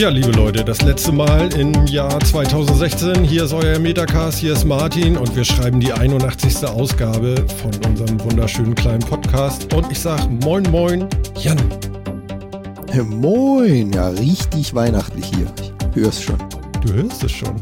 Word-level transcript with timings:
Ja, 0.00 0.08
liebe 0.08 0.30
Leute, 0.30 0.64
das 0.64 0.80
letzte 0.80 1.12
Mal 1.12 1.52
im 1.58 1.74
Jahr 1.84 2.18
2016. 2.20 3.22
Hier 3.22 3.44
ist 3.44 3.52
euer 3.52 3.78
Metacast, 3.78 4.38
hier 4.38 4.54
ist 4.54 4.64
Martin 4.64 5.14
und 5.14 5.36
wir 5.36 5.44
schreiben 5.44 5.78
die 5.78 5.92
81. 5.92 6.66
Ausgabe 6.66 7.34
von 7.60 7.70
unserem 7.86 8.18
wunderschönen 8.24 8.74
kleinen 8.74 9.00
Podcast. 9.00 9.74
Und 9.74 9.92
ich 9.92 10.00
sag 10.00 10.26
Moin 10.42 10.62
Moin, 10.70 11.06
Jan. 11.42 11.58
Moin, 13.10 13.92
ja, 13.92 14.08
richtig 14.08 14.74
weihnachtlich 14.74 15.26
hier. 15.36 15.52
Ich 15.94 16.00
hör's 16.02 16.22
schon. 16.22 16.38
Du 16.80 16.94
hörst 16.94 17.22
es 17.22 17.32
schon. 17.32 17.56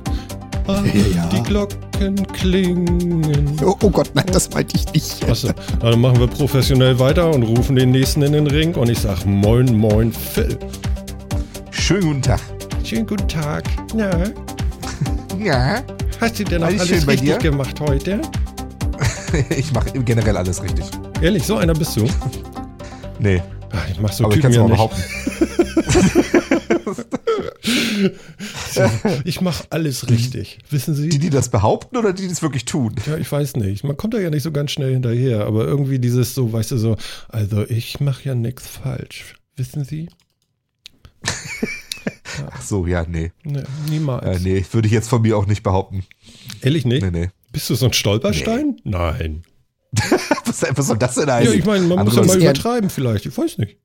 Ah, 0.68 0.84
Ja. 1.16 1.26
Die 1.30 1.42
Glocken 1.42 2.24
klingen. 2.34 3.56
Oh, 3.64 3.74
oh 3.82 3.90
Gott, 3.90 4.10
nein, 4.14 4.26
das 4.32 4.48
meinte 4.50 4.76
ich 4.76 4.92
nicht. 4.92 5.28
Achso, 5.28 5.48
dann 5.80 6.00
machen 6.00 6.20
wir 6.20 6.28
professionell 6.28 7.00
weiter 7.00 7.34
und 7.34 7.42
rufen 7.42 7.74
den 7.74 7.90
nächsten 7.90 8.22
in 8.22 8.32
den 8.32 8.46
Ring 8.46 8.76
und 8.76 8.88
ich 8.88 9.00
sag 9.00 9.26
Moin 9.26 9.76
Moin 9.76 10.12
Phil. 10.12 10.56
Schönen 11.88 12.02
guten 12.02 12.20
Tag. 12.20 12.40
Schönen 12.84 13.06
guten 13.06 13.26
Tag. 13.26 13.64
Na, 13.94 14.24
Ja. 15.42 15.82
hast 16.20 16.38
du 16.38 16.44
denn 16.44 16.60
noch 16.60 16.66
Alles 16.66 16.82
alles 16.82 17.08
richtig 17.08 17.38
dir? 17.38 17.38
gemacht 17.38 17.80
heute? 17.80 18.20
Ich 19.56 19.72
mache 19.72 19.92
generell 20.04 20.36
alles 20.36 20.62
richtig. 20.62 20.84
Ehrlich, 21.22 21.44
so 21.44 21.56
einer 21.56 21.72
bist 21.72 21.96
du? 21.96 22.06
Nee, 23.20 23.42
Ah, 23.72 23.78
Ich 23.90 23.98
mach 24.00 24.12
so 24.12 24.24
aber 24.26 24.34
ich 24.34 24.42
Typen 24.42 24.52
kann 24.52 24.52
es 24.52 24.56
ja 24.58 24.64
nicht. 24.64 24.74
behaupten. 24.74 25.02
Ich 29.24 29.40
mach 29.40 29.62
alles 29.70 30.10
richtig. 30.10 30.58
Wissen 30.68 30.94
Sie? 30.94 31.08
Die, 31.08 31.18
die 31.18 31.30
das 31.30 31.48
behaupten 31.48 31.96
oder 31.96 32.12
die, 32.12 32.24
die 32.24 32.28
das 32.28 32.42
wirklich 32.42 32.66
tun? 32.66 32.96
Ja, 33.06 33.16
ich 33.16 33.32
weiß 33.32 33.56
nicht. 33.56 33.82
Man 33.82 33.96
kommt 33.96 34.12
da 34.12 34.18
ja 34.18 34.28
nicht 34.28 34.42
so 34.42 34.52
ganz 34.52 34.72
schnell 34.72 34.92
hinterher, 34.92 35.46
aber 35.46 35.64
irgendwie 35.64 35.98
dieses 35.98 36.34
so, 36.34 36.52
weißt 36.52 36.72
du, 36.72 36.76
so, 36.76 36.98
also 37.30 37.64
ich 37.66 37.98
mache 38.00 38.24
ja 38.28 38.34
nichts 38.34 38.66
falsch. 38.66 39.36
Wissen 39.56 39.84
Sie? 39.84 40.10
Ach 42.50 42.62
so, 42.62 42.86
ja, 42.86 43.04
nee. 43.08 43.32
Ne, 43.44 43.64
niemals. 43.88 44.24
Äh, 44.24 44.40
nee, 44.42 44.64
würde 44.72 44.86
ich 44.86 44.92
jetzt 44.92 45.08
von 45.08 45.22
mir 45.22 45.36
auch 45.36 45.46
nicht 45.46 45.62
behaupten. 45.62 46.04
Ehrlich 46.62 46.84
nicht? 46.84 47.02
Nee, 47.02 47.10
nee. 47.10 47.28
Bist 47.52 47.70
du 47.70 47.74
so 47.74 47.86
ein 47.86 47.92
Stolperstein? 47.92 48.76
Nein. 48.84 49.42
was, 50.44 50.64
was 50.76 50.86
soll 50.86 50.98
das 50.98 51.14
denn 51.14 51.28
Ja, 51.28 51.34
heißen? 51.34 51.58
ich 51.58 51.64
meine, 51.64 51.86
man 51.86 52.04
muss 52.04 52.14
ja 52.14 52.20
Andere 52.22 52.36
mal 52.36 52.42
übertreiben 52.42 52.90
vielleicht. 52.90 53.26
Ich 53.26 53.36
weiß 53.36 53.58
nicht. 53.58 53.78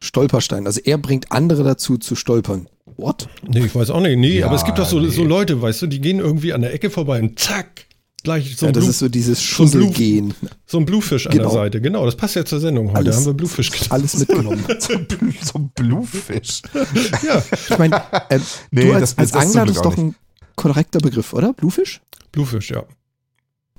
Stolperstein. 0.00 0.66
Also 0.66 0.80
er 0.84 0.98
bringt 0.98 1.30
andere 1.32 1.64
dazu 1.64 1.96
zu 1.98 2.14
stolpern. 2.16 2.68
What? 2.96 3.28
Nee, 3.46 3.64
ich 3.66 3.74
weiß 3.74 3.90
auch 3.90 4.00
nicht. 4.00 4.16
Nee, 4.16 4.38
Ja, 4.40 4.46
aber 4.46 4.56
es 4.56 4.64
gibt 4.64 4.78
doch 4.78 4.88
so, 4.88 4.98
nee. 5.00 5.08
so 5.08 5.24
Leute, 5.24 5.60
weißt 5.60 5.82
du, 5.82 5.86
die 5.86 6.00
gehen 6.00 6.18
irgendwie 6.18 6.52
an 6.52 6.62
der 6.62 6.72
Ecke 6.72 6.90
vorbei 6.90 7.20
und 7.20 7.38
zack, 7.38 7.86
gleich 8.22 8.56
so 8.56 8.66
ja, 8.66 8.70
ein, 8.70 8.74
das 8.74 8.82
Blue, 8.84 8.90
ist 8.90 8.98
so 8.98 9.08
dieses 9.08 9.38
so 9.38 9.62
ein 9.62 9.70
Blu- 9.70 9.80
Schusselgehen. 9.82 10.34
so 10.66 10.78
ein 10.78 10.84
Bluefisch 10.86 11.26
an 11.26 11.32
Genau. 11.32 11.44
der 11.44 11.52
Seite. 11.52 11.80
Genau, 11.80 12.04
das 12.04 12.16
passt 12.16 12.34
ja 12.36 12.44
zur 12.44 12.60
Sendung 12.60 12.88
heute. 12.88 12.98
Alles- 12.98 13.16
haben 13.16 13.26
wir 13.26 13.34
Bluefisch 13.34 13.70
getan. 13.70 13.88
Alles 13.90 14.18
mitgenommen. 14.18 14.64
so 14.78 14.92
ein 14.94 15.06
Blu- 15.06 15.32
so 15.42 15.58
ein 15.58 15.70
Bluefisch. 15.74 16.62
Ja, 17.22 17.42
Ich 17.70 17.78
meine, 17.78 18.02
ähm, 18.30 18.42
Nee, 18.70 18.84
du 18.86 18.92
als, 18.94 19.14
das- 19.14 19.18
als 19.18 19.30
das 19.32 19.42
Angler, 19.46 19.66
das 19.66 19.76
ist 19.76 19.84
doch 19.84 19.96
ein 19.96 20.14
korrekter 20.56 20.98
Begriff, 21.00 21.32
oder? 21.32 21.52
Bluefisch? 21.52 22.00
Bluefisch, 22.32 22.70
ja. 22.70 22.84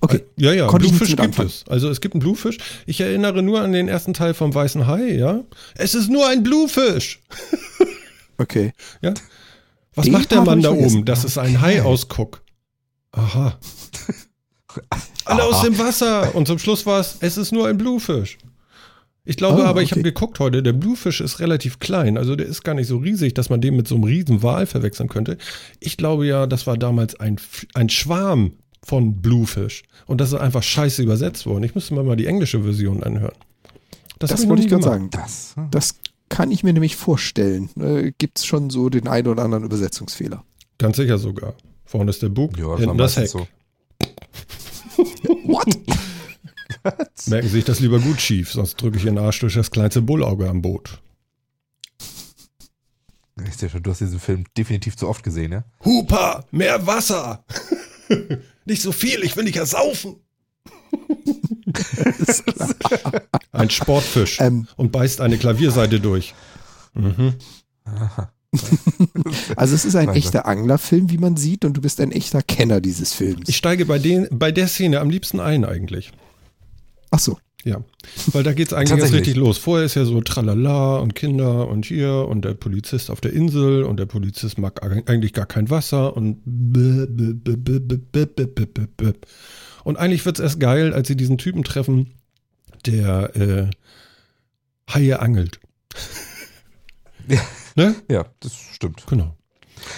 Okay. 0.01 0.23
Ja, 0.38 0.53
ja, 0.53 0.67
Konnte 0.67 0.88
Bluefisch 0.88 1.09
gibt 1.09 1.19
anfangen. 1.19 1.49
es. 1.49 1.66
Also 1.67 1.89
es 1.89 1.99
gibt 1.99 2.13
einen 2.16 2.22
Bluefisch. 2.22 2.57
Ich 2.85 3.01
erinnere 3.01 3.44
nur 3.44 3.59
an 3.59 3.73
den 3.73 3.89
ersten 3.89 4.13
Teil 4.13 4.33
vom 4.33 4.55
Weißen 4.55 4.88
Hai, 4.88 5.11
ja. 5.16 5.41
Es 5.75 5.94
ist 5.94 6.09
nur 6.09 6.28
ein 6.28 6.41
Bluefisch. 6.44 7.19
Okay. 8.38 8.72
Ja. 9.01 9.13
Was 9.95 10.05
Den 10.05 10.13
macht 10.13 10.31
der 10.31 10.41
Mann 10.44 10.61
da 10.61 10.69
vergessen. 10.69 10.95
oben? 10.99 11.05
Das 11.05 11.25
ist 11.25 11.38
ein 11.38 11.59
Hai 11.59 11.81
ausguck. 11.81 12.41
Aha. 13.11 13.59
Alle 15.25 15.44
aus 15.44 15.62
dem 15.62 15.78
Wasser. 15.78 16.34
Und 16.35 16.47
zum 16.47 16.59
Schluss 16.59 16.85
war 16.85 17.00
es, 17.00 17.18
es 17.19 17.38
ist 17.38 17.52
nur 17.52 17.68
ein 17.68 17.78
Bluefisch. 17.78 18.38
Ich 19.25 19.38
glaube 19.38 19.63
Ah, 19.63 19.68
aber, 19.69 19.81
ich 19.84 19.91
habe 19.91 20.02
geguckt 20.02 20.40
heute, 20.40 20.63
der 20.63 20.74
Bluefisch 20.74 21.22
ist 21.22 21.40
relativ 21.40 21.80
klein. 21.80 22.18
Also 22.18 22.35
der 22.35 22.47
ist 22.47 22.63
gar 22.63 22.74
nicht 22.74 22.88
so 22.88 22.97
riesig, 22.97 23.34
dass 23.35 23.50
man 23.50 23.62
den 23.62 23.75
mit 23.75 23.88
so 23.88 23.96
einem 23.96 24.06
riesen 24.06 24.41
Wal 24.41 24.66
verwechseln 24.66 25.08
könnte. 25.09 25.38
Ich 25.79 25.97
glaube 25.97 26.25
ja, 26.25 26.47
das 26.47 26.66
war 26.66 26.78
damals 26.78 27.19
ein, 27.19 27.35
ein 27.75 27.90
Schwarm 27.90 28.53
von 28.84 29.22
Bluefisch. 29.22 29.84
Und 30.08 30.19
das 30.22 30.29
ist 30.34 30.40
einfach 30.40 30.63
scheiße 30.63 31.03
übersetzt 31.03 31.46
worden. 31.46 31.63
Ich 31.63 31.75
müsste 31.75 31.94
mir 31.94 32.03
mal 32.03 32.16
die 32.16 32.25
englische 32.25 32.63
Version 32.63 33.03
anhören. 33.03 33.35
Das, 34.18 34.31
noch 34.31 34.50
wollte 34.50 34.63
ich 34.63 34.69
gerade 34.69 34.81
gemacht. 34.84 35.00
sagen. 35.00 35.09
Das. 35.12 35.56
Das 35.72 35.96
kann 36.29 36.52
ich 36.52 36.63
mir 36.63 36.74
nämlich 36.74 36.96
vorstellen. 36.96 37.69
Äh, 37.79 38.13
Gibt 38.18 38.40
es 38.40 38.46
schon 38.46 38.69
so 38.69 38.90
den 38.90 39.08
einen 39.08 39.28
oder 39.28 39.44
anderen 39.44 39.63
Übersetzungsfehler. 39.63 40.44
Ganz 40.79 40.97
sicher 40.97 41.18
sogar. 41.19 41.53
Vorne 41.85 42.09
ist 42.09 42.22
der 42.24 42.29
Bug, 42.29 42.58
Ja, 42.58 42.69
das 42.72 42.79
hinten 42.79 42.97
das 42.97 43.16
Heck. 43.16 43.24
meistens 43.35 43.47
What? 45.51 45.67
Merken 47.27 47.47
Sie 47.47 47.53
sich 47.55 47.65
das 47.65 47.79
lieber 47.79 47.99
gut 47.99 48.21
schief, 48.21 48.51
sonst 48.51 48.75
drücke 48.81 48.97
ich 48.97 49.05
Ihren 49.05 49.17
Arsch 49.17 49.39
durch 49.39 49.55
das 49.55 49.71
kleinste 49.71 50.01
Bullauge 50.01 50.47
am 50.49 50.61
Boot. 50.61 51.01
Ich 53.47 53.55
sehe 53.55 53.69
schon, 53.69 53.81
du 53.83 53.91
hast 53.91 53.99
diesen 54.01 54.19
Film 54.19 54.43
definitiv 54.57 54.97
zu 54.97 55.07
oft 55.07 55.23
gesehen, 55.23 55.51
ja? 55.53 55.63
Huper, 55.83 56.45
mehr 56.51 56.85
Wasser! 56.85 57.45
nicht 58.65 58.81
so 58.81 58.91
viel, 58.91 59.23
ich 59.23 59.35
will 59.35 59.45
nicht 59.45 59.57
ersaufen. 59.57 60.17
Ein 63.51 63.69
Sportfisch 63.69 64.39
Ähm. 64.41 64.67
und 64.75 64.91
beißt 64.91 65.21
eine 65.21 65.37
Klavierseite 65.37 65.99
durch. 65.99 66.33
Mhm. 66.93 67.35
also 69.55 69.75
es 69.75 69.85
ist 69.85 69.95
ein 69.95 70.07
Wahnsinn. 70.07 70.23
echter 70.23 70.45
Anglerfilm, 70.45 71.09
wie 71.11 71.17
man 71.17 71.37
sieht, 71.37 71.65
und 71.65 71.73
du 71.73 71.81
bist 71.81 72.01
ein 72.01 72.11
echter 72.11 72.41
Kenner 72.41 72.81
dieses 72.81 73.13
Films. 73.13 73.47
Ich 73.47 73.57
steige 73.57 73.85
bei, 73.85 73.99
den, 73.99 74.27
bei 74.31 74.51
der 74.51 74.67
Szene 74.67 74.99
am 74.99 75.09
liebsten 75.09 75.39
ein 75.39 75.65
eigentlich. 75.65 76.11
Ach 77.11 77.19
so. 77.19 77.37
Ja, 77.65 77.83
weil 78.27 78.43
da 78.43 78.53
geht 78.53 78.67
es 78.67 78.73
eigentlich 78.73 78.97
erst 78.97 79.11
richtig 79.11 79.35
los. 79.35 79.57
Vorher 79.57 79.85
ist 79.85 79.95
ja 79.95 80.05
so 80.05 80.21
Tralala 80.21 80.97
und 80.99 81.13
Kinder 81.13 81.67
und 81.67 81.85
hier 81.85 82.25
und 82.29 82.45
der 82.45 82.53
Polizist 82.53 83.11
auf 83.11 83.19
der 83.19 83.33
Insel 83.33 83.83
und 83.83 83.97
der 83.99 84.05
Polizist 84.05 84.57
mag 84.57 84.81
eigentlich 84.81 85.33
gar 85.33 85.45
kein 85.45 85.69
Wasser 85.69 86.16
und 86.16 86.37
und 89.83 89.97
eigentlich 89.97 90.25
wird 90.25 90.39
es 90.39 90.43
erst 90.43 90.59
geil, 90.61 90.93
als 90.93 91.09
sie 91.09 91.17
diesen 91.17 91.37
Typen 91.37 91.66
treffen, 91.66 92.11
der 92.85 93.35
äh, 93.35 93.69
Haie 94.93 95.19
angelt. 95.19 95.59
Ja. 97.27 97.41
Ne? 97.75 97.96
Ja, 98.09 98.25
das 98.40 98.53
stimmt. 98.74 99.06
Genau. 99.07 99.35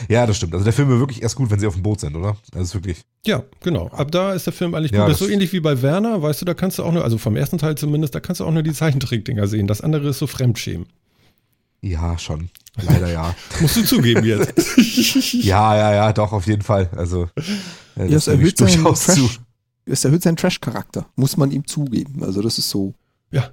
Ja, 0.09 0.27
das 0.27 0.37
stimmt. 0.37 0.53
Also 0.53 0.63
der 0.63 0.73
Film 0.73 0.89
wird 0.89 0.99
wirklich 0.99 1.23
erst 1.23 1.35
gut, 1.35 1.49
wenn 1.49 1.59
sie 1.59 1.65
auf 1.65 1.73
dem 1.73 1.81
Boot 1.83 1.99
sind, 2.01 2.15
oder? 2.15 2.37
Das 2.51 2.61
ist 2.63 2.73
wirklich. 2.75 3.01
Ja, 3.25 3.43
genau. 3.61 3.87
Ab 3.87 4.11
da 4.11 4.33
ist 4.33 4.45
der 4.45 4.53
Film 4.53 4.75
eigentlich 4.75 4.91
Ja, 4.91 4.99
gut. 5.01 5.07
Das 5.09 5.15
ist 5.15 5.19
so 5.19 5.25
das- 5.25 5.33
ähnlich 5.33 5.53
wie 5.53 5.59
bei 5.59 5.81
Werner, 5.81 6.21
weißt 6.21 6.41
du, 6.41 6.45
da 6.45 6.53
kannst 6.53 6.77
du 6.77 6.83
auch 6.83 6.91
nur, 6.91 7.03
also 7.03 7.17
vom 7.17 7.35
ersten 7.35 7.57
Teil 7.57 7.75
zumindest, 7.75 8.13
da 8.13 8.19
kannst 8.19 8.41
du 8.41 8.45
auch 8.45 8.51
nur 8.51 8.61
die 8.63 8.73
Zeichentrickdinger 8.73 9.47
sehen. 9.47 9.65
Das 9.67 9.81
andere 9.81 10.09
ist 10.09 10.19
so 10.19 10.27
Fremdschämen. 10.27 10.87
Ja, 11.81 12.17
schon. 12.19 12.49
Leider 12.79 13.09
ja. 13.11 13.35
Musst 13.59 13.75
du 13.75 13.83
zugeben 13.83 14.23
jetzt. 14.23 14.53
ja, 15.33 15.75
ja, 15.75 15.93
ja, 15.95 16.13
doch, 16.13 16.31
auf 16.31 16.45
jeden 16.45 16.61
Fall. 16.61 16.89
Also, 16.95 17.27
äh, 17.95 18.05
Ja, 18.07 18.17
es 18.17 18.25
gebe 18.25 18.37
ich 18.37 18.39
erhöht 18.39 18.57
seinen 18.59 18.67
durchaus 18.83 19.05
zu. 19.07 19.13
Trash, 19.27 19.39
es 19.85 20.05
erhöht 20.05 20.21
seinen 20.21 20.37
Trash-Charakter. 20.37 21.09
Muss 21.15 21.37
man 21.37 21.49
ihm 21.51 21.65
zugeben. 21.65 22.23
Also 22.23 22.43
das 22.43 22.59
ist 22.59 22.69
so. 22.69 22.93
Ja, 23.31 23.49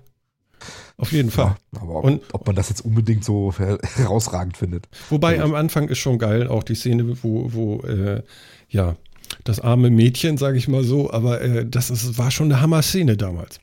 auf 0.96 1.12
jeden 1.12 1.30
Fall. 1.30 1.56
Ja, 1.74 1.80
aber 1.82 1.96
ob, 1.96 2.04
Und- 2.04 2.22
ob 2.34 2.46
man 2.46 2.56
das 2.56 2.68
jetzt 2.68 2.80
unbedingt 2.84 3.24
so 3.24 3.52
her- 3.56 3.78
herausragend 3.96 4.56
findet. 4.56 4.88
Wobei 5.10 5.40
am 5.40 5.54
Anfang 5.54 5.88
ist 5.88 5.98
schon 5.98 6.18
geil, 6.18 6.48
auch 6.48 6.62
die 6.62 6.74
Szene, 6.74 7.22
wo, 7.22 7.52
wo 7.52 7.80
äh, 7.82 8.22
ja, 8.68 8.96
das 9.44 9.60
arme 9.60 9.90
Mädchen, 9.90 10.38
sage 10.38 10.58
ich 10.58 10.68
mal 10.68 10.84
so, 10.84 11.10
aber 11.12 11.40
äh, 11.40 11.66
das 11.66 11.90
ist, 11.90 12.16
war 12.18 12.30
schon 12.30 12.50
eine 12.52 12.60
Hammer-Szene 12.60 13.16
damals. 13.16 13.60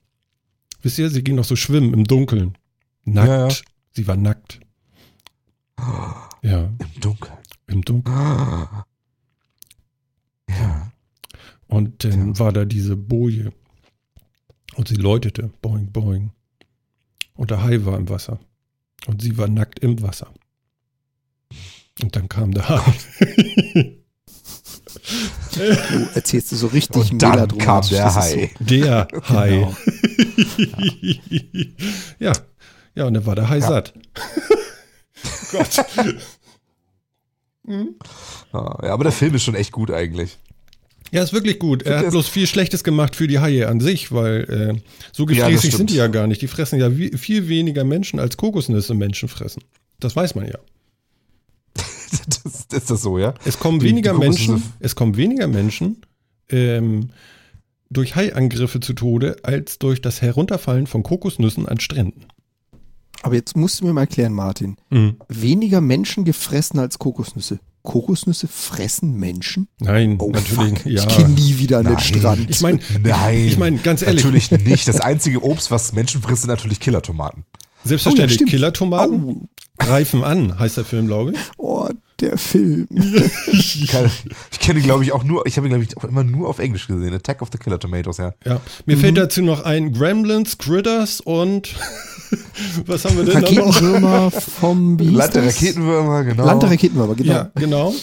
Wisst 0.81 0.99
ihr, 0.99 1.09
sie 1.09 1.23
ging 1.23 1.35
noch 1.35 1.43
so 1.45 1.55
schwimmen 1.55 1.93
im 1.93 2.03
Dunkeln. 2.03 2.57
Nackt. 3.03 3.27
Ja, 3.27 3.47
ja. 3.47 3.53
Sie 3.93 4.07
war 4.07 4.15
nackt. 4.17 4.59
Ja, 6.41 6.69
Im 6.79 7.01
Dunkeln. 7.01 7.33
im 7.67 7.81
Dunkeln. 7.83 8.15
Ja. 10.49 10.91
Und 11.67 12.03
dann 12.03 12.37
war 12.39 12.53
da 12.53 12.65
diese 12.65 12.95
Boje. 12.95 13.51
Und 14.75 14.87
sie 14.87 14.95
läutete. 14.95 15.49
Boing, 15.61 15.91
boing. 15.91 16.31
Und 17.35 17.51
der 17.51 17.63
Hai 17.63 17.83
war 17.85 17.97
im 17.97 18.09
Wasser. 18.09 18.39
Und 19.07 19.21
sie 19.21 19.37
war 19.37 19.47
nackt 19.47 19.79
im 19.79 20.01
Wasser. 20.01 20.33
Und 22.01 22.15
dann 22.15 22.27
kam 22.29 22.53
der 22.53 22.67
Hai. 22.69 22.81
Du 25.53 26.09
erzählst 26.15 26.51
du 26.51 26.55
so 26.57 26.67
richtig 26.67 27.11
Und 27.11 27.21
dann 27.21 27.47
kam 27.57 27.87
der 27.87 28.13
Hai. 28.15 28.51
Der 28.59 29.07
Hai. 29.29 29.49
Genau. 29.49 29.75
ja. 32.19 32.33
Ja, 32.95 33.05
und 33.05 33.13
dann 33.13 33.25
war 33.25 33.35
der 33.35 33.49
Hai 33.49 33.59
Ja. 33.59 33.67
satt. 33.67 33.93
Gott. 35.51 35.85
Ah, 37.67 38.79
Ja, 38.83 38.93
aber 38.93 39.03
der 39.03 39.13
Film 39.13 39.35
ist 39.35 39.43
schon 39.43 39.55
echt 39.55 39.71
gut 39.71 39.91
eigentlich. 39.91 40.37
Ja, 41.15 41.23
ist 41.23 41.33
wirklich 41.33 41.59
gut. 41.59 41.83
Er 41.83 41.99
hat 41.99 42.09
bloß 42.09 42.27
viel 42.27 42.45
Schlechtes 42.47 42.83
gemacht 42.83 43.15
für 43.15 43.27
die 43.27 43.39
Haie 43.39 43.67
an 43.67 43.79
sich, 43.79 44.11
weil 44.11 44.43
äh, 44.77 44.81
so 45.11 45.23
Ja, 45.23 45.47
gefräßig 45.47 45.59
stimmt. 45.71 45.73
sind 45.77 45.89
die 45.91 45.95
ja 45.95 46.07
gar 46.07 46.27
nicht. 46.27 46.41
Die 46.41 46.47
fressen 46.47 46.79
ja 46.79 46.97
wie, 46.97 47.17
viel 47.17 47.47
weniger 47.47 47.83
Menschen 47.83 48.19
als 48.19 48.37
Kokosnüsse 48.37 48.93
Menschen 48.93 49.29
fressen. 49.29 49.63
Das 49.99 50.15
weiß 50.15 50.35
man 50.35 50.45
ja. 50.47 50.59
das, 52.43 52.67
ist 52.71 52.91
das 52.91 53.01
so, 53.01 53.17
ja? 53.17 53.33
Es 53.45 53.59
kommen 53.59 53.79
Die- 53.79 53.85
weniger 53.87 54.13
die 54.13 54.19
Menschen, 54.19 54.63
es 54.79 54.95
kommen 54.95 55.17
weniger 55.17 55.47
Menschen 55.47 56.01
ähm, 56.49 57.09
durch 57.89 58.15
Haiangriffe 58.15 58.79
zu 58.79 58.93
Tode 58.93 59.37
als 59.43 59.79
durch 59.79 60.01
das 60.01 60.21
Herunterfallen 60.21 60.87
von 60.87 61.03
Kokosnüssen 61.03 61.67
an 61.67 61.79
Stränden. 61.79 62.25
Aber 63.25 63.33
jetzt 63.35 63.57
musst 63.57 63.81
du 63.81 63.85
mir 63.85 63.93
mal 63.93 64.01
erklären, 64.01 64.33
Martin. 64.33 64.77
Mhm. 64.91 65.15
Weniger 65.29 65.81
Menschen 65.81 66.25
gefressen 66.25 66.79
als 66.79 66.99
Kokosnüsse. 66.99 67.59
Kokosnüsse 67.81 68.47
fressen 68.47 69.15
Menschen? 69.19 69.67
Nein, 69.79 70.17
Oh, 70.19 70.29
natürlich. 70.29 70.79
fuck. 70.79 70.85
Ja. 70.85 71.07
Ich 71.07 71.17
gehe 71.17 71.27
nie 71.27 71.57
wieder 71.57 71.79
an 71.79 71.85
den. 71.85 71.99
Strand. 71.99 72.47
Ich 72.49 72.61
meine, 72.61 72.79
Nein. 73.01 73.47
ich 73.47 73.57
meine, 73.57 73.77
ganz 73.77 74.03
ehrlich, 74.03 74.23
Natürlich 74.23 74.51
nicht. 74.51 74.87
Das 74.87 74.99
einzige 75.01 75.43
Obst, 75.43 75.71
was 75.71 75.93
Menschen 75.93 76.21
fressen, 76.21 76.41
sind 76.41 76.49
natürlich 76.49 76.79
Killertomaten. 76.79 77.45
selbstverständlich, 77.83 78.41
Oh. 78.43 78.45
Killertomaten 78.45 79.49
greifen 79.79 80.23
an, 80.23 80.57
heißt 80.59 80.77
der 80.77 80.85
Film, 80.85 81.07
glaube 81.07 81.31
ich. 81.31 81.37
Oh, 81.57 81.89
der 82.19 82.37
Film. 82.37 82.87
Ich, 83.51 83.87
kann, 83.87 84.09
ich 84.51 84.59
kenne, 84.59 84.81
glaube 84.81 85.03
ich, 85.03 85.11
auch 85.11 85.23
nur, 85.23 85.45
ich 85.47 85.57
habe 85.57 85.67
ihn, 85.67 85.69
glaube 85.71 85.83
ich, 85.83 85.95
auch 85.97 86.03
immer 86.05 86.23
nur 86.23 86.47
auf 86.49 86.59
Englisch 86.59 86.87
gesehen. 86.87 87.13
Attack 87.13 87.41
of 87.41 87.49
the 87.51 87.57
Killer 87.57 87.79
Tomatoes, 87.79 88.17
ja. 88.17 88.33
Ja. 88.45 88.61
Mir 88.85 88.97
fällt 88.97 89.17
dazu 89.17 89.41
noch 89.41 89.63
ein 89.63 89.93
Gremlins, 89.93 90.57
Critters 90.57 91.21
und 91.21 91.75
was 92.85 93.05
haben 93.05 93.17
wir 93.17 93.25
denn? 93.25 93.33
Raketenwürmer 93.37 94.31
vom 94.31 94.99
wie 94.99 95.09
Land 95.09 95.35
der? 95.35 95.45
Raketenwürmer, 95.45 96.23
genau. 96.23 96.45
Land 96.45 96.63
der 96.63 96.71
Raketenwürmer, 96.71 97.15
genau. 97.15 97.33
Ja, 97.33 97.51
genau. 97.55 97.93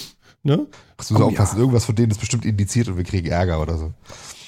Ne? 0.45 0.67
Ach, 0.97 1.05
so, 1.05 1.15
Oh, 1.17 1.23
aufpassen. 1.25 1.57
ja. 1.57 1.61
Irgendwas 1.61 1.85
von 1.85 1.95
denen 1.95 2.11
ist 2.11 2.19
bestimmt 2.21 2.45
indiziert 2.45 2.89
und 2.89 2.97
wir 2.97 3.05
kriegen 3.05 3.29
Ärger 3.29 3.61
oder 3.63 3.79
so. 3.79 3.93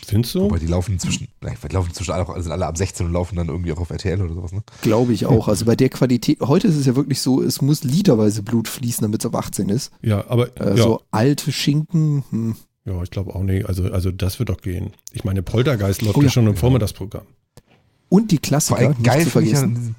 Findest 0.06 0.34
du? 0.34 0.40
Wobei 0.42 0.58
die 0.58 0.66
laufen 0.66 0.92
inzwischen, 0.92 1.28
nein, 1.40 1.56
die 1.62 1.72
laufen 1.74 1.88
inzwischen 1.88 2.10
alle, 2.12 2.42
sind 2.42 2.52
alle 2.52 2.66
ab 2.66 2.76
16 2.76 3.06
und 3.06 3.12
laufen 3.12 3.36
dann 3.36 3.48
irgendwie 3.48 3.72
auch 3.72 3.78
auf 3.80 3.88
RTL 3.90 4.20
oder 4.20 4.34
sowas, 4.34 4.52
ne? 4.52 4.62
Glaube 4.82 5.14
ich 5.14 5.24
auch. 5.24 5.48
Also 5.48 5.64
bei 5.64 5.76
der 5.76 5.88
Qualität, 5.88 6.40
heute 6.40 6.66
ist 6.68 6.76
es 6.76 6.84
ja 6.84 6.94
wirklich 6.94 7.22
so, 7.22 7.40
es 7.40 7.62
muss 7.62 7.84
literweise 7.84 8.42
Blut 8.42 8.68
fließen, 8.68 9.00
damit 9.02 9.22
es 9.22 9.26
auf 9.26 9.34
18 9.34 9.70
ist. 9.70 9.92
Ja, 10.02 10.24
aber 10.28 10.48
Äh, 10.60 10.76
ja, 10.76 10.82
So 10.82 11.00
alte 11.10 11.52
Schinken, 11.52 12.22
hm. 12.28 12.56
ja, 12.84 13.02
ich 13.02 13.10
glaube 13.10 13.34
auch 13.34 13.42
nicht. 13.42 13.66
Also, 13.66 13.84
also 13.84 14.10
das 14.10 14.38
wird 14.38 14.50
doch 14.50 14.60
gehen. 14.60 14.90
Ich 15.12 15.24
meine, 15.24 15.42
Poltergeist 15.42 16.02
läuft 16.02 16.16
Oh 16.18 16.20
ja 16.20 16.26
ja. 16.26 16.30
schon 16.32 16.46
im 16.48 16.56
Vormittagsprogramm. 16.56 17.24
Und 18.08 18.30
die 18.30 18.38
Klassiker, 18.38 18.94
geil 19.02 19.26
vergessen. 19.26 19.96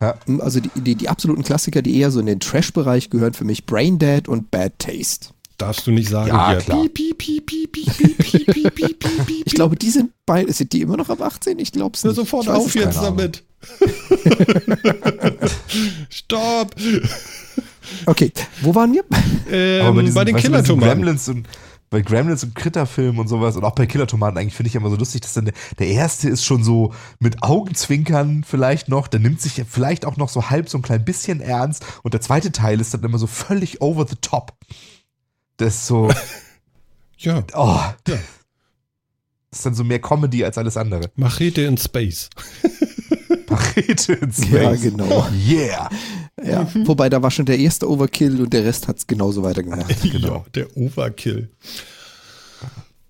Ja. 0.00 0.16
Also 0.40 0.60
die, 0.60 0.70
die, 0.74 0.94
die, 0.96 1.08
absoluten 1.08 1.44
Klassiker, 1.44 1.80
die 1.80 1.96
eher 1.96 2.10
so 2.10 2.18
in 2.18 2.26
den 2.26 2.40
Trash-Bereich 2.40 3.08
gehören, 3.10 3.34
für 3.34 3.44
mich 3.44 3.66
Brain 3.66 4.00
Dead 4.00 4.26
und 4.26 4.50
Bad 4.50 4.78
Taste. 4.78 5.28
Darfst 5.58 5.86
du 5.86 5.92
nicht 5.92 6.08
sagen, 6.08 6.28
ja, 6.28 6.56
klar. 6.56 6.84
Ich 9.44 9.54
glaube, 9.54 9.76
die 9.76 9.90
sind 9.90 10.10
beide, 10.26 10.52
sind 10.52 10.72
die 10.72 10.80
immer 10.80 10.96
noch 10.96 11.08
ab 11.08 11.20
18? 11.20 11.56
Ich 11.60 11.70
glaube 11.70 11.94
es 11.94 12.02
nicht. 12.02 12.10
Na, 12.10 12.14
sofort 12.16 12.48
auf 12.48 12.74
jetzt 12.74 12.96
damit. 12.96 13.44
Stopp! 16.10 16.74
Okay, 18.06 18.32
wo 18.62 18.74
waren 18.74 18.92
wir? 18.92 19.04
Ähm, 19.50 20.14
bei 20.14 20.24
den 20.24 20.36
Killertomaten. 20.36 21.02
Gremlins 21.02 21.28
und 21.28 21.46
bei 21.92 22.00
Gremlins 22.00 22.42
und 22.42 22.54
Kritterfilmen 22.56 23.20
und 23.20 23.28
sowas 23.28 23.54
und 23.54 23.64
auch 23.64 23.74
bei 23.74 23.86
Killertomaten 23.86 24.36
eigentlich 24.38 24.56
finde 24.56 24.68
ich 24.68 24.74
immer 24.74 24.90
so 24.90 24.96
lustig, 24.96 25.20
dass 25.20 25.34
dann 25.34 25.44
der, 25.44 25.54
der 25.78 25.86
erste 25.88 26.28
ist 26.28 26.44
schon 26.44 26.64
so 26.64 26.92
mit 27.20 27.42
Augenzwinkern 27.42 28.44
vielleicht 28.44 28.88
noch, 28.88 29.06
der 29.06 29.20
nimmt 29.20 29.40
sich 29.40 29.62
vielleicht 29.68 30.04
auch 30.06 30.16
noch 30.16 30.28
so 30.28 30.50
halb 30.50 30.68
so 30.68 30.78
ein 30.78 30.82
klein 30.82 31.04
bisschen 31.04 31.40
ernst 31.40 31.84
und 32.02 32.14
der 32.14 32.20
zweite 32.20 32.50
Teil 32.50 32.80
ist 32.80 32.94
dann 32.94 33.04
immer 33.04 33.18
so 33.18 33.26
völlig 33.28 33.80
over 33.80 34.06
the 34.08 34.16
top. 34.20 34.54
Das 35.58 35.74
ist 35.74 35.86
so, 35.86 36.10
Ja, 37.18 37.44
oh, 37.54 37.78
Ja. 37.78 37.94
das 38.08 38.18
ist 39.52 39.66
dann 39.66 39.74
so 39.74 39.84
mehr 39.84 40.00
Comedy 40.00 40.44
als 40.44 40.58
alles 40.58 40.76
andere. 40.76 41.10
Machete 41.14 41.60
in 41.62 41.76
Space. 41.76 42.30
Parete 43.46 44.14
in 44.14 44.32
Space. 44.32 44.50
Ja, 44.50 44.74
genau. 44.74 45.28
Yeah. 45.46 45.90
Ja. 46.42 46.68
Wobei 46.84 47.08
da 47.08 47.22
war 47.22 47.30
schon 47.30 47.46
der 47.46 47.58
erste 47.58 47.88
Overkill 47.90 48.40
und 48.40 48.52
der 48.52 48.64
Rest 48.64 48.88
hat 48.88 48.98
es 48.98 49.06
genauso 49.06 49.42
weitergemacht. 49.42 49.94
Ja, 50.04 50.44
der 50.54 50.76
Overkill. 50.76 51.50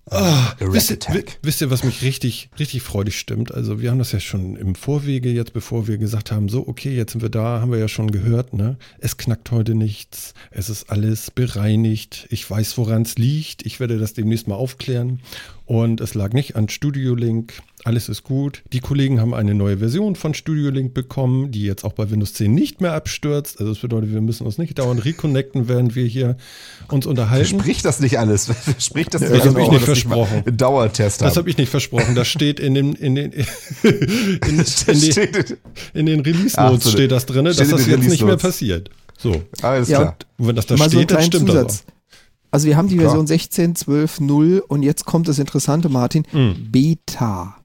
Ah, 0.09 0.17
A 0.19 0.55
Rat 0.59 0.73
wisst, 0.73 0.91
ihr, 0.91 1.23
wisst 1.41 1.61
ihr, 1.61 1.71
was 1.71 1.83
mich 1.83 2.01
richtig, 2.01 2.49
richtig 2.59 2.81
freudig 2.81 3.17
stimmt? 3.17 3.53
Also 3.53 3.81
wir 3.81 3.89
haben 3.89 3.99
das 3.99 4.11
ja 4.11 4.19
schon 4.19 4.57
im 4.57 4.75
Vorwege 4.75 5.29
jetzt, 5.31 5.53
bevor 5.53 5.87
wir 5.87 5.97
gesagt 5.97 6.31
haben, 6.31 6.49
so, 6.49 6.67
okay, 6.67 6.93
jetzt 6.93 7.13
sind 7.13 7.21
wir 7.21 7.29
da, 7.29 7.61
haben 7.61 7.71
wir 7.71 7.79
ja 7.79 7.87
schon 7.87 8.11
gehört, 8.11 8.53
ne? 8.53 8.77
Es 8.99 9.17
knackt 9.17 9.49
heute 9.51 9.75
nichts, 9.75 10.33
es 10.51 10.69
ist 10.69 10.89
alles 10.89 11.31
bereinigt, 11.31 12.27
ich 12.29 12.47
weiß, 12.49 12.77
woran 12.77 13.03
es 13.03 13.17
liegt, 13.17 13.65
ich 13.65 13.79
werde 13.79 13.97
das 13.97 14.13
demnächst 14.13 14.47
mal 14.47 14.55
aufklären 14.55 15.21
und 15.65 16.01
es 16.01 16.13
lag 16.15 16.33
nicht 16.33 16.57
an 16.57 16.67
Studio 16.67 17.15
Link, 17.15 17.61
alles 17.85 18.07
ist 18.09 18.23
gut. 18.23 18.63
Die 18.71 18.79
Kollegen 18.79 19.19
haben 19.19 19.33
eine 19.33 19.53
neue 19.53 19.77
Version 19.79 20.15
von 20.15 20.33
Studio 20.33 20.69
Link 20.69 20.93
bekommen, 20.93 21.51
die 21.51 21.63
jetzt 21.63 21.83
auch 21.83 21.93
bei 21.93 22.09
Windows 22.09 22.33
10 22.33 22.53
nicht 22.53 22.79
mehr 22.81 22.93
abstürzt. 22.93 23.59
Also 23.59 23.73
das 23.73 23.81
bedeutet, 23.81 24.13
wir 24.13 24.21
müssen 24.21 24.45
uns 24.45 24.57
nicht 24.57 24.79
dauernd 24.79 25.03
reconnecten, 25.03 25.67
während 25.67 25.93
wir 25.95 26.05
hier 26.05 26.37
uns 26.89 27.05
unterhalten. 27.05 27.45
Verspricht 27.59 27.83
das 27.85 27.99
nicht 27.99 28.17
alles? 28.19 28.45
Verspricht 28.63 29.13
das 29.13 29.21
Ja, 29.21 29.29
nicht, 29.29 29.45
das 29.45 29.45
dass 29.45 29.55
hab 29.55 29.61
ich 29.61 29.67
nicht 29.69 29.81
das 29.81 29.85
versprochen. 29.85 30.43
Einen 30.45 30.57
Dauertest 30.57 31.21
Das 31.21 31.35
habe 31.37 31.49
ich 31.49 31.57
nicht 31.57 31.69
versprochen. 31.69 32.15
Das 32.15 32.27
steht 32.27 32.59
in 32.59 32.73
den, 32.73 32.93
in 32.93 33.15
den, 33.15 33.31
in, 33.83 34.37
in, 34.47 34.57
Das 34.57 34.85
den, 34.85 34.95
steht- 34.95 35.57
in 35.93 36.05
den 36.05 36.19
Release 36.21 36.59
Notes 36.59 36.91
steht 36.91 37.11
das 37.11 37.25
drin, 37.25 37.45
dass 37.45 37.57
das 37.57 37.85
jetzt 37.85 38.07
nicht 38.09 38.23
mehr 38.23 38.37
passiert. 38.37 38.89
So. 39.17 39.41
Alles 39.61 39.89
Ja, 39.89 39.99
klar. 39.99 40.17
Und 40.37 40.47
wenn 40.47 40.55
das 40.55 40.65
da 40.67 40.77
steht, 40.77 41.11
dann 41.11 41.23
stimmt 41.23 41.47
Zusatz. 41.49 41.83
das 41.85 41.93
Also 42.51 42.67
wir 42.67 42.77
haben 42.77 42.87
die 42.87 42.97
Klar. 42.97 43.13
Version 43.15 43.27
16.12.0 43.27 44.59
und 44.59 44.83
jetzt 44.83 45.05
kommt 45.05 45.27
das 45.27 45.39
Interessante, 45.39 45.89
Martin. 45.89 46.23
Mhm. 46.31 46.67
Beta. 46.71 47.55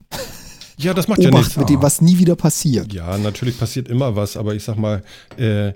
Ja, 0.78 0.94
das 0.94 1.08
macht 1.08 1.20
ja 1.20 1.28
Obacht 1.28 1.42
nichts. 1.44 1.56
mit 1.56 1.68
dem, 1.68 1.82
was 1.82 2.00
nie 2.00 2.18
wieder 2.18 2.36
passiert. 2.36 2.92
Ja, 2.92 3.18
natürlich 3.18 3.58
passiert 3.58 3.88
immer 3.88 4.14
was, 4.16 4.36
aber 4.36 4.54
ich 4.54 4.62
sag 4.64 4.76
mal, 4.78 5.02
äh, 5.38 5.68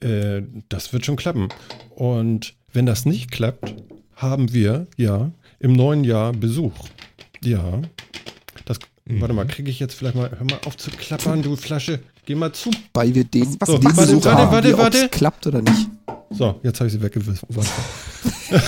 äh, 0.00 0.42
das 0.68 0.92
wird 0.92 1.04
schon 1.04 1.16
klappen. 1.16 1.48
Und 1.94 2.54
wenn 2.72 2.86
das 2.86 3.04
nicht 3.04 3.30
klappt, 3.30 3.74
haben 4.14 4.52
wir 4.52 4.86
ja 4.96 5.32
im 5.58 5.72
neuen 5.72 6.04
Jahr 6.04 6.32
Besuch. 6.32 6.72
Ja. 7.42 7.80
Das, 8.64 8.78
Warte 9.06 9.32
mal, 9.34 9.46
kriege 9.46 9.70
ich 9.70 9.80
jetzt 9.80 9.94
vielleicht 9.94 10.14
mal, 10.16 10.30
hör 10.30 10.44
mal 10.44 10.60
auf 10.66 10.76
zu 10.76 10.90
klappern, 10.90 11.42
du 11.42 11.56
Flasche. 11.56 12.00
Geh 12.26 12.34
mal 12.34 12.52
zu. 12.52 12.70
Weil 12.94 13.14
wir 13.14 13.24
den, 13.24 13.56
Was- 13.60 13.68
den 13.70 13.84
was- 13.84 13.96
warte, 13.96 14.12
Besuch 14.12 14.24
warte, 14.26 14.38
haben, 14.38 14.52
warte, 14.52 14.68
wie, 14.68 14.78
warte. 14.78 15.08
klappt 15.08 15.46
oder 15.46 15.62
nicht. 15.62 15.88
So, 16.30 16.60
jetzt 16.62 16.78
habe 16.78 16.88
ich 16.88 16.92
sie 16.92 17.00
weggeworfen. 17.02 17.48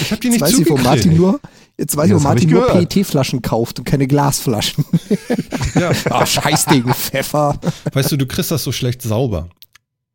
ich 0.00 0.10
habe 0.10 0.20
die 0.20 0.28
nicht 0.30 0.40
Jetzt 0.40 0.42
weiß 0.42 0.50
ich, 0.52 0.58
wo 0.58 0.76
zugekriegt. 0.76 0.84
Martin 0.84 1.16
nur, 1.16 1.40
jetzt 1.78 1.96
weiß 1.96 2.10
Ja, 2.10 2.16
ich, 2.16 2.22
wo 2.22 2.28
Martin 2.28 2.50
nur. 2.50 2.66
PET-Flaschen 2.66 3.42
kauft 3.42 3.78
und 3.78 3.84
keine 3.84 4.06
Glasflaschen. 4.06 4.84
Ja. 5.74 5.92
Ah, 6.10 6.26
Scheißding, 6.26 6.92
Pfeffer. 6.92 7.60
Weißt 7.92 8.10
du, 8.10 8.16
du 8.16 8.26
kriegst 8.26 8.50
das 8.50 8.64
so 8.64 8.72
schlecht 8.72 9.00
sauber. 9.02 9.48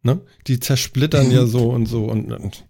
Ne? 0.02 0.20
Die 0.48 0.60
zersplittern 0.60 1.32
ja 1.32 1.46
so 1.46 1.70
und 1.70 1.86
so. 1.86 2.06
Und, 2.06 2.34
und 2.34 2.66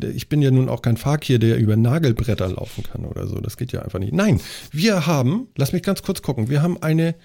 ich 0.00 0.28
bin 0.28 0.42
ja 0.42 0.50
nun 0.52 0.68
auch 0.68 0.82
kein 0.82 0.96
Fakir, 0.96 1.40
der 1.40 1.56
über 1.56 1.74
Nagelbretter 1.74 2.48
laufen 2.48 2.84
kann 2.84 3.04
oder 3.04 3.26
so. 3.26 3.40
Das 3.40 3.56
geht 3.56 3.72
ja 3.72 3.82
einfach 3.82 3.98
nicht. 3.98 4.12
Nein, 4.12 4.40
wir 4.70 5.06
haben, 5.06 5.48
lass 5.56 5.72
mich 5.72 5.82
ganz 5.82 6.02
kurz 6.02 6.22
gucken, 6.22 6.48
wir 6.48 6.62
haben 6.62 6.80
eine 6.80 7.16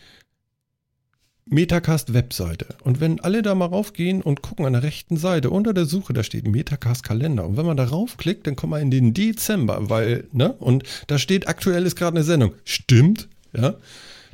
Metacast-Webseite. 1.46 2.66
Und 2.84 3.00
wenn 3.00 3.20
alle 3.20 3.42
da 3.42 3.56
mal 3.56 3.66
raufgehen 3.66 4.22
und 4.22 4.42
gucken 4.42 4.66
an 4.66 4.74
der 4.74 4.84
rechten 4.84 5.18
Seite, 5.18 5.50
unter 5.50 5.74
der 5.74 5.86
Suche, 5.86 6.14
da 6.14 6.24
steht 6.24 6.48
Metacast-Kalender. 6.48 7.46
Und 7.46 7.58
wenn 7.58 7.66
man 7.66 7.78
da 7.78 7.86
raufklickt, 7.86 8.48
dann 8.48 8.56
kommt 8.56 8.72
man 8.72 8.82
in 8.82 8.92
den 8.92 9.14
Dezember, 9.14 9.90
weil, 9.90 10.26
ne? 10.32 10.54
Und 10.54 10.84
da 11.08 11.18
steht, 11.18 11.48
aktuell 11.48 11.86
ist 11.86 11.96
gerade 11.96 12.16
eine 12.18 12.24
Sendung. 12.24 12.54
Stimmt, 12.64 13.28
ja. 13.56 13.76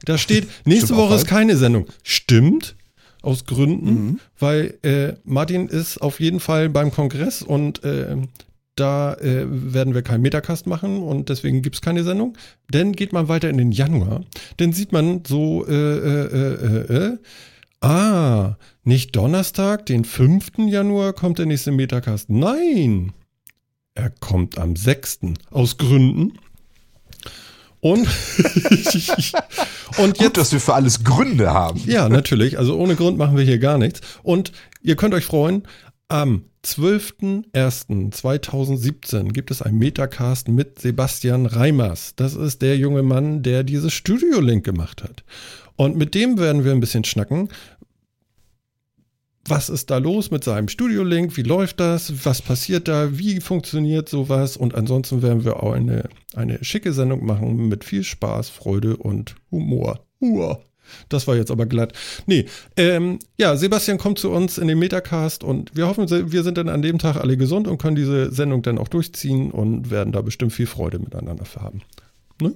Da 0.06 0.18
steht, 0.18 0.48
nächste 0.66 0.96
Woche 0.96 1.16
ist 1.16 1.28
keine 1.28 1.58
Sendung. 1.58 1.88
Stimmt. 2.04 2.76
Aus 3.24 3.46
Gründen, 3.46 3.90
Mhm. 3.90 4.20
weil 4.40 4.76
äh, 4.84 5.14
Martin 5.26 5.68
ist 5.68 5.98
auf 5.98 6.20
jeden 6.20 6.40
Fall 6.40 6.70
beim 6.70 6.92
Kongress 6.92 7.42
und 7.42 7.84
äh, 7.84 8.16
da 8.80 9.16
äh, 9.16 9.46
werden 9.48 9.94
wir 9.94 10.02
keinen 10.02 10.22
Metacast 10.22 10.68
machen 10.68 11.02
und 11.02 11.30
deswegen 11.30 11.62
gibt 11.62 11.76
es 11.76 11.82
keine 11.82 12.04
Sendung. 12.04 12.38
Dann 12.70 12.94
geht 12.94 13.14
man 13.14 13.28
weiter 13.28 13.50
in 13.50 13.58
den 13.58 13.72
Januar. 13.72 14.24
Dann 14.58 14.74
sieht 14.74 14.92
man 14.92 15.24
so, 15.28 15.66
äh, 15.68 15.74
äh, 15.74 16.28
äh, 16.28 16.54
äh, 16.54 17.06
äh, 17.06 17.18
ah, 17.82 18.58
nicht 18.84 19.16
Donnerstag, 19.16 19.86
den 19.86 20.06
5. 20.06 20.68
Januar 20.68 21.14
kommt 21.14 21.40
der 21.40 21.46
nächste 21.46 21.72
Metacast. 21.72 22.30
Nein, 22.30 23.14
er 23.96 24.12
kommt 24.12 24.58
am 24.58 24.76
6. 24.76 25.20
Aus 25.50 25.78
Gründen. 25.78 26.34
Und, 27.80 28.08
und 29.98 30.18
Gut, 30.18 30.20
jetzt 30.20 30.38
dass 30.38 30.52
wir 30.52 30.60
für 30.60 30.74
alles 30.74 31.04
Gründe 31.04 31.54
haben. 31.54 31.82
ja, 31.86 32.10
natürlich. 32.10 32.58
Also 32.58 32.78
ohne 32.78 32.96
Grund 32.96 33.18
machen 33.18 33.38
wir 33.38 33.44
hier 33.44 33.60
gar 33.60 33.78
nichts. 33.78 34.02
Und 34.24 34.52
ihr 34.82 34.96
könnt 34.96 35.14
euch 35.14 35.26
freuen, 35.26 35.64
am 36.10 36.46
12.01.2017 36.64 39.32
gibt 39.32 39.52
es 39.52 39.62
einen 39.62 39.78
Metacast 39.78 40.48
mit 40.48 40.80
Sebastian 40.80 41.46
Reimers. 41.46 42.16
Das 42.16 42.34
ist 42.34 42.62
der 42.62 42.78
junge 42.78 43.04
Mann, 43.04 43.44
der 43.44 43.64
dieses 43.64 43.94
Studio-Link 43.94 44.66
gemacht 44.66 45.04
hat. 45.04 45.24
Und 45.76 45.96
mit 45.96 46.16
dem 46.16 46.38
werden 46.38 46.66
wir 46.66 46.72
ein 46.72 46.80
bisschen 46.80 47.04
schnacken. 47.04 47.50
Was 49.46 49.70
ist 49.70 49.92
da 49.92 49.98
los 49.98 50.30
mit 50.30 50.44
seinem 50.44 50.68
Studio-Link? 50.68 51.38
Wie 51.38 51.44
läuft 51.44 51.80
das? 51.80 52.26
Was 52.26 52.42
passiert 52.42 52.90
da? 52.90 53.18
Wie 53.18 53.40
funktioniert 53.40 54.10
sowas? 54.10 54.58
Und 54.58 54.76
ansonsten 54.76 55.22
werden 55.22 55.46
wir 55.46 55.64
auch 55.64 55.72
eine, 55.72 56.10
eine 56.36 56.62
schicke 56.66 56.92
Sendung 56.92 57.26
machen 57.26 57.70
mit 57.70 57.86
viel 57.86 58.04
Spaß, 58.04 58.50
Freude 58.50 58.98
und 58.98 59.36
Humor. 59.50 60.06
Hua. 60.20 60.62
Das 61.10 61.28
war 61.28 61.36
jetzt 61.36 61.52
aber 61.52 61.66
glatt. 61.66 61.94
Nee, 62.26 62.46
ähm, 62.76 63.20
ja, 63.38 63.56
Sebastian 63.56 63.98
kommt 63.98 64.20
zu 64.20 64.30
uns 64.32 64.58
in 64.58 64.68
den 64.68 64.80
Metacast 64.80 65.44
und 65.44 65.76
wir 65.76 65.88
hoffen, 65.88 66.10
wir 66.10 66.44
sind 66.44 66.58
dann 66.58 66.70
an 66.70 66.82
dem 66.82 67.00
Tag 67.00 67.18
alle 67.18 67.38
gesund 67.38 67.68
und 67.68 67.78
können 67.78 67.96
diese 67.96 68.32
Sendung 68.32 68.62
dann 68.62 68.78
auch 68.78 68.88
durchziehen 68.88 69.52
und 69.52 69.90
werden 69.92 70.12
da 70.14 70.22
bestimmt 70.22 70.54
viel 70.54 70.68
Freude 70.68 71.00
miteinander 71.00 71.46
haben. 71.60 71.82
Ne? 72.42 72.56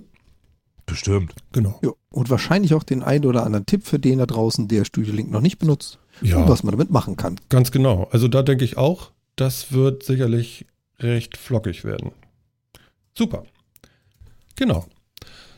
Bestimmt. 0.86 1.34
Genau. 1.54 1.80
Ja, 1.84 1.92
und 2.10 2.30
wahrscheinlich 2.30 2.74
auch 2.74 2.84
den 2.84 3.02
einen 3.04 3.26
oder 3.26 3.46
anderen 3.46 3.66
Tipp 3.66 3.86
für 3.86 4.00
den 4.00 4.18
da 4.20 4.26
draußen, 4.26 4.68
der 4.68 4.84
Studio 4.86 5.14
Link 5.14 5.32
noch 5.32 5.42
nicht 5.42 5.58
benutzt 5.60 6.00
Ja, 6.22 6.38
und 6.38 6.50
was 6.50 6.64
man 6.64 6.72
damit 6.72 6.90
machen 6.92 7.16
kann. 7.16 7.40
ganz 7.50 7.72
genau. 7.72 8.08
Also 8.12 8.28
da 8.28 8.42
denke 8.44 8.66
ich 8.66 8.78
auch, 8.78 9.12
das 9.36 9.72
wird 9.72 10.04
sicherlich 10.04 10.66
recht 11.00 11.38
flockig 11.38 11.84
werden. 11.84 12.12
Super. 13.18 13.44
Genau. 14.56 14.86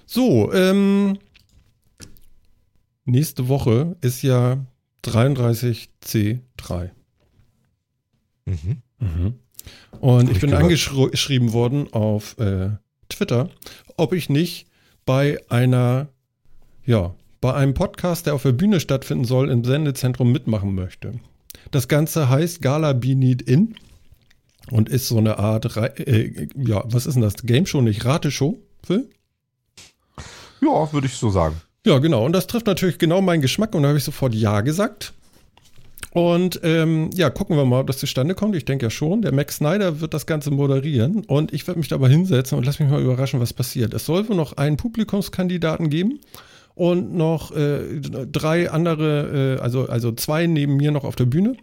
So, 0.06 0.54
ähm, 0.54 1.18
nächste 3.06 3.48
Woche 3.48 3.96
ist 4.02 4.22
ja 4.22 4.66
33C3. 5.04 6.92
Mhm. 8.46 8.82
Mhm. 9.00 9.34
Und 10.00 10.26
ich 10.26 10.36
ich 10.36 10.42
bin 10.42 10.52
gehört. 10.52 10.64
angeschrieben 10.64 11.54
worden 11.54 11.92
auf 11.94 12.38
äh, 12.40 12.72
Twitter, 13.10 13.50
ob 13.98 14.14
ich 14.14 14.30
nicht 14.30 14.68
bei 15.06 15.40
einer, 15.50 16.10
ja, 16.86 17.14
bei 17.42 17.54
einem 17.54 17.74
Podcast, 17.74 18.26
der 18.26 18.36
auf 18.36 18.44
der 18.44 18.54
Bühne 18.54 18.80
stattfinden 18.80 19.26
soll, 19.26 19.50
im 19.50 19.64
Sendezentrum 19.64 20.32
mitmachen 20.32 20.74
möchte. 20.76 21.20
Das 21.72 21.88
Ganze 21.88 22.30
heißt 22.30 22.62
Gala 22.62 22.94
Be 22.94 23.16
Need 23.16 23.42
In 23.42 23.76
und 24.72 24.90
ist 24.90 25.08
so 25.08 25.18
eine 25.18 25.40
Art, 25.40 25.76
äh, 25.76 26.48
ja, 26.56 26.84
was 26.86 27.06
ist 27.06 27.16
denn 27.16 27.22
das? 27.22 27.36
Game 27.44 27.66
Show, 27.66 27.82
nicht 27.82 28.06
Rateshow? 28.06 28.58
Phil? 28.84 29.10
Ja, 30.62 30.92
würde 30.94 31.08
ich 31.08 31.14
so 31.14 31.30
sagen. 31.30 31.60
Ja, 31.86 32.00
genau. 32.00 32.26
Und 32.26 32.34
das 32.34 32.48
trifft 32.48 32.66
natürlich 32.66 32.98
genau 32.98 33.22
meinen 33.22 33.42
Geschmack. 33.42 33.76
Und 33.76 33.84
da 33.84 33.90
habe 33.90 33.98
ich 33.98 34.04
sofort 34.04 34.34
Ja 34.34 34.62
gesagt. 34.62 35.14
Und 36.12 36.60
ähm, 36.64 37.10
ja, 37.14 37.30
gucken 37.30 37.58
wir 37.58 37.66
mal, 37.66 37.82
ob 37.82 37.88
das 37.88 37.98
zustande 37.98 38.36
kommt. 38.36 38.56
Ich 38.56 38.66
denke 38.66 38.86
ja 38.86 38.90
schon. 38.90 39.22
Der 39.24 39.34
Max 39.34 39.58
Snyder 39.58 40.00
wird 40.00 40.14
das 40.14 40.26
Ganze 40.26 40.52
moderieren. 40.52 41.26
Und 41.26 41.52
ich 41.54 41.66
werde 41.68 41.80
mich 41.80 41.90
dabei 41.90 42.08
hinsetzen 42.10 42.58
und 42.58 42.66
lass 42.66 42.80
mich 42.80 42.90
mal 42.90 43.02
überraschen, 43.02 43.40
was 43.40 43.52
passiert. 43.52 43.94
Es 43.94 44.06
soll 44.06 44.30
wohl 44.30 44.36
noch 44.36 44.56
einen 44.58 44.78
Publikumskandidaten 44.78 45.90
geben. 45.90 46.20
Und 46.76 47.14
noch 47.16 47.52
äh, 47.52 48.00
drei 48.00 48.70
andere, 48.70 49.58
äh, 49.58 49.62
also, 49.62 49.88
also 49.88 50.12
zwei 50.12 50.48
neben 50.48 50.78
mir 50.78 50.92
noch 50.92 51.04
auf 51.04 51.16
der 51.16 51.26
Bühne. 51.26 51.58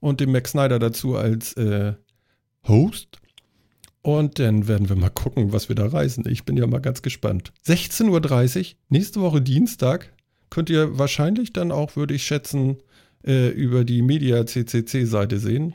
Und 0.00 0.20
den 0.20 0.32
Max 0.32 0.50
Snyder 0.50 0.78
dazu 0.78 1.16
als 1.16 1.54
äh, 1.54 1.94
Host. 2.66 3.18
Und 4.04 4.38
dann 4.38 4.68
werden 4.68 4.90
wir 4.90 4.96
mal 4.96 5.08
gucken, 5.08 5.54
was 5.54 5.70
wir 5.70 5.76
da 5.76 5.86
reisen. 5.86 6.24
Ich 6.28 6.44
bin 6.44 6.58
ja 6.58 6.66
mal 6.66 6.82
ganz 6.82 7.00
gespannt. 7.00 7.54
16.30 7.66 8.58
Uhr, 8.58 8.66
nächste 8.90 9.22
Woche 9.22 9.40
Dienstag, 9.40 10.12
könnt 10.50 10.68
ihr 10.68 10.98
wahrscheinlich 10.98 11.54
dann 11.54 11.72
auch, 11.72 11.96
würde 11.96 12.12
ich 12.12 12.22
schätzen, 12.26 12.76
äh, 13.26 13.48
über 13.48 13.82
die 13.84 14.02
Media 14.02 14.44
CCC-Seite 14.44 15.38
sehen. 15.38 15.72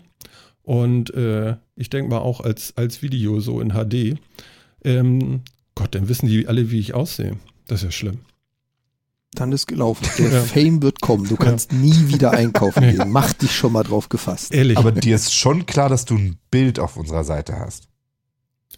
Und 0.61 1.11
äh, 1.15 1.55
ich 1.75 1.89
denke 1.89 2.11
mal 2.11 2.19
auch 2.19 2.41
als, 2.41 2.77
als 2.77 3.01
Video 3.01 3.39
so 3.39 3.61
in 3.61 3.69
HD. 3.71 4.19
Ähm, 4.83 5.41
Gott, 5.73 5.95
dann 5.95 6.07
wissen 6.07 6.27
die 6.27 6.47
alle, 6.47 6.69
wie 6.69 6.79
ich 6.79 6.93
aussehe. 6.93 7.35
Das 7.65 7.79
ist 7.79 7.85
ja 7.85 7.91
schlimm. 7.91 8.19
Dann 9.33 9.51
ist 9.51 9.65
gelaufen. 9.65 10.07
Der 10.19 10.31
Ja. 10.31 10.41
Fame 10.43 10.83
wird 10.83 11.01
kommen. 11.01 11.27
Du 11.27 11.35
kannst 11.35 11.73
nie 11.73 12.09
wieder 12.09 12.29
einkaufen 12.29 12.81
gehen. 12.95 13.09
Mach 13.09 13.33
dich 13.33 13.55
schon 13.55 13.73
mal 13.73 13.81
drauf 13.81 14.07
gefasst. 14.07 14.53
Ehrlich. 14.53 14.77
Aber 14.77 14.91
dir 14.91 15.15
ist 15.15 15.33
schon 15.33 15.65
klar, 15.65 15.89
dass 15.89 16.05
du 16.05 16.15
ein 16.15 16.37
Bild 16.51 16.77
auf 16.79 16.95
unserer 16.95 17.23
Seite 17.23 17.57
hast. 17.57 17.88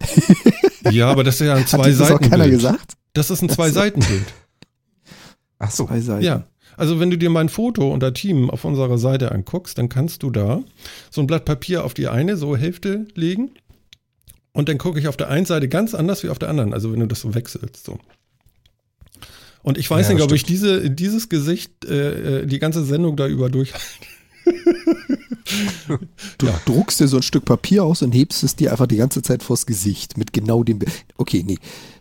ja, 0.91 1.09
aber 1.09 1.23
das 1.23 1.35
ist 1.41 1.47
ja 1.47 1.55
ein 1.55 1.65
Hat 1.65 1.85
dir 1.85 1.91
das 1.97 2.01
auch 2.11 2.19
keiner 2.19 2.29
Zwei-Seiten-Bild. 2.45 2.51
gesagt? 2.51 2.93
Das 3.13 3.29
ist 3.31 3.41
ein 3.41 3.45
Ach 3.49 3.49
so. 3.51 3.55
Zwei-Seiten-Bild. 3.55 4.33
Ach 5.59 5.71
so. 5.71 5.85
Zwei 5.85 5.99
Seiten. 5.99 6.23
Ja. 6.25 6.43
Also 6.77 6.99
wenn 6.99 7.11
du 7.11 7.17
dir 7.17 7.29
mein 7.29 7.49
Foto 7.49 7.91
unter 7.93 8.13
Team 8.13 8.49
auf 8.49 8.65
unserer 8.65 8.97
Seite 8.97 9.31
anguckst, 9.31 9.77
dann 9.77 9.89
kannst 9.89 10.23
du 10.23 10.31
da 10.31 10.61
so 11.11 11.21
ein 11.21 11.27
Blatt 11.27 11.45
Papier 11.45 11.83
auf 11.83 11.93
die 11.93 12.07
eine 12.07 12.37
so 12.37 12.55
Hälfte 12.55 13.05
legen 13.13 13.51
und 14.53 14.69
dann 14.69 14.77
gucke 14.77 14.99
ich 14.99 15.07
auf 15.07 15.17
der 15.17 15.29
einen 15.29 15.45
Seite 15.45 15.67
ganz 15.69 15.93
anders 15.93 16.23
wie 16.23 16.29
auf 16.29 16.39
der 16.39 16.49
anderen. 16.49 16.73
Also 16.73 16.91
wenn 16.91 16.99
du 17.01 17.07
das 17.07 17.21
so 17.21 17.35
wechselst 17.35 17.85
so. 17.85 17.99
Und 19.63 19.77
ich 19.77 19.89
weiß 19.91 20.07
Ja, 20.07 20.13
nicht, 20.13 20.21
das 20.23 20.29
ob 20.31 20.33
ich 20.35 20.41
stimmt. 20.41 20.49
diese, 20.57 20.89
dieses 20.89 21.29
Gesicht 21.29 21.85
äh, 21.85 22.39
äh, 22.41 22.45
die 22.47 22.57
ganze 22.57 22.83
Sendung 22.83 23.15
da 23.15 23.27
über 23.27 23.49
durch. 23.49 23.73
Du 26.37 26.45
Ja. 26.45 26.59
druckst 26.65 26.99
dir 26.99 27.07
so 27.07 27.17
ein 27.17 27.23
Stück 27.23 27.45
Papier 27.45 27.83
aus 27.83 28.01
und 28.01 28.11
hebst 28.11 28.43
es 28.43 28.55
dir 28.55 28.71
einfach 28.71 28.87
die 28.87 28.97
ganze 28.97 29.21
Zeit 29.21 29.43
vors 29.43 29.65
Gesicht 29.65 30.17
mit 30.17 30.33
genau 30.33 30.63
dem 30.63 30.79
Bild. 30.79 30.91
Okay, 31.17 31.43
nee. 31.45 31.57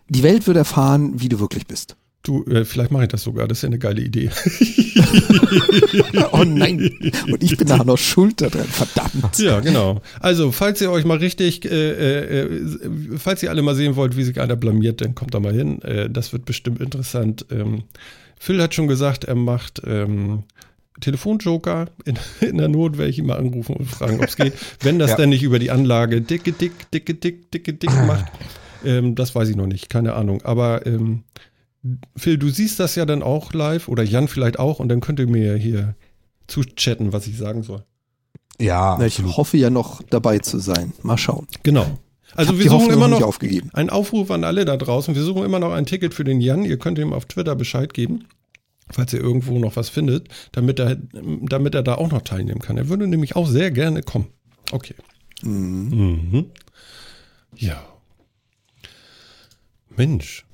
Die 0.08 0.22
Welt 0.22 0.46
wird 0.46 0.56
erfahren, 0.56 1.20
wie 1.20 1.28
du 1.28 1.38
wirklich 1.40 1.66
bist. 1.66 1.96
Du, 2.22 2.44
äh, 2.44 2.66
vielleicht 2.66 2.90
mache 2.90 3.04
ich 3.04 3.08
das 3.08 3.22
sogar. 3.22 3.48
Das 3.48 3.58
ist 3.58 3.62
ja 3.62 3.68
eine 3.68 3.78
geile 3.78 4.02
Idee. 4.02 4.30
Oh 6.32 6.44
nein. 6.44 6.78
Und 7.26 7.42
ich 7.42 7.56
bin 7.56 7.68
nachher 7.68 7.84
noch 7.84 7.98
schuld 7.98 8.40
daran. 8.40 8.64
Verdammt. 8.66 9.38
Ja, 9.38 9.60
genau. 9.60 10.00
Also, 10.20 10.52
falls 10.52 10.80
ihr 10.80 10.90
euch 10.90 11.04
mal 11.04 11.18
richtig, 11.18 11.64
äh, 11.64 12.42
äh, 12.42 12.70
falls 13.16 13.42
ihr 13.42 13.50
alle 13.50 13.62
mal 13.62 13.74
sehen 13.74 13.96
wollt, 13.96 14.16
wie 14.16 14.22
sich 14.24 14.40
einer 14.40 14.56
blamiert, 14.56 15.00
dann 15.00 15.14
kommt 15.14 15.34
da 15.34 15.40
mal 15.40 15.52
hin. 15.54 15.80
Äh, 15.82 16.08
das 16.10 16.32
wird 16.32 16.44
bestimmt 16.44 16.80
interessant. 16.80 17.46
Ähm, 17.50 17.82
Phil 18.38 18.62
hat 18.62 18.74
schon 18.74 18.86
gesagt, 18.88 19.24
er 19.24 19.34
macht 19.34 19.82
ähm, 19.86 20.44
Telefonjoker. 21.00 21.86
In, 22.04 22.18
in 22.40 22.58
der 22.58 22.68
Not 22.68 22.98
werde 22.98 23.10
ich 23.10 23.18
ihn 23.18 23.26
mal 23.26 23.38
anrufen 23.38 23.76
und 23.76 23.86
fragen, 23.86 24.18
ob 24.20 24.26
es 24.28 24.36
geht. 24.36 24.54
Wenn 24.80 24.98
das 24.98 25.10
Ja. 25.12 25.16
dann 25.18 25.28
nicht 25.30 25.42
über 25.42 25.58
die 25.58 25.70
Anlage 25.70 26.20
dicke, 26.20 26.52
dick, 26.52 26.90
dicke, 26.90 27.14
dick, 27.14 27.50
dicke, 27.50 27.74
dick 27.74 27.90
macht. 28.06 28.26
Ähm, 28.84 29.14
das 29.14 29.34
weiß 29.34 29.48
ich 29.48 29.56
noch 29.56 29.66
nicht, 29.66 29.88
keine 29.90 30.14
Ahnung. 30.14 30.42
Aber 30.42 30.86
ähm, 30.86 31.24
Phil, 32.16 32.36
du 32.38 32.48
siehst 32.50 32.80
das 32.80 32.94
ja 32.94 33.06
dann 33.06 33.22
auch 33.22 33.52
live 33.52 33.88
oder 33.88 34.02
Jan 34.02 34.28
vielleicht 34.28 34.58
auch 34.58 34.80
und 34.80 34.88
dann 34.88 35.00
könnt 35.00 35.18
ihr 35.18 35.26
mir 35.26 35.56
hier 35.56 35.94
zuchatten, 36.46 37.12
was 37.12 37.26
ich 37.26 37.36
sagen 37.38 37.62
soll. 37.62 37.84
Ja, 38.60 38.96
Na, 38.98 39.06
ich 39.06 39.14
absolut. 39.14 39.36
hoffe 39.38 39.56
ja 39.56 39.70
noch 39.70 40.02
dabei 40.10 40.38
zu 40.40 40.58
sein. 40.58 40.92
Mal 41.02 41.16
schauen. 41.16 41.46
Genau. 41.62 41.86
Also 42.34 42.58
wir 42.58 42.64
suchen 42.64 42.74
Hoffnung 42.82 42.92
immer 42.92 43.08
noch 43.08 43.22
aufgegeben. 43.22 43.70
einen 43.72 43.90
Aufruf 43.90 44.30
an 44.30 44.44
alle 44.44 44.64
da 44.64 44.76
draußen. 44.76 45.14
Wir 45.14 45.22
suchen 45.22 45.44
immer 45.44 45.58
noch 45.58 45.72
ein 45.72 45.86
Ticket 45.86 46.12
für 46.14 46.22
den 46.24 46.40
Jan. 46.40 46.64
Ihr 46.64 46.78
könnt 46.78 46.98
ihm 46.98 47.12
auf 47.12 47.24
Twitter 47.24 47.56
Bescheid 47.56 47.92
geben, 47.94 48.26
falls 48.92 49.12
ihr 49.12 49.20
irgendwo 49.20 49.58
noch 49.58 49.76
was 49.76 49.88
findet, 49.88 50.28
damit 50.52 50.78
er, 50.78 50.96
damit 50.96 51.74
er 51.74 51.82
da 51.82 51.94
auch 51.96 52.10
noch 52.10 52.22
teilnehmen 52.22 52.60
kann. 52.60 52.76
Er 52.76 52.88
würde 52.88 53.06
nämlich 53.06 53.36
auch 53.36 53.46
sehr 53.46 53.70
gerne 53.70 54.02
kommen. 54.02 54.28
Okay. 54.72 54.94
Mhm. 55.42 56.28
Mhm. 56.30 56.46
Ja. 57.56 57.82
Mensch. 59.96 60.44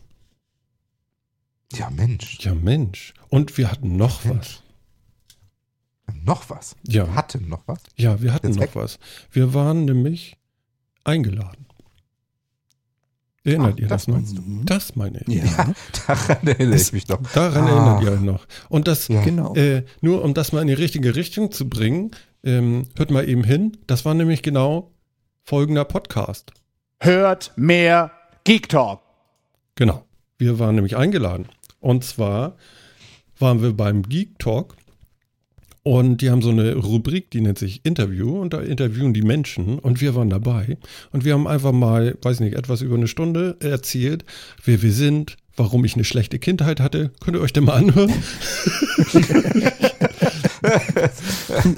Ja, 1.73 1.91
Mensch. 1.91 2.39
Ja, 2.41 2.55
Mensch. 2.55 3.13
Und 3.29 3.57
wir 3.59 3.71
hatten 3.71 3.97
noch 3.97 4.25
Mensch. 4.25 4.39
was. 4.39 4.63
Noch 6.25 6.51
was. 6.51 6.77
Ja. 6.87 7.15
Hatten 7.15 7.49
noch 7.49 7.63
was. 7.67 7.79
Ja, 7.97 8.21
wir 8.23 8.33
hatten 8.33 8.49
Jetzt 8.49 8.57
noch 8.57 8.63
weg? 8.63 8.71
was. 8.75 8.99
Wir 9.31 9.55
waren 9.55 9.85
nämlich 9.85 10.37
eingeladen. 11.05 11.66
Erinnert 13.47 13.75
Ach, 13.77 13.79
ihr 13.79 13.87
das, 13.89 14.03
das 14.03 14.09
noch? 14.09 14.15
meinst 14.17 14.37
du? 14.39 14.43
Das 14.65 14.97
meine 14.97 15.21
ich. 15.27 15.35
Ja, 15.43 15.73
Daran 16.07 16.47
erinnere 16.47 16.77
ich 16.77 16.93
mich 16.93 17.09
noch. 17.09 17.21
Daran 17.33 17.65
Ah. 17.65 17.69
erinnert 17.71 18.03
ihr 18.03 18.13
euch 18.13 18.21
noch. 18.21 18.47
Und 18.69 18.89
das, 18.89 19.09
Ja. 19.09 19.23
genau. 19.23 19.55
äh, 19.55 19.85
nur 20.01 20.23
um 20.25 20.35
das 20.35 20.53
mal 20.53 20.61
in 20.63 20.67
die 20.67 20.73
richtige 20.75 21.15
Richtung 21.15 21.53
zu 21.53 21.69
bringen, 21.69 22.11
ähm, 22.45 22.87
hört 22.97 23.11
mal 23.11 23.29
eben 23.29 23.45
hin. 23.45 23.77
Das 23.87 24.05
war 24.05 24.15
nämlich 24.15 24.43
genau 24.43 24.91
folgender 25.45 25.85
Podcast. 25.85 26.53
Hört 27.01 27.53
mehr 27.57 28.11
Geek 28.45 28.69
Talk. 28.69 29.01
Genau. 29.77 30.05
Wir 30.39 30.59
waren 30.59 30.75
nämlich 30.75 30.97
eingeladen. 30.97 31.47
Und 31.81 32.05
zwar 32.05 32.57
waren 33.39 33.63
wir 33.63 33.73
beim 33.75 34.03
Geek 34.03 34.39
Talk 34.39 34.77
und 35.87 36.21
die 36.21 36.31
haben 36.31 36.43
so 36.43 36.51
eine 36.51 36.75
Rubrik, 36.75 37.31
die 37.31 37.41
nennt 37.41 37.61
sich 37.61 37.83
Interview 37.85 38.41
und 38.41 38.53
da 38.53 38.61
interviewen 38.61 39.15
die 39.15 39.23
Menschen 39.23 39.79
und 39.79 40.01
wir 40.01 40.17
waren 40.17 40.29
dabei 40.29 40.79
und 41.13 41.25
wir 41.25 41.33
haben 41.33 41.47
einfach 41.47 41.71
mal, 41.71 42.19
weiß 42.23 42.41
nicht, 42.41 42.57
etwas 42.57 42.83
über 42.83 42.97
eine 42.97 43.07
Stunde 43.07 43.57
erzählt, 43.61 44.25
wer 44.65 44.83
wir 44.83 44.91
sind, 44.91 45.37
warum 45.57 45.85
ich 45.85 45.95
eine 45.95 46.03
schlechte 46.03 46.41
Kindheit 46.41 46.81
hatte. 46.81 47.13
Könnt 47.21 47.37
ihr 47.37 47.41
euch 47.41 47.53
denn 47.53 47.67
mal 47.67 47.75
anhören? 47.75 48.13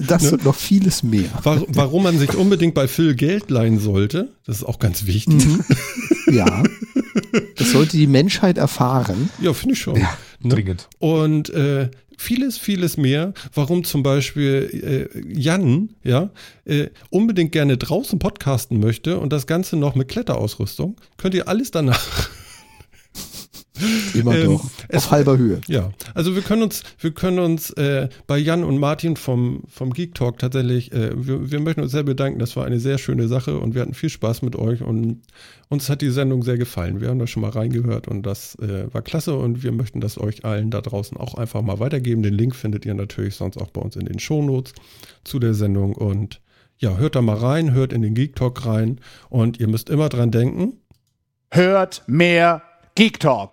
Das 0.07 0.33
und 0.33 0.45
noch 0.47 0.55
vieles 0.55 1.03
mehr. 1.03 1.29
War, 1.43 1.63
warum 1.69 2.05
man 2.05 2.19
sich 2.19 2.35
unbedingt 2.35 2.73
bei 2.75 2.89
Phil 2.89 3.15
Geld 3.15 3.51
leihen 3.51 3.79
sollte, 3.79 4.29
das 4.47 4.59
ist 4.59 4.65
auch 4.65 4.79
ganz 4.79 5.05
wichtig. 5.05 5.45
Mhm. 5.45 5.65
Ja. 6.33 6.63
Das 7.57 7.73
sollte 7.73 7.99
die 7.99 8.07
Menschheit 8.07 8.57
erfahren. 8.57 9.29
Ja, 9.43 9.53
finde 9.53 9.75
ich 9.75 9.81
schon. 9.81 9.97
Ja, 9.97 10.17
Ne? 10.41 10.55
dringend. 10.55 10.89
Und 10.99 11.51
äh, 11.51 11.91
vieles, 12.19 12.59
vieles 12.59 12.99
mehr. 12.99 13.33
Warum 13.55 13.85
zum 13.85 14.03
Beispiel 14.03 15.09
äh, 15.15 15.33
Jan 15.33 15.91
ja 16.03 16.31
äh, 16.67 16.89
unbedingt 17.09 17.53
gerne 17.53 17.79
draußen 17.79 18.19
podcasten 18.19 18.79
möchte 18.81 19.19
und 19.19 19.33
das 19.33 19.47
Ganze 19.47 19.77
noch 19.77 19.95
mit 19.95 20.09
Kletterausrüstung, 20.09 20.97
könnt 21.17 21.35
ihr 21.35 21.49
alles 21.49 21.71
danach. 21.71 22.29
Immer 24.15 24.35
Ähm, 24.37 24.47
doch. 24.53 24.71
es- 24.89 25.05
Auf 25.05 25.11
halber 25.11 25.39
Höhe. 25.39 25.61
Ja, 25.69 25.91
also 26.15 26.35
wir 26.35 26.43
können 26.43 26.63
uns, 26.63 26.83
wir 26.99 27.13
können 27.13 27.39
uns 27.39 27.71
äh, 27.71 28.09
bei 28.27 28.39
Jan 28.39 28.65
und 28.65 28.79
Martin 28.79 29.17
vom, 29.17 29.63
vom 29.69 29.93
Geek 29.93 30.15
Talk 30.15 30.39
tatsächlich, 30.39 30.93
äh, 30.93 31.11
wir, 31.15 31.51
wir 31.51 31.61
möchten 31.61 31.83
uns 31.83 31.93
sehr 31.93 32.03
bedanken. 32.03 32.39
Das 32.39 32.57
war 32.57 32.65
eine 32.65 32.81
sehr 32.81 32.99
schöne 32.99 33.29
Sache 33.29 33.59
und 33.59 33.75
wir 33.75 33.83
hatten 33.83 33.95
viel 33.95 34.11
Spaß 34.11 34.43
mit 34.43 34.57
euch 34.57 34.83
und 34.83 35.23
uns 35.69 35.89
hat 35.91 36.01
die 36.03 36.11
Sendung 36.11 36.43
sehr 36.43 36.57
gefallen. 36.59 37.01
Wir 37.01 37.09
haben 37.09 37.19
da 37.19 37.27
schon 37.27 37.43
mal 37.43 37.51
reingehört 37.51 38.09
und 38.09 38.23
das 38.25 38.55
äh, 38.57 38.93
war 38.93 39.03
klasse 39.03 39.37
und 39.37 39.63
wir 39.63 39.73
möchten 39.73 40.01
das 40.01 40.19
euch 40.19 40.45
allen 40.45 40.71
da 40.71 40.81
draußen 40.81 41.17
auch 41.17 41.35
einfach 41.35 41.63
mal 41.63 41.79
weitergeben. 41.79 42.23
Den 42.23 42.35
Link 42.35 42.57
findet 42.57 42.87
ihr 42.87 42.95
natürlich 42.95 43.35
sonst 43.35 43.57
auch 43.59 43.71
bei 43.71 43.81
uns 43.81 43.95
in 43.97 44.07
den 44.07 44.19
Shownotes 44.19 44.73
zu 45.25 45.39
der 45.39 45.55
Sendung 45.55 45.95
und 45.95 46.41
ja, 46.81 46.97
hört 46.97 47.17
da 47.17 47.23
mal 47.23 47.37
rein, 47.37 47.73
hört 47.73 47.93
in 47.93 48.03
den 48.03 48.15
Geek 48.15 48.37
Talk 48.37 48.65
rein 48.65 49.01
und 49.31 49.59
ihr 49.59 49.67
müsst 49.69 49.91
immer 49.91 50.09
dran 50.09 50.31
denken. 50.31 50.75
Hört 51.51 52.05
mehr 52.07 52.63
Geek 52.95 53.19
Talk. 53.21 53.51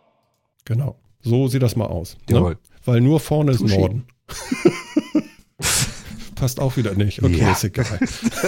Genau. 0.65 0.99
So 1.21 1.47
sieht 1.47 1.61
das 1.63 1.75
mal 1.75 1.85
aus. 1.87 2.17
Jawohl. 2.29 2.51
Ne? 2.53 2.57
Weil 2.85 3.01
nur 3.01 3.19
vorne 3.19 3.51
ist 3.53 3.61
Touché. 3.61 3.79
Norden. 3.79 4.05
Passt 6.35 6.59
auch 6.59 6.75
wieder 6.77 6.93
nicht. 6.93 7.23
Okay, 7.23 7.37
Ja. 7.37 7.51
ist 7.53 7.63
egal. 7.63 7.99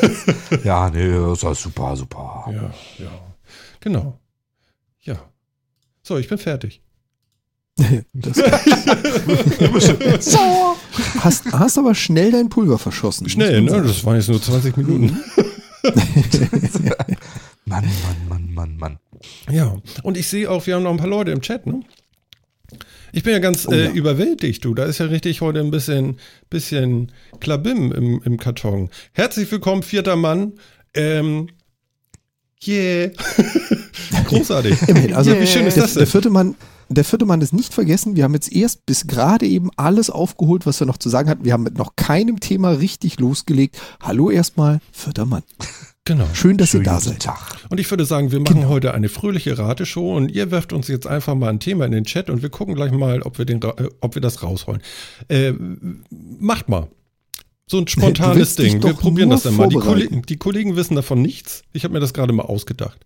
Ja, 0.63 0.89
nee, 0.89 1.09
das 1.11 1.43
war 1.43 1.55
super, 1.55 1.95
super. 1.95 2.45
Ja, 2.51 2.73
ja. 3.03 3.11
Genau. 3.79 4.19
Ja. 5.01 5.15
So, 6.03 6.17
ich 6.17 6.27
bin 6.27 6.37
fertig. 6.37 6.81
Das 8.13 8.37
hast, 11.21 11.45
hast 11.53 11.77
aber 11.77 11.93
schnell 11.95 12.31
dein 12.31 12.49
Pulver 12.49 12.77
verschossen. 12.79 13.29
Schnell, 13.29 13.61
ne? 13.61 13.83
Das 13.83 14.03
waren 14.03 14.15
jetzt 14.15 14.29
nur 14.29 14.41
20 14.41 14.75
Minuten. 14.77 15.17
Mann, 17.65 17.85
Mann, 17.85 18.27
Mann, 18.29 18.53
Mann, 18.53 18.77
Mann. 18.77 18.99
Ja. 19.49 19.75
Und 20.03 20.17
ich 20.17 20.27
sehe 20.27 20.49
auch, 20.49 20.65
wir 20.65 20.75
haben 20.75 20.83
noch 20.83 20.91
ein 20.91 20.97
paar 20.97 21.07
Leute 21.07 21.31
im 21.31 21.41
Chat, 21.41 21.67
ne? 21.67 21.81
Ich 23.13 23.23
bin 23.23 23.33
ja 23.33 23.39
ganz 23.39 23.67
Oh 23.67 23.71
äh, 23.71 23.85
ja. 23.85 23.91
überwältigt, 23.91 24.65
du. 24.65 24.73
Da 24.73 24.85
ist 24.85 24.99
ja 24.99 25.05
richtig 25.05 25.41
heute 25.41 25.59
ein 25.59 25.71
bisschen, 25.71 26.19
bisschen 26.49 27.11
Klabim 27.39 27.91
im, 27.91 28.21
im 28.23 28.37
Karton. 28.37 28.89
Herzlich 29.13 29.51
willkommen, 29.51 29.83
vierter 29.83 30.15
Mann. 30.15 30.53
Ähm, 30.93 31.49
yeah. 32.65 33.11
Großartig. 34.25 34.81
Immerhin, 34.87 35.13
also 35.13 35.39
wie 35.39 35.47
schön 35.47 35.65
ist 35.65 35.77
der, 35.77 35.83
das 35.83 35.93
der 35.93 36.03
denn? 36.03 36.11
vierte 36.11 36.29
Mann, 36.29 36.55
der 36.89 37.03
vierte 37.03 37.25
Mann 37.25 37.41
ist 37.41 37.53
nicht 37.53 37.73
vergessen. 37.73 38.15
Wir 38.15 38.23
haben 38.23 38.33
jetzt 38.33 38.51
erst 38.51 38.85
bis 38.85 39.07
gerade 39.07 39.45
eben 39.45 39.69
alles 39.75 40.09
aufgeholt, 40.09 40.65
was 40.65 40.79
wir 40.79 40.87
noch 40.87 40.97
zu 40.97 41.09
sagen 41.09 41.29
hatten. 41.29 41.45
Wir 41.45 41.53
haben 41.53 41.63
mit 41.63 41.77
noch 41.77 41.95
keinem 41.95 42.39
Thema 42.39 42.71
richtig 42.71 43.19
losgelegt. 43.19 43.77
Hallo 44.01 44.29
erstmal, 44.29 44.79
vierter 44.91 45.25
Mann. 45.25 45.43
Genau. 46.05 46.25
Schön, 46.33 46.55
dass 46.57 46.69
Schönen 46.69 46.83
ihr 46.85 46.89
da 46.89 46.95
guten 46.95 47.09
seid. 47.09 47.23
Tag. 47.23 47.57
Und 47.69 47.79
ich 47.81 47.89
würde 47.89 48.05
sagen, 48.05 48.31
wir 48.31 48.39
machen 48.39 48.55
Genau. 48.61 48.69
heute 48.69 48.93
eine 48.93 49.09
fröhliche 49.09 49.57
Rateshow 49.57 50.15
und 50.15 50.31
ihr 50.31 50.51
werft 50.51 50.71
uns 50.71 50.87
jetzt 50.87 51.05
einfach 51.05 51.35
mal 51.35 51.49
ein 51.49 51.59
Thema 51.59 51.85
in 51.85 51.91
den 51.91 52.05
Chat 52.05 52.29
und 52.29 52.41
wir 52.41 52.49
gucken 52.49 52.75
gleich 52.75 52.93
mal, 52.93 53.21
ob 53.23 53.37
wir, 53.37 53.45
den, 53.45 53.61
äh, 53.61 53.89
ob 53.99 54.15
wir 54.15 54.21
das 54.21 54.41
rausholen. 54.41 54.81
Äh, 55.27 55.51
macht 56.39 56.69
mal. 56.69 56.87
So 57.69 57.79
ein 57.79 57.87
spontanes 57.87 58.55
Ding. 58.55 58.81
Wir 58.81 58.93
probieren 58.93 59.29
das 59.29 59.43
dann 59.43 59.57
mal. 59.57 59.67
Die. 59.67 59.75
Kollegen, 59.75 60.21
die 60.21 60.37
Kollegen 60.37 60.77
wissen 60.77 60.95
davon 60.95 61.21
nichts. 61.21 61.63
Ich 61.73 61.83
habe 61.83 61.93
mir 61.93 61.99
das 61.99 62.13
gerade 62.13 62.31
mal 62.31 62.43
ausgedacht. 62.43 62.97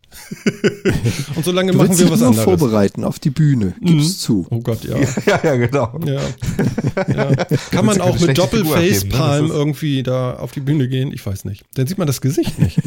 und 1.36 1.44
solange 1.44 1.72
Du 1.72 1.80
machen 1.80 1.98
wir 1.98 2.06
dich 2.06 2.12
was 2.12 2.20
nur 2.20 2.30
anderes. 2.30 2.44
vorbereiten 2.46 3.04
auf 3.04 3.18
die 3.18 3.32
Bühne. 3.32 3.74
Gib's 3.82 3.92
Mhm. 4.06 4.18
zu. 4.20 4.48
Oh 4.52 4.60
Gott, 4.60 4.84
ja. 4.84 4.98
Ja, 5.26 5.40
ja, 5.44 5.56
genau. 5.56 6.00
ja. 6.06 6.22
ja. 7.08 7.36
Kann 7.72 7.86
man 7.86 8.02
auch 8.02 8.14
mit 8.20 8.28
ne? 8.28 8.34
Doppelfacepalm 8.36 9.46
ist- 9.48 9.52
irgendwie 9.52 10.04
da 10.04 10.34
auf 10.36 10.52
die 10.52 10.60
Bühne 10.62 10.88
gehen? 10.88 11.12
Ich 11.12 11.26
weiß 11.26 11.46
nicht. 11.46 11.64
Dann 11.74 11.88
sieht 11.88 11.98
man 11.98 12.06
das 12.06 12.22
Gesicht 12.22 12.60
nicht. 12.60 12.80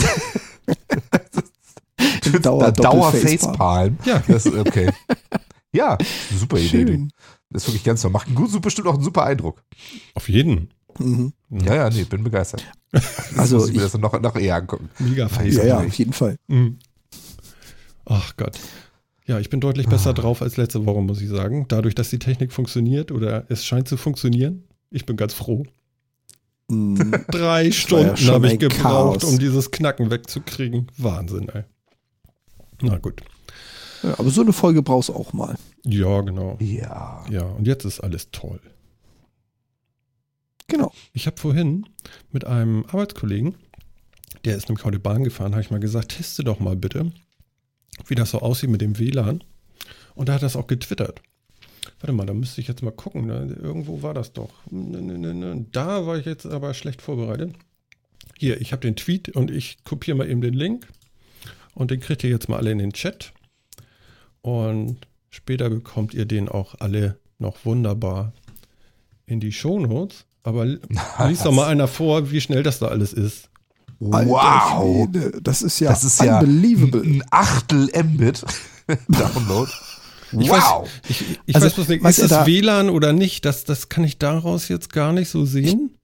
Dauer, 2.43 2.71
Da- 2.71 2.83
Dauer. 2.83 3.13
Facepalm. 3.13 3.99
Ja. 4.05 4.23
Das, 4.29 4.47
ist 4.47 4.55
okay. 4.57 4.91
Ja, 5.73 5.99
super 6.39 6.57
Idee. 6.59 6.69
Schön. 6.69 7.11
Das 7.51 7.63
ist 7.65 7.69
wirklich 7.69 7.85
ganz 7.85 8.01
toll. 8.03 8.11
Macht 8.13 8.27
einen 8.29 8.37
gut, 8.37 8.63
bestimmt 8.63 8.87
auch 8.89 8.95
einen 8.95 9.03
super 9.05 9.25
Eindruck. 9.25 9.63
Auf 10.15 10.29
jeden. 10.29 10.71
Mhm. 10.99 11.33
Ja, 11.51 11.75
ja, 11.75 11.91
nee, 11.91 12.05
bin 12.05 12.25
begeistert. 12.25 12.65
Also 13.37 13.57
muss 13.57 13.69
ich 13.69 13.73
mir 13.73 13.79
ich- 13.79 13.83
das 13.85 13.93
dann 13.93 14.01
noch, 14.03 14.19
noch 14.21 14.37
eher 14.37 14.57
angucken. 14.57 14.89
Mega 15.01 15.29
Face. 15.29 15.57
Ja, 15.57 15.65
ja, 15.65 15.79
auf 15.79 15.95
jeden 15.95 16.13
Fall. 16.13 16.37
Mhm. 16.47 16.79
Ach 18.05 18.37
Gott. 18.37 18.59
Ja, 19.27 19.39
ich 19.41 19.49
bin 19.51 19.61
deutlich 19.61 19.89
besser 19.89 20.13
drauf 20.13 20.43
als 20.43 20.57
letzte 20.59 20.85
Woche, 20.87 21.01
muss 21.01 21.21
ich 21.23 21.29
sagen. 21.31 21.65
Dadurch, 21.69 21.95
dass 21.95 22.11
die 22.11 22.19
Technik 22.19 22.53
funktioniert 22.53 23.11
oder 23.11 23.47
es 23.49 23.65
scheint 23.65 23.89
zu 23.89 23.97
funktionieren. 23.97 24.65
Ich 24.91 25.07
bin 25.07 25.17
ganz 25.17 25.33
froh. 25.33 25.65
Mhm. 26.69 27.13
Drei 27.31 27.65
ja 27.65 27.73
Stunden 27.73 28.17
schon 28.17 28.35
habe 28.35 28.53
ich 28.53 28.59
gebraucht, 28.59 29.21
Chaos. 29.23 29.25
um 29.25 29.39
dieses 29.39 29.71
Knacken 29.71 30.11
wegzukriegen. 30.11 30.89
Wahnsinn, 30.99 31.49
ey. 31.49 31.65
Na 32.83 32.99
gut. 32.99 33.23
Ja, 34.03 34.19
aber 34.19 34.29
so 34.31 34.43
eine 34.43 34.53
Folge 34.53 34.83
brauchst 34.83 35.09
du 35.09 35.15
auch 35.15 35.33
mal. 35.33 35.57
Ja, 35.85 36.21
genau. 36.21 36.57
Ja. 36.61 37.25
Ja, 37.31 37.43
und 37.45 37.67
jetzt 37.67 37.85
ist 37.85 38.01
alles 38.01 38.31
toll. 38.31 38.61
Genau. 40.69 40.93
Ich 41.13 41.27
habe 41.27 41.37
vorhin 41.37 41.87
mit 42.31 42.47
einem 42.47 42.85
Arbeitskollegen, 42.87 43.55
der 44.45 44.57
ist 44.57 44.69
nämlich 44.69 44.85
heute 44.85 44.99
Bahn 44.99 45.25
gefahren, 45.25 45.53
habe 45.53 45.63
ich 45.63 45.71
mal 45.71 45.81
gesagt, 45.81 46.17
teste 46.17 46.45
doch 46.45 46.61
mal 46.61 46.77
bitte, 46.77 47.13
wie 48.07 48.15
das 48.15 48.31
so 48.31 48.41
aussieht 48.41 48.71
mit 48.71 48.81
dem 48.81 48.99
WLAN. 48.99 49.43
Und 50.15 50.29
da 50.29 50.35
hat 50.35 50.43
das 50.43 50.57
auch 50.57 50.67
getwittert. 50.67 51.21
Warte 52.01 52.13
mal, 52.13 52.27
da 52.27 52.35
müsste 52.35 52.61
ich 52.61 52.69
jetzt 52.69 52.83
mal 52.83 52.93
gucken. 52.93 53.29
Irgendwo 53.29 54.03
war 54.03 54.15
das 54.15 54.33
doch. 54.33 54.51
Da 54.71 56.07
war 56.07 56.19
ich 56.19 56.27
jetzt 56.27 56.47
aber 56.47 56.75
schlecht 56.75 57.03
vorbereitet. 57.03 57.55
Hier, 58.39 58.61
ich 58.61 58.73
habe 58.73 58.81
den 58.81 58.97
Tweet 58.97 59.31
und 59.31 59.51
ich 59.51 59.83
kopiere 59.85 60.17
mal 60.17 60.29
eben 60.29 60.41
den 60.41 60.55
Link. 60.55 60.87
Und 61.75 61.91
den 61.91 62.01
kriegt 62.01 62.23
ihr 62.25 62.31
jetzt 62.31 62.49
mal 62.49 62.59
alle 62.59 62.73
in 62.73 62.79
den 62.79 62.93
Chat. 62.93 63.33
Und 64.43 65.07
später 65.31 65.71
bekommt 65.71 66.15
ihr 66.15 66.27
den 66.27 66.49
auch 66.49 66.75
alle 66.79 67.19
noch 67.39 67.65
wunderbar 67.65 68.33
in 69.27 69.41
die 69.41 69.53
Shownotes. 69.53 70.27
Aber 70.45 70.65
li- 70.67 70.79
lies 71.27 71.43
doch 71.43 71.51
mal 71.53 71.67
einer 71.67 71.89
vor, 71.89 72.31
wie 72.31 72.41
schnell 72.41 72.63
das 72.63 72.79
da 72.79 72.87
alles 72.89 73.13
ist. 73.13 73.49
Alter 74.11 74.29
Wow. 74.31 75.09
Schwede, 75.09 75.41
das 75.43 75.63
ist 75.63 75.81
ja 75.81 75.91
Das 75.91 76.05
ist 76.05 76.21
ja 76.23 76.39
unbelievable. 76.39 77.03
ein 77.03 77.23
Achtel 77.31 77.91
Mbit 78.05 78.45
Download. 79.09 79.71
Ich 80.33 80.51
wow. 80.51 80.83
weiß, 80.83 80.91
ich, 81.09 81.39
ich 81.47 81.55
Also, 81.55 81.67
weiß 81.67 81.75
bloß 81.75 81.89
nicht, 81.89 82.05
ist 82.05 82.19
es 82.19 82.29
da- 82.31 82.47
WLAN 82.47 82.91
oder 82.91 83.13
nicht? 83.13 83.45
Das, 83.45 83.65
das 83.65 83.89
kann 83.89 84.05
ich 84.05 84.19
daraus 84.19 84.69
jetzt 84.69 84.93
gar 84.93 85.13
nicht 85.13 85.29
so 85.31 85.45
sehen. 85.47 85.97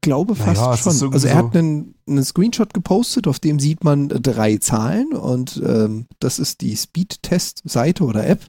glaube 0.00 0.34
fast 0.34 0.60
Naja, 0.60 0.76
schon. 0.76 1.12
Also 1.12 1.28
er 1.28 1.36
hat 1.36 1.54
einen, 1.56 1.94
einen 2.08 2.24
Screenshot 2.24 2.74
gepostet, 2.74 3.26
auf 3.28 3.38
dem 3.40 3.58
sieht 3.60 3.84
man 3.84 4.08
drei 4.08 4.56
Zahlen 4.56 5.12
und 5.12 5.62
ähm, 5.64 6.06
das 6.18 6.38
ist 6.38 6.60
die 6.62 6.76
Speedtest-Seite 6.76 8.04
oder 8.04 8.26
App. 8.26 8.44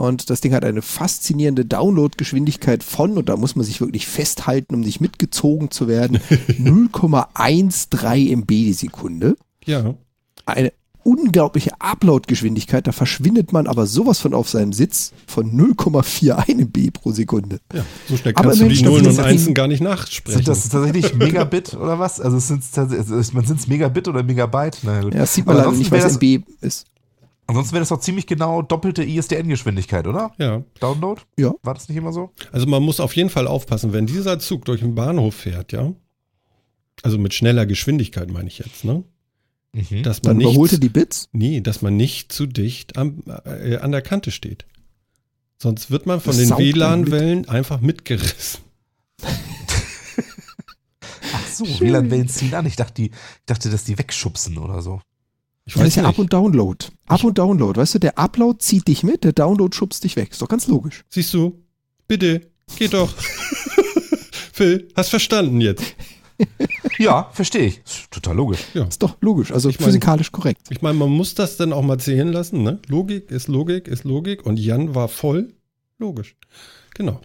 Und 0.00 0.30
das 0.30 0.40
Ding 0.40 0.54
hat 0.54 0.64
eine 0.64 0.80
faszinierende 0.80 1.66
Downloadgeschwindigkeit 1.66 2.82
von, 2.82 3.18
und 3.18 3.28
da 3.28 3.36
muss 3.36 3.54
man 3.54 3.66
sich 3.66 3.82
wirklich 3.82 4.06
festhalten, 4.06 4.74
um 4.76 4.80
nicht 4.80 5.02
mitgezogen 5.02 5.70
zu 5.70 5.88
werden, 5.88 6.18
0,13 7.10 8.30
MB 8.32 8.48
die 8.48 8.72
Sekunde. 8.72 9.36
Ja. 9.66 9.94
Eine 10.46 10.72
unglaubliche 11.02 11.72
Upload-Geschwindigkeit, 11.80 12.86
da 12.86 12.92
verschwindet 12.92 13.52
man 13.52 13.66
aber 13.66 13.86
sowas 13.86 14.18
von 14.20 14.34
auf 14.34 14.48
seinem 14.48 14.72
Sitz 14.72 15.12
von 15.26 15.50
0,41 15.52 16.48
MB 16.60 16.92
pro 16.92 17.12
Sekunde. 17.12 17.60
ja. 17.74 17.84
So 18.08 18.16
schnell 18.16 18.34
Aber 18.36 18.44
kannst 18.48 18.60
du 18.60 18.64
Mensch, 18.64 18.78
die 18.78 18.84
das 18.84 18.92
Nullen 18.92 19.06
ist 19.06 19.18
und 19.18 19.24
ein- 19.24 19.30
Einsen 19.30 19.54
gar 19.54 19.66
nicht 19.68 19.82
nachsprechen. 19.82 20.38
Sind 20.38 20.48
das 20.48 20.68
tatsächlich 20.68 21.14
Megabit 21.14 21.74
oder 21.74 21.98
was? 21.98 22.20
Also 22.20 22.38
sind 22.38 22.62
es 22.62 23.66
Megabit 23.66 24.08
oder 24.08 24.22
Megabyte? 24.22 24.78
Na 24.82 25.00
gut. 25.02 25.14
Ja, 25.14 25.20
das 25.20 25.34
sieht 25.34 25.46
man 25.46 25.56
Aber 25.56 25.66
leider 25.66 25.76
nicht, 25.78 25.90
was 25.90 26.16
MB 26.16 26.42
ist. 26.60 26.86
Ansonsten 27.50 27.72
wäre 27.74 27.82
das 27.82 27.90
doch 27.90 28.00
ziemlich 28.00 28.26
genau 28.26 28.62
doppelte 28.62 29.02
ISDN-Geschwindigkeit, 29.04 30.06
oder? 30.06 30.32
ja. 30.38 30.62
Download? 30.80 31.20
Ja. 31.38 31.52
War 31.62 31.74
das 31.74 31.88
nicht 31.88 31.98
immer 31.98 32.12
so? 32.12 32.30
Also 32.52 32.66
man 32.66 32.82
muss 32.82 33.00
auf 33.00 33.14
jeden 33.14 33.30
Fall 33.30 33.46
aufpassen, 33.46 33.92
wenn 33.92 34.06
dieser 34.06 34.38
Zug 34.38 34.64
durch 34.64 34.80
den 34.80 34.94
Bahnhof 34.94 35.34
fährt, 35.34 35.72
ja. 35.72 35.92
Also 37.02 37.18
mit 37.18 37.34
schneller 37.34 37.66
Geschwindigkeit 37.66 38.30
meine 38.30 38.48
ich 38.48 38.58
jetzt, 38.58 38.84
ne? 38.84 39.04
Mhm. 39.72 40.02
Dass 40.02 40.22
man 40.22 40.38
Dann 40.40 40.52
nicht, 40.52 40.82
die 40.82 40.88
Bits. 40.88 41.28
nee, 41.32 41.60
dass 41.60 41.80
man 41.82 41.96
nicht 41.96 42.32
zu 42.32 42.46
dicht 42.46 42.96
am, 42.96 43.22
äh, 43.44 43.76
an 43.76 43.92
der 43.92 44.02
Kante 44.02 44.30
steht. 44.32 44.66
Sonst 45.58 45.90
wird 45.90 46.06
man 46.06 46.20
von 46.20 46.36
Das 46.36 46.48
den. 46.48 46.56
WLAN-Wellen 46.58 47.48
einfach 47.48 47.80
mitgerissen. 47.80 48.60
Ach 51.32 51.46
so, 51.52 51.64
WLAN-Wellen 51.80 52.28
ziehen 52.28 52.54
an. 52.54 52.66
Ich 52.66 52.76
dachte, 52.76 52.94
die, 52.94 53.10
ich 53.10 53.46
dachte, 53.46 53.70
dass 53.70 53.84
die 53.84 53.98
wegschubsen 53.98 54.58
oder 54.58 54.82
so. 54.82 55.00
Ich 55.66 55.74
Ja, 55.74 55.78
das 55.78 55.82
weiß 55.82 55.88
ist 55.88 55.96
ja 55.96 56.02
nicht. 56.02 56.08
Up- 56.10 56.18
und 56.18 56.32
Download. 56.32 56.86
Up- 57.06 57.24
und 57.24 57.38
Download. 57.38 57.78
Weißt 57.80 57.94
du, 57.94 57.98
der 57.98 58.18
Upload 58.18 58.58
zieht 58.60 58.88
dich 58.88 59.02
mit, 59.02 59.24
der 59.24 59.32
Download 59.32 59.74
schubst 59.76 60.02
dich 60.04 60.16
weg. 60.16 60.30
Ist 60.32 60.42
doch 60.42 60.48
ganz 60.48 60.66
logisch. 60.66 61.04
Siehst 61.08 61.32
du? 61.34 61.62
Bitte, 62.08 62.40
geht 62.76 62.92
doch. 62.94 63.12
Phil, 64.52 64.88
hast 64.96 65.10
verstanden 65.10 65.60
jetzt. 65.60 65.82
Ja, 66.98 67.28
verstehe 67.32 67.66
ich. 67.66 67.78
Ist 67.84 68.10
total 68.10 68.34
logisch. 68.36 68.60
Ist 68.74 69.02
doch 69.02 69.16
logisch. 69.20 69.52
Also 69.52 69.68
Ich 69.68 69.78
mein- 69.78 69.86
physikalisch 69.88 70.32
korrekt. 70.32 70.62
Ich 70.70 70.80
meine, 70.82 70.98
man 70.98 71.10
muss 71.10 71.34
das 71.34 71.56
dann 71.58 71.72
auch 71.72 71.82
mal 71.82 71.98
zählen 71.98 72.28
lassen, 72.32 72.62
ne? 72.62 72.78
Logik 72.88 73.30
ist 73.30 73.48
Logik, 73.48 73.88
ist 73.88 74.04
Logik 74.04 74.46
und 74.46 74.58
Jan 74.58 74.94
war 74.94 75.08
voll 75.08 75.52
logisch. 75.98 76.36
Genau. 76.94 77.20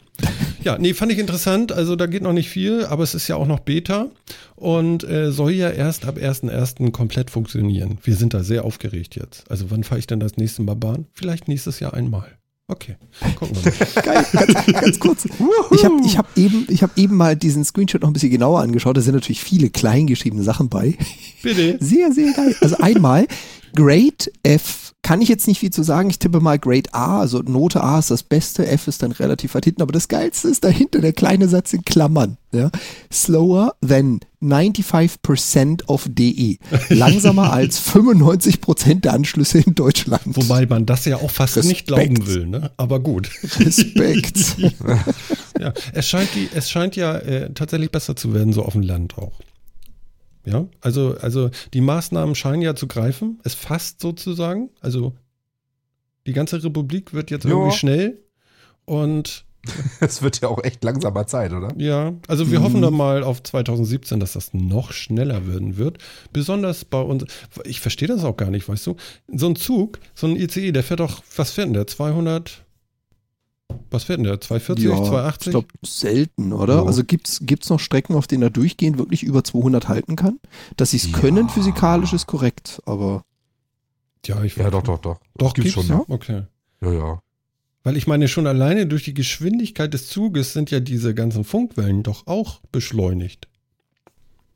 Ja, 0.66 0.80
nee, 0.80 0.96
fand 0.96 1.12
ich 1.12 1.20
interessant. 1.20 1.72
Also 1.72 1.96
da 1.96 2.08
geht 2.08 2.24
noch 2.24 2.34
nicht 2.34 2.50
viel, 2.50 2.86
aber 2.86 3.04
es 3.04 3.14
ist 3.14 3.28
ja 3.28 3.36
auch 3.36 3.46
noch 3.46 3.60
Beta 3.60 4.08
und 4.56 5.04
äh, 5.04 5.32
soll 5.32 5.52
ja 5.52 5.70
erst 5.70 6.06
ab 6.06 6.18
1.1. 6.18 6.92
komplett 6.92 7.30
funktionieren. 7.30 8.00
Wir 8.04 8.16
sind 8.16 8.34
da 8.34 8.44
sehr 8.44 8.66
aufgeregt 8.66 9.16
jetzt. 9.16 9.50
Also 9.50 9.70
wann 9.70 9.84
fahre 9.84 10.00
ich 10.00 10.08
denn 10.08 10.20
das 10.20 10.38
nächste 10.38 10.64
Mal 10.64 10.76
Bahn? 10.76 11.06
Vielleicht 11.14 11.48
nächstes 11.48 11.80
Jahr 11.80 11.94
einmal. 11.94 12.26
Okay, 12.68 12.96
gucken 13.36 13.56
wir 13.64 13.72
mal. 13.72 13.78
Geil, 14.04 14.26
ganz, 14.34 14.82
ganz 14.82 15.00
kurz. 15.00 15.26
Ich 15.26 15.86
habe 15.86 16.02
ich 16.04 16.18
hab 16.18 16.36
eben, 16.36 16.66
ich 16.68 16.82
hab 16.82 16.98
eben 16.98 17.16
mal 17.16 17.36
diesen 17.36 17.64
Screenshot 17.64 18.02
noch 18.02 18.10
ein 18.10 18.14
bisschen 18.14 18.32
genauer 18.32 18.62
angeschaut. 18.62 18.98
Da 18.98 19.02
sind 19.02 19.14
natürlich 19.14 19.44
viele 19.44 19.70
kleingeschriebene 19.70 20.42
Sachen 20.42 20.70
bei. 20.70 20.98
Bitte. 21.44 21.78
Sehr, 21.80 22.12
sehr 22.12 22.34
geil. 22.34 22.56
Also 22.62 22.78
einmal 22.78 23.28
Great 23.76 24.32
F 24.42 24.85
kann 25.06 25.22
ich 25.22 25.30
jetzt 25.30 25.48
nicht 25.48 25.60
viel 25.60 25.70
zu 25.70 25.84
sagen. 25.84 26.10
Ich 26.10 26.18
tippe 26.18 26.40
mal 26.40 26.58
Grade 26.58 26.92
A, 26.92 27.20
also 27.20 27.38
Note 27.44 27.84
A 27.84 28.00
ist 28.00 28.10
das 28.10 28.24
Beste, 28.24 28.66
F 28.66 28.88
ist 28.88 29.04
dann 29.04 29.12
relativ 29.12 29.54
weit 29.54 29.66
hinten, 29.66 29.84
aber 29.84 29.92
das 29.92 30.08
Geilste 30.08 30.48
ist 30.48 30.64
dahinter 30.64 31.00
der 31.00 31.14
kleine 31.14 31.48
Satz 31.48 31.74
in 31.74 31.86
Klammern. 31.86 32.38
Ja? 32.52 32.72
Slower 33.14 33.76
than 33.88 34.22
95% 34.42 35.86
of 35.86 36.08
DE. 36.10 36.58
Langsamer 36.90 37.54
als 37.54 37.88
95% 37.88 39.02
der 39.02 39.14
Anschlüsse 39.14 39.60
in 39.60 39.76
Deutschland. 39.76 40.24
Wobei 40.26 40.66
man 40.66 40.88
das 40.88 41.06
ja 41.06 41.18
auch 41.18 41.30
fast 41.30 41.58
Respekt. 41.58 41.70
nicht 41.70 41.86
glauben 41.86 42.26
will, 42.26 42.48
ne? 42.48 42.72
Aber 42.78 43.00
gut. 43.00 43.30
Respekt. 43.60 44.58
Ja, 45.58 45.72
es 45.94 46.10
scheint, 46.10 46.30
die, 46.36 46.50
es 46.54 46.70
scheint 46.70 46.98
ja 46.98 47.16
äh, 47.18 47.54
tatsächlich 47.54 47.90
besser 47.90 48.18
zu 48.18 48.34
werden, 48.34 48.52
so 48.52 48.64
auf 48.64 48.74
dem 48.74 48.82
Land 48.82 49.18
auch. 49.18 49.32
Ja, 50.46 50.68
also, 50.82 51.16
also 51.22 51.50
die 51.74 51.82
Maßnahmen 51.82 52.36
scheinen 52.36 52.62
ja 52.62 52.76
zu 52.76 52.88
greifen. 52.88 53.40
Es 53.44 53.54
fasst 53.56 54.00
sozusagen. 54.02 54.70
Also 54.82 55.14
die 56.28 56.34
ganze 56.34 56.64
Republik 56.64 57.14
wird 57.14 57.32
jetzt 57.32 57.46
Ja. 57.46 57.52
irgendwie 57.52 57.76
schnell. 57.76 58.22
Und 58.86 59.46
Es 60.00 60.22
wird 60.22 60.42
ja 60.42 60.48
auch 60.48 60.64
echt 60.64 60.84
langsamer 60.84 61.26
Zeit, 61.26 61.52
oder? 61.52 61.70
ja, 61.78 62.14
also 62.28 62.52
wir 62.52 62.62
hoffen 62.62 62.84
dann 62.84 62.94
mal 62.94 63.24
auf 63.24 63.42
2017, 63.42 64.20
dass 64.20 64.34
das 64.34 64.54
noch 64.54 64.92
schneller 64.92 65.48
werden 65.48 65.78
wird. 65.78 65.98
Besonders 66.32 66.86
bei 66.86 67.02
uns, 67.02 67.26
ich 67.64 67.82
verstehe 67.82 68.08
das 68.08 68.24
auch 68.24 68.38
gar 68.38 68.52
nicht, 68.52 68.70
weißt 68.70 68.86
du? 68.86 68.96
So 69.34 69.48
ein 69.48 69.56
Zug, 69.56 70.00
so 70.14 70.28
ein 70.28 70.36
ICE, 70.36 70.72
der 70.72 70.84
fährt 70.84 71.00
doch, 71.00 71.24
was 71.36 71.50
fährt 71.52 71.66
denn 71.68 71.74
der? 71.74 71.88
200, 71.88 72.64
was 73.90 74.04
fährt 74.06 74.18
denn 74.20 74.26
der? 74.26 74.40
240, 74.42 74.86
Ja, 74.86 74.96
280? 74.96 75.48
Ich 75.48 75.52
glaube, 75.52 75.68
selten, 75.84 76.54
oder? 76.54 76.76
Ja. 76.76 76.84
Also 76.86 77.04
gibt's 77.04 77.40
gibt's 77.44 77.70
noch 77.70 77.80
Strecken, 77.80 78.16
auf 78.16 78.28
denen 78.28 78.44
er 78.44 78.50
durchgehend 78.50 78.98
wirklich 78.98 79.24
über 79.24 79.44
200 79.44 79.88
halten 79.88 80.16
kann? 80.16 80.40
Dass 80.78 80.92
sie 80.92 80.98
es 80.98 81.12
Ja. 81.12 81.18
können, 81.18 81.50
physikalisch 81.50 82.14
ist 82.14 82.28
korrekt, 82.28 82.82
aber 82.86 83.24
ja, 84.26 84.44
ich 84.44 84.56
Ja, 84.58 84.70
doch, 84.70 84.84
doch, 84.84 85.00
doch. 85.00 85.20
Doch, 85.38 85.54
gibt's 85.54 85.74
gibt's 85.74 85.88
schon. 85.88 85.98
schon. 86.06 86.14
Okay. 86.16 86.44
Ja, 86.82 86.92
ja. 86.92 87.20
Weil 87.84 87.98
ich 87.98 88.08
meine, 88.08 88.28
schon 88.28 88.48
alleine 88.48 88.88
durch 88.88 89.04
die 89.04 89.14
Geschwindigkeit 89.14 89.94
des 89.94 90.08
Zuges 90.08 90.54
sind 90.54 90.72
ja 90.72 90.80
diese 90.80 91.14
ganzen 91.14 91.44
Funkwellen 91.44 92.02
doch 92.04 92.26
auch 92.26 92.60
beschleunigt. 92.72 93.48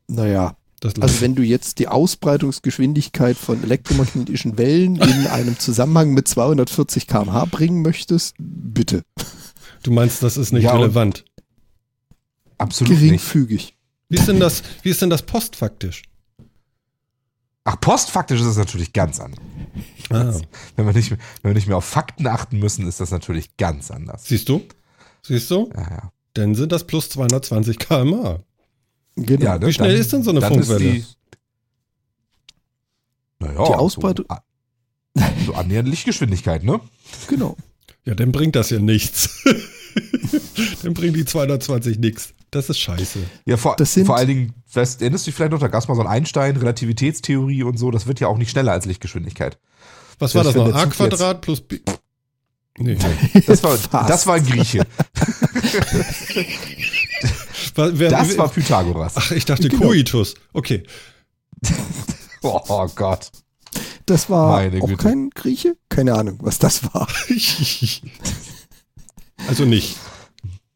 naja. 0.07 0.55
Das 0.79 0.95
Also 0.99 1.21
wenn 1.21 1.35
du 1.35 1.43
jetzt 1.43 1.79
die 1.79 1.87
Ausbreitungsgeschwindigkeit 1.87 3.37
von 3.37 3.61
elektromagnetischen 3.63 4.57
Wellen 4.57 4.95
in 4.95 5.27
einem 5.27 5.59
Zusammenhang 5.59 6.13
mit 6.13 6.27
240 6.27 7.07
km/h 7.07 7.45
bringen 7.45 7.81
möchtest, 7.81 8.35
bitte. 8.37 9.03
du 9.83 9.91
meinst, 9.91 10.23
das 10.23 10.37
ist 10.37 10.51
nicht 10.53 10.63
Ja, 10.63 10.75
relevant. 10.75 11.25
Absolut 12.57 12.91
nicht. 12.91 13.01
Geringfügig. 13.01 13.75
Wie 14.09 14.17
ist 14.17 14.27
denn 14.27 14.39
das, 14.39 14.63
wie 14.83 14.89
ist 14.89 15.01
denn 15.01 15.09
das 15.09 15.21
postfaktisch? 15.21 16.03
Ach, 17.65 17.79
postfaktisch 17.79 18.39
ist 18.39 18.47
es 18.47 18.57
natürlich 18.57 18.93
ganz 18.93 19.19
anders. 19.19 19.39
Ah, 20.09 20.33
Wenn 20.75 20.85
wir, 20.87 20.93
nicht, 20.93 21.11
wenn 21.11 21.19
wir 21.43 21.53
nicht 21.53 21.67
mehr 21.67 21.77
auf 21.77 21.85
Fakten 21.85 22.25
achten 22.27 22.57
müssen, 22.57 22.87
ist 22.87 22.99
das 22.99 23.11
natürlich 23.11 23.55
ganz 23.57 23.91
anders. 23.91 24.25
siehst 24.25 24.49
du? 24.49 24.63
Siehst 25.21 25.51
du? 25.51 25.69
Ja, 25.75 25.81
ja. 25.81 26.11
Dann 26.33 26.55
sind 26.55 26.71
das 26.71 26.87
plus 26.87 27.09
220 27.09 27.77
km/h. 27.77 28.39
Genau. 29.25 29.43
Ja, 29.45 29.57
ne, 29.57 29.67
Wie 29.67 29.73
schnell 29.73 29.95
ist 29.95 30.11
denn 30.13 30.23
so 30.23 30.31
eine 30.31 30.39
dann 30.39 30.53
Funkwelle? 30.53 30.79
Die, 30.79 31.05
naja, 33.39 33.63
Die 33.65 33.73
Ausbreitung- 33.75 34.25
So, 35.15 35.23
so 35.47 35.53
annähernd 35.53 35.87
Lichtgeschwindigkeit, 35.89 36.63
ne? 36.63 36.79
genau. 37.27 37.55
Ja, 38.05 38.15
dann 38.15 38.31
bringt 38.31 38.55
das 38.55 38.69
ja 38.69 38.79
nichts. 38.79 39.43
dann 40.83 40.93
bringen 40.93 41.13
die 41.13 41.25
220 41.25 41.99
nichts. 41.99 42.33
Das 42.51 42.69
ist 42.69 42.79
scheiße. 42.79 43.19
Ja, 43.45 43.57
vor, 43.57 43.75
Das 43.75 43.93
sind- 43.93 44.05
vor 44.07 44.15
allen 44.17 44.27
Dingen, 44.27 44.53
weißt, 44.73 45.01
erinnerst 45.01 45.25
du 45.25 45.29
dich 45.31 45.35
vielleicht 45.35 45.51
noch, 45.51 45.59
da 45.59 45.67
gab 45.67 45.81
es 45.83 45.87
mal 45.87 45.95
so 45.95 46.01
ein 46.01 46.07
Einstein, 46.07 46.57
Relativitätstheorie 46.57 47.63
und 47.63 47.77
so, 47.77 47.91
das 47.91 48.07
wird 48.07 48.19
ja 48.19 48.27
auch 48.27 48.37
nicht 48.37 48.49
schneller 48.51 48.71
als 48.71 48.85
Lichtgeschwindigkeit. 48.85 49.59
Was 50.17 50.33
war 50.35 50.43
das 50.43 50.55
wenn 50.55 50.63
noch? 50.67 50.75
A 50.75 50.85
Quadrat 50.87 51.41
plus 51.41 51.61
B. 51.61 51.79
Nee. 52.77 52.97
Das 53.45 53.61
war, 53.63 53.77
Fast. 53.77 54.09
das 54.09 54.25
war 54.27 54.35
ein 54.35 54.45
Grieche. 54.45 54.85
Wer, 57.75 58.09
Das 58.09 58.37
war 58.37 58.49
Pythagoras. 58.49 59.13
Ach, 59.17 59.31
ich 59.31 59.45
dachte 59.45 59.69
Genau. 59.69 59.87
Coitus. 59.87 60.35
Okay. 60.53 60.83
Oh, 62.41 62.59
oh 62.69 62.87
Gott. 62.95 63.31
Das 64.05 64.29
war 64.29 64.53
Meine 64.53 64.81
auch 64.81 64.87
Güte. 64.87 65.03
kein 65.03 65.29
Grieche? 65.29 65.75
Keine 65.89 66.15
Ahnung, 66.15 66.39
was 66.41 66.57
das 66.57 66.83
war. 66.93 67.07
also 69.47 69.65
nicht. 69.65 69.97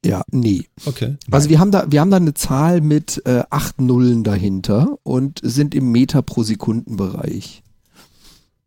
Ja, 0.06 0.24
nee. 0.32 0.66
Okay. 0.86 1.16
Also 1.32 1.50
wir 1.50 1.60
haben 1.60 1.72
da, 1.72 1.86
wir 1.90 2.02
haben 2.02 2.12
da 2.12 2.18
eine 2.18 2.34
Zahl 2.34 2.82
mit 2.82 3.22
äh, 3.26 3.44
acht 3.50 3.80
Nullen 3.80 4.24
dahinter 4.24 4.98
und 5.04 5.40
sind 5.42 5.74
im 5.74 5.92
Meter 5.92 6.22
pro 6.22 6.44
Sekunden 6.44 6.98
Bereich. 6.98 7.63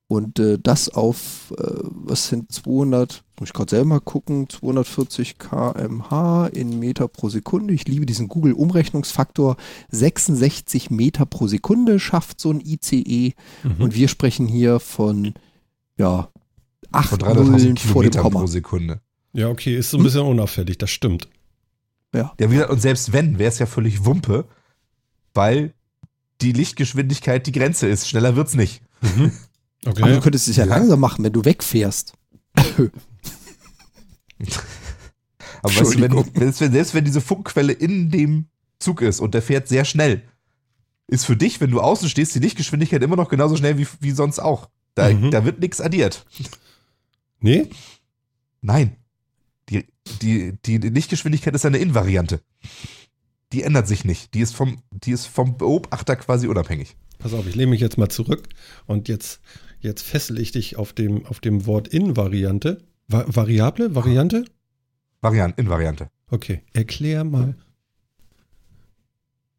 Und 0.09 0.39
äh, 0.39 0.59
das 0.63 0.89
auf, 0.89 1.53
äh, 1.59 1.65
was 1.83 2.29
sind 2.29 2.53
200, 2.53 3.25
muss 3.41 3.49
ich 3.49 3.53
gerade 3.53 3.71
selber 3.71 3.87
mal 3.87 4.01
gucken, 4.01 4.49
240 4.49 5.39
kmh 5.39 6.47
in 6.53 6.79
Meter 6.79 7.09
pro 7.09 7.29
Sekunde. 7.29 7.75
Ich 7.75 7.89
liebe 7.89 8.07
diesen 8.07 8.29
Google-Umrechnungsfaktor. 8.29 9.57
66 9.91 10.91
Meter 10.91 11.27
pro 11.27 11.49
Sekunde 11.49 11.99
schafft 11.99 12.41
so 12.41 12.51
ein 12.51 12.61
ICE. 12.61 13.35
Mhm. 13.65 13.83
Und 13.83 13.95
wir 13.97 14.07
sprechen 14.07 14.47
hier 14.47 14.79
von, 14.79 15.35
ja, 15.99 16.29
acht 16.93 17.13
300.000 17.13 17.35
Nullen 17.43 17.77
vor 17.77 18.05
dem 18.05 18.13
Komma. 18.13 18.41
pro 18.41 18.47
Sekunde. 18.47 19.01
Ja, 19.33 19.49
okay, 19.49 19.77
ist 19.77 19.91
so 19.91 19.99
ein 19.99 20.05
bisschen 20.05 20.23
unauffällig, 20.23 20.79
das 20.79 20.91
stimmt. 20.91 21.29
Ja, 22.15 22.33
gesagt, 22.39 22.71
und 22.71 22.81
selbst 22.81 23.13
wenn, 23.13 23.39
wäre 23.39 23.51
es 23.51 23.59
ja 23.59 23.67
völlig 23.67 24.05
Wumpe, 24.05 24.47
weil 25.35 25.75
die 26.41 26.53
Lichtgeschwindigkeit 26.53 27.47
die 27.47 27.53
Grenze 27.53 27.89
ist. 27.89 28.09
Schneller 28.09 28.37
wird's 28.37 28.55
nicht. 28.55 28.83
Okay. 29.87 30.03
Aber 30.03 30.13
du 30.13 30.21
könntest 30.21 30.49
es 30.49 30.57
ja, 30.57 30.65
Ja. 30.65 30.77
langsam 30.77 31.01
machen, 31.01 31.25
wenn 31.25 31.33
du 31.33 31.45
wegfährst. 31.45 32.13
Aber 35.63 35.75
weißt 35.75 35.95
du, 35.95 36.01
wenn, 36.01 36.05
Entschuldigung. 36.13 36.25
selbst, 36.35 36.61
wenn, 36.61 36.73
selbst 36.73 36.95
wenn 36.95 37.05
diese 37.05 37.21
Funkquelle 37.21 37.73
in 37.73 38.11
dem 38.11 38.47
Zug 38.79 39.01
ist 39.03 39.21
und 39.21 39.35
der 39.35 39.43
fährt 39.43 39.69
sehr 39.69 39.85
schnell, 39.85 40.23
ist 41.09 41.25
für 41.25 41.37
dich, 41.37 41.61
wenn 41.61 41.71
du 41.71 41.81
außen 41.81 42.09
stehst, 42.09 42.35
die 42.35 42.41
Lichtgeschwindigkeit 42.41 43.03
immer 43.03 43.17
noch 43.17 43.29
genauso 43.29 43.57
schnell 43.57 43.79
wie, 43.79 43.87
wie 44.01 44.11
sonst 44.11 44.39
auch. 44.39 44.69
Da, 44.95 45.09
Mhm. 45.11 45.31
da 45.31 45.45
wird 45.45 45.61
nichts 45.61 45.81
addiert. 45.81 46.27
nee? 47.41 47.69
Nein. 48.61 48.97
Die, 49.69 49.85
die, 50.23 50.53
die 50.65 50.79
Lichtgeschwindigkeit 50.79 51.55
ist 51.55 51.67
eine 51.67 51.79
Invariante. 51.79 52.41
Die 53.53 53.63
ändert 53.63 53.87
sich 53.89 54.05
nicht. 54.05 54.35
Die 54.35 54.41
ist 54.41 54.55
vom, 54.55 54.79
die 54.91 55.13
ist 55.13 55.27
vom 55.27 55.57
Beobachter 55.57 56.17
quasi 56.17 56.47
unabhängig. 56.49 56.97
Pass 57.19 57.33
auf, 57.35 57.47
ich 57.47 57.55
lehne 57.55 57.71
mich 57.71 57.81
jetzt 57.81 57.99
mal 57.99 58.09
zurück 58.09 58.49
und 58.87 59.09
jetzt, 59.09 59.41
jetzt 59.81 60.03
fessel 60.03 60.39
ich 60.39 60.53
dich 60.53 60.77
auf 60.77 60.93
dem, 60.93 61.27
auf 61.27 61.41
dem 61.41 61.67
Wort 61.67 61.89
In-Variante. 61.89 62.79
Va 63.09 63.25
Variable? 63.29 63.95
Variante? 63.95 64.45
Variant, 65.21 65.59
Invariante. 65.59 66.11
Okay, 66.31 66.63
erklär 66.73 67.25
mal. 67.25 67.55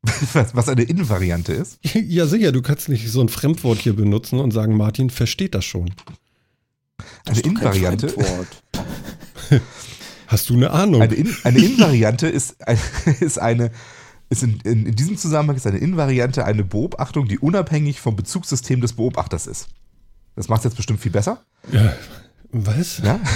Was, 0.33 0.55
was 0.55 0.69
eine 0.69 0.83
Invariante 0.83 1.51
ist? 1.51 1.79
Ja, 1.93 2.27
sicher, 2.27 2.53
du 2.53 2.61
kannst 2.61 2.87
nicht 2.87 3.09
so 3.09 3.19
ein 3.19 3.27
Fremdwort 3.27 3.79
hier 3.79 3.93
benutzen 3.93 4.39
und 4.39 4.51
sagen, 4.51 4.77
Martin 4.77 5.09
versteht 5.09 5.53
das 5.53 5.65
schon. 5.65 5.91
Eine 7.25 7.39
Invariante. 7.41 8.09
Fremdwort. 8.09 8.63
Hast 10.27 10.49
du 10.49 10.53
eine 10.53 10.71
Ahnung? 10.71 11.01
Eine, 11.01 11.13
In, 11.15 11.35
eine 11.43 11.59
Invariante 11.59 12.27
ist, 12.27 12.55
ist 13.19 13.37
eine, 13.37 13.71
ist 14.29 14.43
in, 14.43 14.59
in, 14.61 14.85
in 14.85 14.95
diesem 14.95 15.17
Zusammenhang 15.17 15.57
ist 15.57 15.67
eine 15.67 15.77
Invariante 15.77 16.45
eine 16.45 16.63
Beobachtung, 16.63 17.27
die 17.27 17.39
unabhängig 17.39 17.99
vom 17.99 18.15
Bezugssystem 18.15 18.81
des 18.81 18.93
Beobachters 18.93 19.47
ist. 19.47 19.67
Das 20.37 20.47
macht 20.47 20.59
es 20.59 20.65
jetzt 20.65 20.77
bestimmt 20.77 21.01
viel 21.01 21.11
besser. 21.11 21.43
ja, 21.71 21.93
was? 22.51 22.99
Ja? 22.99 23.19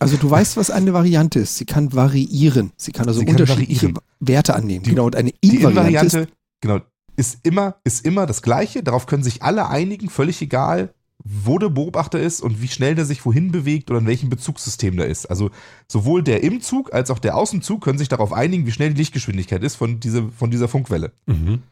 Also 0.00 0.16
du 0.16 0.30
weißt, 0.30 0.56
was 0.56 0.70
eine 0.70 0.92
Variante 0.92 1.40
ist. 1.40 1.56
Sie 1.56 1.64
kann 1.64 1.92
variieren. 1.92 2.70
Sie 2.76 2.92
kann 2.92 3.08
also 3.08 3.18
Sie 3.18 3.26
kann 3.26 3.34
unterschiedliche 3.34 3.86
variieren. 3.86 4.04
Werte 4.20 4.54
annehmen. 4.54 4.84
Die- 4.84 4.90
genau, 4.90 5.06
und 5.06 5.16
eine 5.16 5.32
Invariante, 5.40 6.18
ist, 6.20 6.28
genau, 6.60 6.80
ist 7.16 7.38
immer, 7.42 7.76
ist 7.82 8.04
immer 8.06 8.26
das 8.26 8.42
Gleiche. 8.42 8.84
Darauf 8.84 9.06
können 9.06 9.24
sich 9.24 9.42
alle 9.42 9.68
einigen, 9.68 10.08
völlig 10.08 10.40
egal, 10.40 10.94
wo 11.24 11.58
der 11.58 11.68
Beobachter 11.70 12.20
ist 12.20 12.40
und 12.42 12.62
wie 12.62 12.68
schnell 12.68 12.94
der 12.94 13.06
sich 13.06 13.24
wohin 13.26 13.50
bewegt 13.50 13.90
oder 13.90 13.98
in 13.98 14.06
welchem 14.06 14.30
Bezugssystem 14.30 14.96
der 14.96 15.06
ist. 15.06 15.26
Also 15.26 15.50
sowohl 15.88 16.22
der 16.22 16.44
im 16.44 16.60
Zug 16.60 16.94
als 16.94 17.10
auch 17.10 17.18
der 17.18 17.36
Außenzug 17.36 17.82
können 17.82 17.98
sich 17.98 18.08
darauf 18.08 18.32
einigen, 18.32 18.66
wie 18.66 18.70
schnell 18.72 18.90
die 18.90 18.98
Lichtgeschwindigkeit 18.98 19.64
ist 19.64 19.74
von, 19.74 19.98
diese, 19.98 20.28
von 20.30 20.52
dieser 20.52 20.68
Funkwelle. 20.68 21.10
Mhm. 21.26 21.62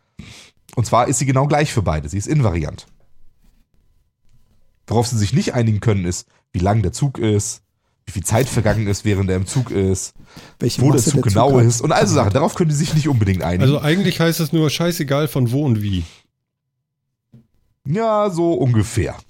Und 0.74 0.84
zwar 0.84 1.06
ist 1.06 1.18
sie 1.20 1.26
genau 1.26 1.46
gleich 1.46 1.72
für 1.72 1.82
beide. 1.82 2.08
Sie 2.08 2.18
ist 2.18 2.26
invariant. 2.26 2.88
Worauf 4.86 5.06
sie 5.06 5.18
sich 5.18 5.32
nicht 5.32 5.54
einigen 5.54 5.80
können, 5.80 6.04
ist, 6.04 6.28
wie 6.52 6.60
lang 6.60 6.82
der 6.82 6.92
Zug 6.92 7.18
ist, 7.18 7.62
wie 8.06 8.12
viel 8.12 8.24
Zeit 8.24 8.48
vergangen 8.48 8.86
ist, 8.86 9.04
während 9.04 9.28
er 9.30 9.36
im 9.36 9.46
Zug 9.46 9.70
ist, 9.70 10.14
welche 10.60 10.80
wo 10.80 10.92
der 10.92 11.02
Zug 11.02 11.14
der 11.14 11.22
genau 11.22 11.58
hat. 11.58 11.66
ist 11.66 11.80
und 11.80 11.92
all 11.92 12.06
so 12.06 12.14
Sachen. 12.14 12.32
Darauf 12.32 12.54
können 12.54 12.70
die 12.70 12.76
sich 12.76 12.94
nicht 12.94 13.08
unbedingt 13.08 13.42
einigen. 13.42 13.62
Also 13.62 13.80
eigentlich 13.80 14.20
heißt 14.20 14.40
es 14.40 14.52
nur 14.52 14.70
scheißegal 14.70 15.28
von 15.28 15.50
wo 15.50 15.64
und 15.64 15.82
wie. 15.82 16.04
ja, 17.84 18.30
so 18.30 18.54
ungefähr. 18.54 19.16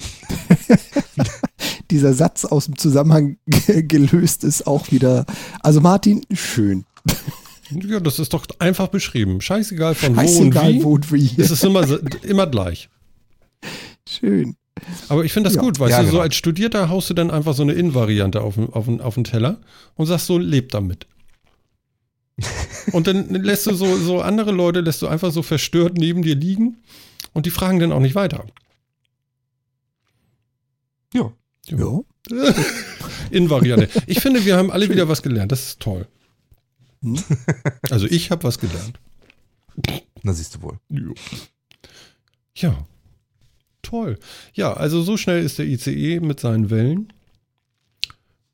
Dieser 1.90 2.12
Satz 2.12 2.44
aus 2.44 2.66
dem 2.66 2.76
Zusammenhang 2.76 3.38
gelöst 3.46 4.44
ist 4.44 4.66
auch 4.66 4.90
wieder. 4.90 5.24
Also 5.60 5.80
Martin, 5.80 6.22
schön. 6.32 6.84
Ja, 7.68 7.98
das 7.98 8.20
ist 8.20 8.32
doch 8.32 8.46
einfach 8.60 8.86
beschrieben. 8.86 9.40
Scheißegal 9.40 9.96
von 9.96 10.14
wo 10.14 10.20
Scheißegal, 10.20 10.68
und 10.68 10.78
wie. 10.78 10.84
wo 10.84 10.94
und 10.94 11.12
wie. 11.12 11.30
Es 11.36 11.50
ist 11.50 11.64
immer, 11.64 11.84
immer 12.22 12.46
gleich. 12.46 12.88
Schön. 14.08 14.54
Aber 15.08 15.24
ich 15.24 15.32
finde 15.32 15.48
das 15.48 15.56
Ja. 15.56 15.62
gut, 15.62 15.78
weißt 15.80 15.90
Ja, 15.92 15.98
du, 16.00 16.06
so 16.06 16.10
genau. 16.12 16.22
als 16.22 16.34
Studierter 16.36 16.88
haust 16.88 17.08
du 17.10 17.14
dann 17.14 17.30
einfach 17.30 17.54
so 17.54 17.62
eine 17.62 17.72
In-Variante 17.72 18.40
auf, 18.42 18.54
den- 18.56 18.70
auf, 18.72 18.86
auf 18.88 19.14
den 19.14 19.24
Teller 19.24 19.58
und 19.94 20.06
sagst 20.06 20.26
so, 20.26 20.38
lebt 20.38 20.74
damit. 20.74 21.06
und 22.92 23.06
dann 23.06 23.28
lässt 23.30 23.66
du 23.66 23.74
so, 23.74 23.96
so 23.96 24.20
andere 24.20 24.52
Leute, 24.52 24.80
lässt 24.80 25.00
du 25.02 25.06
einfach 25.08 25.32
so 25.32 25.42
verstört 25.42 25.96
neben 25.96 26.22
dir 26.22 26.34
liegen 26.34 26.76
und 27.32 27.46
die 27.46 27.50
fragen 27.50 27.78
dann 27.80 27.92
auch 27.92 28.00
nicht 28.00 28.14
weiter. 28.14 28.44
Ja. 31.14 31.32
Ja. 31.68 32.00
In-Variante. 33.30 33.88
Ich 34.06 34.20
finde, 34.20 34.44
wir 34.44 34.56
haben 34.56 34.70
alle 34.70 34.88
wieder 34.90 35.08
was 35.08 35.22
gelernt. 35.22 35.50
Das 35.52 35.66
ist 35.68 35.80
toll. 35.80 36.06
Hm. 37.02 37.18
Also 37.90 38.06
ich 38.06 38.30
habe 38.30 38.44
was 38.44 38.58
gelernt. 38.58 38.98
Na, 40.22 40.32
siehst 40.32 40.54
du 40.56 40.62
wohl. 40.62 40.78
Ja. 42.56 42.86
Toll. 43.86 44.18
Ja, 44.52 44.72
also 44.72 45.00
so 45.02 45.16
schnell 45.16 45.44
ist 45.44 45.58
der 45.58 45.66
ICE 45.66 46.18
mit 46.18 46.40
seinen 46.40 46.70
Wellen. 46.70 47.12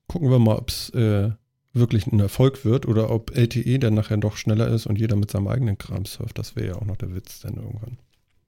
Gucken 0.09 0.31
wir 0.31 0.39
mal, 0.39 0.57
ob 0.57 0.69
es 0.69 0.91
äh, 0.91 1.31
wirklich 1.73 2.07
ein 2.07 2.21
Erfolg 2.21 2.67
wird 2.67 2.87
oder 2.87 3.09
ob 3.09 3.35
LTE 3.35 3.79
dann 3.79 3.95
nachher 3.95 4.19
doch 4.19 4.37
schneller 4.37 4.69
ist 4.69 4.85
und 4.87 4.99
jeder 4.99 5.17
mit 5.17 5.31
seinem 5.31 5.49
eigenen 5.49 5.79
Kram 5.79 6.05
surft. 6.05 6.39
Das 6.39 6.55
wäre 6.55 6.67
ja 6.67 6.75
auch 6.75 6.85
noch 6.85 6.99
der 6.99 7.15
Witz 7.15 7.41
dann 7.41 7.55
irgendwann. 7.55 7.97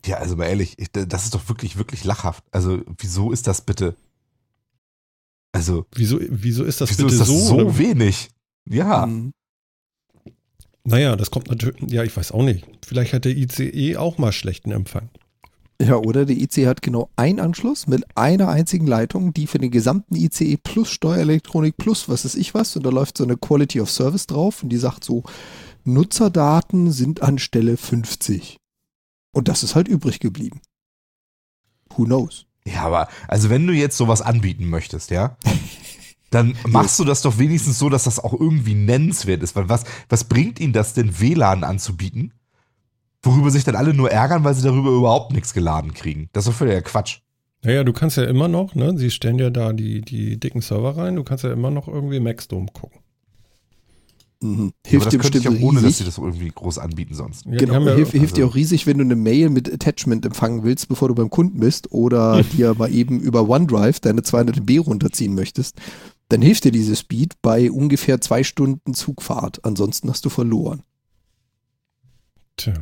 Ja, 0.04 0.18
also 0.18 0.36
mal 0.36 0.44
ehrlich, 0.44 0.74
ich, 0.76 0.92
das 0.92 1.24
ist 1.24 1.34
doch 1.34 1.48
wirklich, 1.48 1.78
wirklich 1.78 2.04
lachhaft. 2.04 2.44
Also, 2.50 2.82
wieso 2.98 3.32
ist 3.32 3.46
das 3.46 3.62
bitte? 3.62 3.96
Also, 5.52 5.86
Wieso, 5.94 6.18
wieso 6.20 6.64
ist 6.64 6.82
das 6.82 6.90
wieso 6.90 7.04
bitte 7.04 7.14
ist 7.14 7.20
das 7.20 7.28
so? 7.28 7.38
so, 7.38 7.54
oder? 7.54 7.78
wenig? 7.78 8.28
Ja. 8.68 9.06
Mhm. 9.06 9.32
Naja, 10.82 11.16
das 11.16 11.30
kommt 11.30 11.48
natürlich, 11.48 11.90
ja, 11.90 12.02
ich 12.02 12.14
weiß 12.14 12.32
auch 12.32 12.42
nicht. 12.42 12.66
Vielleicht 12.84 13.14
hat 13.14 13.24
der 13.24 13.34
ICE 13.34 13.96
auch 13.96 14.18
mal 14.18 14.32
schlechten 14.32 14.70
Empfang. 14.70 15.08
Ja, 15.82 15.96
oder 15.96 16.24
der 16.24 16.36
ICE 16.36 16.68
hat 16.68 16.82
genau 16.82 17.10
einen 17.16 17.40
Anschluss 17.40 17.86
mit 17.86 18.04
einer 18.16 18.48
einzigen 18.48 18.86
Leitung, 18.86 19.34
die 19.34 19.46
für 19.46 19.58
den 19.58 19.70
gesamten 19.70 20.14
ICE 20.14 20.56
plus 20.56 20.88
Steuerelektronik 20.88 21.76
plus 21.76 22.08
was 22.08 22.24
ist 22.24 22.36
ich 22.36 22.54
was 22.54 22.76
und 22.76 22.86
da 22.86 22.90
läuft 22.90 23.18
so 23.18 23.24
eine 23.24 23.36
Quality 23.36 23.80
of 23.80 23.90
Service 23.90 24.26
drauf 24.26 24.62
und 24.62 24.68
die 24.68 24.76
sagt 24.76 25.04
so, 25.04 25.24
Nutzerdaten 25.84 26.92
sind 26.92 27.22
an 27.22 27.38
Stelle 27.38 27.76
50. 27.76 28.56
Und 29.32 29.48
das 29.48 29.62
ist 29.62 29.74
halt 29.74 29.88
übrig 29.88 30.20
geblieben. 30.20 30.60
Who 31.96 32.04
knows? 32.04 32.46
Ja, 32.66 32.82
aber, 32.84 33.08
also 33.28 33.50
wenn 33.50 33.66
du 33.66 33.74
jetzt 33.74 33.96
sowas 33.96 34.22
anbieten 34.22 34.66
möchtest, 34.66 35.10
ja, 35.10 35.36
dann 36.30 36.56
machst 36.66 36.98
du 36.98 37.04
das 37.04 37.22
doch 37.22 37.38
wenigstens 37.38 37.78
so, 37.78 37.88
dass 37.88 38.04
das 38.04 38.18
auch 38.18 38.32
irgendwie 38.32 38.74
nennenswert 38.74 39.42
ist. 39.42 39.54
Weil 39.56 39.68
was, 39.68 39.84
was 40.08 40.24
bringt 40.24 40.60
ihnen 40.60 40.72
das 40.72 40.94
denn, 40.94 41.20
WLAN 41.20 41.64
anzubieten, 41.64 42.32
worüber 43.24 43.50
sich 43.50 43.64
dann 43.64 43.76
alle 43.76 43.94
nur 43.94 44.10
ärgern, 44.10 44.44
weil 44.44 44.54
sie 44.54 44.62
darüber 44.62 44.90
überhaupt 44.90 45.32
nichts 45.32 45.54
geladen 45.54 45.94
kriegen? 45.94 46.28
Das 46.32 46.44
ist 46.44 46.52
doch 46.52 46.56
völliger 46.58 46.82
Quatsch. 46.82 47.18
Naja, 47.62 47.82
du 47.82 47.92
kannst 47.92 48.16
ja 48.18 48.24
immer 48.24 48.48
noch, 48.48 48.74
ne, 48.74 48.96
sie 48.98 49.10
stellen 49.10 49.38
ja 49.38 49.48
da 49.50 49.72
die, 49.72 50.02
die 50.02 50.38
dicken 50.38 50.60
Server 50.60 50.96
rein, 50.96 51.16
du 51.16 51.24
kannst 51.24 51.44
ja 51.44 51.52
immer 51.52 51.70
noch 51.70 51.88
irgendwie 51.88 52.20
Maxdome 52.20 52.66
gucken. 52.72 53.00
Mhm. 54.42 54.72
Ja, 54.84 54.90
Hilft 54.90 55.12
dir 55.12 55.18
das 55.18 55.22
könnte 55.22 55.38
ich 55.38 55.44
bestimmt 55.44 55.64
auch 55.64 55.68
ohne, 55.68 55.80
dass 55.80 55.96
sie 55.98 56.04
das 56.04 56.18
irgendwie 56.18 56.50
groß 56.54 56.78
anbieten 56.78 57.14
sonst. 57.14 57.46
Ja, 57.46 57.56
Genau, 57.56 57.80
ja, 57.80 57.94
hilft, 57.94 58.12
hilft 58.12 58.36
dir 58.36 58.42
also- 58.42 58.50
auch 58.52 58.54
riesig, 58.54 58.86
wenn 58.86 58.98
du 58.98 59.04
eine 59.04 59.16
Mail 59.16 59.48
mit 59.48 59.72
Attachment 59.72 60.26
empfangen 60.26 60.62
willst, 60.64 60.88
bevor 60.88 61.08
du 61.08 61.14
beim 61.14 61.30
Kunden 61.30 61.60
bist 61.60 61.90
oder 61.92 62.42
dir 62.52 62.74
mal 62.74 62.92
eben 62.92 63.20
über 63.20 63.48
OneDrive 63.48 64.00
deine 64.00 64.22
200 64.22 64.58
MB 64.58 64.80
runterziehen 64.86 65.34
möchtest. 65.34 65.76
Dann 66.28 66.42
hilft 66.42 66.64
dir 66.64 66.72
diese 66.72 66.96
Speed 66.96 67.40
bei 67.40 67.70
ungefähr 67.70 68.20
zwei 68.20 68.44
Stunden 68.44 68.92
Zugfahrt. 68.92 69.64
Ansonsten 69.64 70.10
hast 70.10 70.24
du 70.24 70.28
verloren. 70.28 70.82
tja. 72.56 72.74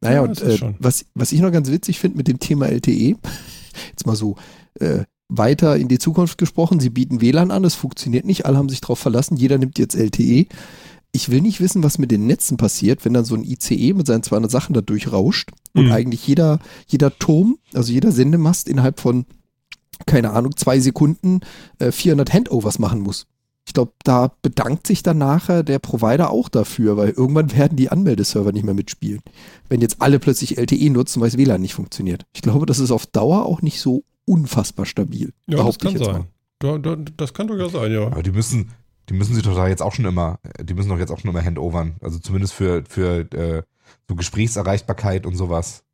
Naja, 0.00 0.16
Ja, 0.16 0.22
und 0.22 0.40
äh, 0.42 0.58
was, 0.78 1.06
was 1.14 1.32
ich 1.32 1.40
noch 1.40 1.52
ganz 1.52 1.70
witzig 1.70 1.98
finde 1.98 2.16
mit 2.16 2.28
dem 2.28 2.38
Thema 2.38 2.66
LTE, 2.68 3.16
jetzt 3.90 4.06
mal 4.06 4.16
so 4.16 4.36
äh, 4.80 5.04
weiter 5.28 5.76
in 5.76 5.88
die 5.88 5.98
Zukunft 5.98 6.38
gesprochen, 6.38 6.80
sie 6.80 6.90
bieten 6.90 7.20
WLAN 7.20 7.50
an, 7.50 7.64
es 7.64 7.74
funktioniert 7.74 8.24
nicht, 8.24 8.46
alle 8.46 8.56
haben 8.56 8.68
sich 8.68 8.80
darauf 8.80 8.98
verlassen, 8.98 9.36
jeder 9.36 9.58
nimmt 9.58 9.78
jetzt 9.78 9.94
LTE. 9.94 10.46
Ich 11.12 11.30
will 11.30 11.40
nicht 11.40 11.60
wissen, 11.60 11.82
was 11.82 11.98
mit 11.98 12.10
den 12.10 12.26
Netzen 12.26 12.56
passiert, 12.58 13.04
wenn 13.04 13.14
dann 13.14 13.24
so 13.24 13.34
ein 13.34 13.42
ICE 13.44 13.94
mit 13.94 14.06
seinen 14.06 14.22
200 14.22 14.50
Sachen 14.50 14.74
da 14.74 14.80
durchrauscht 14.82 15.50
und 15.74 15.86
Mhm. 15.86 15.92
eigentlich 15.92 16.26
jeder, 16.26 16.60
jeder 16.86 17.18
Turm, 17.18 17.58
also 17.74 17.92
jeder 17.92 18.12
Sendemast 18.12 18.68
innerhalb 18.68 19.00
von, 19.00 19.24
keine 20.06 20.30
Ahnung, 20.30 20.56
zwei 20.56 20.78
Sekunden 20.80 21.40
äh, 21.78 21.92
400 21.92 22.32
Handovers 22.32 22.78
machen 22.78 23.00
muss. 23.00 23.26
Ich 23.68 23.74
glaube, 23.74 23.92
da 24.02 24.32
bedankt 24.42 24.86
sich 24.86 25.02
dann 25.02 25.18
nachher 25.18 25.62
der 25.62 25.78
Provider 25.78 26.30
auch 26.30 26.48
dafür, 26.48 26.96
weil 26.96 27.10
irgendwann 27.10 27.56
werden 27.56 27.76
die 27.76 27.90
Anmeldeserver 27.90 28.50
nicht 28.52 28.64
mehr 28.64 28.74
mitspielen 28.74 29.20
wenn 29.68 29.80
jetzt 29.80 30.00
alle 30.00 30.18
plötzlich 30.18 30.58
LTE 30.58 30.90
nutzen, 30.90 31.20
weil 31.20 31.30
das 31.30 31.38
WLAN 31.38 31.60
nicht 31.60 31.74
funktioniert. 31.74 32.26
Ich 32.32 32.42
glaube, 32.42 32.66
das 32.66 32.78
ist 32.78 32.90
auf 32.90 33.06
Dauer 33.06 33.46
auch 33.46 33.62
nicht 33.62 33.80
so 33.80 34.04
unfassbar 34.24 34.86
stabil. 34.86 35.32
Ja, 35.46 35.62
das 35.62 35.78
kann 35.78 35.96
sein. 35.96 36.26
Da, 36.58 36.78
da, 36.78 36.96
das 36.96 37.34
kann 37.34 37.46
durchaus 37.46 37.72
sein, 37.72 37.92
ja. 37.92 38.06
Aber 38.06 38.22
die 38.22 38.32
müssen, 38.32 38.72
die 39.08 39.14
müssen 39.14 39.34
sich 39.34 39.44
doch 39.44 39.54
da 39.54 39.68
jetzt 39.68 39.82
auch 39.82 39.92
schon 39.92 40.04
immer, 40.04 40.40
die 40.60 40.74
müssen 40.74 40.88
doch 40.88 40.98
jetzt 40.98 41.10
auch 41.10 41.18
schon 41.18 41.30
immer 41.30 41.44
handovern. 41.44 41.96
Also 42.00 42.18
zumindest 42.18 42.52
für, 42.52 42.84
für 42.88 43.32
äh, 43.32 43.62
so 44.08 44.16
Gesprächserreichbarkeit 44.16 45.24
und 45.24 45.36
sowas. 45.36 45.84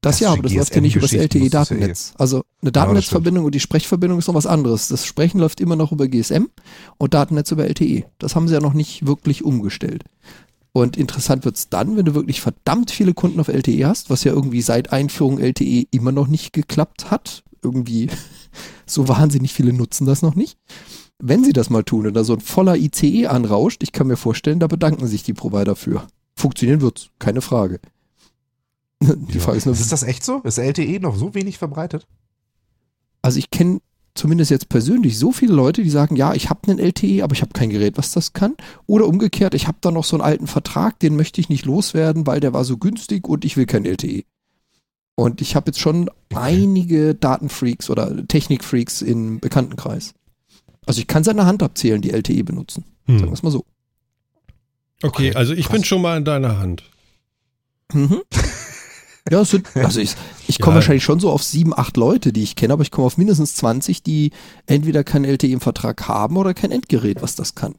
Das 0.00 0.20
ja, 0.20 0.32
aber 0.32 0.42
das 0.42 0.52
läuft 0.52 0.74
ja 0.74 0.80
nicht 0.80 0.94
musst 0.94 1.12
du's 1.12 1.12
ja 1.12 1.22
LTE-Datennetz. 1.22 2.14
Also 2.18 2.44
eine 2.62 2.70
das 2.70 2.82
Datennnetzverbindung 2.82 3.44
und 3.44 3.54
die 3.54 3.60
Sprechverbindung 3.60 4.18
ist 4.18 4.28
noch 4.28 4.34
was 4.34 4.46
anderes. 4.46 4.88
Das 4.88 5.04
Sprechen 5.04 5.40
läuft 5.40 5.60
immer 5.60 5.74
noch 5.74 5.90
über 5.90 6.06
GSM 6.06 6.46
und 6.98 7.14
Datennetz 7.14 7.50
über 7.50 7.66
LTE. 7.66 8.04
Das 8.18 8.36
haben 8.36 8.46
sie 8.46 8.54
ja 8.54 8.60
noch 8.60 8.74
nicht 8.74 9.06
wirklich 9.06 9.44
umgestellt. 9.44 10.04
Und 10.72 10.96
interessant 10.96 11.44
wird's 11.44 11.68
dann, 11.68 11.96
wenn 11.96 12.04
du 12.04 12.14
wirklich 12.14 12.40
verdammt 12.40 12.92
viele 12.92 13.12
Kunden 13.12 13.40
auf 13.40 13.48
LTE 13.48 13.86
hast, 13.86 14.10
was 14.10 14.22
ja 14.22 14.32
irgendwie 14.32 14.62
seit 14.62 14.92
Einführung 14.92 15.40
LTE 15.40 15.88
immer 15.90 16.12
noch 16.12 16.28
nicht 16.28 16.52
geklappt 16.52 17.10
hat. 17.10 17.42
Irgendwie 17.62 18.08
so 18.86 19.08
wahnsinnig 19.08 19.52
viele 19.52 19.72
nutzen 19.72 20.06
das 20.06 20.22
noch 20.22 20.36
nicht. 20.36 20.58
Wenn 21.18 21.42
sie 21.42 21.52
das 21.52 21.70
mal 21.70 21.82
tun 21.82 22.06
und 22.06 22.14
da 22.14 22.22
so 22.22 22.34
ein 22.34 22.40
voller 22.40 22.76
ICE 22.76 23.26
anrauscht, 23.26 23.82
ich 23.82 23.90
kann 23.90 24.06
mir 24.06 24.16
vorstellen, 24.16 24.60
da 24.60 24.68
bedanken 24.68 25.08
sich 25.08 25.24
die 25.24 25.34
Provider 25.34 25.74
für. 25.74 26.06
Funktionieren 26.36 26.80
wird's, 26.80 27.10
keine 27.18 27.40
Frage. 27.40 27.80
Die 29.02 29.34
Ja. 29.34 29.40
Frage 29.40 29.58
ist 29.58 29.66
nur, 29.66 29.74
Ist 29.74 29.92
das 29.92 30.02
echt 30.02 30.24
so? 30.24 30.40
Ist 30.42 30.58
LTE 30.58 31.00
noch 31.00 31.16
so 31.16 31.34
wenig 31.34 31.58
verbreitet? 31.58 32.06
also 33.22 33.38
ich 33.38 33.50
kenne 33.50 33.80
zumindest 34.14 34.50
jetzt 34.50 34.68
persönlich 34.68 35.18
so 35.18 35.32
viele 35.32 35.52
Leute, 35.52 35.82
die 35.82 35.90
sagen, 35.90 36.16
ja, 36.16 36.34
ich 36.34 36.50
habe 36.50 36.68
einen 36.68 36.78
LTE, 36.78 37.22
aber 37.22 37.34
ich 37.34 37.42
habe 37.42 37.52
kein 37.52 37.68
Gerät, 37.70 37.98
was 37.98 38.12
das 38.12 38.32
kann. 38.32 38.54
Oder 38.86 39.06
umgekehrt, 39.06 39.54
ich 39.54 39.66
habe 39.68 39.78
da 39.80 39.90
noch 39.90 40.04
so 40.04 40.16
einen 40.16 40.22
alten 40.24 40.46
Vertrag, 40.46 40.98
den 41.00 41.14
möchte 41.16 41.40
ich 41.40 41.48
nicht 41.48 41.64
loswerden, 41.66 42.26
weil 42.26 42.40
der 42.40 42.52
war 42.52 42.64
so 42.64 42.78
günstig 42.78 43.28
und 43.28 43.44
ich 43.44 43.56
will 43.56 43.66
kein 43.66 43.84
LTE. 43.84 44.24
Und 45.14 45.40
ich 45.40 45.54
habe 45.56 45.68
jetzt 45.68 45.78
schon 45.80 46.10
einige 46.34 47.14
Datenfreaks 47.14 47.90
oder 47.90 48.26
Technikfreaks 48.26 49.02
im 49.02 49.40
Bekanntenkreis. 49.40 50.14
Also 50.86 51.00
ich 51.00 51.06
kann 51.06 51.22
der 51.24 51.44
Hand 51.46 51.62
abzählen, 51.62 52.00
die 52.00 52.10
LTE 52.10 52.44
benutzen. 52.44 52.84
Sagen 53.06 53.20
wir 53.20 53.26
Hm. 53.26 53.32
es 53.34 53.42
mal 53.42 53.50
so. 53.50 53.64
Okay, 55.02 55.30
Okay, 55.30 55.34
also 55.34 55.52
ich 55.54 55.66
krass. 55.66 55.72
bin 55.74 55.84
schon 55.84 56.02
mal 56.02 56.16
in 56.16 56.24
deiner 56.24 56.58
Hand. 56.58 56.84
Mhm. 57.92 58.22
Ja, 59.30 59.40
es 59.40 59.50
sind, 59.50 59.68
also 59.76 60.00
ich, 60.00 60.14
ich 60.46 60.58
komme 60.60 60.72
Ja. 60.74 60.76
wahrscheinlich 60.76 61.04
schon 61.04 61.20
so 61.20 61.30
auf 61.30 61.42
sieben, 61.42 61.76
acht 61.76 61.96
Leute, 61.96 62.32
die 62.32 62.42
ich 62.42 62.56
kenne, 62.56 62.72
aber 62.72 62.82
ich 62.82 62.90
komme 62.90 63.06
auf 63.06 63.18
mindestens 63.18 63.54
20, 63.56 64.02
die 64.02 64.30
entweder 64.66 65.04
kein 65.04 65.24
LTE 65.24 65.48
im 65.52 65.60
Vertrag 65.60 66.08
haben 66.08 66.36
oder 66.36 66.54
kein 66.54 66.70
Endgerät, 66.70 67.22
was 67.22 67.34
das 67.34 67.54
kann. 67.54 67.74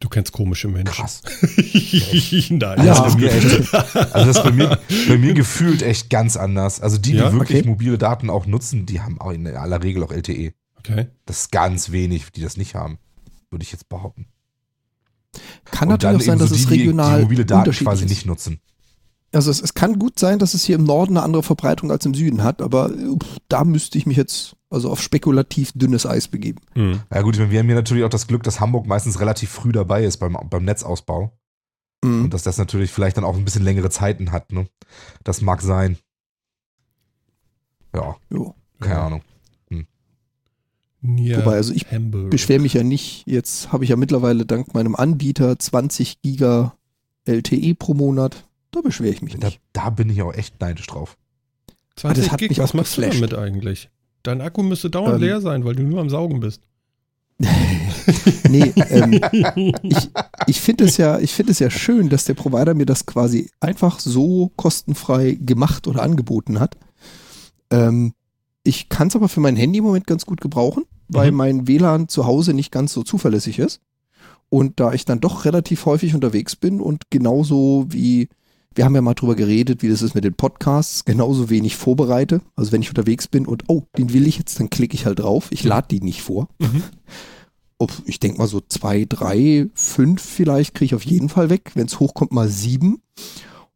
Du 0.00 0.08
kennst 0.08 0.32
komische 0.32 0.68
Menschen. 0.68 0.92
Krass. 0.94 1.22
Nein, 2.50 2.86
Ja. 2.86 3.02
Also, 3.02 3.18
echt, 3.18 3.74
also 3.74 4.12
das 4.12 4.28
ist 4.36 4.42
bei 4.44 4.52
mir, 4.52 4.78
bei 5.08 5.18
mir 5.18 5.34
gefühlt 5.34 5.82
echt 5.82 6.08
ganz 6.08 6.36
anders. 6.36 6.80
Also 6.80 6.98
die, 6.98 7.12
die 7.12 7.16
Ja, 7.18 7.32
wirklich 7.32 7.60
okay. 7.60 7.68
mobile 7.68 7.98
Daten 7.98 8.30
auch 8.30 8.46
nutzen, 8.46 8.86
die 8.86 9.00
haben 9.00 9.20
auch 9.20 9.32
in 9.32 9.46
aller 9.48 9.82
Regel 9.82 10.04
auch 10.04 10.12
LTE. 10.12 10.52
Okay. 10.78 11.06
Das 11.26 11.40
ist 11.40 11.50
ganz 11.52 11.90
wenig, 11.90 12.30
die 12.30 12.42
das 12.42 12.56
nicht 12.56 12.76
haben, 12.76 12.98
würde 13.50 13.64
ich 13.64 13.72
jetzt 13.72 13.88
behaupten. 13.88 14.26
Kann 15.64 15.88
Und 15.88 15.94
natürlich 16.02 16.22
auch 16.22 16.26
sein, 16.26 16.38
dass 16.38 16.50
so 16.50 16.54
es 16.54 16.66
die, 16.66 16.74
regional 16.74 17.18
die 17.18 17.22
mobile 17.24 17.44
Daten 17.44 17.70
quasi 17.72 18.04
ist. 18.04 18.10
nicht 18.10 18.24
nutzen. 18.26 18.60
Also 19.32 19.50
es, 19.50 19.60
es 19.60 19.74
kann 19.74 19.98
gut 19.98 20.18
sein, 20.18 20.38
dass 20.38 20.54
es 20.54 20.64
hier 20.64 20.76
im 20.76 20.84
Norden 20.84 21.16
eine 21.16 21.24
andere 21.24 21.42
Verbreitung 21.42 21.90
als 21.90 22.06
im 22.06 22.14
Süden 22.14 22.42
hat, 22.42 22.62
aber 22.62 22.88
pff, 22.88 23.38
da 23.48 23.64
müsste 23.64 23.98
ich 23.98 24.06
mich 24.06 24.16
jetzt 24.16 24.56
also 24.70 24.90
auf 24.90 25.02
spekulativ 25.02 25.72
dünnes 25.74 26.06
Eis 26.06 26.28
begeben. 26.28 26.60
Hm. 26.74 27.00
Ja 27.12 27.22
gut, 27.22 27.34
ich 27.34 27.40
meine, 27.40 27.50
wir 27.52 27.58
haben 27.58 27.66
hier 27.66 27.74
natürlich 27.74 28.04
auch 28.04 28.10
das 28.10 28.26
Glück, 28.26 28.42
dass 28.42 28.60
Hamburg 28.60 28.86
meistens 28.86 29.20
relativ 29.20 29.50
früh 29.50 29.72
dabei 29.72 30.04
ist 30.04 30.16
beim, 30.18 30.36
beim 30.48 30.64
Netzausbau. 30.64 31.38
Mhm. 32.02 32.24
Und 32.24 32.34
dass 32.34 32.42
das 32.42 32.58
natürlich 32.58 32.90
vielleicht 32.90 33.16
dann 33.16 33.24
auch 33.24 33.36
ein 33.36 33.44
bisschen 33.44 33.64
längere 33.64 33.90
Zeiten 33.90 34.30
hat. 34.32 34.52
Ne? 34.52 34.68
Das 35.24 35.40
mag 35.40 35.62
sein. 35.62 35.98
Ja, 37.94 38.16
Jo. 38.30 38.54
keine 38.80 38.94
Ja. 38.94 39.06
Ahnung. 39.06 39.22
Nier 41.00 41.38
Wobei, 41.38 41.54
also 41.54 41.72
ich 41.72 41.86
beschwere 41.86 42.60
mich 42.60 42.74
ja 42.74 42.82
nicht. 42.82 43.22
Jetzt 43.26 43.72
habe 43.72 43.84
ich 43.84 43.90
ja 43.90 43.96
mittlerweile 43.96 44.44
dank 44.44 44.74
meinem 44.74 44.96
Anbieter 44.96 45.56
20 45.56 46.22
Giga 46.22 46.76
LTE 47.24 47.76
pro 47.76 47.94
Monat. 47.94 48.47
Da 48.70 48.80
beschwere 48.80 49.12
ich 49.12 49.22
mich 49.22 49.36
Da, 49.38 49.46
nicht. 49.48 49.60
da 49.72 49.90
bin 49.90 50.10
ich 50.10 50.20
auch 50.22 50.34
echt 50.34 50.60
neidisch 50.60 50.86
drauf. 50.86 51.16
20 51.96 52.24
das 52.24 52.32
hat 52.32 52.38
Gig, 52.40 52.50
mich 52.50 52.58
was 52.58 52.74
machst 52.74 52.96
du 52.96 53.00
geflasht. 53.02 53.22
damit 53.22 53.34
eigentlich? 53.34 53.90
Dein 54.22 54.40
Akku 54.40 54.62
müsste 54.62 54.90
dauernd 54.90 55.16
Ähm. 55.16 55.20
leer 55.22 55.40
sein, 55.40 55.64
weil 55.64 55.74
du 55.74 55.82
nur 55.82 56.00
am 56.00 56.10
Saugen 56.10 56.40
bist. 56.40 56.62
Nee, 58.48 58.72
ähm, 58.88 59.20
ich, 59.82 60.08
ich 60.46 60.60
finde 60.60 60.84
es 60.84 60.96
ja, 60.96 61.18
ich 61.18 61.32
finde 61.34 61.52
es 61.52 61.58
ja 61.58 61.68
schön, 61.70 62.08
dass 62.08 62.24
der 62.24 62.32
Provider 62.34 62.72
mir 62.74 62.86
das 62.86 63.04
quasi 63.04 63.50
einfach 63.60 64.00
so 64.00 64.50
kostenfrei 64.56 65.36
gemacht 65.38 65.86
oder 65.86 66.02
angeboten 66.02 66.58
hat. 66.60 66.76
Ähm, 67.70 68.14
Ich 68.64 68.88
kann 68.88 69.08
es 69.08 69.16
aber 69.16 69.28
für 69.28 69.40
mein 69.40 69.56
Handy 69.56 69.78
im 69.78 69.84
Moment 69.84 70.06
ganz 70.06 70.24
gut 70.26 70.40
gebrauchen, 70.40 70.84
weil 71.08 71.30
Mhm. 71.30 71.36
mein 71.36 71.68
WLAN 71.68 72.08
zu 72.08 72.26
Hause 72.26 72.54
nicht 72.54 72.72
ganz 72.72 72.92
so 72.92 73.02
zuverlässig 73.02 73.58
ist. 73.58 73.80
Und 74.50 74.80
da 74.80 74.92
ich 74.94 75.04
dann 75.04 75.20
doch 75.20 75.44
relativ 75.44 75.84
häufig 75.86 76.14
unterwegs 76.14 76.56
bin 76.56 76.80
und 76.80 77.10
genauso 77.10 77.86
wie, 77.88 78.28
wir 78.74 78.84
haben 78.84 78.94
ja 78.94 79.02
mal 79.02 79.14
drüber 79.14 79.34
geredet, 79.34 79.82
wie 79.82 79.88
das 79.88 80.02
ist 80.02 80.14
mit 80.14 80.24
den 80.24 80.34
Podcasts, 80.34 81.04
genauso 81.04 81.50
wenig 81.50 81.76
vorbereite. 81.76 82.40
Also 82.54 82.72
wenn 82.72 82.82
ich 82.82 82.88
unterwegs 82.88 83.26
bin 83.26 83.46
und, 83.46 83.64
oh, 83.68 83.82
den 83.96 84.12
will 84.12 84.26
ich 84.26 84.38
jetzt, 84.38 84.60
dann 84.60 84.70
klicke 84.70 84.94
ich 84.94 85.06
halt 85.06 85.18
drauf. 85.18 85.48
Ich 85.50 85.64
lade 85.64 85.88
die 85.90 86.00
nicht 86.00 86.22
vor. 86.22 86.48
Mhm. 86.58 86.82
Ob, 87.80 87.92
ich 88.06 88.18
denke 88.18 88.38
mal 88.38 88.48
so 88.48 88.60
zwei, 88.60 89.04
drei, 89.08 89.68
fünf 89.74 90.20
vielleicht 90.20 90.74
kriege 90.74 90.86
ich 90.86 90.94
auf 90.94 91.04
jeden 91.04 91.28
Fall 91.28 91.48
weg. 91.48 91.72
Wenn 91.74 91.86
es 91.86 92.00
hochkommt, 92.00 92.32
mal 92.32 92.48
sieben. 92.48 93.00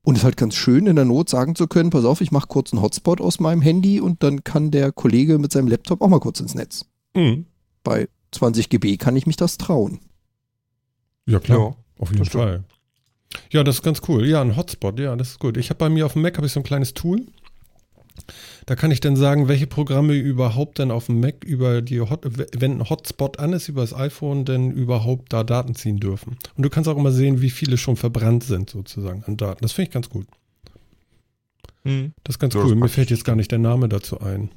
Und 0.04 0.16
es 0.16 0.22
ist 0.22 0.24
halt 0.24 0.36
ganz 0.36 0.56
schön, 0.56 0.86
in 0.86 0.96
der 0.96 1.04
Not 1.04 1.28
sagen 1.28 1.54
zu 1.54 1.68
können, 1.68 1.90
pass 1.90 2.04
auf, 2.04 2.20
ich 2.20 2.32
mache 2.32 2.48
kurz 2.48 2.72
einen 2.72 2.82
Hotspot 2.82 3.20
aus 3.20 3.38
meinem 3.38 3.62
Handy 3.62 4.00
und 4.00 4.24
dann 4.24 4.42
kann 4.42 4.72
der 4.72 4.90
Kollege 4.90 5.38
mit 5.38 5.52
seinem 5.52 5.68
Laptop 5.68 6.00
auch 6.02 6.08
mal 6.08 6.18
kurz 6.18 6.40
ins 6.40 6.56
Netz. 6.56 6.86
Mhm. 7.14 7.46
Bei 7.84 8.08
20 8.32 8.68
GB 8.68 8.96
kann 8.96 9.14
ich 9.14 9.26
mich 9.26 9.36
das 9.36 9.58
trauen. 9.58 10.00
Ja, 11.26 11.38
klar. 11.38 11.58
Ja, 11.58 11.76
auf 11.98 12.10
jeden. 12.10 12.24
Fall. 12.24 12.64
Ja, 13.50 13.64
das 13.64 13.76
ist 13.76 13.82
ganz 13.82 14.02
cool. 14.08 14.26
Ja, 14.26 14.40
ein 14.40 14.56
Hotspot, 14.56 14.98
ja, 14.98 15.16
das 15.16 15.30
ist 15.30 15.38
gut. 15.38 15.56
Ich 15.56 15.70
habe 15.70 15.78
bei 15.78 15.88
mir 15.88 16.06
auf 16.06 16.14
dem 16.14 16.22
Mac 16.22 16.36
habe 16.36 16.46
ich 16.46 16.52
so 16.52 16.60
ein 16.60 16.64
kleines 16.64 16.94
Tool. 16.94 17.22
Da 18.66 18.76
kann 18.76 18.90
ich 18.90 19.00
dann 19.00 19.16
sagen, 19.16 19.48
welche 19.48 19.66
Programme 19.66 20.14
überhaupt 20.14 20.78
dann 20.78 20.90
auf 20.90 21.06
dem 21.06 21.20
Mac 21.20 21.44
über 21.44 21.82
die 21.82 22.00
Hot, 22.00 22.20
wenn 22.24 22.78
ein 22.78 22.90
Hotspot 22.90 23.38
an 23.38 23.52
ist, 23.52 23.68
über 23.68 23.80
das 23.80 23.94
iPhone, 23.94 24.44
denn 24.44 24.70
überhaupt 24.70 25.32
da 25.32 25.44
Daten 25.44 25.74
ziehen 25.74 25.98
dürfen. 25.98 26.36
Und 26.56 26.62
du 26.62 26.70
kannst 26.70 26.88
auch 26.88 26.96
immer 26.96 27.10
sehen, 27.10 27.40
wie 27.40 27.50
viele 27.50 27.76
schon 27.76 27.96
verbrannt 27.96 28.44
sind, 28.44 28.70
sozusagen, 28.70 29.24
an 29.24 29.36
Daten. 29.36 29.62
Das 29.62 29.72
finde 29.72 29.88
ich 29.88 29.94
ganz 29.94 30.08
gut. 30.08 30.26
Hm. 31.84 32.12
Das 32.22 32.36
ist 32.36 32.38
ganz 32.38 32.54
das 32.54 32.62
cool. 32.62 32.72
ist 32.72 32.78
Mir 32.78 32.88
fällt 32.88 33.10
jetzt 33.10 33.24
gar 33.24 33.36
nicht 33.36 33.50
der 33.50 33.58
Name 33.58 33.88
dazu 33.88 34.20
ein. 34.20 34.50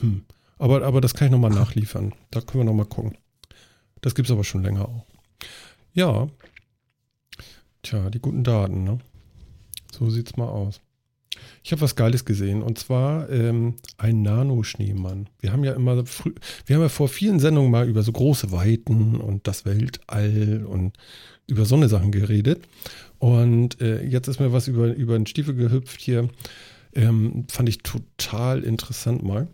Hm. 0.00 0.22
Aber, 0.58 0.82
aber 0.82 1.00
das 1.00 1.14
kann 1.14 1.26
ich 1.26 1.32
nochmal 1.32 1.50
nachliefern. 1.54 2.14
Da 2.30 2.40
können 2.40 2.62
wir 2.62 2.70
nochmal 2.70 2.86
gucken. 2.86 3.16
Das 4.00 4.14
gibt 4.14 4.28
es 4.28 4.32
aber 4.32 4.44
schon 4.44 4.62
länger 4.62 4.88
auch. 4.88 5.06
Ja. 5.94 6.28
Tja, 7.82 8.10
die 8.10 8.20
guten 8.20 8.44
Daten, 8.44 8.84
ne? 8.84 8.98
So 9.90 10.08
sieht's 10.08 10.36
mal 10.36 10.48
aus. 10.48 10.80
Ich 11.64 11.72
habe 11.72 11.82
was 11.82 11.96
Geiles 11.96 12.24
gesehen 12.24 12.62
und 12.62 12.78
zwar 12.78 13.28
ähm, 13.30 13.74
ein 13.96 14.22
Nanoschneemann. 14.22 15.28
Wir 15.40 15.52
haben 15.52 15.64
ja 15.64 15.72
immer 15.72 16.06
früh, 16.06 16.32
wir 16.66 16.76
haben 16.76 16.82
ja 16.82 16.88
vor 16.88 17.08
vielen 17.08 17.40
Sendungen 17.40 17.70
mal 17.70 17.88
über 17.88 18.02
so 18.02 18.12
große 18.12 18.52
Weiten 18.52 19.16
und 19.16 19.46
das 19.46 19.64
Weltall 19.64 20.64
und 20.64 20.96
über 21.46 21.64
so 21.64 21.74
eine 21.74 21.88
Sachen 21.88 22.12
geredet. 22.12 22.62
Und 23.18 23.80
äh, 23.80 24.04
jetzt 24.04 24.28
ist 24.28 24.40
mir 24.40 24.52
was 24.52 24.68
über, 24.68 24.94
über 24.94 25.16
den 25.16 25.26
Stiefel 25.26 25.54
gehüpft 25.54 26.00
hier. 26.00 26.28
Ähm, 26.94 27.46
fand 27.48 27.68
ich 27.68 27.78
total 27.78 28.62
interessant 28.62 29.22
mal. 29.22 29.48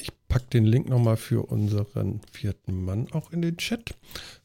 Ich 0.00 0.08
packe 0.28 0.46
den 0.52 0.64
Link 0.64 0.88
nochmal 0.88 1.16
für 1.16 1.42
unseren 1.42 2.20
vierten 2.32 2.84
Mann 2.84 3.08
auch 3.12 3.30
in 3.32 3.42
den 3.42 3.56
Chat. 3.56 3.94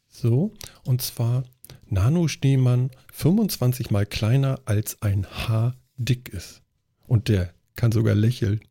So, 0.08 0.52
und 0.84 1.02
zwar 1.02 1.44
Nanoschneemann 1.92 2.92
25 3.14 3.92
mal 3.92 4.06
kleiner 4.06 4.60
als 4.66 5.02
ein 5.02 5.26
Haar 5.28 5.76
dick 5.98 6.30
ist. 6.30 6.62
Und 7.08 7.28
der 7.28 7.54
kann 7.76 7.92
sogar 7.92 8.16
lächeln. 8.16 8.62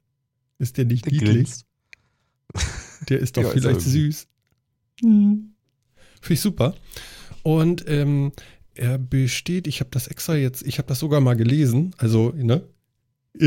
Ist 0.59 0.77
der 0.77 0.85
nicht 0.85 1.05
Der 1.07 1.13
niedlich? 1.13 1.35
grinst. 1.35 1.67
Der 3.09 3.19
ist 3.21 3.33
doch 3.37 3.43
Ja, 3.43 3.49
ist 3.51 3.61
vielleicht 3.63 3.81
irgendwie. 3.87 4.11
süß. 4.13 4.27
Finde 5.01 5.49
ich 6.31 6.41
super. 6.41 6.75
Und 7.43 7.85
ähm, 7.89 8.33
er 8.75 8.99
besteht, 8.99 9.67
ich 9.67 9.81
habe 9.81 9.91
das 9.91 10.07
extra 10.09 10.35
jetzt, 10.37 10.63
ich 10.67 10.79
habe 10.79 10.89
das 10.89 10.99
sogar 10.99 11.21
mal 11.21 11.35
gelesen, 11.35 11.95
also, 11.99 12.33
ne? 12.37 12.63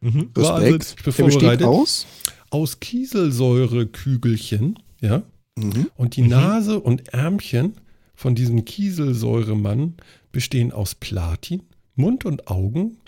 Mhm. 0.00 0.30
Wahnsinn, 0.34 0.80
ich 0.98 1.04
bin 1.04 1.12
vorbereitet. 1.12 1.66
aus. 1.66 2.06
Aus 2.50 2.78
Kieselsäurekügelchen, 2.80 4.78
ja? 5.00 5.22
Mhm. 5.56 5.90
Und 5.96 6.16
die 6.16 6.22
Mhm. 6.22 6.28
Nase 6.28 6.78
und 6.80 7.08
Ärmchen 7.12 7.74
von 8.16 8.34
diesem 8.34 8.64
Kieselsäuremann 8.64 9.94
bestehen 10.32 10.72
aus 10.72 10.94
Platin. 10.94 11.62
Mund 11.94 12.24
und 12.24 12.48
Augen 12.48 12.98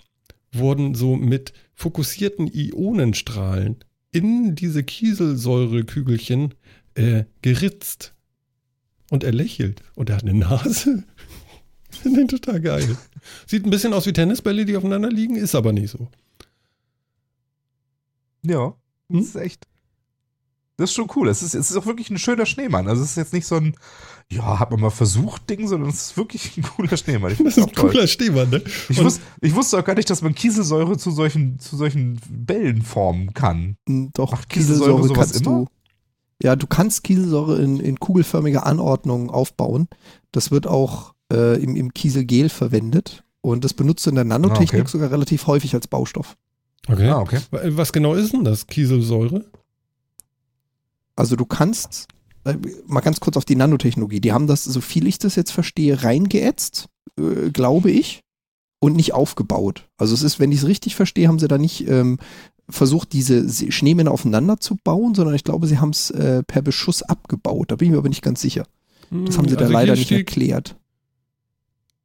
wurden 0.53 0.95
so 0.95 1.17
mit 1.17 1.53
fokussierten 1.75 2.47
Ionenstrahlen 2.47 3.77
in 4.13 4.55
diese 4.55 4.83
Kieselsäurekügelchen 4.85 6.55
äh, 6.95 7.25
geritzt. 7.43 8.15
Und 9.11 9.25
er 9.25 9.33
lächelt. 9.33 9.83
Und 9.95 10.11
er 10.11 10.17
hat 10.17 10.23
eine 10.23 10.35
Nase. 10.35 11.05
Finde 11.91 12.21
den 12.21 12.29
total 12.29 12.61
geil. 12.61 12.97
Sieht 13.47 13.65
ein 13.65 13.71
bisschen 13.71 13.95
aus 13.95 14.07
wie 14.07 14.13
Tennisbälle, 14.13 14.65
die 14.65 14.77
aufeinander 14.77 15.11
liegen, 15.11 15.37
ist 15.37 15.55
aber 15.55 15.73
nicht 15.73 15.91
so. 15.91 16.09
Ja, 18.43 18.75
Hm? 19.11 19.21
das 19.21 19.29
ist 19.29 19.37
echt. 19.37 19.67
Das 20.77 20.91
ist 20.91 20.95
schon 20.95 21.11
cool. 21.17 21.29
Es 21.29 21.43
ist, 21.43 21.55
es 21.55 21.71
ist 21.71 21.77
auch 21.77 21.87
wirklich 21.87 22.11
ein 22.11 22.19
schöner 22.19 22.47
Schneemann. 22.47 22.87
Also 22.87 23.03
es 23.03 23.11
ist 23.11 23.17
jetzt 23.17 23.33
nicht 23.33 23.47
so 23.47 23.57
ein, 23.57 23.75
ja, 24.31 24.59
hat 24.59 24.71
man 24.71 24.81
mal 24.81 24.91
versucht 24.91 25.49
Ding, 25.49 25.67
sondern 25.69 25.89
es 25.91 26.03
ist 26.11 26.17
wirklich 26.17 26.57
ein 26.57 26.63
cooler 26.63 26.97
Schneemann. 26.97 27.33
Ich, 27.33 27.39
Das 27.39 27.57
ist 27.57 27.67
ein 27.67 27.73
toll. 27.73 27.91
cooler 27.91 28.07
Stehmann, 28.07 28.51
ne? 28.51 28.63
ich, 28.89 29.03
wusste, 29.03 29.23
ich 29.41 29.55
wusste 29.55 29.79
auch 29.79 29.85
gar 29.85 29.95
nicht, 29.95 30.11
dass 30.11 30.21
man 30.23 30.35
Kieselsäure 30.35 30.99
zu 30.99 31.11
solchen, 31.11 31.59
zu 31.59 31.77
solchen 31.77 32.21
Bällen 32.29 32.83
formen 32.83 33.33
kann. 33.33 33.77
Mm, 33.87 34.07
Doch, 34.15 34.33
Macht 34.33 34.49
Kieselsäure 34.51 34.97
Kieselsäure 34.97 35.09
sowas 35.09 35.33
kannst 35.33 35.47
immer? 35.47 35.59
du. 35.61 35.67
Ja, 36.43 36.57
du 36.57 36.67
kannst 36.67 37.05
Kieselsäure 37.05 37.61
in, 37.63 37.81
in 37.81 37.99
kugelförmiger 37.99 38.67
Anordnung 38.67 39.31
aufbauen. 39.31 39.89
Das 40.31 40.51
wird 40.51 40.67
auch 40.67 41.15
äh, 41.33 41.61
im, 41.63 41.75
im 41.75 41.93
Kieselgel 41.95 42.49
verwendet. 42.51 43.25
Und 43.41 43.65
das 43.65 43.73
benutzt 43.75 44.05
du 44.05 44.11
in 44.11 44.17
der 44.17 44.25
Nanotechnik 44.25 44.75
Ah, 44.81 44.83
okay. 44.83 44.91
sogar 44.91 45.11
relativ 45.11 45.47
häufig 45.47 45.75
als 45.75 45.89
Baustoff. 45.89 46.37
Okay. 46.87 47.09
Ah, 47.09 47.19
okay. 47.21 47.41
Was 47.51 47.93
genau 47.93 48.15
ist 48.15 48.33
denn 48.35 48.45
das? 48.45 48.67
Kieselsäure? 48.67 49.47
Also 51.17 51.35
du 51.35 51.45
kannst, 51.47 52.07
mal 52.87 53.01
ganz 53.01 53.21
kurz 53.21 53.37
auf 53.37 53.45
die 53.45 53.57
Nanotechnologie, 53.57 54.21
die 54.21 54.33
haben 54.33 54.47
das, 54.47 54.65
so 54.65 54.81
viel 54.81 55.07
ich 55.07 55.19
das 55.19 55.37
jetzt 55.37 55.51
verstehe, 55.51 56.03
reingeätzt, 56.03 56.89
äh, 57.19 57.51
glaube 57.51 57.91
ich, 57.91 58.21
und 58.81 58.95
nicht 58.97 59.13
aufgebaut. 59.13 59.89
Also 59.97 60.15
es 60.15 60.23
ist, 60.23 60.39
wenn 60.39 60.53
ich 60.53 60.59
es 60.59 60.67
richtig 60.67 60.95
verstehe, 60.97 61.29
haben 61.29 61.39
sie 61.39 61.49
da 61.49 61.59
nicht 61.59 61.89
ähm, 61.89 62.19
versucht, 62.69 63.13
diese 63.13 63.49
Se- 63.49 63.73
Schneemänner 63.73 64.13
aufeinander 64.13 64.61
zu 64.61 64.77
bauen, 64.83 65.15
sondern 65.15 65.35
ich 65.35 65.45
glaube, 65.45 65.67
sie 65.67 65.79
haben 65.79 65.91
es 65.91 66.11
äh, 66.11 66.43
per 66.45 66.63
Beschuss 66.63 67.03
abgebaut. 67.03 67.71
Da 67.71 67.77
bin 67.77 67.87
ich 67.87 67.93
mir 67.93 67.99
aber 67.99 68.09
nicht 68.09 68.23
ganz 68.23 68.41
sicher. 68.41 68.67
Das 69.11 69.39
haben 69.39 69.49
sie 69.49 69.57
da 69.57 69.63
Also 69.63 69.73
leider 69.73 69.95
hier 69.95 70.01
nicht 70.01 70.13
erklärt. 70.19 70.77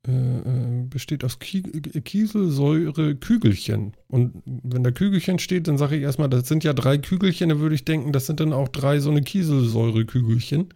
Äh, 0.08 0.12
äh, 0.12 0.84
besteht 0.90 1.24
aus 1.24 1.40
Ki 1.40 1.62
Kieselsäure-Kügelchen. 1.64 3.94
Und 4.08 4.44
wenn 4.46 4.84
da 4.84 4.92
Kügelchen 4.92 5.40
steht, 5.40 5.68
dann 5.68 5.78
sage 5.78 5.96
ich 5.96 6.04
erstmal, 6.04 6.30
das 6.30 6.48
sind 6.48 6.64
ja 6.64 6.74
drei 6.74 6.98
Kügelchen, 6.98 7.50
dann 7.50 7.60
würde 7.60 7.76
ich 7.76 7.86
denken, 7.86 8.12
das 8.12 8.26
sind 8.26 8.40
dann 8.40 8.54
auch 8.54 8.68
drei 8.68 9.00
so 9.00 9.10
eine 9.10 9.22
Kieselsäure-Kügelchen. 9.22 10.74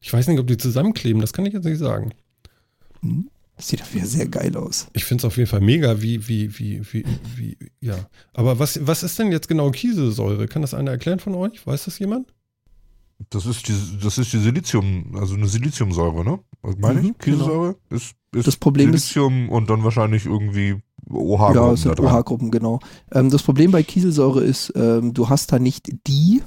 Ich 0.00 0.12
weiß 0.12 0.28
nicht, 0.28 0.40
ob 0.40 0.46
die 0.46 0.56
zusammenkleben, 0.56 1.20
das 1.20 1.32
kann 1.32 1.46
ich 1.46 1.52
jetzt 1.52 1.64
nicht 1.64 1.78
sagen. 1.78 2.12
Hm? 3.02 3.28
Das 3.56 3.68
sieht 3.68 3.80
dafür 3.80 4.06
sehr 4.06 4.26
geil 4.26 4.56
aus. 4.56 4.86
Ich 4.94 5.04
finde 5.04 5.20
es 5.20 5.24
auf 5.26 5.36
jeden 5.36 5.48
Fall 5.48 5.60
mega, 5.60 6.00
wie, 6.00 6.26
wie, 6.28 6.58
wie, 6.58 6.80
wie, 6.92 7.04
wie, 7.36 7.58
ja. 7.82 8.08
Aber 8.32 8.58
was, 8.58 8.86
was 8.86 9.02
ist 9.02 9.18
denn 9.18 9.30
jetzt 9.32 9.48
genau 9.48 9.70
Kieselsäure? 9.70 10.48
Kann 10.48 10.62
das 10.62 10.72
einer 10.72 10.92
erklären 10.92 11.20
von 11.20 11.34
euch? 11.34 11.66
Weiß 11.66 11.84
das 11.84 11.98
jemand? 11.98 12.32
Das 13.28 13.44
ist 13.44 13.68
die, 13.68 13.74
das 14.02 14.16
ist 14.16 14.32
die 14.32 14.38
Silizium, 14.38 15.14
also 15.14 15.34
eine 15.34 15.46
Siliziumsäure, 15.46 16.24
ne? 16.24 16.38
Was 16.62 16.78
meine 16.78 17.00
Mhm, 17.00 17.02
ich? 17.02 17.18
Kieselsäure 17.18 17.76
ist, 17.90 18.02
ist 18.02 18.14
Das 18.32 18.56
Problem 18.56 18.94
ist- 18.94 19.08
Silizium 19.08 19.48
und 19.48 19.70
dann 19.70 19.82
wahrscheinlich 19.84 20.26
irgendwie 20.26 20.80
OH. 21.08 21.54
ja, 21.54 21.72
es 21.72 21.82
sind. 21.82 21.98
OH-Gruppen, 21.98 22.50
genau. 22.50 22.78
Ähm, 23.12 23.30
das 23.30 23.42
Problem 23.42 23.70
bei 23.72 23.82
Kieselsäure 23.82 24.42
ist, 24.44 24.72
ähm, 24.76 25.12
du 25.14 25.28
hast 25.28 25.52
da 25.52 25.58
nicht 25.58 25.90
die 26.06 26.42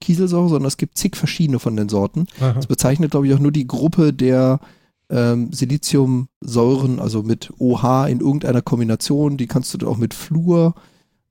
Kieselsäure, 0.00 0.48
sondern 0.48 0.66
es 0.66 0.76
gibt 0.76 0.98
zig 0.98 1.16
verschiedene 1.16 1.58
von 1.58 1.76
den 1.76 1.88
Sorten. 1.88 2.26
Aha. 2.40 2.52
Das 2.54 2.66
bezeichnet, 2.66 3.12
glaube 3.12 3.26
ich, 3.28 3.34
auch 3.34 3.38
nur 3.38 3.52
die 3.52 3.66
Gruppe 3.66 4.12
der 4.12 4.60
ähm, 5.10 5.52
Siliziumsäuren, 5.52 6.98
also 7.00 7.22
mit 7.22 7.52
OH 7.58 8.06
in 8.08 8.20
irgendeiner 8.20 8.62
Kombination. 8.62 9.36
Die 9.36 9.46
kannst 9.46 9.72
du 9.74 9.78
dann 9.78 9.88
auch 9.88 9.96
mit 9.96 10.14
Fluor 10.14 10.74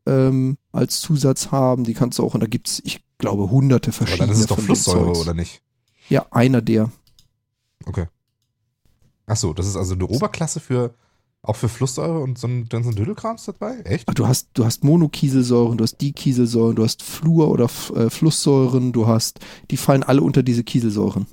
ähm, 0.06 0.58
als 0.72 1.02
Zusatz 1.02 1.52
haben. 1.52 1.84
Die 1.84 1.94
kannst 1.94 2.20
du 2.20 2.24
auch, 2.24 2.34
und 2.34 2.40
da 2.42 2.48
gibt 2.48 2.70
es, 2.70 2.82
ich 2.86 3.02
glaube, 3.18 3.50
hunderte 3.50 3.90
Aber 3.90 3.98
verschiedene 3.98 4.28
dann 4.28 4.36
ist 4.36 4.42
es 4.42 4.48
doch 4.48 4.60
Flusssäure, 4.60 5.12
oder 5.18 5.34
nicht? 5.34 5.62
Ja, 6.10 6.26
einer 6.32 6.62
der. 6.62 6.92
Achso, 9.28 9.54
das 9.54 9.68
ist 9.68 9.76
also 9.76 9.94
eine 9.94 10.08
Oberklasse 10.08 10.60
für 10.60 10.96
auch 11.44 11.56
für 11.56 11.70
Flusssäure 11.70 12.20
und 12.20 12.38
so 12.38 12.48
ein, 12.48 12.68
dann 12.68 12.84
so 12.84 12.90
ein 12.90 12.96
Dödelkrams 12.96 13.46
dabei? 13.46 13.80
Echt? 13.82 14.06
Ach, 14.08 14.14
du 14.14 14.28
hast, 14.28 14.50
du 14.54 14.66
hast 14.66 14.84
Monokieselsäuren, 14.84 15.78
du 15.78 15.84
hast 15.84 15.98
Dikieselsäuren, 15.98 16.76
du 16.76 16.84
hast 16.84 17.04
Fluor- 17.04 17.50
oder 17.50 17.66
äh, 17.96 18.10
Flusssäuren, 18.10 18.92
du 18.92 19.08
hast, 19.08 19.40
die 19.72 19.78
fallen 19.78 20.04
alle 20.04 20.22
unter 20.22 20.44
diese 20.44 20.64
Kieselsäuren. 20.64 21.28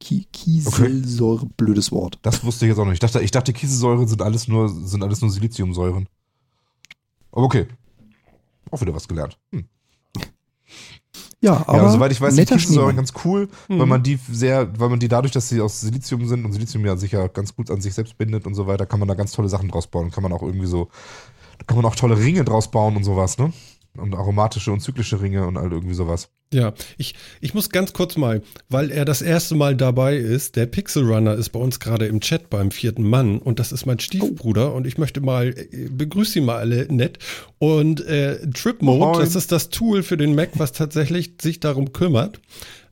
Ki 0.00 0.26
Kieselsäure, 0.32 1.46
blödes 1.56 1.90
Wort. 1.90 2.18
Das 2.22 2.44
wusste 2.44 2.64
ich 2.64 2.70
jetzt 2.70 2.78
auch 2.78 2.84
nicht. 2.84 2.94
Ich 2.94 3.00
dachte, 3.00 3.20
ich 3.20 3.32
dachte 3.32 3.52
Kieselsäuren 3.52 4.06
sind 4.06 4.22
alles 4.22 4.46
nur, 4.46 4.68
sind 4.68 5.02
alles 5.02 5.20
nur 5.20 5.30
Siliziumsäuren. 5.30 6.08
Aber 7.32 7.42
okay. 7.42 7.66
Auch 8.70 8.80
wieder 8.80 8.94
was 8.94 9.08
gelernt. 9.08 9.38
Hm. 9.52 9.68
Ja, 11.40 11.62
aber 11.68 11.78
ja, 11.78 11.90
soweit 11.90 12.10
ich 12.12 12.20
weiß, 12.20 12.34
sind 12.34 12.42
netter 12.42 12.56
Kieselsäuren 12.56 12.90
Schneemann. 12.90 12.96
ganz 12.96 13.12
cool, 13.24 13.48
weil 13.68 13.78
Mhm. 13.78 13.88
man 13.88 14.02
die 14.02 14.18
sehr, 14.30 14.68
weil 14.78 14.88
man 14.88 14.98
die 14.98 15.08
dadurch, 15.08 15.32
dass 15.32 15.48
sie 15.48 15.60
aus 15.60 15.80
Silizium 15.80 16.26
sind 16.26 16.44
und 16.44 16.52
Silizium 16.52 16.84
ja 16.84 16.96
sich 16.96 17.12
ja 17.12 17.28
ganz 17.28 17.54
gut 17.54 17.70
an 17.70 17.80
sich 17.80 17.94
selbst 17.94 18.18
bindet 18.18 18.46
und 18.46 18.54
so 18.54 18.66
weiter, 18.66 18.86
kann 18.86 18.98
man 18.98 19.08
da 19.08 19.14
ganz 19.14 19.32
tolle 19.32 19.48
Sachen 19.48 19.68
draus 19.68 19.86
bauen. 19.86 20.10
Kann 20.10 20.22
man 20.24 20.32
auch 20.32 20.42
irgendwie 20.42 20.66
so, 20.66 20.88
da 21.58 21.64
kann 21.66 21.76
man 21.76 21.86
auch 21.86 21.94
tolle 21.96 22.18
Ringe 22.18 22.44
draus 22.44 22.70
bauen 22.70 22.96
und 22.96 23.04
sowas, 23.04 23.38
ne? 23.38 23.52
und 23.96 24.14
aromatische 24.14 24.72
und 24.72 24.80
zyklische 24.80 25.20
Ringe 25.20 25.46
und 25.46 25.56
all 25.56 25.72
irgendwie 25.72 25.94
sowas. 25.94 26.28
Ja, 26.52 26.72
ich, 26.96 27.14
ich 27.42 27.52
muss 27.52 27.68
ganz 27.68 27.92
kurz 27.92 28.16
mal, 28.16 28.40
weil 28.70 28.90
er 28.90 29.04
das 29.04 29.20
erste 29.20 29.54
Mal 29.54 29.76
dabei 29.76 30.16
ist, 30.16 30.56
der 30.56 30.64
Pixel 30.64 31.04
Runner 31.04 31.34
ist 31.34 31.50
bei 31.50 31.60
uns 31.60 31.78
gerade 31.78 32.06
im 32.06 32.20
Chat 32.20 32.48
beim 32.48 32.70
vierten 32.70 33.02
Mann 33.06 33.38
und 33.38 33.58
das 33.58 33.70
ist 33.70 33.84
mein 33.84 34.00
Stiefbruder 34.00 34.72
und 34.74 34.86
ich 34.86 34.96
möchte 34.96 35.20
mal, 35.20 35.48
äh, 35.48 35.88
begrüße 35.90 36.32
Sie 36.32 36.40
mal 36.40 36.56
alle 36.56 36.86
nett 36.90 37.18
und 37.58 38.00
äh, 38.06 38.38
Trip 38.50 38.80
Mode, 38.80 39.20
das 39.20 39.36
ist 39.36 39.52
das 39.52 39.68
Tool 39.68 40.02
für 40.02 40.16
den 40.16 40.34
Mac, 40.34 40.50
was 40.54 40.72
tatsächlich 40.72 41.32
sich 41.42 41.60
darum 41.60 41.92
kümmert, 41.92 42.40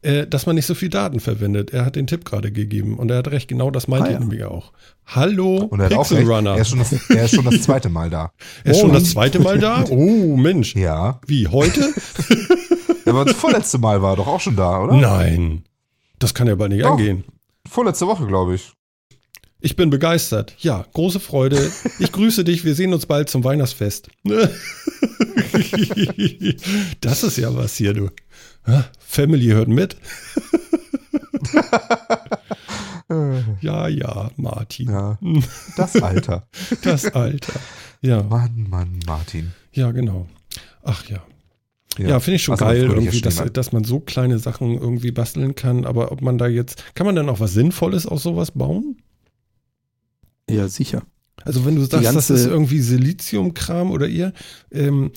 äh, 0.03 0.27
dass 0.27 0.45
man 0.45 0.57
nicht 0.57 0.67
so 0.67 0.75
viel 0.75 0.91
Daten 0.91 1.19
verwendet. 1.21 1.73
Er 1.73 1.87
hat 1.87 1.97
den 1.97 2.07
Tipp 2.07 2.27
gerade 2.27 2.53
gegeben 2.53 2.99
und 2.99 3.11
er 3.11 3.17
hat 3.19 3.29
recht, 3.29 3.49
genau 3.49 3.71
das 3.71 3.89
meinte 3.89 4.09
Ah, 4.09 4.11
ich 4.11 4.15
ja. 4.15 4.21
nämlich 4.21 4.45
auch. 4.45 4.73
Hallo, 5.07 5.59
Und 5.71 5.81
er 5.81 5.89
Pixel 5.89 6.25
Runner. 6.31 6.57
er 6.57 6.61
ist, 6.63 6.69
schon 6.71 6.81
das, 6.81 6.93
er 7.09 7.25
ist 7.25 7.35
schon 7.35 7.45
das 7.45 7.63
zweite 7.63 7.89
Mal 7.89 8.11
da. 8.11 8.33
Er 8.65 8.73
ist 8.73 8.81
schon 8.81 8.91
Moin. 8.91 9.01
das 9.01 9.11
zweite 9.13 9.39
Mal 9.39 9.59
da? 9.59 9.85
Oh, 9.91 10.37
Mensch. 10.37 10.75
Ja. 10.75 11.21
Wie, 11.27 11.47
heute? 11.49 11.95
Aber 13.17 13.25
das 13.25 13.37
vorletzte 13.37 13.79
Mal 13.79 14.03
war 14.03 14.13
er 14.13 14.17
doch 14.17 14.27
auch 14.27 14.41
schon 14.41 14.57
da, 14.57 14.83
oder? 14.83 14.95
Nein. 14.95 15.65
Das 16.19 16.35
kann 16.35 16.47
ja 16.49 16.55
bald 16.55 16.73
nicht 16.73 16.85
Doch. 16.85 16.93
angehen. 16.93 17.25
Vorletzte 17.67 18.07
Woche, 18.07 18.27
glaube 18.27 18.55
ich. 18.55 18.73
Ich 19.61 19.75
bin 19.75 19.89
begeistert. 19.89 20.55
Ja, 20.59 20.85
große 20.93 21.19
Freude. 21.19 21.73
Ich 21.99 22.13
grüße 22.13 22.45
dich. 22.45 22.65
Wir 22.65 22.75
sehen 22.75 22.93
uns 22.93 23.07
bald 23.07 23.31
zum 23.31 23.43
Weihnachtsfest. 23.43 24.09
Das 27.01 27.23
ist 27.23 27.39
ja 27.39 27.55
was 27.55 27.77
hier, 27.77 27.95
du. 27.95 28.11
Family 28.99 29.47
hört 29.47 29.69
mit. 29.69 29.97
Ja, 33.61 33.87
ja, 33.87 34.31
Martin. 34.37 34.91
Ja. 34.91 35.19
Das 35.77 35.95
Alter. 36.03 36.49
Das 36.83 37.07
Alter. 37.07 37.53
Ja, 38.03 38.23
Mann, 38.23 38.67
Mann, 38.69 38.99
Martin. 39.07 39.53
ja, 39.73 39.93
genau. 39.93 40.27
Ach 40.83 41.05
ja. 41.09 41.23
Ja, 41.99 42.21
finde 42.21 42.37
ich 42.37 42.43
schon 42.43 42.53
Also 42.53 42.65
geil, 42.65 42.83
irgendwie, 42.83 43.21
dass, 43.21 43.43
dass 43.53 43.73
man 43.73 43.85
so 43.85 44.01
kleine 44.01 44.39
Sachen 44.39 44.75
irgendwie 44.79 45.13
basteln 45.13 45.55
kann. 45.55 45.85
Aber 45.85 46.13
ob 46.13 46.21
man 46.23 46.39
da 46.39 46.47
jetzt, 46.47 46.95
kann 46.95 47.07
man 47.07 47.17
dann 47.17 47.29
auch 47.29 47.41
was 47.41 47.55
Sinnvolles 47.55 48.07
aus 48.07 48.23
sowas 48.23 48.51
bauen? 48.51 48.97
Ja, 50.49 50.69
sicher. 50.69 51.03
Also 51.45 51.65
wenn 51.65 51.77
du 51.77 51.85
sagst, 51.85 52.15
das 52.15 52.31
ist 52.31 52.47
irgendwie 52.47 52.81
Siliziumkram 52.81 53.91
oder 53.91 54.09
ihr, 54.09 54.33
ähm, 54.73 55.13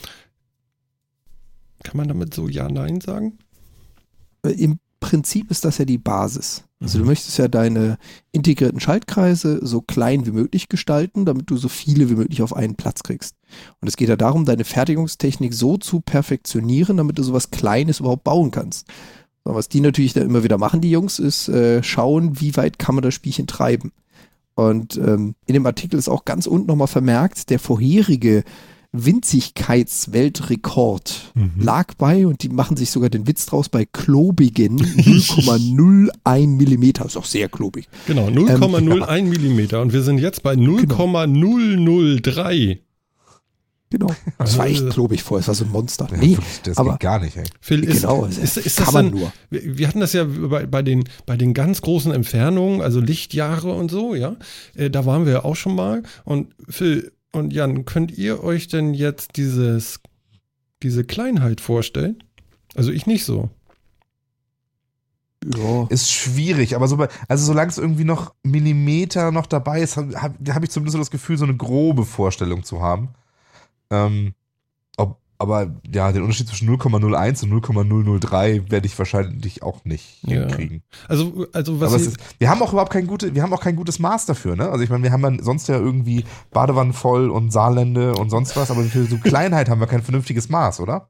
kann 1.83 1.97
man 1.97 2.07
damit 2.07 2.33
so 2.33 2.47
Ja, 2.47 2.69
Nein 2.69 3.01
sagen? 3.01 3.37
Äh, 4.45 4.51
Im 4.51 4.79
Prinzip 4.99 5.49
ist 5.51 5.65
das 5.65 5.77
ja 5.77 5.85
die 5.85 5.97
Basis. 5.97 6.63
Also 6.81 6.97
Mhm. 6.97 7.03
du 7.03 7.07
möchtest 7.07 7.37
ja 7.37 7.47
deine 7.47 7.97
integrierten 8.31 8.79
Schaltkreise 8.79 9.59
so 9.61 9.81
klein 9.81 10.25
wie 10.25 10.31
möglich 10.31 10.69
gestalten, 10.69 11.25
damit 11.25 11.49
du 11.49 11.57
so 11.57 11.67
viele 11.67 12.09
wie 12.09 12.15
möglich 12.15 12.41
auf 12.41 12.55
einen 12.55 12.75
Platz 12.75 13.03
kriegst. 13.03 13.35
Und 13.81 13.87
es 13.87 13.97
geht 13.97 14.09
ja 14.09 14.15
darum, 14.15 14.45
deine 14.45 14.63
Fertigungstechnik 14.63 15.53
so 15.53 15.77
zu 15.77 15.99
perfektionieren, 16.01 16.97
damit 16.97 17.17
du 17.17 17.23
sowas 17.23 17.51
Kleines 17.51 17.99
überhaupt 17.99 18.23
bauen 18.23 18.51
kannst. 18.51 18.87
So, 19.45 19.55
was 19.55 19.69
die 19.69 19.81
natürlich 19.81 20.13
dann 20.13 20.27
immer 20.27 20.43
wieder 20.43 20.57
machen, 20.57 20.81
die 20.81 20.91
Jungs, 20.91 21.19
ist 21.19 21.49
äh, 21.49 21.81
schauen, 21.83 22.39
wie 22.41 22.55
weit 22.57 22.79
kann 22.79 22.95
man 22.95 23.01
das 23.01 23.13
Spielchen 23.13 23.47
treiben. 23.47 23.91
Und 24.55 24.97
ähm, 24.97 25.35
in 25.45 25.53
dem 25.53 25.65
Artikel 25.65 25.97
ist 25.97 26.09
auch 26.09 26.25
ganz 26.25 26.45
unten 26.45 26.67
nochmal 26.67 26.87
vermerkt, 26.87 27.49
der 27.49 27.59
vorherige 27.59 28.43
Winzigkeitsweltrekord 28.91 31.31
Mhm. 31.35 31.51
lag 31.61 31.93
bei, 31.95 32.25
und 32.25 32.41
die 32.43 32.49
machen 32.49 32.75
sich 32.77 32.89
sogar 32.91 33.09
den 33.09 33.27
Witz 33.27 33.45
draus, 33.45 33.69
bei 33.69 33.85
klobigen 33.85 34.77
0,01 34.79 36.47
Millimeter. 36.57 37.05
Ist 37.05 37.17
auch 37.17 37.25
sehr 37.25 37.49
klobig. 37.49 37.87
Genau, 38.07 38.27
0,01 38.29 39.23
Millimeter 39.29 39.81
und 39.81 39.93
wir 39.93 40.01
sind 40.01 40.17
jetzt 40.19 40.41
bei 40.43 40.55
0,003. 40.55 42.79
Genau. 43.91 44.05
Das 44.37 44.55
war 44.59 44.67
echt 44.67 44.81
Also- 44.81 44.93
klobig 44.93 45.23
vorher, 45.23 45.41
es 45.41 45.47
war 45.47 45.55
so 45.55 45.65
ein 45.65 45.71
Monster. 45.71 46.07
Ja, 46.11 46.17
Nee, 46.17 46.37
das 46.63 46.77
aber- 46.77 46.91
geht 46.91 46.99
gar 46.99 47.17
nicht, 47.19 47.35
ey. 47.37 47.45
Phil, 47.59 47.83
ist, 47.83 48.01
genau, 48.01 48.25
ist, 48.25 48.39
das 48.41 48.57
ist, 48.57 48.75
kann 48.77 48.85
das 48.85 48.93
man 48.93 49.05
dann, 49.11 49.19
nur. 49.19 49.33
Wir, 49.49 49.77
wir 49.79 49.87
hatten 49.87 49.99
das 49.99 50.13
ja 50.13 50.25
bei, 50.25 50.67
bei, 50.67 50.83
den, 50.83 51.05
bei 51.25 51.35
den 51.37 51.55
ganz 51.55 51.81
großen 51.81 52.11
Entfernungen, 52.11 52.81
also 52.81 52.99
Lichtjahre 52.99 53.73
und 53.73 53.89
so, 53.89 54.13
ja. 54.13 54.35
Äh, 54.75 54.91
da 54.91 55.07
waren 55.07 55.25
wir 55.25 55.33
ja 55.33 55.43
auch 55.43 55.55
schon 55.55 55.73
mal. 55.73 56.03
Und 56.23 56.49
Phil 56.69 57.11
und 57.31 57.53
Jan, 57.53 57.85
könnt 57.85 58.11
ihr 58.17 58.43
euch 58.43 58.67
denn 58.67 58.93
jetzt 58.93 59.37
dieses, 59.37 59.99
diese 60.83 61.03
Kleinheit 61.03 61.61
vorstellen? 61.61 62.23
Also 62.75 62.91
ich 62.91 63.05
nicht 63.05 63.25
so. 63.25 63.49
Ja. 65.45 65.87
Ist 65.89 66.11
schwierig, 66.11 66.75
aber 66.75 66.87
so 66.87 66.97
bei, 66.97 67.07
also 67.27 67.45
solange 67.45 67.69
es 67.69 67.77
irgendwie 67.77 68.03
noch 68.03 68.33
Millimeter 68.43 69.31
noch 69.31 69.45
dabei 69.45 69.81
ist, 69.81 69.95
habe 69.95 70.21
hab, 70.21 70.35
hab 70.49 70.63
ich 70.63 70.69
zumindest 70.69 70.93
so 70.93 70.99
das 70.99 71.11
Gefühl, 71.11 71.37
so 71.37 71.45
eine 71.45 71.55
grobe 71.55 72.05
Vorstellung 72.05 72.63
zu 72.63 72.81
haben. 72.81 73.09
Ähm, 73.89 74.33
aber 75.39 75.73
ja, 75.91 76.11
den 76.11 76.21
Unterschied 76.21 76.47
zwischen 76.47 76.69
0,01 76.69 77.43
und 77.43 77.49
0,003 77.49 78.69
werde 78.69 78.85
ich 78.85 78.97
wahrscheinlich 78.99 79.63
auch 79.63 79.85
nicht 79.85 80.19
Ja. 80.23 80.41
hinkriegen. 80.41 80.83
Also, 81.07 81.47
also 81.53 81.79
was 81.79 81.93
ist, 81.93 82.17
wir 82.37 82.49
haben 82.49 82.61
auch 82.61 82.73
überhaupt 82.73 82.91
kein 82.93 83.07
gute, 83.07 83.33
wir 83.33 83.41
haben 83.41 83.53
auch 83.53 83.61
kein 83.61 83.75
gutes 83.77 83.99
Maß 83.99 84.25
dafür, 84.25 84.55
ne? 84.55 84.69
Also 84.69 84.83
ich 84.83 84.89
meine, 84.89 85.03
wir 85.03 85.11
haben 85.11 85.23
ja 85.23 85.41
sonst 85.43 85.67
ja 85.69 85.77
irgendwie 85.77 86.25
Badewannen 86.51 86.93
voll 86.93 87.29
und 87.29 87.51
Saarlände 87.51 88.13
und 88.15 88.29
sonst 88.29 88.55
was, 88.55 88.69
aber 88.69 88.83
für 88.83 89.05
so 89.05 89.17
Kleinheit 89.23 89.69
haben 89.69 89.79
wir 89.79 89.87
kein 89.87 90.03
vernünftiges 90.03 90.49
Maß, 90.49 90.79
oder? 90.81 91.09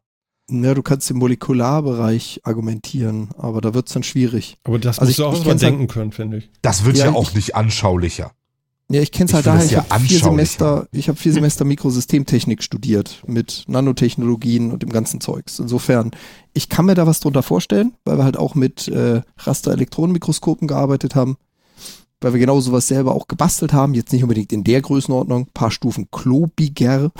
ja, 0.51 0.73
du 0.73 0.81
kannst 0.81 1.11
im 1.11 1.17
Molekularbereich 1.17 2.41
argumentieren, 2.43 3.29
aber 3.37 3.61
da 3.61 3.73
wird 3.75 3.87
es 3.87 3.93
dann 3.93 4.01
schwierig. 4.03 4.57
aber 4.63 4.79
das 4.79 4.97
Also 4.99 5.09
musst 5.09 5.19
du 5.19 5.23
ich- 5.43 5.47
auch 5.51 5.53
ich 5.55 5.59
denken 5.61 5.87
können, 5.87 6.11
finde 6.11 6.37
ich. 6.37 6.49
Das 6.63 6.85
wird 6.85 6.97
ja, 6.97 7.05
Ja, 7.05 7.11
auch 7.13 7.29
ich- 7.29 7.35
nicht 7.35 7.55
anschaulicher. 7.55 8.31
Ja, 8.91 9.01
ich 9.01 9.11
kenne 9.11 9.25
es 9.25 9.31
Ich 9.31 9.35
halt 9.35 9.45
daher, 9.45 9.65
ich 9.65 9.71
ja 9.71 9.85
habe 9.87 10.03
vier. 10.03 10.19
Semester, 10.19 10.87
ich 10.91 11.09
habe 11.09 11.17
vier 11.17 11.31
Semester 11.31 11.63
Mikrosystemtechnik 11.63 12.63
studiert 12.63 13.21
mit 13.27 13.65
Nanotechnologien 13.67 14.71
und 14.71 14.81
dem 14.81 14.89
ganzen 14.89 15.21
Zeugs. 15.21 15.59
Insofern, 15.59 16.09
ich 16.53 16.69
kann 16.69 16.85
mir 16.85 16.95
da 16.95 17.05
was 17.05 17.19
drunter 17.19 17.43
vorstellen, 17.43 17.93
weil 18.03 18.17
wir 18.17 18.23
halt 18.23 18.37
auch 18.37 18.55
mit 18.55 18.87
äh, 18.87 19.21
Raster-Elektronenmikroskopen 19.37 20.67
gearbeitet 20.67 21.13
haben, 21.13 21.37
weil 22.19 22.33
wir 22.33 22.39
genau 22.39 22.59
sowas 22.61 22.87
selber 22.87 23.13
auch 23.13 23.27
gebastelt 23.27 23.73
haben, 23.73 23.93
jetzt 23.93 24.11
nicht 24.11 24.23
unbedingt 24.23 24.51
in 24.51 24.63
der 24.63 24.81
Größenordnung, 24.81 25.49
paar 25.53 25.69
Stufen 25.69 26.09
klobiger. 26.09 27.11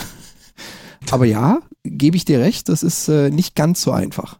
Aber 1.12 1.26
ja, 1.26 1.60
gebe 1.84 2.18
ich 2.18 2.26
dir 2.26 2.40
recht, 2.40 2.68
das 2.68 2.82
ist 2.82 3.10
äh, 3.10 3.30
nicht 3.30 3.56
ganz 3.56 3.84
so 3.84 3.92
einfach. 3.92 4.40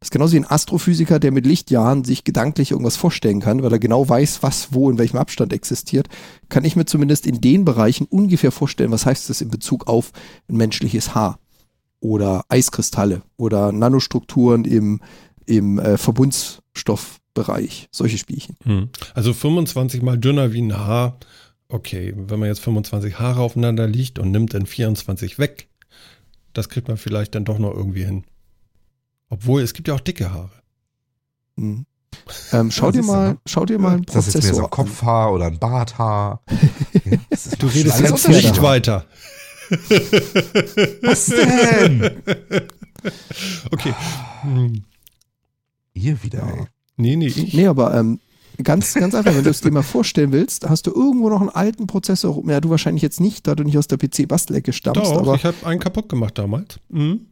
Das 0.00 0.06
ist 0.06 0.12
genauso 0.12 0.32
wie 0.32 0.38
ein 0.38 0.50
Astrophysiker, 0.50 1.18
der 1.18 1.30
mit 1.30 1.44
Lichtjahren 1.44 2.04
sich 2.04 2.24
gedanklich 2.24 2.70
irgendwas 2.70 2.96
vorstellen 2.96 3.40
kann, 3.40 3.62
weil 3.62 3.72
er 3.72 3.78
genau 3.78 4.08
weiß, 4.08 4.42
was 4.42 4.72
wo 4.72 4.90
in 4.90 4.96
welchem 4.96 5.18
Abstand 5.18 5.52
existiert, 5.52 6.08
kann 6.48 6.64
ich 6.64 6.74
mir 6.74 6.86
zumindest 6.86 7.26
in 7.26 7.42
den 7.42 7.66
Bereichen 7.66 8.06
ungefähr 8.06 8.50
vorstellen, 8.50 8.92
was 8.92 9.04
heißt 9.04 9.28
das 9.28 9.42
in 9.42 9.50
Bezug 9.50 9.88
auf 9.88 10.12
ein 10.48 10.56
menschliches 10.56 11.14
Haar 11.14 11.38
oder 12.00 12.46
Eiskristalle 12.48 13.20
oder 13.36 13.72
Nanostrukturen 13.72 14.64
im, 14.64 15.00
im 15.44 15.78
äh, 15.78 15.98
Verbundstoffbereich, 15.98 17.88
solche 17.90 18.16
Spielchen. 18.16 18.56
Hm. 18.64 18.88
Also 19.12 19.34
25 19.34 20.00
mal 20.00 20.16
dünner 20.16 20.54
wie 20.54 20.62
ein 20.62 20.78
Haar. 20.78 21.18
Okay, 21.68 22.14
wenn 22.16 22.40
man 22.40 22.48
jetzt 22.48 22.60
25 22.60 23.18
Haare 23.18 23.40
aufeinander 23.40 23.86
liegt 23.86 24.18
und 24.18 24.30
nimmt 24.30 24.54
dann 24.54 24.64
24 24.64 25.38
weg, 25.38 25.68
das 26.54 26.70
kriegt 26.70 26.88
man 26.88 26.96
vielleicht 26.96 27.34
dann 27.34 27.44
doch 27.44 27.58
noch 27.58 27.74
irgendwie 27.74 28.04
hin. 28.04 28.24
Obwohl, 29.30 29.62
es 29.62 29.72
gibt 29.72 29.88
ja 29.88 29.94
auch 29.94 30.00
dicke 30.00 30.30
Haare. 30.30 30.50
Mhm. 31.56 31.86
Ähm, 32.52 32.70
schau, 32.70 32.90
dir 32.90 33.02
mal, 33.02 33.30
ne? 33.30 33.38
schau 33.46 33.64
dir 33.64 33.78
mal 33.78 33.94
einen 33.94 34.04
Ist 34.04 34.14
das 34.14 34.26
jetzt 34.34 34.42
mehr 34.44 34.54
so 34.54 34.60
Prozessor 34.62 34.64
ein 34.66 34.70
Kopfhaar 34.70 35.32
oder 35.32 35.46
ein 35.46 35.58
Barthaar? 35.58 36.42
Ja, 37.04 37.16
Du 37.58 37.66
redest 37.68 38.00
jetzt 38.00 38.28
nicht 38.28 38.60
weiter. 38.60 39.06
Was 39.70 41.26
denn? 41.26 42.22
Okay. 43.72 43.94
Hm. 44.42 44.84
Ihr 45.94 46.22
wieder, 46.22 46.40
Ja. 46.40 46.48
ey. 46.54 46.66
Nee, 46.98 47.16
nee, 47.16 47.28
ich. 47.28 47.54
Nee, 47.54 47.66
aber 47.66 47.94
ähm, 47.94 48.20
ganz, 48.62 48.92
ganz 48.92 49.14
einfach, 49.14 49.34
wenn 49.34 49.44
du 49.44 49.48
es 49.48 49.62
dir 49.62 49.70
mal 49.70 49.82
vorstellen 49.82 50.32
willst, 50.32 50.68
hast 50.68 50.86
du 50.86 50.92
irgendwo 50.92 51.30
noch 51.30 51.40
einen 51.40 51.48
alten 51.48 51.86
Prozessor, 51.86 52.34
rum. 52.34 52.50
ja, 52.50 52.60
du 52.60 52.68
wahrscheinlich 52.68 53.02
jetzt 53.02 53.18
nicht, 53.20 53.46
da 53.46 53.54
du 53.54 53.64
nicht 53.64 53.78
aus 53.78 53.86
der 53.88 53.96
PC-Bastelecke 53.96 54.74
stammst, 54.74 55.00
Doch, 55.00 55.16
aber 55.18 55.34
ich 55.36 55.46
habe 55.46 55.56
einen 55.64 55.80
kaputt 55.80 56.10
gemacht 56.10 56.36
damals. 56.36 56.78
Mhm. 56.90 57.26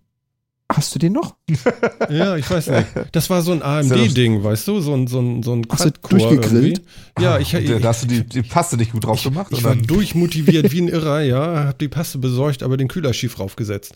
Hast 0.73 0.95
du 0.95 0.99
den 0.99 1.13
noch? 1.15 1.37
Ja, 2.11 2.37
ich 2.37 2.51
weiß 2.51 2.69
nicht. 2.69 2.87
Das 3.13 3.29
war 3.29 3.43
so 3.43 3.53
ein 3.53 3.63
AMD-Ding, 3.63 4.43
weißt 4.43 4.67
du? 4.69 4.81
So 4.81 4.95
ein, 4.95 5.07
so 5.07 5.21
ein, 5.21 5.43
so 5.43 5.53
ein 5.55 5.67
Hast 5.71 5.85
du 5.85 5.91
durchgegrillt? 6.09 6.79
irgendwie. 6.79 7.23
Ja, 7.23 7.39
ich, 7.39 7.51
Da 7.51 7.59
ich, 7.59 7.85
hast 7.85 8.05
du 8.05 8.07
die, 8.09 8.25
die 8.25 8.43
Paste 8.43 8.77
nicht 8.77 8.93
gut 8.93 9.05
drauf 9.05 9.23
gemacht. 9.23 9.49
ich 9.51 9.59
und 9.59 9.65
war 9.65 9.77
durchmotiviert 9.77 10.73
wie 10.73 10.81
ein 10.83 10.89
Irrer, 10.89 11.21
ja, 11.21 11.67
hab 11.67 11.79
die 11.79 11.89
Paste 11.89 12.19
besorgt, 12.19 12.63
aber 12.63 12.77
den 12.77 12.89
Kühler 12.89 13.13
schief 13.13 13.39
raufgesetzt. 13.39 13.95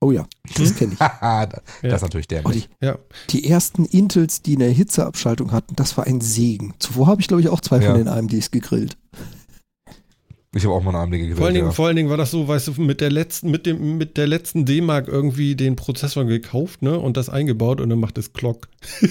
Oh 0.00 0.10
ja, 0.12 0.26
das 0.58 0.74
kenne 0.74 0.92
ich. 0.94 0.98
Das 1.00 1.60
Ja. 1.82 1.94
ist 1.96 2.02
natürlich 2.02 2.28
der. 2.28 2.44
Oh, 2.44 2.50
die, 2.50 2.64
Ja. 2.82 2.98
die 3.30 3.48
ersten 3.48 3.84
Intels, 3.86 4.42
die 4.42 4.56
eine 4.56 4.66
Hitzeabschaltung 4.66 5.52
hatten, 5.52 5.76
das 5.76 5.96
war 5.96 6.06
ein 6.06 6.20
Segen. 6.20 6.74
Zuvor 6.78 7.06
habe 7.06 7.20
ich, 7.22 7.28
glaube 7.28 7.40
ich, 7.42 7.48
auch 7.48 7.60
zwei 7.60 7.78
Ja. 7.80 7.90
von 7.90 7.98
den 7.98 8.08
AMDs 8.08 8.50
gegrillt. 8.50 8.96
Ich 10.56 10.64
habe 10.64 10.74
auch 10.74 10.82
mal 10.82 10.90
eine 10.90 10.98
AMD 10.98 11.12
gegrillt. 11.12 11.36
Vor 11.36 11.46
allen, 11.46 11.54
Dingen, 11.54 11.66
ja. 11.66 11.72
vor 11.72 11.86
allen 11.88 11.96
Dingen 11.96 12.10
war 12.10 12.16
das 12.16 12.30
so, 12.30 12.46
weißt 12.46 12.68
du, 12.68 12.80
mit 12.80 13.00
der 13.00 13.10
letzten, 13.10 13.50
mit 13.50 13.66
dem, 13.66 13.96
mit 13.98 14.16
der 14.16 14.26
letzten 14.28 14.64
D-Mark 14.64 15.08
irgendwie 15.08 15.56
den 15.56 15.74
Prozessor 15.76 16.24
gekauft, 16.24 16.80
ne, 16.82 16.98
und 16.98 17.16
das 17.16 17.28
eingebaut 17.28 17.80
und 17.80 17.88
dann 17.90 17.98
macht 17.98 18.18
es 18.18 18.32
Klock. 18.32 18.68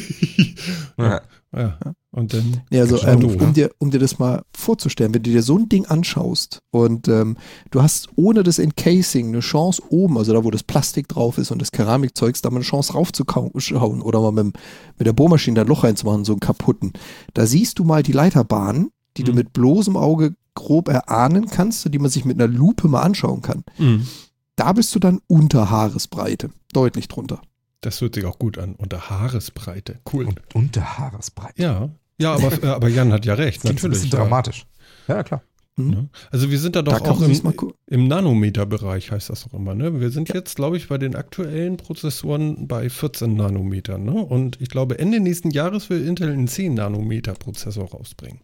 Ja. 0.98 1.22
ja. 1.56 1.78
Und 2.12 2.34
dann. 2.34 2.62
Ja, 2.72 2.82
also 2.82 3.02
ähm, 3.08 3.20
doof, 3.22 3.36
um, 3.36 3.48
ne? 3.48 3.54
dir, 3.54 3.72
um 3.80 3.90
dir 3.92 4.00
das 4.00 4.20
mal 4.20 4.44
vorzustellen, 4.56 5.14
wenn 5.14 5.24
du 5.24 5.32
dir 5.32 5.42
so 5.42 5.58
ein 5.58 5.68
Ding 5.68 5.86
anschaust 5.88 6.60
und 6.72 7.08
ähm, 7.08 7.38
du 7.72 7.82
hast 7.82 8.10
ohne 8.16 8.44
das 8.44 8.60
Encasing 8.60 9.30
eine 9.30 9.40
Chance 9.40 9.82
oben, 9.90 10.18
also 10.18 10.32
da 10.34 10.44
wo 10.44 10.52
das 10.52 10.64
Plastik 10.64 11.08
drauf 11.08 11.38
ist 11.40 11.52
und 11.52 11.60
das 11.62 11.72
Keramikzeugs, 11.72 12.42
da 12.42 12.50
mal 12.52 12.58
eine 12.58 12.66
Chance 12.66 12.94
raufzuschauen 12.94 14.02
oder 14.02 14.22
mal 14.22 14.32
mit, 14.32 14.44
dem- 14.46 14.54
mit 15.00 15.08
der 15.08 15.14
Bohrmaschine 15.14 15.56
da 15.56 15.62
ein 15.62 15.68
Loch 15.68 15.84
reinzumachen, 15.84 16.24
so 16.24 16.34
einen 16.34 16.40
kaputten. 16.40 16.94
Da 17.34 17.46
siehst 17.48 17.80
du 17.80 17.84
mal 17.84 18.04
die 18.04 18.12
Leiterbahn, 18.14 18.90
die 19.18 19.24
du 19.24 19.32
Mhm. 19.32 19.38
mit 19.38 19.54
bloßem 19.54 19.96
Auge 19.98 20.36
grob 20.56 20.88
erahnen 20.88 21.48
kannst 21.48 21.86
und 21.86 21.92
die 21.94 22.00
man 22.00 22.12
sich 22.12 22.26
mit 22.26 22.40
einer 22.40 22.52
Lupe 22.52 22.88
mal 22.88 23.02
anschauen 23.02 23.42
kann. 23.42 23.64
Mhm. 23.78 24.08
Da 24.56 24.72
bist 24.74 24.94
du 24.94 25.00
dann 25.00 25.20
unter 25.28 25.70
Haaresbreite, 25.72 26.52
deutlich 26.74 27.08
drunter. 27.08 27.42
Das 27.82 28.00
hört 28.02 28.16
sich 28.16 28.26
auch 28.26 28.38
gut 28.40 28.58
an. 28.58 28.76
Unter 28.76 29.10
Haaresbreite. 29.10 30.00
Cool. 30.12 30.26
Und 30.26 30.40
unter 30.54 30.98
Haaresbreit. 31.00 31.58
Ja. 31.58 31.90
Ja, 32.20 32.36
aber, 32.36 32.52
äh, 32.64 32.68
aber 32.68 32.88
Jan 32.88 33.12
hat 33.12 33.26
ja 33.26 33.34
recht, 33.34 33.58
Das 33.58 33.64
so 33.64 33.70
ein 33.70 33.76
natürlich. 33.76 33.98
bisschen 34.04 34.12
ja. 34.12 34.24
dramatisch. 34.24 34.66
Ja, 35.08 35.24
klar. 35.24 35.42
Hm? 35.76 35.90
Ne? 35.90 36.10
Also 36.32 36.52
wir 36.52 36.60
sind 36.60 36.76
da 36.76 36.84
doch 36.84 37.00
Da 37.00 37.10
auch 37.10 37.22
im, 37.22 37.54
im 37.88 38.08
Nanometerbereich, 38.08 39.12
heißt 39.12 39.32
das 39.32 39.48
auch 39.48 39.54
immer. 39.56 39.74
Ne? 39.74 40.00
Wir 40.00 40.12
sind 40.12 40.32
jetzt, 40.32 40.56
glaube 40.56 40.78
ich, 40.78 40.88
bei 40.88 41.00
den 41.00 41.16
aktuellen 41.16 41.78
Prozessoren 41.78 42.68
bei 42.68 42.90
14 42.90 43.36
Nanometer. 43.36 43.98
Ne? 43.98 44.12
Und 44.14 44.62
ich 44.62 44.70
glaube, 44.70 45.00
Ende 45.00 45.20
nächsten 45.20 45.50
Jahres 45.50 45.90
will 45.90 46.06
Intel 46.06 46.32
einen 46.32 46.48
10 46.48 46.76
Nanometer 46.76 47.34
Prozessor 47.34 47.90
rausbringen. 47.90 48.42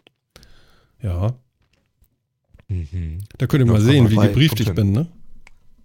Ja, 1.02 1.34
Mhm. 2.68 3.20
da 3.38 3.48
könnt 3.48 3.66
ihr 3.66 3.72
mal 3.72 3.82
sehen, 3.82 4.10
wie 4.12 4.16
gebrieft 4.16 4.60
ich 4.60 4.72
bin. 4.74 4.92
Ne? 4.92 5.08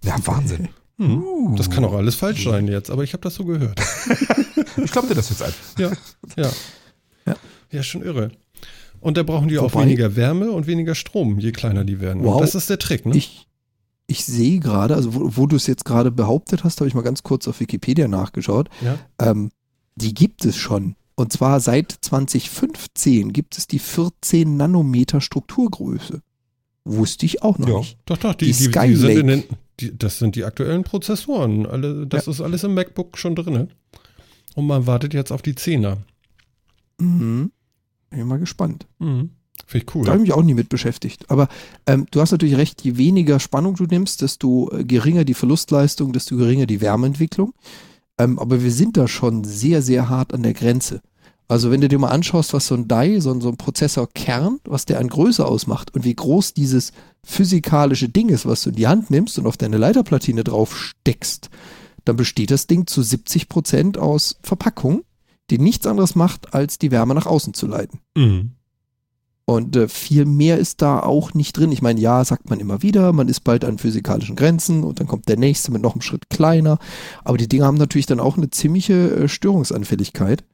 Ja, 0.05 0.17
Wahnsinn. 0.27 0.69
Hm. 0.99 1.55
Das 1.57 1.71
kann 1.71 1.83
auch 1.85 1.95
alles 1.95 2.15
falsch 2.15 2.45
sein 2.45 2.69
jetzt, 2.69 2.91
aber 2.91 3.03
ich 3.05 3.15
habe 3.15 3.23
das 3.23 3.35
so 3.35 3.45
gehört. 3.45 3.81
Ich 4.77 4.91
glaube 4.91 5.07
dir 5.07 5.15
das 5.15 5.31
jetzt 5.31 5.41
einfach. 5.43 5.79
Ja, 5.79 5.93
ja. 6.37 6.51
Ja. 7.27 7.37
Ja, 7.71 7.83
schon 7.85 8.03
irre. 8.03 8.33
Und 9.01 9.17
da 9.17 9.23
brauchen 9.23 9.47
die 9.49 9.57
auch 9.59 9.73
Wobei- 9.73 9.83
weniger 9.85 10.17
Wärme 10.17 10.51
und 10.51 10.67
weniger 10.67 10.97
Strom, 10.97 11.39
je 11.39 11.53
kleiner 11.53 11.85
die 11.85 12.01
werden. 12.01 12.25
Wow. 12.25 12.41
Das 12.41 12.57
ist 12.57 12.69
der 12.71 12.79
Trick, 12.81 13.07
ne? 13.07 13.17
Ich, 13.17 13.47
ich 14.09 14.25
sehe 14.25 14.59
gerade, 14.59 14.97
also 14.97 15.15
wo, 15.15 15.37
wo 15.37 15.47
du 15.47 15.55
es 15.57 15.69
jetzt 15.69 15.85
gerade 15.85 16.11
behauptet 16.11 16.65
hast, 16.65 16.81
habe 16.81 16.89
ich 16.89 16.95
mal 16.95 17.03
ganz 17.03 17.23
kurz 17.23 17.47
auf 17.47 17.61
Wikipedia 17.61 18.09
nachgeschaut. 18.09 18.69
ja. 18.83 18.99
Ähm, 19.21 19.51
die 19.97 20.13
gibt 20.13 20.45
es 20.45 20.57
schon. 20.57 20.97
Und 21.17 21.33
zwar 21.33 21.61
seit 21.61 21.93
2015 22.01 23.33
gibt 23.33 23.57
es 23.57 23.67
die 23.67 23.79
14 23.79 24.57
Nanometer 24.57 25.21
Strukturgröße. 25.21 26.23
Wusste 26.85 27.25
ich 27.27 27.43
auch 27.43 27.59
noch 27.59 27.69
Ja. 27.69 27.79
nicht. 27.79 27.99
Doch, 28.07 28.17
doch, 28.19 28.35
die, 28.35 28.47
Die 28.47 28.53
die, 28.53 28.59
die, 28.59 28.65
Skylake. 28.65 28.97
sind 28.97 29.19
in 29.19 29.27
den, 29.29 29.45
die, 29.81 29.97
das 29.97 30.19
sind 30.19 30.37
die 30.37 30.45
aktuellen 30.45 30.83
Prozessoren. 30.85 31.67
Alle, 31.67 32.07
das 32.07 32.27
ist 32.29 32.41
alles 32.41 32.65
im 32.65 32.75
MacBook 32.75 33.17
schon 33.17 33.35
drin. 33.37 33.69
Und 34.55 34.67
man 34.67 34.87
wartet 34.87 35.15
jetzt 35.15 35.31
auf 35.33 35.41
die 35.43 35.55
10er. 35.55 35.99
Mhm. 36.99 37.51
Bin 38.11 38.27
mal 38.27 38.39
gespannt. 38.39 38.87
Mhm. 38.99 39.31
Finde 39.67 39.87
ich 39.87 39.95
cool. 39.95 40.05
Da 40.05 40.13
habe 40.13 40.23
ich 40.23 40.29
mich 40.29 40.33
auch 40.37 40.43
nie 40.43 40.55
mit 40.55 40.69
beschäftigt. 40.69 41.31
Aber 41.31 41.49
ähm, 41.87 42.07
du 42.11 42.21
hast 42.21 42.33
natürlich 42.33 42.57
recht, 42.57 42.83
je 42.85 42.97
weniger 42.99 43.41
Spannung 43.41 43.77
du 43.77 43.85
nimmst, 43.85 44.21
desto 44.21 44.71
äh, 44.73 44.85
geringer 44.85 45.25
die 45.25 45.35
Verlustleistung, 45.35 46.13
desto 46.13 46.37
geringer 46.37 46.67
die 46.67 46.81
Wärmeentwicklung. 46.81 47.55
Ähm, 48.19 48.39
aber 48.39 48.63
wir 48.63 48.73
sind 48.73 48.97
da 48.97 49.09
schon 49.09 49.45
sehr, 49.45 49.83
sehr 49.83 50.09
hart 50.09 50.35
an 50.35 50.43
der 50.43 50.55
Grenze. 50.55 51.01
Also 51.47 51.71
wenn 51.71 51.81
du 51.81 51.89
dir 51.89 51.99
mal 51.99 52.09
anschaust, 52.09 52.55
was 52.55 52.67
so 52.67 52.75
ein 52.75 52.89
Die, 52.89 53.21
so 53.21 53.31
ein, 53.31 53.41
so 53.41 53.49
ein 53.49 53.57
Prozessorkern, 53.57 54.61
was 54.65 54.87
der 54.87 54.99
an 54.99 55.09
Größe 55.09 55.45
ausmacht 55.45 55.95
und 55.95 56.05
wie 56.05 56.15
groß 56.15 56.55
dieses 56.55 56.93
physikalische 57.23 58.09
Ding 58.09 58.31
ist, 58.31 58.47
was 58.47 58.63
du 58.63 58.71
in 58.71 58.77
die 58.77 58.87
Hand 58.87 59.11
nimmst 59.11 59.39
und 59.39 59.47
auf 59.47 59.57
deine 59.57 59.77
Leiterplatine 59.77 60.43
drauf 60.43 60.77
steckst, 60.77 61.51
dann 62.05 62.17
besteht 62.17 62.51
das 62.51 62.67
Ding 62.67 62.87
zu 62.87 63.03
70 63.03 63.49
Prozent 63.49 63.99
aus 63.99 64.37
Verpackung, 64.43 65.05
die 65.51 65.59
nichts 65.59 65.87
anderes 65.87 66.15
macht, 66.15 66.55
als 66.55 66.79
die 66.79 66.91
Wärme 66.91 67.15
nach 67.15 67.27
außen 67.27 67.53
zu 67.53 67.67
leiten. 67.67 68.01
Mhm. 68.17 68.53
Und 69.47 69.77
äh, 69.77 69.89
viel 69.89 70.25
mehr 70.25 70.59
ist 70.59 70.81
da 70.81 71.01
auch 71.01 71.35
nicht 71.35 71.57
drin. 71.59 71.71
Ich 71.71 71.83
meine, 71.83 72.01
ja, 72.01 72.25
sagt 72.25 72.49
man 72.49 72.61
immer 72.61 72.83
wieder, 72.83 73.13
man 73.13 73.29
ist 73.29 73.41
bald 73.41 73.65
an 73.65 73.79
physikalischen 73.79 74.37
Grenzen 74.37 74.85
und 74.85 75.01
dann 75.01 75.07
kommt 75.07 75.29
der 75.29 75.37
nächste 75.37 75.71
mit 75.71 75.83
noch 75.83 75.93
einem 75.93 76.01
Schritt 76.01 76.31
kleiner. 76.31 76.79
Aber 77.25 77.37
die 77.37 77.49
Dinge 77.49 77.67
haben 77.67 77.77
natürlich 77.77 78.07
dann 78.07 78.21
auch 78.21 78.37
eine 78.39 78.51
ziemliche 78.51 79.11
äh, 79.15 79.29
Störungsanfälligkeit, 79.29 80.45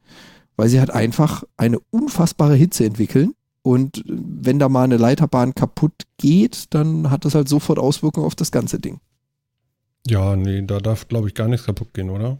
weil 0.56 0.68
sie 0.68 0.80
halt 0.80 0.90
einfach 0.90 1.44
eine 1.56 1.78
unfassbare 1.90 2.56
Hitze 2.56 2.84
entwickeln. 2.84 3.34
Und 3.62 3.98
äh, 3.98 4.02
wenn 4.06 4.58
da 4.58 4.68
mal 4.68 4.84
eine 4.84 4.96
Leiterbahn 4.96 5.54
kaputt 5.54 6.02
geht, 6.18 6.74
dann 6.74 7.10
hat 7.10 7.24
das 7.24 7.36
halt 7.36 7.48
sofort 7.48 7.78
Auswirkungen 7.78 8.26
auf 8.26 8.34
das 8.34 8.50
ganze 8.50 8.80
Ding. 8.80 8.98
Ja, 10.06 10.34
nee, 10.34 10.62
da 10.62 10.78
darf, 10.78 11.06
glaube 11.06 11.28
ich, 11.28 11.34
gar 11.34 11.46
nichts 11.46 11.66
kaputt 11.66 11.94
gehen, 11.94 12.10
oder? 12.10 12.38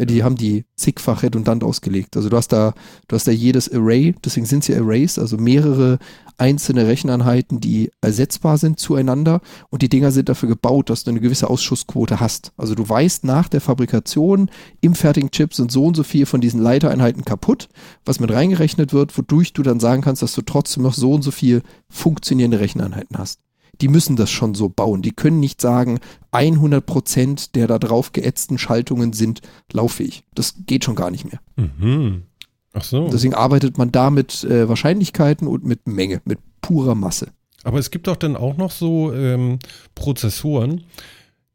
Äh, 0.00 0.06
Die 0.06 0.24
haben 0.24 0.36
die 0.36 0.64
zigfach 0.76 1.22
redundant 1.22 1.62
ausgelegt. 1.62 2.16
Also 2.16 2.28
du 2.28 2.36
hast 2.36 2.48
da, 2.48 2.74
du 3.08 3.16
hast 3.16 3.28
da 3.28 3.32
jedes 3.32 3.72
Array, 3.72 4.14
deswegen 4.24 4.46
sind 4.46 4.64
sie 4.64 4.74
Arrays, 4.74 5.18
also 5.18 5.36
mehrere 5.36 5.98
einzelne 6.38 6.86
Recheneinheiten, 6.86 7.60
die 7.60 7.90
ersetzbar 8.00 8.56
sind 8.56 8.80
zueinander 8.80 9.42
und 9.68 9.82
die 9.82 9.90
Dinger 9.90 10.10
sind 10.10 10.30
dafür 10.30 10.48
gebaut, 10.48 10.88
dass 10.88 11.04
du 11.04 11.10
eine 11.10 11.20
gewisse 11.20 11.50
Ausschussquote 11.50 12.18
hast. 12.18 12.52
Also 12.56 12.74
du 12.74 12.88
weißt 12.88 13.24
nach 13.24 13.48
der 13.48 13.60
Fabrikation 13.60 14.50
im 14.80 14.94
fertigen 14.94 15.30
Chip 15.30 15.52
sind 15.54 15.70
so 15.70 15.84
und 15.84 15.96
so 15.96 16.02
viel 16.02 16.24
von 16.24 16.40
diesen 16.40 16.62
Leitereinheiten 16.62 17.26
kaputt, 17.26 17.68
was 18.06 18.20
mit 18.20 18.32
reingerechnet 18.32 18.94
wird, 18.94 19.16
wodurch 19.18 19.52
du 19.52 19.62
dann 19.62 19.80
sagen 19.80 20.00
kannst, 20.00 20.22
dass 20.22 20.32
du 20.32 20.40
trotzdem 20.40 20.82
noch 20.82 20.94
so 20.94 21.12
und 21.12 21.22
so 21.22 21.30
viel 21.30 21.62
funktionierende 21.90 22.60
Recheneinheiten 22.60 23.18
hast. 23.18 23.40
Die 23.80 23.88
müssen 23.88 24.16
das 24.16 24.30
schon 24.30 24.54
so 24.54 24.68
bauen. 24.68 25.02
Die 25.02 25.12
können 25.12 25.40
nicht 25.40 25.60
sagen, 25.60 26.00
100 26.32 26.84
Prozent 26.84 27.54
der 27.54 27.66
da 27.66 27.78
drauf 27.78 28.12
geätzten 28.12 28.58
Schaltungen 28.58 29.12
sind 29.12 29.40
lauffähig. 29.72 30.24
Das 30.34 30.54
geht 30.66 30.84
schon 30.84 30.96
gar 30.96 31.10
nicht 31.10 31.24
mehr. 31.24 31.40
Mhm. 31.56 32.24
Ach 32.72 32.84
so. 32.84 33.08
Deswegen 33.08 33.34
arbeitet 33.34 33.78
man 33.78 33.90
da 33.90 34.10
mit 34.10 34.44
äh, 34.44 34.68
Wahrscheinlichkeiten 34.68 35.48
und 35.48 35.64
mit 35.64 35.86
Menge, 35.88 36.20
mit 36.24 36.38
purer 36.60 36.94
Masse. 36.94 37.28
Aber 37.62 37.78
es 37.78 37.90
gibt 37.90 38.06
doch 38.06 38.16
dann 38.16 38.36
auch 38.36 38.56
noch 38.56 38.70
so 38.70 39.12
ähm, 39.12 39.58
Prozessoren, 39.94 40.84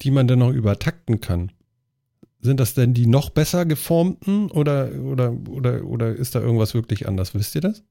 die 0.01 0.11
man 0.11 0.27
dann 0.27 0.39
noch 0.39 0.51
übertakten 0.51 1.21
kann. 1.21 1.51
Sind 2.41 2.59
das 2.59 2.75
denn 2.75 2.93
die 2.93 3.07
noch 3.07 3.31
besser 3.31 3.65
geformten 3.65 4.51
oder, 4.51 4.91
oder, 5.01 5.33
oder, 5.49 5.83
oder 5.83 6.15
ist 6.15 6.35
da 6.35 6.41
irgendwas 6.41 6.73
wirklich 6.73 7.07
anders? 7.07 7.33
Wisst 7.33 7.55
ihr 7.55 7.61
das? 7.61 7.83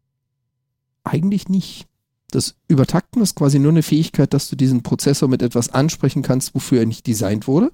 Eigentlich 1.03 1.49
nicht. 1.49 1.87
Das 2.35 2.57
Übertakten 2.67 3.23
ist 3.23 3.37
quasi 3.37 3.61
nur 3.61 3.71
eine 3.71 3.85
Fähigkeit, 3.85 4.35
dass 4.35 4.49
du 4.49 4.57
diesen 4.57 4.83
Prozessor 4.83 5.29
mit 5.29 5.41
etwas 5.41 5.69
ansprechen 5.69 6.23
kannst, 6.23 6.53
wofür 6.55 6.81
er 6.81 6.87
nicht 6.87 7.07
designt 7.07 7.47
wurde. 7.47 7.71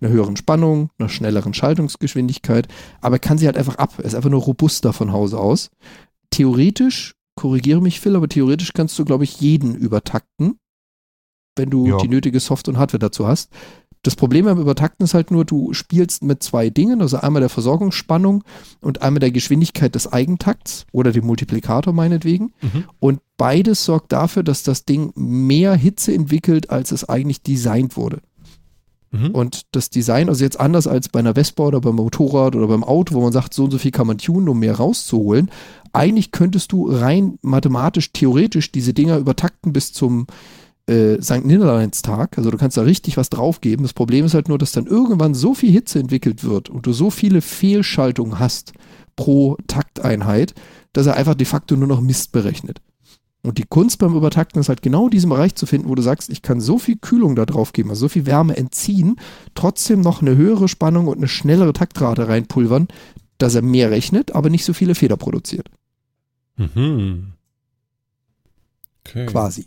Einer 0.00 0.10
höheren 0.12 0.36
Spannung, 0.36 0.90
einer 0.98 1.08
schnelleren 1.08 1.52
Schaltungsgeschwindigkeit. 1.52 2.68
Aber 3.00 3.16
er 3.16 3.20
kann 3.20 3.38
sie 3.38 3.46
halt 3.46 3.56
einfach 3.58 3.74
ab. 3.76 3.94
Er 3.98 4.04
ist 4.04 4.14
einfach 4.14 4.30
nur 4.30 4.42
robuster 4.42 4.92
von 4.92 5.10
Hause 5.12 5.38
aus. 5.40 5.70
Theoretisch, 6.30 7.14
korrigiere 7.34 7.80
mich 7.82 7.98
Phil, 8.00 8.14
aber 8.14 8.28
theoretisch 8.28 8.72
kannst 8.72 8.96
du, 8.98 9.04
glaube 9.04 9.24
ich, 9.24 9.40
jeden 9.40 9.74
übertakten, 9.74 10.58
wenn 11.56 11.70
du 11.70 11.86
Ja. 11.88 11.96
die 11.98 12.08
nötige 12.08 12.38
Soft- 12.38 12.68
und 12.68 12.78
Hardware 12.78 13.00
dazu 13.00 13.26
hast. 13.26 13.50
Das 14.04 14.16
Problem 14.16 14.44
beim 14.44 14.60
Übertakten 14.60 15.02
ist 15.04 15.14
halt 15.14 15.30
nur, 15.30 15.46
du 15.46 15.72
spielst 15.72 16.22
mit 16.22 16.42
zwei 16.42 16.68
Dingen, 16.68 17.00
also 17.00 17.16
einmal 17.16 17.40
der 17.40 17.48
Versorgungsspannung 17.48 18.44
und 18.82 19.00
einmal 19.00 19.20
der 19.20 19.30
Geschwindigkeit 19.30 19.94
des 19.94 20.12
Eigentakts 20.12 20.84
oder 20.92 21.10
dem 21.10 21.24
Multiplikator 21.24 21.94
meinetwegen. 21.94 22.52
Mhm. 22.60 22.84
Und 23.00 23.20
beides 23.38 23.86
sorgt 23.86 24.12
dafür, 24.12 24.42
dass 24.42 24.62
das 24.62 24.84
Ding 24.84 25.12
mehr 25.16 25.74
Hitze 25.74 26.12
entwickelt, 26.12 26.68
als 26.68 26.92
es 26.92 27.08
eigentlich 27.08 27.42
designt 27.42 27.96
wurde. 27.96 28.20
Mhm. 29.10 29.30
Und 29.30 29.62
das 29.72 29.88
Design, 29.88 30.28
also 30.28 30.44
jetzt 30.44 30.60
anders 30.60 30.86
als 30.86 31.08
bei 31.08 31.20
einer 31.20 31.34
Vespa 31.34 31.62
oder 31.64 31.80
beim 31.80 31.94
Motorrad 31.94 32.56
oder 32.56 32.66
beim 32.66 32.84
Auto, 32.84 33.14
wo 33.14 33.22
man 33.22 33.32
sagt, 33.32 33.54
so 33.54 33.64
und 33.64 33.70
so 33.70 33.78
viel 33.78 33.90
kann 33.90 34.06
man 34.06 34.18
tunen, 34.18 34.50
um 34.50 34.58
mehr 34.58 34.76
rauszuholen. 34.76 35.50
Eigentlich 35.94 36.30
könntest 36.30 36.72
du 36.72 36.90
rein 36.90 37.38
mathematisch, 37.40 38.12
theoretisch 38.12 38.70
diese 38.70 38.92
Dinger 38.92 39.16
übertakten 39.16 39.72
bis 39.72 39.94
zum 39.94 40.26
äh, 40.86 41.20
St. 41.20 41.44
Nimmerleinstag. 41.44 42.36
Also 42.38 42.50
du 42.50 42.56
kannst 42.56 42.76
da 42.76 42.82
richtig 42.82 43.16
was 43.16 43.30
draufgeben. 43.30 43.84
Das 43.84 43.92
Problem 43.92 44.24
ist 44.24 44.34
halt 44.34 44.48
nur, 44.48 44.58
dass 44.58 44.72
dann 44.72 44.86
irgendwann 44.86 45.34
so 45.34 45.54
viel 45.54 45.70
Hitze 45.70 45.98
entwickelt 45.98 46.44
wird 46.44 46.68
und 46.68 46.86
du 46.86 46.92
so 46.92 47.10
viele 47.10 47.40
Fehlschaltungen 47.40 48.38
hast 48.38 48.72
pro 49.16 49.56
Takteinheit, 49.66 50.54
dass 50.92 51.06
er 51.06 51.16
einfach 51.16 51.34
de 51.34 51.46
facto 51.46 51.76
nur 51.76 51.88
noch 51.88 52.00
Mist 52.00 52.32
berechnet. 52.32 52.80
Und 53.42 53.58
die 53.58 53.66
Kunst 53.68 53.98
beim 53.98 54.16
Übertakten 54.16 54.58
ist 54.60 54.70
halt 54.70 54.80
genau 54.80 55.10
diesen 55.10 55.28
Bereich 55.28 55.54
zu 55.54 55.66
finden, 55.66 55.90
wo 55.90 55.94
du 55.94 56.00
sagst, 56.00 56.30
ich 56.30 56.40
kann 56.40 56.62
so 56.62 56.78
viel 56.78 56.96
Kühlung 56.96 57.36
da 57.36 57.44
drauf 57.44 57.74
geben, 57.74 57.90
also 57.90 58.06
so 58.06 58.08
viel 58.08 58.24
Wärme 58.24 58.56
entziehen, 58.56 59.16
trotzdem 59.54 60.00
noch 60.00 60.22
eine 60.22 60.34
höhere 60.34 60.66
Spannung 60.66 61.08
und 61.08 61.18
eine 61.18 61.28
schnellere 61.28 61.74
Taktrate 61.74 62.26
reinpulvern, 62.26 62.88
dass 63.36 63.54
er 63.54 63.60
mehr 63.60 63.90
rechnet, 63.90 64.34
aber 64.34 64.48
nicht 64.48 64.64
so 64.64 64.72
viele 64.72 64.94
Fehler 64.94 65.18
produziert. 65.18 65.68
Mhm. 66.56 67.34
Okay. 69.06 69.26
Quasi. 69.26 69.66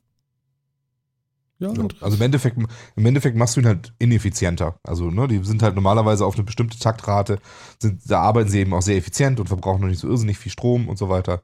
Ja, 1.59 1.69
interessant. 1.69 1.95
also 2.01 2.17
im 2.17 2.21
Endeffekt, 2.21 2.57
im 2.95 3.05
Endeffekt 3.05 3.35
machst 3.35 3.55
du 3.55 3.61
ihn 3.61 3.65
halt 3.65 3.93
ineffizienter. 3.97 4.79
Also, 4.83 5.09
ne, 5.09 5.27
die 5.27 5.43
sind 5.43 5.63
halt 5.63 5.73
normalerweise 5.73 6.25
auf 6.25 6.35
eine 6.35 6.43
bestimmte 6.43 6.77
Taktrate, 6.77 7.39
sind, 7.81 8.01
da 8.09 8.21
arbeiten 8.21 8.49
sie 8.49 8.59
eben 8.59 8.73
auch 8.73 8.81
sehr 8.81 8.97
effizient 8.97 9.39
und 9.39 9.47
verbrauchen 9.47 9.81
noch 9.81 9.87
nicht 9.87 9.99
so 9.99 10.07
irrsinnig 10.07 10.37
viel 10.37 10.51
Strom 10.51 10.87
und 10.87 10.97
so 10.97 11.09
weiter. 11.09 11.41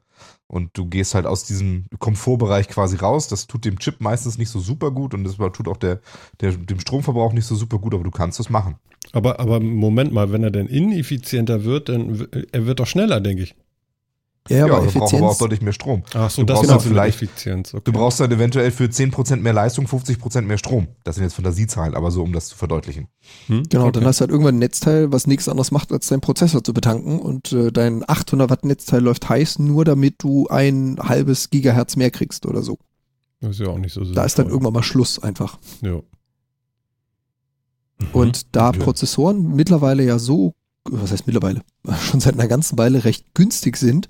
Und 0.48 0.78
du 0.78 0.86
gehst 0.86 1.16
halt 1.16 1.26
aus 1.26 1.46
diesem 1.46 1.88
Komfortbereich 1.98 2.68
quasi 2.70 2.98
raus. 2.98 3.28
Das 3.28 3.48
tut 3.48 3.66
dem 3.66 3.80
Chip 3.80 4.02
meistens 4.02 4.38
nicht 4.38 4.50
so 4.50 4.60
super 4.60 4.92
gut 4.92 5.16
und 5.16 5.24
das 5.24 5.38
tut 5.38 5.68
auch 5.68 5.78
der, 5.78 6.00
der, 6.42 6.52
dem 6.52 6.80
Stromverbrauch 6.80 7.34
nicht 7.34 7.46
so 7.46 7.56
super 7.56 7.80
gut, 7.80 7.94
aber 7.96 8.04
du 8.04 8.12
kannst 8.12 8.40
es 8.40 8.52
machen. 8.52 8.76
aber, 9.14 9.40
aber 9.40 9.60
Moment 9.60 10.14
mal, 10.14 10.32
wenn 10.32 10.44
er 10.44 10.52
denn 10.52 10.68
ineffizienter 10.68 11.64
wird, 11.64 11.90
dann 11.90 12.28
er 12.52 12.66
wird 12.68 12.80
doch 12.80 12.88
schneller, 12.88 13.20
denke 13.20 13.44
ich. 13.44 13.56
Ja, 14.50 14.58
Ja, 14.58 14.64
aber 14.66 14.74
aber 14.80 14.86
braucht 14.88 14.96
aber 14.96 15.04
auch 15.04 15.14
Effizienz. 15.14 15.38
deutlich 15.38 15.62
mehr 15.62 15.72
Strom. 15.74 16.04
Ach 16.14 16.30
so, 16.30 16.42
Du 16.42 16.46
das 16.48 16.58
brauchst 16.60 16.72
also 16.72 16.90
vielleicht- 16.90 17.22
Effizienz. 17.22 17.74
Okay. 17.74 17.82
Du 17.86 17.92
brauchst 17.94 18.20
dann 18.20 18.30
eventuell 18.32 18.72
für 18.72 18.90
10% 18.90 19.42
mehr 19.42 19.54
Leistung 19.54 19.88
50% 19.88 20.42
mehr 20.48 20.58
Strom. 20.58 20.88
Das 21.06 21.16
sind 21.16 21.24
jetzt 21.24 21.36
Fantasiezahlen, 21.36 21.94
aber 21.96 22.12
so, 22.12 22.22
um 22.24 22.34
das 22.34 22.50
zu 22.50 22.58
verdeutlichen. 22.58 23.08
Hm? 23.48 23.64
Genau, 23.70 23.84
okay. 23.86 23.92
dann 23.94 24.06
hast 24.06 24.20
du 24.20 24.22
halt 24.24 24.32
irgendwann 24.32 24.56
ein 24.56 24.60
Netzteil, 24.60 25.12
was 25.14 25.28
nichts 25.28 25.48
anderes 25.48 25.72
macht, 25.72 25.94
als 25.94 26.08
deinen 26.08 26.20
Prozessor 26.22 26.62
zu 26.64 26.74
betanken 26.74 27.20
und 27.20 27.54
äh, 27.54 27.72
dein 27.72 28.04
800 28.08 28.50
Watt 28.50 28.66
Netzteil 28.66 29.02
läuft 29.02 29.30
heiß, 29.30 29.60
nur 29.60 29.86
damit 29.86 30.16
du 30.24 30.48
ein 30.48 30.98
halbes 31.02 31.50
Gigahertz 31.50 31.96
mehr 31.96 32.12
kriegst 32.12 32.46
oder 32.46 32.64
so. 32.64 32.78
Das 33.40 33.52
ist 33.52 33.60
ja 33.60 33.68
auch 33.68 33.78
nicht 33.78 33.94
so 33.94 34.02
Da 34.02 34.08
ist 34.26 34.38
dann 34.38 34.46
sinnvoll. 34.48 34.52
irgendwann 34.52 34.74
mal 34.74 34.84
Schluss 34.84 35.20
einfach. 35.20 35.58
Ja. 35.82 36.02
Mhm. 38.00 38.08
Und 38.12 38.56
da 38.56 38.72
Ja. 38.72 38.80
Prozessoren 38.84 39.56
mittlerweile 39.56 40.04
ja 40.04 40.20
so, 40.20 40.54
was 40.90 41.12
heißt 41.12 41.26
mittlerweile, 41.28 41.62
schon 42.02 42.20
seit 42.20 42.34
einer 42.34 42.48
ganzen 42.48 42.78
Weile 42.78 43.06
recht 43.06 43.34
günstig 43.34 43.78
sind, 43.78 44.08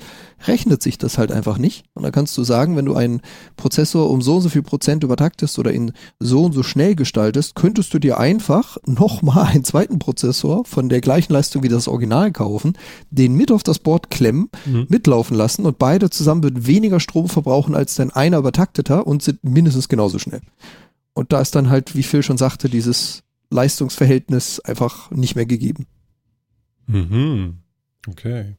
rechnet 0.48 0.82
sich 0.82 0.98
das 0.98 1.18
halt 1.20 1.32
einfach 1.32 1.58
nicht. 1.60 1.86
Und 1.94 2.02
da 2.04 2.10
kannst 2.10 2.36
du 2.38 2.44
sagen, 2.44 2.76
wenn 2.76 2.86
du 2.86 2.96
einen 2.96 3.22
Prozessor 3.58 4.10
um 4.10 4.22
so 4.24 4.36
und 4.38 4.42
so 4.42 4.50
viel 4.50 4.64
Prozent 4.64 5.04
übertaktest 5.04 5.60
oder 5.60 5.72
ihn 5.72 5.94
so 6.20 6.44
und 6.44 6.54
so 6.54 6.64
schnell 6.64 6.96
gestaltest, 6.96 7.54
könntest 7.56 7.94
du 7.94 8.00
dir 8.00 8.18
einfach 8.20 8.78
nochmal 8.88 9.46
einen 9.48 9.64
zweiten 9.64 10.00
Prozessor 10.00 10.66
von 10.66 10.90
der 10.90 11.00
gleichen 11.02 11.34
Leistung 11.34 11.62
wie 11.62 11.70
das 11.70 11.88
Original 11.88 12.32
kaufen, 12.32 12.74
den 13.12 13.36
mit 13.36 13.52
auf 13.52 13.62
das 13.64 13.80
Board 13.80 14.10
klemmen, 14.10 14.50
Mhm. 14.66 14.88
mitlaufen 14.90 15.38
lassen 15.38 15.66
und 15.66 15.78
beide 15.78 16.10
zusammen 16.10 16.42
würden 16.44 16.66
weniger 16.66 17.00
Strom 17.00 17.30
verbrauchen 17.30 17.76
als 17.76 17.96
dein 17.96 18.10
einer 18.12 18.40
übertakteter 18.40 19.06
und 19.06 19.22
sind 19.22 19.44
mindestens 19.44 19.90
genauso 19.90 20.18
schnell. 20.20 20.42
Und 21.14 21.32
da 21.32 21.40
ist 21.42 21.54
dann 21.56 21.70
halt, 21.70 21.96
wie 21.96 22.04
Phil 22.04 22.24
schon 22.24 22.38
sagte, 22.40 22.68
dieses 22.70 23.22
Leistungsverhältnis 23.52 24.60
einfach 24.60 25.12
nicht 25.12 25.36
mehr 25.36 25.46
gegeben. 25.46 25.86
Mhm. 26.88 27.60
Okay. 28.08 28.56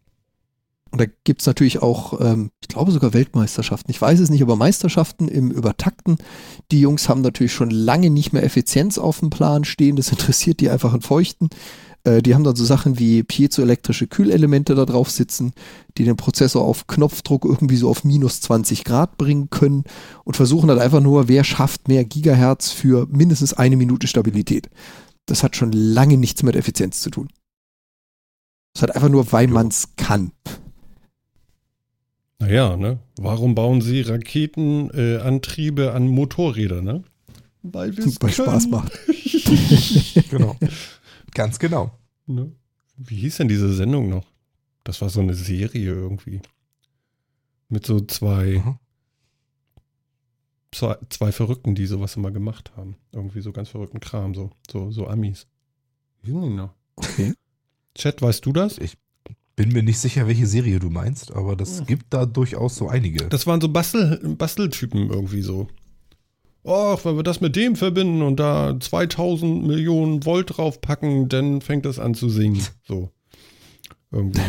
Und 0.95 1.01
da 1.01 1.07
gibt's 1.25 1.47
natürlich 1.47 1.83
auch, 1.83 2.21
ähm, 2.21 2.53
ich 2.63 2.69
glaube 2.69 2.93
sogar 2.93 3.13
Weltmeisterschaften. 3.13 3.91
Ich 3.91 4.01
weiß 4.01 4.21
es 4.21 4.31
nicht, 4.31 4.43
aber 4.43 4.55
Meisterschaften 4.55 5.27
im 5.27 5.51
Übertakten. 5.51 6.19
Die 6.71 6.81
Jungs 6.81 7.09
haben 7.09 7.21
natürlich 7.21 7.53
schon 7.53 7.71
lange 7.71 8.11
nicht 8.11 8.33
mehr 8.33 8.45
Effizienz 8.45 8.97
auf 8.97 9.19
dem 9.19 9.31
Plan 9.31 9.65
stehen. 9.65 9.97
Das 9.97 10.09
interessiert 10.13 10.61
die 10.61 10.71
einfach 10.71 10.95
in 10.95 11.01
Feuchten. 11.01 11.49
Äh, 12.05 12.23
die 12.23 12.35
haben 12.35 12.45
dann 12.45 12.55
so 12.55 12.65
Sachen 12.65 12.99
wie 12.99 13.25
piezoelektrische 13.25 14.07
Kühlelemente 14.07 14.77
da 14.77 14.85
drauf 14.85 15.11
sitzen, 15.11 15.53
die 15.99 16.05
den 16.05 16.17
Prozessor 16.17 16.65
auf 16.65 16.87
Knopfdruck 16.87 17.45
irgendwie 17.45 17.77
so 17.77 17.89
auf 17.91 18.05
minus 18.05 18.41
20 18.43 18.85
Grad 18.85 19.19
bringen 19.19 19.51
können 19.51 19.83
und 20.23 20.37
versuchen 20.37 20.69
dann 20.69 20.79
einfach 20.79 21.01
nur, 21.01 21.27
wer 21.27 21.43
schafft 21.43 21.89
mehr 21.89 22.05
Gigahertz 22.05 22.71
für 22.71 23.09
mindestens 23.11 23.53
eine 23.53 23.77
Minute 23.77 24.07
Stabilität. 24.07 24.71
Das 25.27 25.43
hat 25.43 25.57
schon 25.57 25.73
lange 25.73 26.19
nichts 26.19 26.43
mit 26.43 26.55
Effizienz 26.55 27.01
zu 27.01 27.11
tun. 27.11 27.31
Das 28.75 28.83
hat 28.83 28.95
einfach 28.95 29.09
nur, 29.09 29.31
weil 29.33 29.47
man's 29.47 29.89
kann. 29.97 30.33
Naja, 32.41 32.77
ne? 32.77 32.99
Warum 33.17 33.55
bauen 33.55 33.81
sie 33.81 34.01
Raketenantriebe 34.03 35.85
äh, 35.85 35.89
an 35.91 36.09
Motorräder, 36.09 36.83
ne? 36.83 37.05
Weil 37.63 37.97
wir 37.97 38.05
es 38.05 38.15
Spaß 38.35 38.69
macht. 38.69 38.93
Genau. 40.31 40.57
Ganz 41.33 41.59
genau. 41.59 41.97
Ne? 42.27 42.51
Wie 42.97 43.17
hieß 43.17 43.37
denn 43.39 43.49
diese 43.49 43.73
Sendung 43.73 44.09
noch? 44.09 44.27
Das 44.83 45.01
war 45.01 45.09
so 45.11 45.21
eine 45.21 45.35
Serie 45.35 45.93
irgendwie. 45.93 46.41
Mit 47.69 47.87
so 47.87 48.01
zwei, 48.01 48.63
Mhm. 48.65 48.79
zwei, 50.73 50.97
zwei 51.11 51.33
Verrückten, 51.33 51.75
die 51.75 51.87
sowas 51.87 52.17
immer 52.17 52.31
gemacht 52.31 52.73
haben. 52.77 52.97
Irgendwie 53.13 53.41
so 53.41 53.53
ganz 53.53 53.69
verrückten 53.69 54.01
Kram, 54.01 54.35
so, 54.35 54.51
so, 54.71 54.91
so 54.91 55.07
Amis. 55.07 55.47
Wie 56.23 56.33
hießen 56.33 56.43
die 56.43 56.55
noch? 56.57 56.75
Okay. 56.97 57.35
Chat, 57.97 58.21
weißt 58.23 58.45
du 58.47 58.53
das? 58.53 58.79
Bin 59.57 59.69
mir 59.73 59.83
nicht 59.85 59.99
sicher, 60.01 60.27
welche 60.27 60.47
Serie 60.49 60.81
du 60.81 60.91
meinst, 60.91 61.31
aber 61.33 61.55
das 61.55 61.79
Hm. 61.81 61.87
gibt 61.87 62.07
da 62.13 62.27
durchaus 62.27 62.75
so 62.77 62.89
einige. 62.89 63.29
Das 63.29 63.47
waren 63.47 63.61
so 63.61 63.69
Bastel, 63.69 64.19
Basteltypen 64.37 65.11
irgendwie 65.11 65.43
so. 65.43 65.69
Och, 66.65 67.05
wenn 67.05 67.17
wir 67.17 67.23
das 67.23 67.41
mit 67.41 67.55
dem 67.57 67.77
verbinden 67.77 68.23
und 68.23 68.41
da 68.41 68.77
2000 68.81 69.65
Millionen 69.67 70.25
Volt 70.25 70.57
draufpacken, 70.57 71.29
dann 71.29 71.61
fängt 71.61 71.85
das 71.85 71.99
an 71.99 72.15
zu 72.15 72.29
singen. 72.29 72.61
So. 72.87 73.11
Irgendwie. 74.11 74.41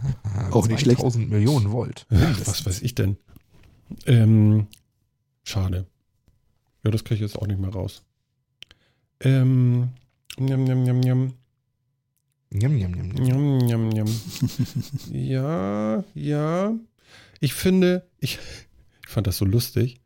Auch 0.50 0.68
nicht 0.68 0.80
schlecht. 0.80 1.00
1000 1.00 1.30
Millionen 1.30 1.72
Volt. 1.72 2.06
Ach, 2.10 2.40
was 2.46 2.64
weiß 2.66 2.82
ich 2.82 2.94
denn? 2.94 3.16
Ähm, 4.06 4.66
schade. 5.44 5.86
Ja, 6.84 6.90
das 6.90 7.04
kriege 7.04 7.16
ich 7.16 7.20
jetzt 7.32 7.38
auch 7.40 7.46
nicht 7.46 7.58
mehr 7.60 7.70
raus. 7.70 8.02
Ähm, 9.20 9.88
njam, 10.38 10.64
njam, 10.64 10.82
njam, 10.82 11.00
njam. 11.00 11.32
Njam, 12.54 12.76
njam, 12.76 12.92
njam, 12.92 13.08
njam. 13.08 13.58
Njam, 13.66 13.88
njam, 13.88 14.06
ja, 15.34 16.02
ja. 16.14 16.72
Ich 17.40 17.52
finde, 17.52 18.02
ich, 18.20 18.38
ich 19.02 19.08
fand 19.08 19.26
das 19.26 19.36
so 19.38 19.44
lustig. 19.44 20.00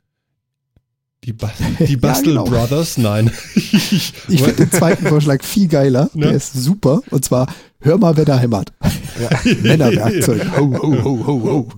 Die, 1.28 1.34
ba 1.34 1.52
die 1.78 1.92
Ja, 1.92 1.98
Bastel 1.98 2.32
genau. 2.32 2.44
Brothers, 2.44 2.96
nein. 2.96 3.30
Ich 3.54 4.12
finde 4.42 4.54
den 4.54 4.72
zweiten 4.72 5.06
Vorschlag 5.06 5.44
viel 5.44 5.68
geiler. 5.68 6.08
Ne? 6.14 6.26
Der 6.28 6.32
ist 6.34 6.54
super. 6.54 7.02
Und 7.10 7.22
zwar, 7.22 7.52
hör 7.80 7.98
mal, 7.98 8.16
wer 8.16 8.24
da 8.24 8.38
hämmert. 8.38 8.72
Männerwerkzeug. 9.62 10.56
Ho, 10.56 10.72
ho, 10.72 11.04
ho, 11.04 11.26
ho, 11.26 11.42
ho. 11.44 11.68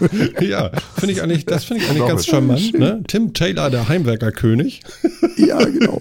ja, 0.41 0.71
finde 0.97 1.15
ich 1.15 1.23
eigentlich, 1.23 1.47
das 1.47 1.65
finde 1.65 1.83
ich 1.83 1.91
eigentlich 1.91 2.07
ganz 2.07 2.23
ich. 2.23 2.29
charmant. 2.29 2.79
Ne? 2.79 3.03
Tim 3.09 3.35
Taylor, 3.35 3.71
der 3.71 3.89
Heimwerkerkönig. 3.89 4.83
Ja, 5.37 5.59
genau. 5.65 5.99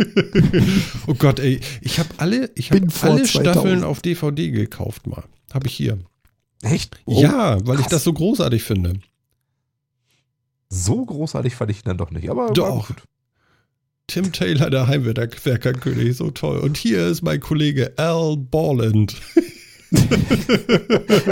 Oh 1.07 1.15
Gott, 1.15 1.39
ey, 1.39 1.59
ich 1.81 1.97
habe 1.97 2.09
alle, 2.17 2.51
ich 2.53 2.69
vor 2.69 3.09
alle 3.09 3.23
2000. 3.23 3.27
Staffeln 3.27 3.83
auf 3.83 4.01
DVD 4.01 4.51
gekauft 4.51 5.07
mal. 5.07 5.23
Habe 5.51 5.65
ich 5.65 5.73
hier. 5.73 5.97
Echt? 6.61 6.99
ja, 7.07 7.57
weil 7.65 7.75
ich 7.75 7.81
krass. 7.83 7.91
das 7.91 8.03
so 8.03 8.13
großartig 8.13 8.61
finde. 8.61 8.93
So 10.69 11.03
großartig 11.03 11.55
fand 11.55 11.71
ich 11.71 11.77
ihn 11.77 11.85
dann 11.85 11.97
doch 11.97 12.11
nicht. 12.11 12.29
Aber 12.29 12.47
war 12.47 12.53
Doch. 12.53 12.87
gut. 12.89 12.97
Tim 14.09 14.31
Taylor, 14.31 14.69
der 14.71 14.87
Heimwerkerkönig, 14.87 16.17
so 16.17 16.31
toll. 16.31 16.57
Und 16.59 16.77
hier 16.77 17.05
ist 17.07 17.21
mein 17.21 17.39
Kollege 17.39 17.93
Al 17.97 18.37
Borland. 18.37 19.15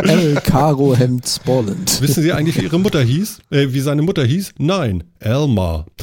L. 0.03 0.39
Caro 0.43 0.95
Hemd 0.95 1.27
Sporland. 1.27 2.01
Wissen 2.01 2.21
Sie 2.23 2.31
eigentlich, 2.31 2.57
wie 2.57 2.63
Ihre 2.65 2.79
Mutter 2.79 3.01
hieß? 3.01 3.39
Äh, 3.51 3.67
wie 3.71 3.79
seine 3.79 4.03
Mutter 4.03 4.23
hieß? 4.23 4.53
Nein, 4.59 5.03
Elmar. 5.19 5.85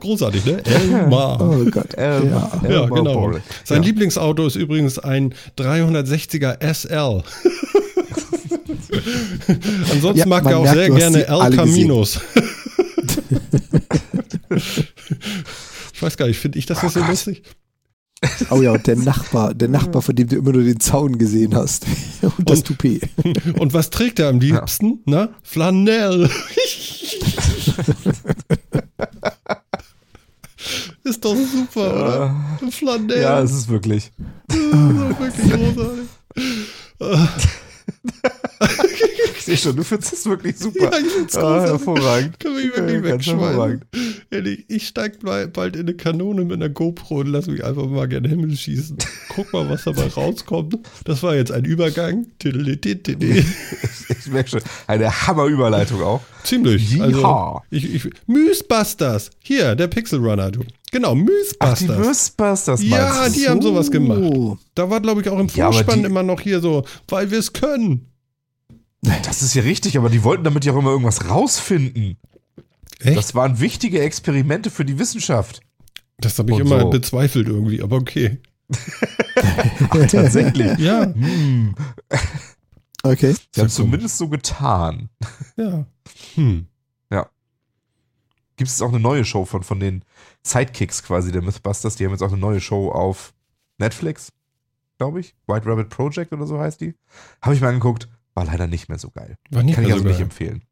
Großartig, 0.00 0.44
ne? 0.46 0.62
Elmar. 0.64 1.40
Oh 1.40 1.64
Gott. 1.70 1.88
Ähm, 1.98 2.30
ja. 2.30 2.50
Ja, 2.62 2.68
Elmar 2.82 2.98
genau. 2.98 3.14
Borland. 3.14 3.42
Sein 3.64 3.82
Ja. 3.82 3.86
Lieblingsauto 3.88 4.46
ist 4.46 4.56
übrigens 4.56 4.98
ein 4.98 5.34
360er 5.58 6.56
SL. 6.74 7.22
Ansonsten 9.92 10.18
Ja, 10.18 10.26
mag 10.26 10.44
er 10.46 10.58
auch 10.58 10.64
merkt, 10.64 10.76
sehr 10.78 10.90
gerne 10.90 11.26
El. 11.26 11.56
Caminos. 11.56 12.20
Ich 14.50 16.02
weiß 16.02 16.16
gar 16.16 16.26
nicht, 16.26 16.38
finde 16.38 16.58
ich 16.58 16.66
das 16.66 16.82
nicht 16.82 16.92
so 16.92 17.00
Gott. 17.00 17.08
lustig? 17.10 17.42
Oh 18.50 18.62
ja, 18.62 18.72
und 18.72 18.86
der 18.86 18.96
Nachbar, 18.96 19.52
der 19.54 19.68
Nachbar, 19.68 20.00
von 20.00 20.14
dem 20.16 20.26
du 20.28 20.36
immer 20.36 20.52
nur 20.52 20.62
den 20.64 20.80
Zaun 20.80 21.18
gesehen 21.18 21.54
hast. 21.54 21.84
Und 22.22 22.48
das 22.50 22.60
Und- 22.60 22.66
Toupet. 22.68 23.02
Und 23.58 23.74
was 23.74 23.90
trägt 23.90 24.18
er 24.18 24.28
am 24.30 24.40
liebsten? 24.40 25.00
Na? 25.04 25.28
Flanell. 25.42 26.30
ist 31.04 31.24
doch 31.24 31.36
super, 31.36 31.94
oder? 31.94 32.34
Flanell. 32.70 33.20
Ja, 33.22 33.40
es 33.42 33.52
ist 33.52 33.68
wirklich. 33.68 34.10
das 34.48 34.56
ist 34.56 35.50
wirklich 35.50 35.52
großartig. 35.52 36.08
Ich 39.36 39.42
sehe 39.44 39.56
schon, 39.56 39.76
du 39.76 39.84
findest 39.84 40.12
es 40.12 40.26
wirklich 40.26 40.58
super. 40.58 40.90
Ja, 40.90 40.98
ich 40.98 41.06
find's 41.06 41.36
ah, 41.36 41.60
hervorragend. 41.60 42.36
Wir 42.42 42.50
mich 42.50 42.64
wirklich 42.76 42.94
Ja, 42.94 43.02
wegschmeißen. 43.04 43.84
Ehrlich, 44.30 44.64
ich 44.68 44.88
steig 44.88 45.20
bald 45.20 45.76
in 45.76 45.82
eine 45.82 45.94
Kanone 45.94 46.44
mit 46.44 46.54
einer 46.54 46.68
GoPro 46.68 47.20
und 47.20 47.28
lass 47.28 47.46
mich 47.46 47.64
einfach 47.64 47.86
mal 47.86 48.08
gen 48.08 48.24
Himmel 48.24 48.56
schießen. 48.56 48.98
Guck 49.28 49.52
mal, 49.52 49.68
was 49.70 49.84
dabei 49.84 50.08
rauskommt. 50.08 50.78
Das 51.04 51.22
war 51.22 51.36
jetzt 51.36 51.52
ein 51.52 51.64
Übergang. 51.64 52.26
Ich 54.08 54.32
merke 54.32 54.50
schon. 54.50 54.60
Eine 54.86 55.26
Hammerüberleitung 55.26 56.02
auch. 56.02 56.20
Ziemlich. 56.42 57.00
Also, 57.00 57.60
ich, 57.70 57.94
ich, 57.94 58.10
Mythbusters. 58.26 59.30
Hier, 59.40 59.74
der 59.74 59.88
Pixel 59.88 60.18
Runner, 60.20 60.50
du. 60.50 60.60
Genau, 60.92 61.10
Ach, 61.10 61.14
die 61.78 61.84
Mythbusters. 61.86 62.32
Mythbusters 62.38 62.82
Ja, 62.82 63.28
die 63.28 63.48
haben 63.48 63.62
sowas 63.62 63.90
gemacht. 63.90 64.20
Oh. 64.20 64.56
Da 64.74 64.88
war, 64.90 65.00
glaube 65.00 65.20
ich, 65.20 65.28
auch 65.28 65.38
im 65.38 65.48
Ja, 65.54 65.70
Vorspann 65.70 66.00
die- 66.00 66.06
immer 66.06 66.22
noch 66.22 66.40
hier 66.40 66.60
so, 66.60 66.84
weil 67.08 67.30
wir 67.30 67.38
es 67.38 67.52
können. 67.52 68.06
Das 69.02 69.42
ist 69.42 69.54
ja 69.54 69.62
richtig, 69.62 69.96
aber 69.98 70.08
die 70.08 70.24
wollten 70.24 70.44
damit 70.44 70.64
ja 70.64 70.72
auch 70.72 70.78
immer 70.78 70.90
irgendwas 70.90 71.28
rausfinden. 71.28 72.16
Echt? 73.00 73.16
Das 73.16 73.34
waren 73.34 73.60
wichtige 73.60 74.00
Experimente 74.00 74.70
für 74.70 74.84
die 74.84 74.98
Wissenschaft. 74.98 75.60
Das 76.18 76.38
habe 76.38 76.50
ich 76.50 76.56
Und 76.56 76.66
immer 76.66 76.80
so. 76.80 76.90
bezweifelt 76.90 77.46
irgendwie, 77.46 77.82
aber 77.82 77.96
okay. 77.96 78.40
Ach, 79.90 80.06
tatsächlich. 80.06 80.78
Ja, 80.78 81.02
hm. 81.02 81.74
Okay. 83.02 83.34
Sie 83.52 83.60
haben 83.60 83.68
zumindest 83.68 84.18
so 84.18 84.28
getan. 84.28 85.10
ja. 85.56 85.86
Hm. 86.34 86.66
Gibt 88.56 88.70
es 88.70 88.80
auch 88.80 88.88
eine 88.88 89.00
neue 89.00 89.24
Show 89.24 89.44
von, 89.44 89.62
von 89.62 89.80
den 89.80 90.02
Sidekicks 90.42 91.02
quasi 91.02 91.30
der 91.30 91.42
Mythbusters? 91.42 91.96
Die 91.96 92.04
haben 92.04 92.12
jetzt 92.12 92.22
auch 92.22 92.32
eine 92.32 92.38
neue 92.38 92.60
Show 92.60 92.90
auf 92.90 93.34
Netflix, 93.78 94.32
glaube 94.98 95.20
ich. 95.20 95.34
White 95.46 95.66
Rabbit 95.66 95.90
Project 95.90 96.32
oder 96.32 96.46
so 96.46 96.58
heißt 96.58 96.80
die. 96.80 96.94
Habe 97.42 97.54
ich 97.54 97.60
mal 97.60 97.68
angeguckt. 97.68 98.08
War 98.36 98.44
leider 98.44 98.66
nicht 98.66 98.88
mehr 98.88 98.98
so 98.98 99.10
geil. 99.10 99.36
War 99.50 99.62
nicht 99.62 99.74
Kann 99.74 99.84
ich 99.84 99.90
also 99.92 100.02
so 100.02 100.08
nicht 100.08 100.18
geil. 100.18 100.24
empfehlen. 100.24 100.62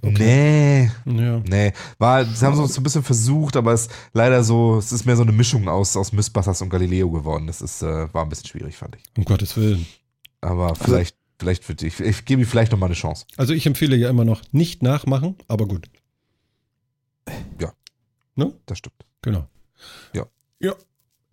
Okay. 0.00 0.90
Nee, 1.04 1.22
Ja. 1.24 1.40
nee. 1.46 1.72
War, 1.98 2.24
sie 2.24 2.46
haben 2.46 2.58
es 2.58 2.72
so 2.74 2.80
ein 2.80 2.84
bisschen 2.84 3.02
versucht, 3.02 3.56
aber 3.56 3.72
es 3.72 3.82
ist 3.82 3.90
leider 4.12 4.42
so, 4.44 4.78
es 4.78 4.92
ist 4.92 5.04
mehr 5.06 5.16
so 5.16 5.22
eine 5.22 5.32
Mischung 5.32 5.68
aus, 5.68 5.96
aus 5.96 6.12
Mythbusters 6.12 6.62
und 6.62 6.70
Galileo 6.70 7.10
geworden. 7.10 7.46
Das 7.48 7.60
ist, 7.60 7.82
äh, 7.82 8.12
war 8.14 8.22
ein 8.22 8.28
bisschen 8.28 8.46
schwierig, 8.46 8.76
fand 8.76 8.96
ich. 8.96 9.02
Um 9.18 9.24
Gottes 9.24 9.56
Willen. 9.56 9.84
Aber 10.40 10.74
vielleicht, 10.76 11.16
vielleicht 11.38 11.64
für 11.64 11.74
dich. 11.74 11.98
Ich 12.00 12.24
gebe 12.24 12.42
ihm 12.42 12.46
vielleicht 12.48 12.72
nochmal 12.72 12.86
eine 12.88 12.94
Chance. 12.96 13.26
Also 13.36 13.52
ich 13.54 13.66
empfehle 13.66 13.96
ja 13.96 14.08
immer 14.08 14.24
noch 14.24 14.40
nicht 14.52 14.82
nachmachen, 14.82 15.34
aber 15.48 15.66
gut. 15.66 15.90
Das 18.66 18.78
stimmt. 18.78 18.94
Genau. 19.22 19.46
Ja. 20.14 20.24
Ja. 20.60 20.74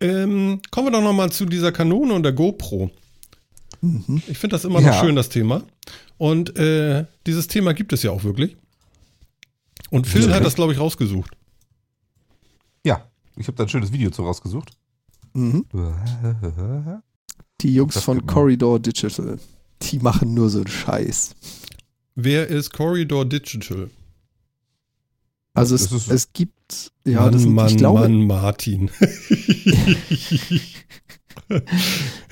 Ähm, 0.00 0.60
kommen 0.70 0.86
wir 0.88 0.90
doch 0.92 1.00
nochmal 1.02 1.30
zu 1.32 1.46
dieser 1.46 1.72
Kanone 1.72 2.12
und 2.14 2.22
der 2.22 2.32
GoPro. 2.32 2.90
Mhm. 3.80 4.22
Ich 4.26 4.38
finde 4.38 4.54
das 4.54 4.64
immer 4.64 4.80
noch 4.80 4.88
Ja. 4.88 5.00
schön, 5.00 5.14
das 5.16 5.28
Thema. 5.28 5.62
Und 6.16 6.56
äh, 6.56 7.04
dieses 7.26 7.46
Thema 7.48 7.74
gibt 7.74 7.92
es 7.92 8.02
ja 8.02 8.10
auch 8.10 8.24
wirklich. 8.24 8.56
Und 9.90 10.06
Phil 10.06 10.28
Ja. 10.28 10.34
hat 10.36 10.44
das, 10.44 10.54
glaube 10.54 10.72
ich, 10.72 10.78
rausgesucht. 10.80 11.30
Ja, 12.84 13.06
ich 13.36 13.46
habe 13.46 13.56
da 13.56 13.62
ein 13.64 13.68
schönes 13.68 13.92
Video 13.92 14.10
zu 14.10 14.22
rausgesucht. 14.24 14.70
Mhm. 15.34 15.64
Die 17.60 17.74
Jungs 17.74 18.00
von. 18.02 18.26
Corridor 18.26 18.78
Digital, 18.80 19.38
die 19.82 19.98
machen 20.00 20.34
nur 20.34 20.50
so 20.50 20.58
einen 20.58 20.66
Scheiß. 20.68 21.34
Wer 22.14 22.48
ist 22.48 22.72
Corridor 22.72 23.24
Digital? 23.24 23.90
Also 25.54 25.74
es, 25.74 25.90
es 26.08 26.32
gibt, 26.32 26.92
ja, 27.04 27.20
Mann, 27.22 27.32
das 27.32 27.42
sind, 27.42 27.52
Mann, 27.52 27.68
ich 27.68 27.76
glaube, 27.76 28.00
Mann, 28.00 28.26
Martin. 28.26 28.90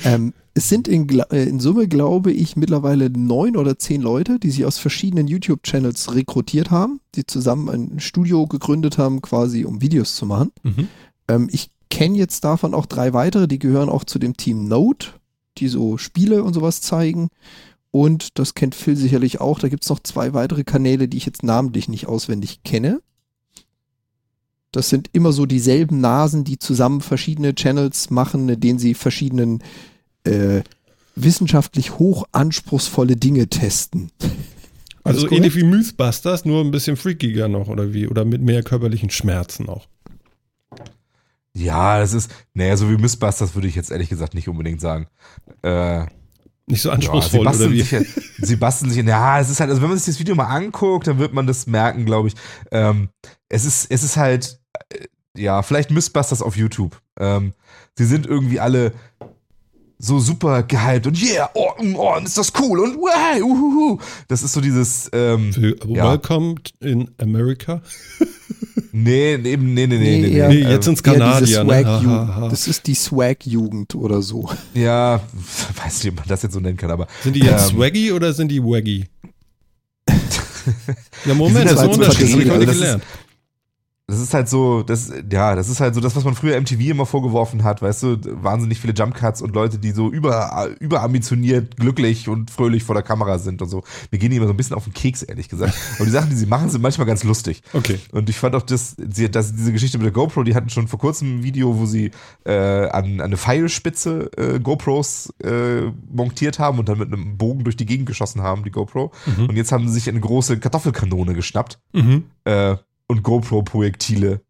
Ähm, 0.05 0.35
es 0.55 0.69
sind 0.69 0.89
in, 0.89 1.09
äh, 1.09 1.45
in 1.45 1.59
Summe, 1.59 1.89
glaube 1.89 2.33
ich, 2.33 2.57
mittlerweile 2.57 3.11
neun 3.11 3.57
oder 3.57 3.79
zehn 3.79 4.01
Leute, 4.01 4.39
die 4.39 4.51
sich 4.51 4.65
aus 4.65 4.79
verschiedenen 4.79 5.27
YouTube-Channels 5.27 6.15
rekrutiert 6.15 6.71
haben, 6.71 7.01
die 7.15 7.27
zusammen 7.27 7.69
ein 7.69 8.01
Studio 8.01 8.47
gegründet 8.47 8.99
haben, 8.99 9.21
quasi 9.21 9.65
um 9.65 9.83
Videos 9.83 10.17
zu 10.17 10.27
machen. 10.27 10.53
mhm. 10.63 10.89
Ähm, 11.29 11.49
ich 11.51 11.71
kenne 11.91 12.17
jetzt 12.17 12.45
davon 12.45 12.75
auch 12.75 12.87
drei 12.87 13.13
weitere, 13.13 13.49
die 13.49 13.59
gehören 13.59 13.89
auch 13.89 14.05
zu 14.05 14.19
dem 14.19 14.37
Team 14.37 14.69
Note, 14.69 15.09
die 15.59 15.69
so 15.69 15.99
Spiele 15.99 16.45
und 16.45 16.55
sowas 16.55 16.81
zeigen. 16.81 17.29
Und 17.91 18.39
das 18.39 18.55
kennt 18.55 18.75
Phil 18.75 18.97
sicherlich 18.97 19.41
auch. 19.41 19.59
Da 19.59 19.69
gibt 19.69 19.85
es 19.85 19.91
noch 19.91 20.01
zwei 20.01 20.35
weitere 20.35 20.65
Kanäle, 20.65 21.09
die 21.09 21.17
ich 21.17 21.27
jetzt 21.27 21.43
namentlich 21.43 21.89
nicht 21.89 22.07
auswendig 22.07 22.63
kenne. 22.63 23.01
Das 24.77 24.89
sind 24.91 25.09
immer 25.13 25.33
so 25.33 25.47
dieselben 25.47 26.01
Nasen, 26.01 26.45
die 26.45 26.59
zusammen 26.59 27.01
verschiedene 27.01 27.55
Channels 27.55 28.11
machen, 28.11 28.49
in 28.49 28.61
denen 28.61 28.79
sie 28.79 28.95
verschiedenen 28.95 29.63
äh, 30.25 30.61
wissenschaftlich 31.15 31.99
hoch 31.99 32.25
anspruchsvolle 32.33 33.17
Dinge 33.17 33.49
testen. 33.49 34.11
Alles 34.21 34.37
Also 35.05 35.21
korrekt? 35.29 35.33
ähnlich 35.47 35.57
wie 35.57 35.65
Mythbusters, 35.65 36.45
nur 36.45 36.63
ein 36.63 36.71
bisschen 36.71 36.97
freakiger 36.97 37.49
noch, 37.49 37.69
oder 37.69 37.93
wie? 37.95 38.07
Oder 38.07 38.25
mit 38.25 38.43
mehr 38.43 38.63
körperlichen 38.63 39.09
Schmerzen 39.11 39.69
auch. 39.69 39.87
Ja, 41.55 41.99
das 42.01 42.13
ist, 42.13 42.31
naja, 42.53 42.77
so 42.77 42.91
wie 42.91 42.97
Mythbusters 42.99 43.55
würde 43.55 43.69
ich 43.69 43.75
jetzt 43.75 43.91
ehrlich 43.91 44.11
gesagt 44.11 44.35
nicht 44.35 44.49
unbedingt 44.49 44.81
sagen. 44.81 45.07
Äh, 45.63 46.05
Nicht 46.67 46.83
so 46.83 46.91
Ja, 46.91 46.97
sie 46.97 46.97
anspruchsvoll, 46.97 47.41
oder 47.41 47.51
basteln 47.51 47.73
wie? 47.73 47.81
sich, 47.81 47.91
ja- 47.93 48.03
sie 48.43 48.57
basteln 48.57 48.91
sich, 48.91 49.05
ja, 49.07 49.41
es 49.41 49.49
ist 49.49 49.61
halt, 49.61 49.71
also 49.71 49.81
wenn 49.81 49.89
man 49.89 49.97
sich 49.97 50.07
das 50.07 50.21
Video 50.21 50.35
mal 50.35 50.47
anguckt, 50.55 51.07
dann 51.07 51.19
wird 51.19 51.33
man 51.33 51.47
das 51.47 51.67
merken, 51.67 52.05
glaube 52.05 52.29
ich. 52.29 52.35
Ähm, 52.73 53.09
es 53.49 53.65
ist, 53.65 53.87
es 53.91 54.03
ist 54.03 54.17
halt, 54.17 54.61
ja, 55.37 55.63
vielleicht 55.63 55.91
Mythbusters 55.91 56.43
auf 56.43 56.57
YouTube. 56.57 57.01
Ähm, 57.19 57.53
sie 57.97 58.05
sind 58.07 58.27
irgendwie 58.27 58.61
alle 58.61 58.93
so 59.99 60.19
super 60.19 60.63
gehypt 60.63 61.07
und 61.07 61.23
yeah, 61.23 61.49
oh, 61.55 61.71
mm, 61.83 61.97
oh, 61.97 62.17
ist 62.23 62.37
das 62.37 62.53
cool 62.61 62.81
und 62.81 62.97
wow, 62.97 63.41
uhuhu. 63.43 63.99
Das 64.29 64.43
ist 64.43 64.53
so 64.53 64.61
dieses, 64.61 65.09
ähm, 65.15 65.51
Ja. 65.87 66.11
Welcome 66.11 66.57
in 66.81 67.11
America. 67.19 67.81
nee, 68.93 69.39
nee, 69.41 69.57
nee, 69.57 69.57
nee, 69.57 69.87
nee, 69.87 69.99
nee, 69.99 70.29
eher- 70.37 70.49
Nee, 70.49 70.61
jetzt 70.61 70.87
Eher 70.87 70.93
diese 70.93 71.03
Kanadier. 71.03 71.65
Ne? 71.65 71.87
Ha. 71.87 72.49
Das 72.51 72.69
ist 72.69 72.87
die 72.87 72.95
Swag-Jugend 72.95 73.95
oder 73.95 74.21
so. 74.21 74.51
Ja, 74.75 75.21
weiß 75.83 76.05
nicht, 76.05 76.13
ob 76.13 76.17
man 76.19 76.29
das 76.29 76.43
jetzt 76.43 76.53
so 76.53 76.61
nennen 76.61 76.77
kann, 76.77 76.91
aber 76.91 77.07
Sind 77.23 77.35
die 77.35 77.41
jetzt 77.41 77.71
Ähm, 77.71 77.77
swaggy 77.79 78.13
oder 78.13 78.35
sind 78.35 78.49
die 78.49 78.63
waggy? 78.63 79.07
ja, 80.09 80.15
Die 81.25 81.33
Moment, 81.33 81.57
sind 81.57 81.65
das 81.65 81.73
ist 81.73 81.79
halt 81.79 81.91
ein 81.91 81.95
Unterschied. 81.95 82.23
Das 82.23 82.33
habe 82.33 82.43
ich 82.43 82.51
heute 82.51 82.67
das 82.67 82.75
gelernt. 82.77 83.03
Das 84.09 84.21
ist 84.21 84.35
halt 84.35 84.49
so, 84.49 84.85
das, 84.85 85.13
ja, 85.33 85.57
das 85.57 85.69
ist 85.69 85.81
halt 85.81 85.97
so 85.97 86.01
das, 86.01 86.15
was 86.15 86.23
man 86.25 86.37
früher 86.37 86.61
MTV 86.61 86.79
immer 86.91 87.07
vorgeworfen 87.07 87.65
hat, 87.65 87.83
weißt 87.83 88.03
du, 88.05 88.17
wahnsinnig 88.41 88.79
viele 88.81 88.93
Jumpcuts 88.93 89.43
und 89.43 89.53
Leute, 89.53 89.79
die 89.81 89.91
so 89.91 90.09
über, 90.13 90.69
überambitioniert, 90.79 91.77
glücklich 91.77 92.29
und 92.29 92.53
fröhlich 92.53 92.85
vor 92.85 92.95
der 92.95 93.03
Kamera 93.03 93.39
sind 93.41 93.63
und 93.63 93.69
so. 93.69 93.83
Wir 94.11 94.21
gehen 94.21 94.31
die 94.31 94.37
immer 94.37 94.47
so 94.47 94.53
ein 94.53 94.57
bisschen 94.57 94.77
auf 94.77 94.85
den 94.85 94.93
Keks, 94.93 95.23
ehrlich 95.23 95.49
gesagt. 95.49 95.75
Aber 95.97 96.05
die 96.05 96.13
Sachen, 96.13 96.31
die 96.31 96.37
sie 96.37 96.47
machen, 96.47 96.71
sind 96.71 96.83
manchmal 96.83 97.07
ganz 97.09 97.25
lustig. 97.25 97.63
Okay. 97.73 97.99
Und 98.13 98.31
ich 98.31 98.39
fand 98.39 98.55
auch 98.55 98.63
das, 98.63 98.95
sie- 98.97 99.29
das 99.29 99.55
diese 99.57 99.73
Geschichte 99.73 99.99
mit 99.99 100.05
der 100.05 100.13
GoPro, 100.13 100.45
die 100.45 100.55
hatten 100.55 100.71
schon 100.71 100.87
vor 100.87 101.01
kurzem 101.01 101.39
ein 101.41 101.43
Video, 101.43 101.77
wo 101.77 101.85
sie 101.87 102.13
äh, 102.45 102.53
an, 102.89 103.15
an 103.15 103.21
eine 103.23 103.37
Pfeilspitze 103.37 104.31
äh, 104.37 104.61
GoPros 104.61 105.33
äh, 105.43 105.83
montiert 106.13 106.61
haben 106.61 106.79
und 106.79 106.89
dann 106.89 106.99
mit 106.99 107.13
einem 107.13 107.37
Bogen 107.37 107.65
durch 107.65 107.77
die 107.77 107.87
Gegend 107.87 108.07
geschossen 108.07 108.41
haben, 108.43 108.63
die 108.63 108.71
GoPro. 108.71 109.11
Mhm. 109.37 109.47
Und 109.49 109.57
jetzt 109.57 109.73
haben 109.73 109.89
sie 109.89 109.95
sich 109.95 110.09
eine 110.09 110.21
große 110.21 110.59
Kartoffelkanone 110.61 111.35
geschnappt 111.35 111.81
Mhm. 111.93 112.25
äh, 112.45 112.77
und 113.09 113.23
GoPro-Projektile 113.23 114.41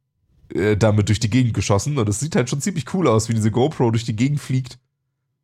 äh, 0.54 0.76
damit 0.76 1.08
durch 1.08 1.20
die 1.20 1.30
Gegend 1.30 1.54
geschossen. 1.54 1.98
Und 1.98 2.08
es 2.08 2.20
sieht 2.20 2.36
halt 2.36 2.48
schon 2.48 2.60
ziemlich 2.60 2.92
cool 2.94 3.08
aus, 3.08 3.28
wie 3.28 3.34
diese 3.34 3.50
GoPro 3.50 3.90
durch 3.90 4.04
die 4.04 4.16
Gegend 4.16 4.40
fliegt. 4.40 4.78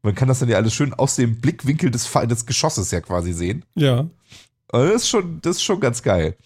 Man 0.03 0.15
kann 0.15 0.29
das 0.29 0.41
dann 0.41 0.49
ja 0.49 0.57
alles 0.57 0.75
schön 0.75 0.95
aus 0.95 1.17
dem 1.17 1.41
Blickwinkel 1.41 1.91
des, 1.91 2.11
des 2.11 2.47
Geschosses 2.47 2.91
ja 2.91 3.01
quasi 3.01 3.33
sehen. 3.33 3.65
Ja. 3.75 4.01
Und 4.01 4.11
das 4.73 5.03
ist 5.03 5.09
schon, 5.09 5.41
das 5.43 5.57
ist 5.57 5.63
schon 5.63 5.81
ganz 5.81 6.03
geil. 6.03 6.37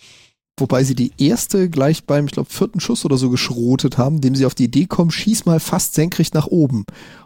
Wobei 0.59 0.85
sie 0.85 0.95
die 0.95 1.13
erste 1.19 1.69
gleich 1.69 2.05
beim, 2.05 2.27
ich 2.27 2.33
glaube, 2.33 2.51
vierten 2.51 2.81
Schuss 2.81 3.05
oder 3.05 3.19
so 3.19 3.29
geschrotet 3.29 3.99
haben, 3.99 4.17
indem 4.17 4.35
sie 4.35 4.47
auf 4.47 4.55
die 4.55 4.65
Idee 4.65 4.87
kommen, 4.87 5.11
schieß 5.11 5.45
mal 5.45 5.61
fast 5.61 5.95
senkrecht 5.95 6.35
nach 6.35 6.47
oben. 6.47 6.85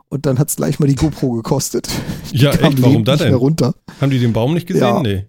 Und 0.08 0.26
dann 0.26 0.40
hat's 0.40 0.56
gleich 0.56 0.80
mal 0.80 0.88
die 0.88 0.96
GoPro 0.96 1.32
gekostet. 1.32 1.88
Ja, 2.32 2.52
echt? 2.52 2.80
Warum 2.80 3.04
da 3.04 3.16
denn? 3.16 3.34
runter. 3.34 3.74
Haben 4.00 4.10
die 4.10 4.20
den 4.20 4.32
Baum 4.32 4.54
nicht 4.54 4.68
gesehen? 4.68 4.82
Ja. 4.82 5.02
Nee. 5.02 5.26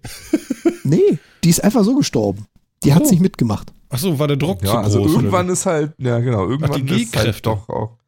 Nee, 0.84 1.18
die 1.42 1.50
ist 1.50 1.64
einfach 1.64 1.82
so 1.82 1.96
gestorben. 1.96 2.46
Die 2.84 2.94
hat's 2.94 3.08
so. 3.08 3.10
nicht 3.10 3.20
mitgemacht. 3.20 3.72
Ach 3.94 3.98
so, 3.98 4.18
war 4.18 4.26
der 4.26 4.36
Druck 4.38 4.60
zu 4.60 4.66
Ja, 4.66 4.74
groß? 4.76 4.84
also 4.84 5.02
oder 5.02 5.12
irgendwann 5.12 5.48
wie? 5.48 5.52
ist 5.52 5.66
halt, 5.66 5.92
ja 5.98 6.18
genau, 6.18 6.48
irgendwann 6.48 6.84
die 6.86 7.02
ist 7.02 7.16
halt 7.16 7.44
doch 7.46 7.68
auch. 7.68 7.98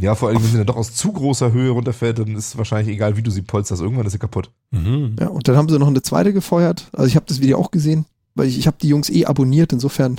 Ja, 0.00 0.14
vor 0.16 0.28
allem, 0.28 0.42
wenn 0.42 0.50
sie 0.50 0.56
dann 0.56 0.66
doch 0.66 0.76
aus 0.76 0.92
zu 0.94 1.12
großer 1.12 1.52
Höhe 1.52 1.70
runterfällt, 1.70 2.18
dann 2.18 2.34
ist 2.34 2.58
wahrscheinlich 2.58 2.92
egal, 2.94 3.16
wie 3.16 3.22
du 3.22 3.30
sie 3.30 3.42
polsterst, 3.42 3.80
irgendwann 3.80 4.06
ist 4.06 4.12
sie 4.12 4.18
kaputt. 4.18 4.50
Mhm. 4.72 5.14
Ja, 5.20 5.28
und 5.28 5.46
dann 5.46 5.56
haben 5.56 5.68
sie 5.68 5.78
noch 5.78 5.86
eine 5.86 6.02
zweite 6.02 6.32
gefeuert. 6.32 6.88
Also 6.92 7.06
ich 7.06 7.14
habe 7.14 7.26
das 7.28 7.40
Video 7.40 7.58
auch 7.58 7.70
gesehen, 7.70 8.04
weil 8.34 8.48
ich, 8.48 8.58
ich 8.58 8.66
habe 8.66 8.76
die 8.82 8.88
Jungs 8.88 9.08
eh 9.10 9.26
abonniert. 9.26 9.72
Insofern, 9.72 10.16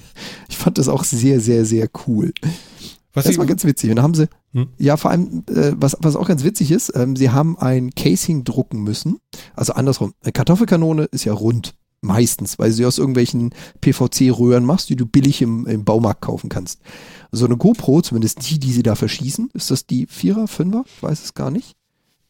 ich 0.48 0.56
fand 0.56 0.78
das 0.78 0.88
auch 0.88 1.04
sehr, 1.04 1.40
sehr, 1.40 1.66
sehr 1.66 1.88
cool. 2.06 2.32
Was 3.12 3.24
Das 3.24 3.36
war 3.36 3.44
ganz 3.46 3.64
witzig. 3.64 3.90
Und 3.90 3.96
dann 3.96 4.02
haben 4.04 4.14
sie, 4.14 4.28
Hm? 4.54 4.68
ja, 4.78 4.96
vor 4.96 5.10
allem, 5.10 5.44
äh, 5.50 5.72
was, 5.76 5.94
was 6.00 6.16
auch 6.16 6.26
ganz 6.26 6.42
witzig 6.42 6.70
ist, 6.70 6.90
ähm, 6.94 7.14
sie 7.14 7.28
haben 7.28 7.58
ein 7.58 7.90
Casing 7.94 8.44
drucken 8.44 8.82
müssen. 8.82 9.18
Also 9.54 9.74
andersrum. 9.74 10.14
Eine 10.22 10.32
Kartoffelkanone 10.32 11.04
ist 11.04 11.26
ja 11.26 11.34
rund. 11.34 11.74
Meistens, 12.00 12.58
weil 12.58 12.70
du 12.70 12.76
sie 12.76 12.86
aus 12.86 12.98
irgendwelchen 12.98 13.52
PVC-Röhren 13.80 14.64
machst, 14.64 14.88
die 14.88 14.96
du 14.96 15.04
billig 15.04 15.42
im, 15.42 15.66
im 15.66 15.84
Baumarkt 15.84 16.20
kaufen 16.20 16.48
kannst. 16.48 16.80
So 17.32 17.44
eine 17.44 17.56
GoPro, 17.56 18.02
zumindest 18.02 18.48
die, 18.48 18.58
die 18.58 18.72
sie 18.72 18.84
da 18.84 18.94
verschießen, 18.94 19.50
ist 19.52 19.70
das 19.70 19.86
die 19.86 20.06
Vierer, 20.06 20.46
Fünfer? 20.46 20.84
Ich 20.86 21.02
weiß 21.02 21.24
es 21.24 21.34
gar 21.34 21.50
nicht. 21.50 21.74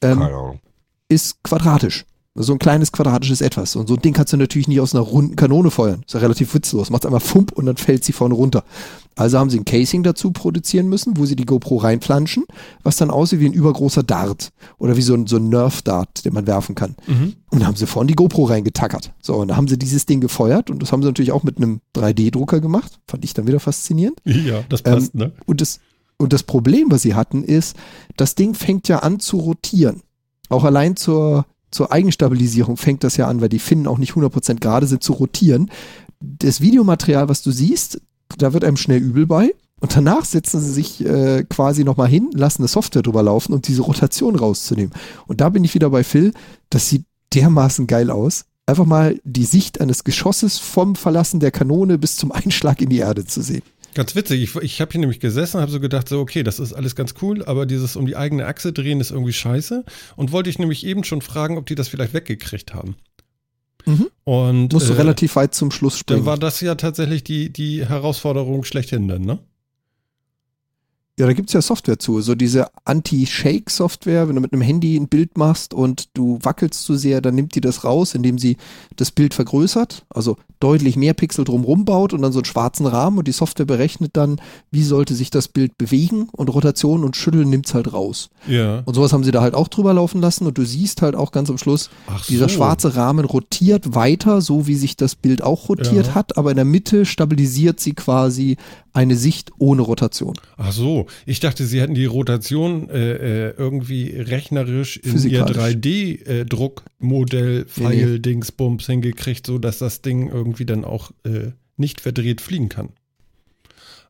Ähm, 0.00 0.20
Keine 0.20 0.34
Ahnung. 0.34 0.60
ist 1.08 1.42
quadratisch. 1.42 2.06
So 2.34 2.52
ein 2.52 2.58
kleines 2.58 2.92
quadratisches 2.92 3.40
Etwas. 3.40 3.74
Und 3.74 3.88
so 3.88 3.94
ein 3.94 4.00
Ding 4.02 4.14
kannst 4.14 4.32
du 4.32 4.36
natürlich 4.36 4.68
nicht 4.68 4.80
aus 4.80 4.94
einer 4.94 5.02
runden 5.02 5.34
Kanone 5.34 5.70
feuern. 5.70 6.02
Ist 6.06 6.14
ja 6.14 6.20
relativ 6.20 6.54
witzlos. 6.54 6.88
Macht 6.88 7.04
einmal 7.04 7.20
Fump 7.20 7.52
und 7.52 7.66
dann 7.66 7.76
fällt 7.76 8.04
sie 8.04 8.12
vorne 8.12 8.34
runter. 8.34 8.64
Also 9.18 9.38
haben 9.38 9.50
sie 9.50 9.58
ein 9.58 9.64
Casing 9.64 10.04
dazu 10.04 10.30
produzieren 10.30 10.88
müssen, 10.88 11.16
wo 11.16 11.26
sie 11.26 11.34
die 11.34 11.44
GoPro 11.44 11.78
reinflanschen, 11.78 12.44
was 12.84 12.96
dann 12.96 13.10
aussieht 13.10 13.40
wie 13.40 13.46
ein 13.46 13.52
übergroßer 13.52 14.04
Dart. 14.04 14.50
Oder 14.78 14.96
wie 14.96 15.02
so 15.02 15.14
ein, 15.14 15.26
so 15.26 15.36
ein 15.38 15.48
Nerf-Dart, 15.48 16.24
den 16.24 16.34
man 16.34 16.46
werfen 16.46 16.76
kann. 16.76 16.94
mhm. 17.06 17.34
Und 17.50 17.60
dann 17.60 17.66
haben 17.66 17.76
sie 17.76 17.86
vorne 17.86 18.06
die 18.06 18.14
GoPro 18.14 18.44
reingetackert. 18.44 19.12
So, 19.20 19.34
und 19.34 19.48
dann 19.48 19.56
haben 19.56 19.66
sie 19.68 19.76
dieses 19.78 20.06
Ding 20.06 20.20
gefeuert 20.20 20.70
und 20.70 20.80
das 20.82 20.92
haben 20.92 21.02
sie 21.02 21.08
natürlich 21.08 21.32
auch 21.32 21.42
mit 21.42 21.56
einem 21.56 21.80
3D-Drucker 21.96 22.60
gemacht. 22.60 23.00
Fand 23.08 23.24
ich 23.24 23.34
dann 23.34 23.46
wieder 23.48 23.58
faszinierend. 23.58 24.20
Ja, 24.24 24.62
das 24.68 24.82
Ähm, 24.84 24.94
passt, 24.94 25.14
ne? 25.14 25.32
Und 25.46 25.60
das, 25.60 25.80
und 26.16 26.32
das 26.32 26.44
Problem, 26.44 26.90
was 26.90 27.02
sie 27.02 27.14
hatten, 27.14 27.42
ist, 27.42 27.76
das 28.16 28.36
Ding 28.36 28.54
fängt 28.54 28.86
ja 28.86 29.00
an 29.00 29.18
zu 29.18 29.38
rotieren. 29.38 30.02
Auch 30.48 30.62
allein 30.64 30.94
zur, 30.94 31.46
zur 31.70 31.90
Eigenstabilisierung 31.90 32.76
fängt 32.76 33.02
das 33.02 33.16
ja 33.16 33.26
an, 33.26 33.40
weil 33.40 33.48
die 33.48 33.58
Finnen 33.58 33.86
auch 33.88 33.98
nicht 33.98 34.12
100% 34.12 34.60
gerade 34.60 34.86
sind, 34.86 35.02
zu 35.02 35.12
rotieren. 35.14 35.70
Das 36.20 36.60
Videomaterial, 36.60 37.28
was 37.28 37.42
du 37.42 37.50
siehst, 37.50 38.00
da 38.36 38.52
wird 38.52 38.64
einem 38.64 38.76
schnell 38.76 39.00
übel 39.00 39.26
bei. 39.26 39.54
Und 39.80 39.94
danach 39.94 40.24
setzen 40.24 40.60
sie 40.60 40.72
sich 40.72 41.04
äh, 41.04 41.44
quasi 41.48 41.84
nochmal 41.84 42.08
hin, 42.08 42.30
lassen 42.34 42.62
eine 42.62 42.68
Software 42.68 43.02
drüber 43.02 43.22
laufen, 43.22 43.52
um 43.52 43.62
diese 43.62 43.82
Rotation 43.82 44.34
rauszunehmen. 44.34 44.92
Und 45.26 45.40
da 45.40 45.48
bin 45.50 45.62
ich 45.62 45.74
wieder 45.74 45.90
bei 45.90 46.02
Phil. 46.02 46.32
Das 46.68 46.88
sieht 46.88 47.04
dermaßen 47.34 47.86
geil 47.86 48.10
aus. 48.10 48.44
Einfach 48.66 48.86
mal 48.86 49.18
die 49.24 49.44
Sicht 49.44 49.80
eines 49.80 50.04
Geschosses 50.04 50.58
vom 50.58 50.96
Verlassen 50.96 51.40
der 51.40 51.52
Kanone 51.52 51.96
bis 51.96 52.16
zum 52.16 52.32
Einschlag 52.32 52.82
in 52.82 52.90
die 52.90 52.98
Erde 52.98 53.24
zu 53.24 53.40
sehen. 53.40 53.62
Ganz 53.94 54.14
witzig. 54.14 54.42
Ich, 54.42 54.56
ich 54.56 54.80
habe 54.80 54.92
hier 54.92 55.00
nämlich 55.00 55.20
gesessen 55.20 55.60
habe 55.60 55.70
so 55.70 55.80
gedacht, 55.80 56.08
so, 56.08 56.20
okay, 56.20 56.42
das 56.42 56.58
ist 56.58 56.72
alles 56.72 56.94
ganz 56.94 57.14
cool, 57.22 57.44
aber 57.44 57.64
dieses 57.64 57.96
um 57.96 58.06
die 58.06 58.16
eigene 58.16 58.46
Achse 58.46 58.72
drehen 58.72 59.00
ist 59.00 59.10
irgendwie 59.10 59.32
scheiße. 59.32 59.84
Und 60.16 60.32
wollte 60.32 60.50
ich 60.50 60.58
nämlich 60.58 60.84
eben 60.84 61.04
schon 61.04 61.22
fragen, 61.22 61.56
ob 61.56 61.66
die 61.66 61.74
das 61.74 61.88
vielleicht 61.88 62.14
weggekriegt 62.14 62.74
haben. 62.74 62.96
Mhm. 63.88 64.08
Und 64.24 64.72
Musst 64.72 64.88
du 64.88 64.92
äh, 64.92 64.96
relativ 64.96 65.36
weit 65.36 65.54
zum 65.54 65.70
Schluss 65.70 65.94
dann 65.94 65.98
springen. 66.00 66.26
war 66.26 66.36
das 66.38 66.60
ja 66.60 66.74
tatsächlich 66.74 67.24
die, 67.24 67.50
die 67.50 67.86
Herausforderung 67.86 68.64
schlechthin 68.64 69.08
dann, 69.08 69.22
ne? 69.22 69.38
Ja, 71.18 71.26
da 71.26 71.32
gibt's 71.32 71.52
ja 71.52 71.60
Software 71.60 71.98
zu. 71.98 72.20
So 72.20 72.34
diese 72.36 72.68
Anti-Shake-Software, 72.84 74.28
wenn 74.28 74.36
du 74.36 74.40
mit 74.40 74.52
einem 74.52 74.62
Handy 74.62 74.96
ein 74.96 75.08
Bild 75.08 75.36
machst 75.36 75.74
und 75.74 76.08
du 76.16 76.38
wackelst 76.42 76.82
zu 76.84 76.96
sehr, 76.96 77.20
dann 77.20 77.34
nimmt 77.34 77.54
die 77.54 77.60
das 77.60 77.84
raus, 77.84 78.14
indem 78.14 78.38
sie 78.38 78.56
das 78.96 79.10
Bild 79.10 79.34
vergrößert, 79.34 80.04
also 80.10 80.36
deutlich 80.60 80.96
mehr 80.96 81.14
Pixel 81.14 81.44
drumrum 81.44 81.84
baut 81.84 82.12
und 82.12 82.22
dann 82.22 82.32
so 82.32 82.38
einen 82.40 82.44
schwarzen 82.44 82.86
Rahmen 82.86 83.18
und 83.18 83.28
die 83.28 83.32
Software 83.32 83.66
berechnet 83.66 84.16
dann, 84.16 84.40
wie 84.70 84.82
sollte 84.82 85.14
sich 85.14 85.30
das 85.30 85.48
Bild 85.48 85.78
bewegen 85.78 86.28
und 86.32 86.48
Rotation 86.48 87.04
und 87.04 87.16
Schütteln 87.16 87.48
nimmt's 87.50 87.74
halt 87.74 87.92
raus. 87.92 88.30
Ja. 88.48 88.80
Und 88.84 88.94
sowas 88.94 89.12
haben 89.12 89.22
sie 89.24 89.30
da 89.30 89.40
halt 89.40 89.54
auch 89.54 89.68
drüber 89.68 89.94
laufen 89.94 90.20
lassen 90.20 90.46
und 90.46 90.58
du 90.58 90.64
siehst 90.64 91.02
halt 91.02 91.14
auch 91.14 91.30
ganz 91.32 91.50
am 91.50 91.58
Schluss, 91.58 91.90
Ach 92.08 92.24
dieser 92.26 92.48
so. 92.48 92.56
schwarze 92.56 92.96
Rahmen 92.96 93.24
rotiert 93.24 93.94
weiter, 93.94 94.40
so 94.40 94.66
wie 94.66 94.74
sich 94.74 94.96
das 94.96 95.14
Bild 95.14 95.42
auch 95.42 95.68
rotiert 95.68 96.08
Ja. 96.08 96.14
hat, 96.14 96.36
aber 96.36 96.50
in 96.50 96.56
der 96.56 96.64
Mitte 96.64 97.06
stabilisiert 97.06 97.78
sie 97.80 97.92
quasi 97.94 98.56
eine 98.92 99.14
Sicht 99.16 99.52
ohne 99.58 99.82
Rotation. 99.82 100.34
Ach 100.56 100.72
so, 100.72 101.06
ich 101.26 101.40
dachte, 101.40 101.66
sie 101.66 101.80
hätten 101.80 101.94
die 101.94 102.06
Rotation 102.06 102.88
äh, 102.90 103.48
äh, 103.48 103.54
irgendwie 103.56 104.10
rechnerisch 104.10 104.98
in 104.98 105.18
ihr 105.28 105.46
3D-Druckmodell, 105.46 107.66
Nee, 107.76 108.06
nee. 108.06 108.18
Hingekriegt, 108.86 109.46
so 109.46 109.58
dass 109.58 109.78
das 109.78 110.02
Ding 110.02 110.30
irgendwie 110.30 110.66
dann 110.66 110.84
auch 110.84 111.10
äh, 111.24 111.52
nicht 111.76 112.00
verdreht 112.00 112.40
fliegen 112.40 112.68
kann. 112.68 112.90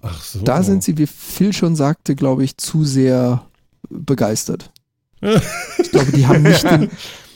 Ach 0.01 0.23
so. 0.23 0.41
Da 0.41 0.63
sind 0.63 0.85
sie, 0.85 0.97
wie 0.99 1.07
Phil 1.07 1.53
schon 1.53 1.77
sagte, 1.77 2.15
glaube 2.15 2.45
ich, 2.45 2.57
zu 2.57 2.85
sehr 2.85 3.47
begeistert. 3.89 4.71
ich 5.21 5.91
glaube, 5.91 6.13
die 6.13 6.27
haben 6.27 6.43
nicht 6.43 6.65
den, 6.65 6.91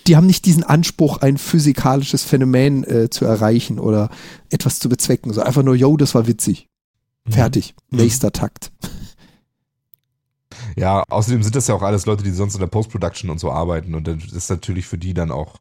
die 0.06 0.16
haben 0.16 0.26
nicht 0.26 0.46
diesen 0.46 0.64
Anspruch, 0.64 1.18
ein 1.18 1.38
physikalisches 1.38 2.24
Phänomen 2.24 2.84
äh, 2.84 3.10
zu 3.10 3.24
erreichen 3.24 3.78
oder 3.78 4.10
etwas 4.50 4.78
zu 4.78 4.88
bezwecken. 4.88 5.32
So 5.32 5.42
einfach 5.42 5.62
nur, 5.62 5.74
yo, 5.74 5.96
das 5.96 6.14
war 6.14 6.26
witzig. 6.26 6.68
Mhm. 7.24 7.32
Fertig. 7.32 7.74
Mhm. 7.90 7.98
Nächster 7.98 8.32
Takt. 8.32 8.72
Ja, 10.76 11.02
außerdem 11.08 11.42
sind 11.42 11.54
das 11.54 11.66
ja 11.68 11.74
auch 11.74 11.82
alles 11.82 12.06
Leute, 12.06 12.22
die 12.24 12.30
sonst 12.30 12.54
in 12.54 12.60
der 12.60 12.66
Post-Production 12.66 13.30
und 13.30 13.38
so 13.38 13.50
arbeiten. 13.50 13.94
Und 13.94 14.06
dann 14.06 14.18
ist 14.20 14.50
natürlich 14.50 14.86
für 14.86 14.98
die 14.98 15.14
dann 15.14 15.30
auch, 15.30 15.56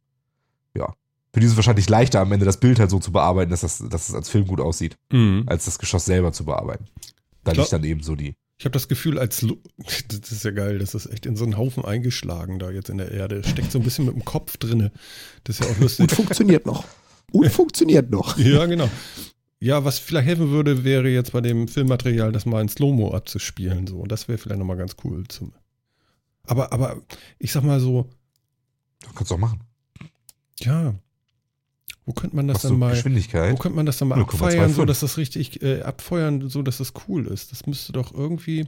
ja, 0.74 0.94
für 1.34 1.40
die 1.40 1.46
ist 1.46 1.54
es 1.54 1.58
wahrscheinlich 1.58 1.90
leichter, 1.90 2.20
am 2.20 2.32
Ende 2.32 2.46
das 2.46 2.58
Bild 2.58 2.80
halt 2.80 2.90
so 2.90 3.00
zu 3.00 3.12
bearbeiten, 3.12 3.52
dass, 3.52 3.62
das, 3.62 3.84
dass 3.90 4.10
es 4.10 4.16
als 4.16 4.30
Film 4.30 4.48
gut 4.48 4.60
aussieht, 4.60 4.98
Mhm. 5.12 5.44
als 5.48 5.66
das 5.66 5.80
Geschoss 5.80 6.06
selber 6.06 6.34
zu 6.34 6.46
bearbeiten. 6.46 6.86
Da 7.44 7.54
liegt 7.54 7.72
dann 7.72 7.84
eben 7.84 8.04
so 8.04 8.16
die. 8.16 8.36
Ich 8.60 8.66
habe 8.66 8.74
das 8.74 8.88
Gefühl, 8.88 9.18
als 9.18 9.42
Lu 9.42 9.56
das 10.08 10.32
ist 10.32 10.44
ja 10.44 10.52
geil, 10.52 10.78
das 10.78 10.94
ist 10.94 11.08
echt 11.08 11.26
in 11.26 11.36
so 11.36 11.46
einen 11.46 11.58
Haufen 11.58 11.84
eingeschlagen 11.84 12.60
da 12.60 12.70
jetzt 12.70 12.90
in 12.90 12.98
der 13.00 13.12
Erde. 13.12 13.44
Steckt 13.44 13.72
so 13.72 13.80
ein 13.80 13.84
bisschen 13.84 14.06
mit 14.06 14.14
dem 14.14 14.24
Kopf 14.26 14.58
drinne. 14.58 14.92
Das 15.46 15.60
ist 15.60 15.66
ja 15.66 15.72
auch 15.74 15.80
lustig. 15.80 16.02
Und 16.10 16.16
funktioniert 16.16 16.66
noch. 16.66 16.84
Und 17.32 17.50
funktioniert 17.50 18.12
noch. 18.12 18.38
Ja, 18.38 18.66
genau. 18.66 18.90
Ja, 19.62 19.86
was 19.86 20.00
vielleicht 20.00 20.28
helfen 20.28 20.50
würde, 20.50 20.84
wäre 20.84 21.08
jetzt 21.08 21.34
bei 21.34 21.40
dem 21.42 21.68
Filmmaterial 21.68 22.32
das 22.32 22.48
mal 22.48 22.62
in 22.62 22.68
Slow-Mo 22.68 23.14
abzuspielen. 23.14 23.86
So. 23.86 24.06
Das 24.08 24.28
wäre 24.28 24.40
vielleicht 24.40 24.58
nochmal 24.60 24.78
ganz 24.78 24.96
cool. 25.04 25.28
Zum 25.28 25.54
aber, 26.44 26.74
aber 26.74 27.00
ich 27.38 27.52
sag 27.52 27.64
mal 27.64 27.80
so, 27.80 28.10
Kannst 29.16 29.30
du 29.30 29.36
auch 29.36 29.40
machen. 29.40 29.62
ja, 30.60 30.96
wo 32.06 32.14
könnte 32.14 32.36
man 32.36 32.48
das 32.48 32.56
Machst 32.56 32.66
dann 32.66 32.80
mal, 32.80 32.90
wo 32.90 32.96
Geschwindigkeit. 32.96 33.60
könnte 33.60 33.76
man 33.76 33.86
das 33.86 34.00
dann 34.00 34.08
mal 34.08 34.20
0,25. 34.20 34.24
abfeiern, 34.34 34.74
so 34.74 34.86
dass 34.86 35.02
das 35.02 35.18
richtig, 35.18 35.62
äh, 35.62 35.82
abfeuern, 35.82 36.50
so 36.50 36.64
dass 36.64 36.78
das 36.78 36.94
cool 37.08 37.28
ist? 37.28 37.52
Das 37.52 37.68
müsste 37.68 37.94
doch 37.94 38.14
irgendwie, 38.14 38.68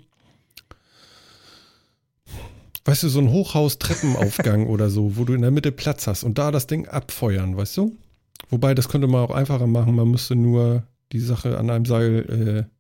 weißt 2.86 3.04
du, 3.04 3.10
so 3.10 3.20
ein 3.20 3.32
Hochhaus-Treppenaufgang 3.32 4.68
oder 4.70 4.92
so, 4.92 5.18
wo 5.18 5.26
du 5.26 5.34
in 5.34 5.42
der 5.42 5.50
Mitte 5.52 5.72
Platz 5.72 6.06
hast 6.06 6.24
und 6.24 6.38
da 6.38 6.52
das 6.52 6.68
Ding 6.68 6.88
abfeuern, 6.88 7.58
weißt 7.58 7.78
du? 7.78 7.98
Wobei, 8.50 8.74
das 8.76 8.90
könnte 8.90 9.08
man 9.08 9.22
auch 9.26 9.32
einfacher 9.32 9.68
machen. 9.68 9.96
Man 9.96 10.10
müsste 10.12 10.36
nur 10.36 10.84
die 11.12 11.20
Sache 11.20 11.58
an 11.58 11.70
einem 11.70 11.86
Seil 11.86 12.68
äh, 12.70 12.74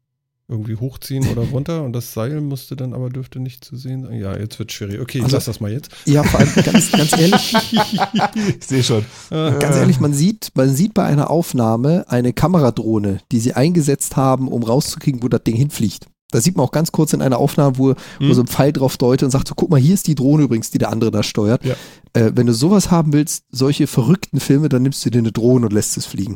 irgendwie 0.51 0.75
hochziehen 0.75 1.27
oder 1.29 1.41
runter 1.51 1.83
und 1.83 1.93
das 1.93 2.13
Seil 2.13 2.41
musste 2.41 2.75
dann 2.75 2.93
aber 2.93 3.09
dürfte 3.09 3.39
nicht 3.39 3.63
zu 3.63 3.75
sehen 3.77 4.03
sein. 4.03 4.19
Ja, 4.19 4.37
jetzt 4.37 4.59
wird 4.59 4.71
schwierig. 4.71 4.99
Okay, 4.99 5.19
ich 5.19 5.23
Also- 5.23 5.37
lass 5.37 5.45
das 5.45 5.59
mal 5.59 5.71
jetzt. 5.71 5.89
Ja, 6.05 6.23
vor 6.23 6.39
allem 6.39 6.49
ganz, 6.63 6.91
ganz 6.91 7.17
ehrlich, 7.17 7.55
Ich 8.59 8.65
sehe 8.65 8.83
schon. 8.83 9.05
ganz 9.29 9.75
ehrlich, 9.77 9.99
man 9.99 10.13
sieht, 10.13 10.51
man 10.55 10.73
sieht 10.75 10.93
bei 10.93 11.03
einer 11.05 11.29
Aufnahme 11.31 12.05
eine 12.09 12.33
Kameradrohne, 12.33 13.19
die 13.31 13.39
sie 13.39 13.53
eingesetzt 13.53 14.15
haben, 14.17 14.47
um 14.47 14.63
rauszukriegen, 14.63 15.23
wo 15.23 15.27
das 15.29 15.43
Ding 15.43 15.55
hinfliegt. 15.55 16.07
Da 16.33 16.41
sieht 16.41 16.57
man 16.57 16.65
auch 16.65 16.71
ganz 16.71 16.91
kurz 16.91 17.13
in 17.13 17.21
einer 17.21 17.37
Aufnahme, 17.37 17.77
wo, 17.77 17.89
wo 17.89 17.95
Hm. 18.19 18.33
so 18.33 18.41
ein 18.41 18.47
Pfeil 18.47 18.73
drauf 18.73 18.97
deutet 18.97 19.23
und 19.23 19.31
sagt, 19.31 19.47
so, 19.47 19.53
guck 19.55 19.69
mal, 19.69 19.79
hier 19.79 19.93
ist 19.93 20.07
die 20.07 20.15
Drohne 20.15 20.43
übrigens, 20.43 20.71
die 20.71 20.77
der 20.77 20.89
andere 20.91 21.11
da 21.11 21.23
steuert. 21.23 21.63
Ja. 21.65 21.75
Äh, 22.13 22.31
wenn 22.35 22.47
du 22.47 22.53
sowas 22.53 22.91
haben 22.91 23.13
willst, 23.13 23.45
solche 23.51 23.87
verrückten 23.87 24.39
Filme, 24.39 24.69
dann 24.69 24.81
nimmst 24.83 25.05
du 25.05 25.09
dir 25.09 25.19
eine 25.19 25.31
Drohne 25.31 25.65
und 25.67 25.73
lässt 25.73 25.95
es 25.97 26.05
fliegen. 26.05 26.35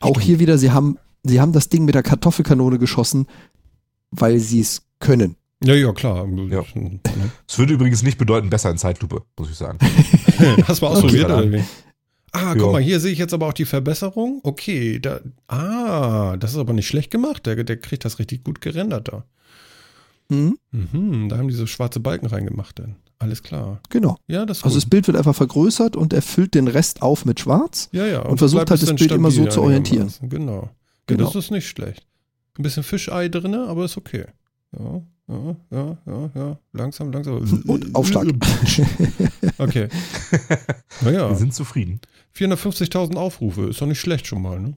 Auch 0.00 0.20
hier 0.20 0.38
wieder, 0.38 0.58
sie 0.58 0.70
haben, 0.70 0.96
sie 1.24 1.40
haben 1.40 1.52
das 1.52 1.68
Ding 1.68 1.84
mit 1.84 1.94
der 1.94 2.02
Kartoffelkanone 2.02 2.78
geschossen, 2.78 3.26
weil 4.10 4.38
sie 4.40 4.60
es 4.60 4.82
können. 5.00 5.36
Ja, 5.64 5.74
ja, 5.74 5.92
klar. 5.92 6.26
Ja. 6.50 6.64
Es 7.48 7.58
würde 7.58 7.74
übrigens 7.74 8.02
nicht 8.02 8.18
bedeuten, 8.18 8.50
besser 8.50 8.70
in 8.70 8.78
Zeitlupe, 8.78 9.22
muss 9.38 9.48
ich 9.50 9.56
sagen. 9.56 9.78
Hast 10.66 10.80
du 10.82 10.86
mal 10.86 10.92
ausprobiert, 10.92 11.30
Okay. 11.30 11.34
oder 11.48 11.52
wie? 11.52 11.64
Ah, 12.32 12.54
guck 12.54 12.62
Ja. 12.62 12.72
mal, 12.72 12.80
hier 12.82 12.98
sehe 12.98 13.12
ich 13.12 13.18
jetzt 13.18 13.34
aber 13.34 13.46
auch 13.46 13.52
die 13.52 13.66
Verbesserung. 13.66 14.40
Okay, 14.42 14.98
da, 14.98 15.20
ah, 15.48 16.36
das 16.38 16.52
ist 16.52 16.58
aber 16.58 16.72
nicht 16.72 16.86
schlecht 16.86 17.10
gemacht. 17.10 17.44
Der, 17.46 17.62
der 17.62 17.76
kriegt 17.76 18.04
das 18.04 18.18
richtig 18.18 18.42
gut 18.44 18.60
gerendert 18.60 19.08
da. 19.08 19.24
Hm? 20.30 20.56
Mhm, 20.70 21.28
da 21.28 21.36
haben 21.36 21.48
die 21.48 21.54
so 21.54 21.66
schwarze 21.66 22.00
Balken 22.00 22.26
reingemacht 22.26 22.78
dann. 22.78 22.96
Alles 23.18 23.42
klar. 23.42 23.80
Genau. 23.90 24.16
Ja, 24.26 24.46
das 24.46 24.64
Also 24.64 24.76
das 24.76 24.86
Bild 24.88 25.06
wird 25.06 25.16
einfach 25.16 25.34
vergrößert 25.34 25.94
und 25.94 26.12
er 26.12 26.22
füllt 26.22 26.54
den 26.54 26.68
Rest 26.68 27.02
auf 27.02 27.24
mit 27.24 27.38
Schwarz. 27.38 27.88
ja, 27.92 28.06
ja. 28.06 28.22
und 28.22 28.38
versucht 28.38 28.58
bleibt 28.66 28.70
halt 28.70 28.82
das 28.82 28.94
Bild 28.96 29.12
immer 29.12 29.30
so 29.30 29.36
stabil 29.42 29.52
zu 29.52 29.62
orientieren. 29.62 30.12
Genau. 30.22 30.62
Ja, 30.62 30.70
Genau. 31.06 31.24
das 31.26 31.34
ist 31.36 31.50
nicht 31.50 31.68
schlecht. 31.68 32.06
Ein 32.58 32.62
bisschen 32.62 32.82
Fischei 32.82 33.28
drin, 33.28 33.54
aber 33.54 33.84
ist 33.84 33.96
okay. 33.96 34.24
Ja, 34.78 35.02
ja, 35.28 35.56
ja, 35.70 35.98
ja, 36.06 36.30
ja. 36.34 36.58
Langsam, 36.72 37.12
langsam. 37.12 37.36
Und 37.66 37.94
Aufschlag. 37.94 38.26
Okay. 39.58 39.88
Naja, 41.02 41.28
Wir 41.30 41.36
sind 41.36 41.54
zufrieden. 41.54 42.00
450.000 42.36 43.16
Aufrufe. 43.16 43.68
Ist 43.68 43.80
doch 43.80 43.86
nicht 43.86 44.00
schlecht 44.00 44.26
schon 44.26 44.42
mal, 44.42 44.58
ne? 44.58 44.76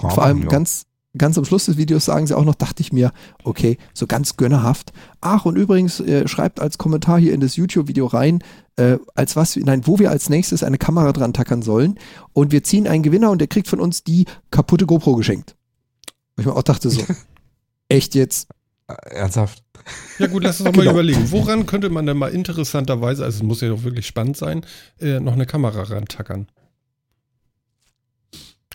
Man 0.00 0.12
Vor 0.12 0.22
allem 0.22 0.42
ja. 0.42 0.48
ganz, 0.48 0.86
ganz 1.16 1.38
am 1.38 1.44
Schluss 1.44 1.66
des 1.66 1.76
Videos 1.76 2.04
sagen 2.04 2.26
sie 2.26 2.36
auch 2.36 2.44
noch, 2.44 2.54
dachte 2.54 2.82
ich 2.82 2.92
mir, 2.92 3.12
okay, 3.44 3.78
so 3.94 4.06
ganz 4.06 4.36
gönnerhaft. 4.36 4.92
Ach, 5.20 5.44
und 5.44 5.56
übrigens, 5.56 6.00
äh, 6.00 6.26
schreibt 6.28 6.60
als 6.60 6.78
Kommentar 6.78 7.18
hier 7.18 7.32
in 7.32 7.40
das 7.40 7.56
YouTube-Video 7.56 8.06
rein, 8.06 8.42
äh, 8.76 8.98
als 9.14 9.36
was, 9.36 9.56
nein, 9.56 9.86
wo 9.86 9.98
wir 9.98 10.10
als 10.10 10.28
nächstes 10.28 10.62
eine 10.62 10.78
Kamera 10.78 11.12
dran 11.12 11.32
tackern 11.32 11.62
sollen. 11.62 11.98
Und 12.32 12.52
wir 12.52 12.64
ziehen 12.64 12.86
einen 12.86 13.02
Gewinner 13.02 13.30
und 13.30 13.38
der 13.38 13.48
kriegt 13.48 13.68
von 13.68 13.80
uns 13.80 14.04
die 14.04 14.26
kaputte 14.50 14.86
GoPro 14.86 15.16
geschenkt. 15.16 15.56
Wo 16.36 16.40
ich 16.40 16.46
mir 16.46 16.56
auch 16.56 16.62
dachte 16.62 16.90
so, 16.90 17.02
echt 17.88 18.14
jetzt? 18.14 18.48
Äh, 19.04 19.14
Ernsthaft. 19.14 19.62
Ja 20.18 20.26
gut, 20.28 20.44
lass 20.44 20.60
uns 20.60 20.70
doch 20.70 20.76
mal 20.76 20.82
Genau. 20.84 20.92
überlegen. 20.92 21.30
Woran 21.30 21.66
könnte 21.66 21.90
man 21.90 22.06
denn 22.06 22.16
mal 22.16 22.28
interessanterweise, 22.32 23.24
also 23.24 23.36
es 23.38 23.42
muss 23.42 23.60
ja 23.60 23.68
doch 23.68 23.82
wirklich 23.82 24.06
spannend 24.06 24.36
sein, 24.36 24.64
äh, 25.00 25.20
noch 25.20 25.32
eine 25.32 25.46
Kamera 25.46 25.82
rantackern? 25.82 26.46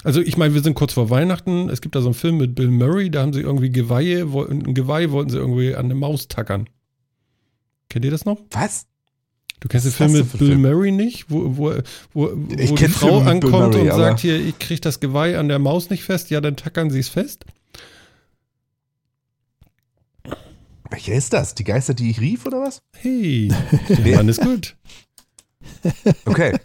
Also 0.03 0.21
ich 0.21 0.37
meine, 0.37 0.53
wir 0.53 0.61
sind 0.61 0.75
kurz 0.75 0.93
vor 0.93 1.09
Weihnachten. 1.09 1.69
Es 1.69 1.81
gibt 1.81 1.95
da 1.95 2.01
so 2.01 2.07
einen 2.07 2.13
Film 2.13 2.37
mit 2.37 2.55
Bill 2.55 2.69
Murray, 2.69 3.09
da 3.09 3.21
haben 3.21 3.33
sie 3.33 3.41
irgendwie 3.41 3.71
Geweihe, 3.71 4.23
ein 4.23 4.73
Geweih 4.73 5.11
wollten 5.11 5.29
sie 5.31 5.37
irgendwie 5.37 5.75
an 5.75 5.85
eine 5.85 5.95
Maus 5.95 6.27
tackern. 6.27 6.69
Kennt 7.89 8.05
ihr 8.05 8.11
das 8.11 8.25
noch? 8.25 8.37
Was? 8.51 8.85
Du 9.59 9.67
kennst 9.67 9.87
den 9.87 9.91
Film 9.93 10.11
mit 10.11 10.31
Bill 10.37 10.47
Film? 10.49 10.61
Murray 10.61 10.91
nicht, 10.91 11.31
wo, 11.31 11.57
wo, 11.57 11.73
wo, 12.13 12.31
wo 12.35 12.75
die 12.75 12.87
Frau 12.89 13.21
ankommt 13.21 13.73
Murray, 13.73 13.89
und 13.89 13.97
sagt 13.97 14.19
hier, 14.19 14.39
ich 14.39 14.59
krieg 14.59 14.81
das 14.81 14.99
Geweih 14.99 15.39
an 15.39 15.47
der 15.47 15.57
Maus 15.57 15.89
nicht 15.89 16.03
fest. 16.03 16.29
Ja, 16.29 16.41
dann 16.41 16.55
tackern 16.55 16.91
sie 16.91 16.99
es 16.99 17.09
fest. 17.09 17.45
Welcher 20.89 21.13
ist 21.13 21.33
das? 21.33 21.55
Die 21.55 21.63
Geister, 21.63 21.93
die 21.93 22.09
ich 22.09 22.21
rief, 22.21 22.45
oder 22.45 22.61
was? 22.61 22.81
Hey, 22.95 23.51
der 23.89 24.17
Mann 24.17 24.29
ist 24.29 24.41
gut. 24.41 24.75
Okay. 26.25 26.57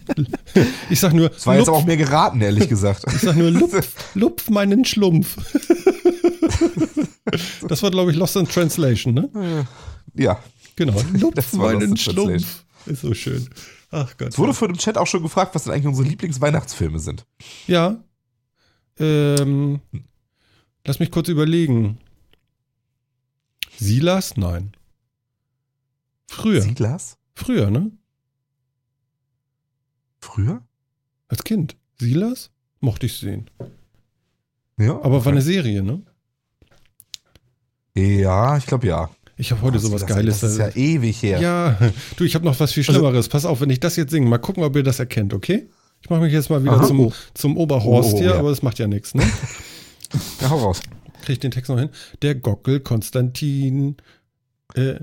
Ich 0.90 1.00
sag 1.00 1.12
nur, 1.12 1.28
Das 1.28 1.46
war 1.46 1.56
jetzt 1.56 1.66
lupf, 1.66 1.76
aber 1.76 1.78
auch 1.78 1.86
mir 1.86 1.96
geraten, 1.96 2.40
ehrlich 2.40 2.68
gesagt. 2.68 3.04
ich 3.08 3.20
sag 3.20 3.36
nur, 3.36 3.50
lupf, 3.50 4.14
lupf 4.14 4.50
meinen 4.50 4.84
Schlumpf. 4.84 5.36
das 7.68 7.82
war, 7.82 7.90
glaube 7.90 8.10
ich, 8.10 8.16
Lost 8.16 8.36
in 8.36 8.46
Translation, 8.46 9.14
ne? 9.14 9.66
Ja. 10.14 10.38
Genau, 10.76 11.00
lupf 11.14 11.52
meinen 11.54 11.82
in 11.82 11.96
Schlumpf. 11.96 12.64
Ist 12.86 13.02
so 13.02 13.14
schön. 13.14 13.48
Ach 13.90 14.16
Gott. 14.16 14.28
Es 14.28 14.38
wurde 14.38 14.54
vor 14.54 14.68
dem 14.68 14.78
Chat 14.78 14.96
auch 14.96 15.06
schon 15.06 15.22
gefragt, 15.22 15.54
was 15.54 15.64
denn 15.64 15.72
eigentlich 15.72 15.86
unsere 15.86 16.08
Lieblingsweihnachtsfilme 16.08 16.98
sind. 16.98 17.26
Ja. 17.66 18.02
Ähm, 18.98 19.80
lass 20.86 20.98
mich 20.98 21.10
kurz 21.10 21.28
überlegen. 21.28 21.98
Silas? 23.82 24.36
Nein. 24.36 24.72
Früher. 26.28 26.62
Siedlers? 26.62 27.18
Früher, 27.34 27.70
ne? 27.70 27.90
Früher? 30.20 30.62
Als 31.28 31.42
Kind. 31.44 31.76
Silas? 31.98 32.50
Mochte 32.80 33.06
ich 33.06 33.16
sehen. 33.18 33.50
Ja. 34.78 34.94
Aber 35.02 35.24
war 35.24 35.32
eine 35.32 35.42
Serie, 35.42 35.82
ne? 35.82 36.02
Ja, 37.94 38.56
ich 38.56 38.66
glaube 38.66 38.86
ja. 38.86 39.10
Ich 39.36 39.50
habe 39.50 39.62
heute 39.62 39.78
Oh, 39.78 39.80
sowas 39.80 40.02
das, 40.02 40.08
Geiles. 40.10 40.40
Das 40.40 40.52
ist 40.52 40.58
ja 40.58 40.68
ewig 40.70 41.22
her. 41.22 41.40
ja, 41.40 41.78
du, 42.16 42.24
ich 42.24 42.34
habe 42.34 42.44
noch 42.44 42.58
was 42.60 42.72
viel 42.72 42.84
Schlimmeres. 42.84 43.28
Pass 43.28 43.44
auf, 43.44 43.60
wenn 43.60 43.70
ich 43.70 43.80
das 43.80 43.96
jetzt 43.96 44.10
singe, 44.10 44.28
mal 44.28 44.38
gucken, 44.38 44.62
ob 44.62 44.76
ihr 44.76 44.82
das 44.82 44.98
erkennt, 44.98 45.34
okay? 45.34 45.68
Ich 46.00 46.10
mache 46.10 46.20
mich 46.20 46.32
jetzt 46.32 46.50
mal 46.50 46.62
wieder 46.62 46.74
Aha. 46.74 46.86
zum, 46.86 47.00
Oh. 47.00 47.12
zum 47.34 47.56
Oberhorst 47.56 48.12
Oh, 48.12 48.16
oh, 48.16 48.18
hier, 48.20 48.30
ja. 48.30 48.38
aber 48.38 48.50
das 48.50 48.62
macht 48.62 48.78
ja 48.78 48.86
nichts, 48.86 49.14
ne? 49.14 49.22
Ja, 50.40 50.50
hau 50.50 50.58
raus. 50.58 50.80
Krieg 51.22 51.34
ich 51.34 51.40
den 51.40 51.50
Text 51.50 51.70
noch 51.70 51.78
hin? 51.78 51.88
Der 52.20 52.34
Gockel 52.34 52.80
Konstantin, 52.80 53.96
äh, 54.74 54.96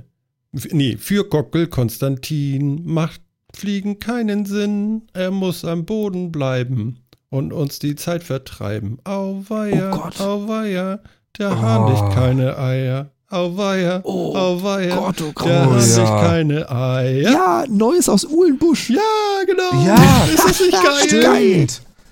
nee, 0.71 0.97
für 0.97 1.23
Gockel 1.27 1.67
Konstantin 1.67 2.81
macht 2.85 3.21
Fliegen 3.55 3.99
keinen 3.99 4.45
Sinn. 4.45 5.03
Er 5.13 5.31
muss 5.31 5.65
am 5.65 5.85
Boden 5.85 6.31
bleiben 6.31 6.99
und 7.29 7.51
uns 7.53 7.79
die 7.79 7.95
Zeit 7.95 8.23
vertreiben. 8.23 8.99
Auweia, 9.05 9.91
Oh 9.93 9.97
Gott. 10.01 10.19
auweia, 10.21 10.99
der 11.37 11.51
Oh. 11.51 11.55
Hahn 11.55 11.87
legt 11.93 12.13
keine 12.13 12.57
Eier. 12.57 13.09
Auweia, 13.31 14.01
Oh 14.03 14.35
auweia, 14.35 14.95
Gott, 14.95 15.21
oh 15.21 15.31
Gott. 15.33 15.47
der 15.47 15.67
Oh 15.67 15.71
Hahn 15.71 15.79
ja. 15.89 15.97
legt 15.97 16.27
keine 16.27 16.69
Eier. 16.71 17.31
Ja, 17.31 17.63
Neues 17.69 18.09
aus 18.09 18.25
Uhlenbusch. 18.25 18.89
Ja, 18.89 19.01
genau. 19.45 19.85
Ja. 19.85 20.25
ist 20.25 20.43
das 20.47 20.59
nicht 20.61 21.21
geil? 21.23 21.67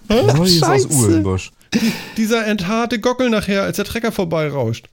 Neues 0.10 0.64
aus. 0.64 0.86
Uhlenbusch. 0.86 1.52
Dieser 2.18 2.46
entharte 2.48 3.00
Gockel 3.00 3.30
nachher, 3.30 3.64
als 3.64 3.78
der 3.78 3.86
Trecker 3.86 4.12
vorbeirauscht. 4.12 4.90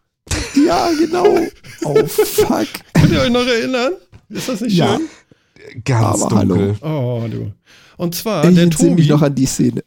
Ja, 0.66 0.90
genau. 0.98 1.24
Oh, 1.84 2.06
fuck. 2.06 2.66
Könnt 2.94 3.12
ihr 3.12 3.20
euch 3.20 3.30
noch 3.30 3.46
erinnern? 3.46 3.92
Ist 4.30 4.48
das 4.48 4.60
nicht 4.62 4.74
Ja. 4.76 4.96
schön? 4.96 5.08
Ganz 5.84 6.22
Aber 6.22 6.44
dunkel. 6.44 6.76
Oh, 6.80 7.22
du. 7.30 7.52
Und 7.98 8.14
zwar, 8.14 8.44
Ich 8.48 8.54
der 8.54 8.64
entsinne 8.64 8.94
mich 8.94 9.06
Tobi, 9.08 9.12
noch 9.12 9.22
an 9.22 9.34
die 9.34 9.44
Szene. 9.46 9.82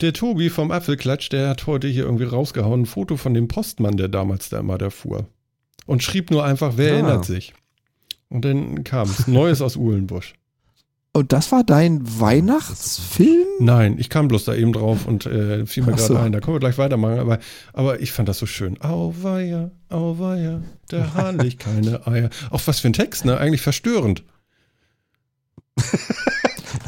der 0.00 0.12
Tobi 0.12 0.48
vom 0.50 0.70
Apfelklatsch, 0.70 1.28
der 1.30 1.48
hat 1.48 1.66
heute 1.66 1.88
hier 1.88 2.04
irgendwie 2.04 2.24
rausgehauen, 2.24 2.82
ein 2.82 2.86
Foto 2.86 3.16
von 3.16 3.34
dem 3.34 3.48
Postmann, 3.48 3.96
der 3.96 4.08
damals 4.08 4.48
da 4.48 4.60
immer 4.60 4.78
da 4.78 4.90
fuhr. 4.90 5.26
Und 5.86 6.02
schrieb 6.04 6.30
nur 6.30 6.44
einfach, 6.44 6.74
wer 6.76 6.92
Ah. 6.92 6.94
erinnert 6.96 7.24
sich? 7.24 7.52
Und 8.28 8.44
dann 8.44 8.84
kam 8.84 9.08
es, 9.08 9.26
Neues 9.26 9.60
aus 9.60 9.74
Uhlenbusch. 9.76 10.34
Und 11.12 11.32
das 11.32 11.50
war 11.50 11.64
dein 11.64 12.20
Weihnachtsfilm? 12.20 13.46
Nein, 13.58 13.96
ich 13.98 14.10
kam 14.10 14.28
bloß 14.28 14.44
da 14.44 14.54
eben 14.54 14.72
drauf 14.72 15.06
und 15.06 15.26
äh, 15.26 15.66
fiel 15.66 15.82
mir 15.82 15.92
gerade 15.92 16.02
so. 16.02 16.16
ein, 16.16 16.30
da 16.30 16.38
können 16.38 16.54
wir 16.54 16.60
gleich 16.60 16.78
weitermachen, 16.78 17.18
aber, 17.18 17.40
aber 17.72 18.00
ich 18.00 18.12
fand 18.12 18.28
das 18.28 18.38
so 18.38 18.46
schön. 18.46 18.80
Auweia, 18.80 19.72
auweia, 19.88 20.62
der 20.92 21.14
Hahn 21.14 21.38
legt 21.40 21.58
keine 21.58 22.06
Eier. 22.06 22.30
Auch 22.50 22.60
was 22.66 22.78
für 22.78 22.88
ein 22.88 22.92
Text, 22.92 23.24
ne? 23.24 23.38
Eigentlich 23.38 23.60
verstörend. 23.60 24.22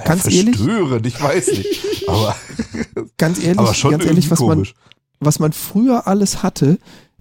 Ganz 0.04 0.24
ehrlich? 0.26 0.56
Verstörend, 0.56 1.06
ich 1.06 1.20
weiß 1.20 1.48
nicht. 1.48 2.08
Aber, 2.08 2.36
Ganz 3.18 3.42
ehrlich, 3.42 3.58
aber 3.58 3.74
schon 3.74 3.90
ganz 3.92 4.04
irgendwie 4.04 4.20
ehrlich, 4.20 4.30
was 4.30 4.40
man, 4.40 4.48
komisch. 4.50 4.74
was 5.18 5.38
man 5.40 5.52
früher 5.52 6.06
alles 6.06 6.44
hatte. 6.44 6.78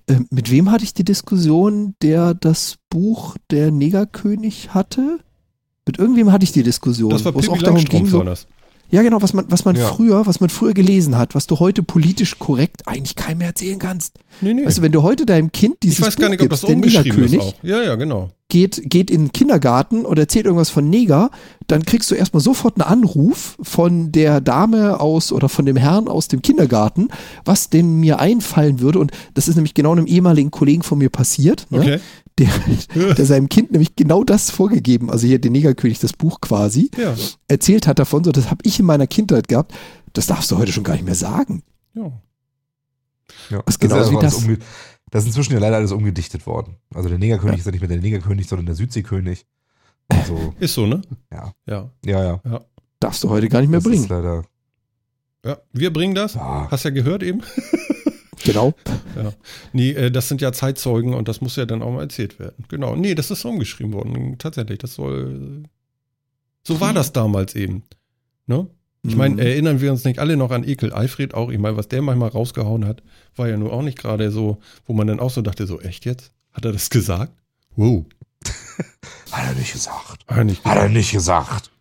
Äh, 0.08 0.20
mit 0.30 0.52
wem 0.52 0.70
hatte 0.70 0.84
ich 0.84 0.94
die 0.94 1.04
Diskussion, 1.04 1.96
der 2.02 2.36
das 2.36 2.78
Buch 2.90 3.38
Der 3.50 3.72
Negerkönig 3.72 4.74
hatte? 4.74 5.20
Mit 5.92 6.00
irgendwem 6.00 6.32
hatte 6.32 6.46
ich 6.46 6.54
die 6.54 6.64
Diskussion. 6.64 7.10
Das 7.10 7.26
war 7.26 7.36
wo 7.36 7.40
es 7.40 7.48
Pippi 7.48 7.58
auch 7.60 7.64
darum 7.64 7.84
ging, 7.84 8.06
so. 8.06 8.24
Ja, 8.92 9.02
genau, 9.02 9.22
was 9.22 9.34
man, 9.34 9.46
was 9.50 9.66
man 9.66 9.76
Ja. 9.76 9.88
früher, 9.88 10.26
was 10.26 10.40
man 10.40 10.50
früher 10.50 10.74
gelesen 10.74 11.18
hat, 11.18 11.36
was 11.36 11.48
du 11.48 11.60
heute 11.60 11.84
politisch 11.84 12.40
korrekt 12.40 12.88
eigentlich 12.88 13.16
keinem 13.16 13.40
mehr 13.40 13.48
erzählen 13.48 13.80
kannst. 13.80 14.20
Nee, 14.40 14.54
nee. 14.54 14.66
Du, 14.66 14.82
wenn 14.82 14.92
du 14.94 15.02
heute 15.04 15.26
deinem 15.26 15.52
Kind 15.52 15.78
dieses 15.84 16.00
ich 16.00 16.06
weiß 16.06 16.16
gar 16.16 16.28
Buch 16.28 16.32
nicht, 16.32 16.44
ob 16.44 16.50
das 16.50 16.64
umgeschrieben 16.64 17.24
ist 17.24 17.40
auch. 17.40 17.54
Ja, 17.62 17.82
ja, 17.82 17.96
genau. 17.96 18.32
geht, 18.50 18.82
geht 18.90 19.10
in 19.10 19.26
den 19.26 19.32
Kindergarten 19.32 20.06
und 20.06 20.20
erzählt 20.20 20.46
irgendwas 20.46 20.70
von 20.70 20.90
Neger, 20.90 21.32
dann 21.68 21.84
kriegst 21.84 22.12
du 22.12 22.16
erstmal 22.16 22.42
sofort 22.42 22.82
einen 22.82 22.90
Anruf 22.90 23.58
von 23.62 24.12
der 24.12 24.42
Dame 24.42 25.00
aus 25.00 25.32
oder 25.32 25.48
von 25.48 25.66
dem 25.66 25.78
Herrn 25.78 26.10
aus 26.10 26.28
dem 26.28 26.42
Kindergarten, 26.42 27.08
was 27.46 27.70
denn 27.70 27.96
mir 27.96 28.20
einfallen 28.20 28.82
würde. 28.82 29.00
Und 29.00 29.12
das 29.36 29.48
ist 29.48 29.56
nämlich 29.56 29.74
genau 29.74 29.94
einem 29.94 30.06
ehemaligen 30.06 30.52
Kollegen 30.52 30.84
von 30.84 30.98
mir 30.98 31.10
passiert. 31.10 31.66
Ne? 31.70 31.80
Okay. 31.80 32.00
Der, 32.96 33.14
der 33.14 33.26
seinem 33.26 33.50
Kind 33.50 33.72
nämlich 33.72 33.96
genau 33.96 34.24
das 34.24 34.50
vorgegeben, 34.52 35.10
also 35.12 35.28
hier 35.28 35.40
den 35.40 35.52
Negerkönig, 35.52 36.00
das 36.00 36.14
Buch 36.14 36.42
quasi, 36.42 36.90
Ja. 36.98 37.14
erzählt 37.48 37.88
hat 37.88 38.00
davon, 38.00 38.24
so 38.24 38.32
das 38.32 38.50
habe 38.50 38.62
ich 38.64 38.80
in 38.80 38.86
meiner 38.86 39.08
Kindheit 39.08 39.48
gehabt. 39.48 39.74
Das 40.14 40.28
darfst 40.28 40.50
du 40.52 40.58
heute 40.58 40.72
schon 40.72 40.84
gar 40.84 40.94
nicht 40.94 41.06
mehr 41.06 41.16
sagen. 41.16 41.64
ja. 41.94 42.12
Ja. 43.50 43.58
Was 43.66 43.78
Das 43.78 43.80
genau 43.80 43.96
ist 44.02 44.12
wie 44.12 44.16
aber 44.16 44.24
alles 44.24 44.46
das? 44.46 44.58
Das 45.10 45.24
ist 45.24 45.28
inzwischen 45.28 45.54
ja 45.54 45.60
leider 45.60 45.78
alles 45.78 45.92
umgedichtet 45.94 46.46
worden. 46.46 46.76
Also 46.94 47.08
der 47.10 47.18
Negerkönig 47.18 47.60
ist 47.60 47.66
ja 47.66 47.72
nicht 47.72 47.82
mehr 47.82 47.88
der 47.88 48.00
Negerkönig, 48.00 48.48
sondern 48.48 48.66
der 48.66 48.76
Südseekönig. 48.76 49.46
Also, 50.10 50.54
Ist 50.60 50.74
so, 50.74 50.86
ne? 50.86 51.02
Ja. 51.32 51.54
Ja. 51.66 51.90
ja, 52.06 52.40
ja. 52.44 52.62
Darfst 53.00 53.24
du 53.24 53.30
heute 53.30 53.48
gar 53.50 53.62
nicht 53.62 53.70
mehr 53.70 53.80
Das 53.80 53.88
bringen. 53.88 54.04
ist 54.04 54.10
leider. 54.10 54.44
Ja. 55.46 55.58
Wir 55.74 55.92
bringen 55.94 56.14
das. 56.16 56.34
Ja. 56.36 56.68
Hast 56.70 56.84
ja 56.86 56.90
gehört 56.92 57.24
eben. 57.24 57.42
Genau. 58.44 58.74
Nee, 59.74 59.92
äh, 59.92 60.12
das 60.12 60.28
sind 60.28 60.42
ja 60.42 60.52
Zeitzeugen 60.54 61.14
und 61.14 61.28
das 61.28 61.42
muss 61.42 61.56
ja 61.56 61.66
dann 61.66 61.82
auch 61.82 61.92
mal 61.92 62.02
erzählt 62.02 62.40
werden. 62.40 62.66
Genau. 62.70 62.96
Nee, 62.96 63.16
das 63.16 63.32
ist 63.32 63.42
so 63.42 63.50
umgeschrieben 63.50 63.94
worden. 63.94 64.38
Tatsächlich, 64.38 64.80
das 64.80 64.96
soll. 64.96 65.64
So 66.64 66.80
war 66.80 66.94
das 66.94 67.12
damals 67.14 67.56
eben. 67.56 67.84
Ne? 68.48 68.68
Ich 69.04 69.16
meine, 69.16 69.34
Mhm. 69.36 69.40
erinnern 69.40 69.82
wir 69.82 69.92
uns 69.92 70.04
nicht 70.04 70.20
alle 70.20 70.38
noch 70.38 70.52
an 70.52 70.64
Ekel 70.68 70.94
Alfred 70.94 71.34
auch? 71.34 71.50
Ich 71.50 71.58
meine, 71.58 71.76
was 71.76 71.88
der 71.88 72.02
manchmal 72.04 72.30
rausgehauen 72.30 72.86
hat, 72.86 73.02
war 73.36 73.48
ja 73.50 73.58
nur 73.58 73.74
auch 73.74 73.82
nicht 73.82 73.98
gerade 73.98 74.30
so, 74.32 74.60
wo 74.86 74.94
man 74.94 75.08
dann 75.08 75.20
auch 75.20 75.32
so 75.32 75.42
dachte, 75.42 75.66
so 75.66 75.80
echt 75.82 76.06
jetzt? 76.06 76.32
Hat 76.52 76.66
er 76.66 76.72
das 76.72 76.90
gesagt? 76.92 77.34
Wow. 77.76 78.06
Hat 79.32 79.48
er 79.48 79.54
nicht 79.56 79.74
gesagt. 79.74 80.24
Ah, 80.28 80.44
nicht 80.44 80.64
Hat 80.66 80.78
er 80.78 80.90
nicht 80.90 81.12
gesagt. 81.12 81.72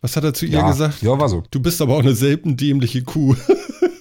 Was 0.00 0.16
hat 0.16 0.24
er 0.24 0.32
zu 0.32 0.46
ihr 0.46 0.52
Ja, 0.52 0.70
gesagt? 0.70 1.02
ja, 1.02 1.18
war 1.18 1.28
so. 1.28 1.42
Du 1.50 1.60
bist 1.60 1.82
aber 1.82 1.96
auch 1.96 2.00
eine 2.00 2.14
selten 2.14 2.56
dämliche 2.56 3.02
Kuh. 3.02 3.36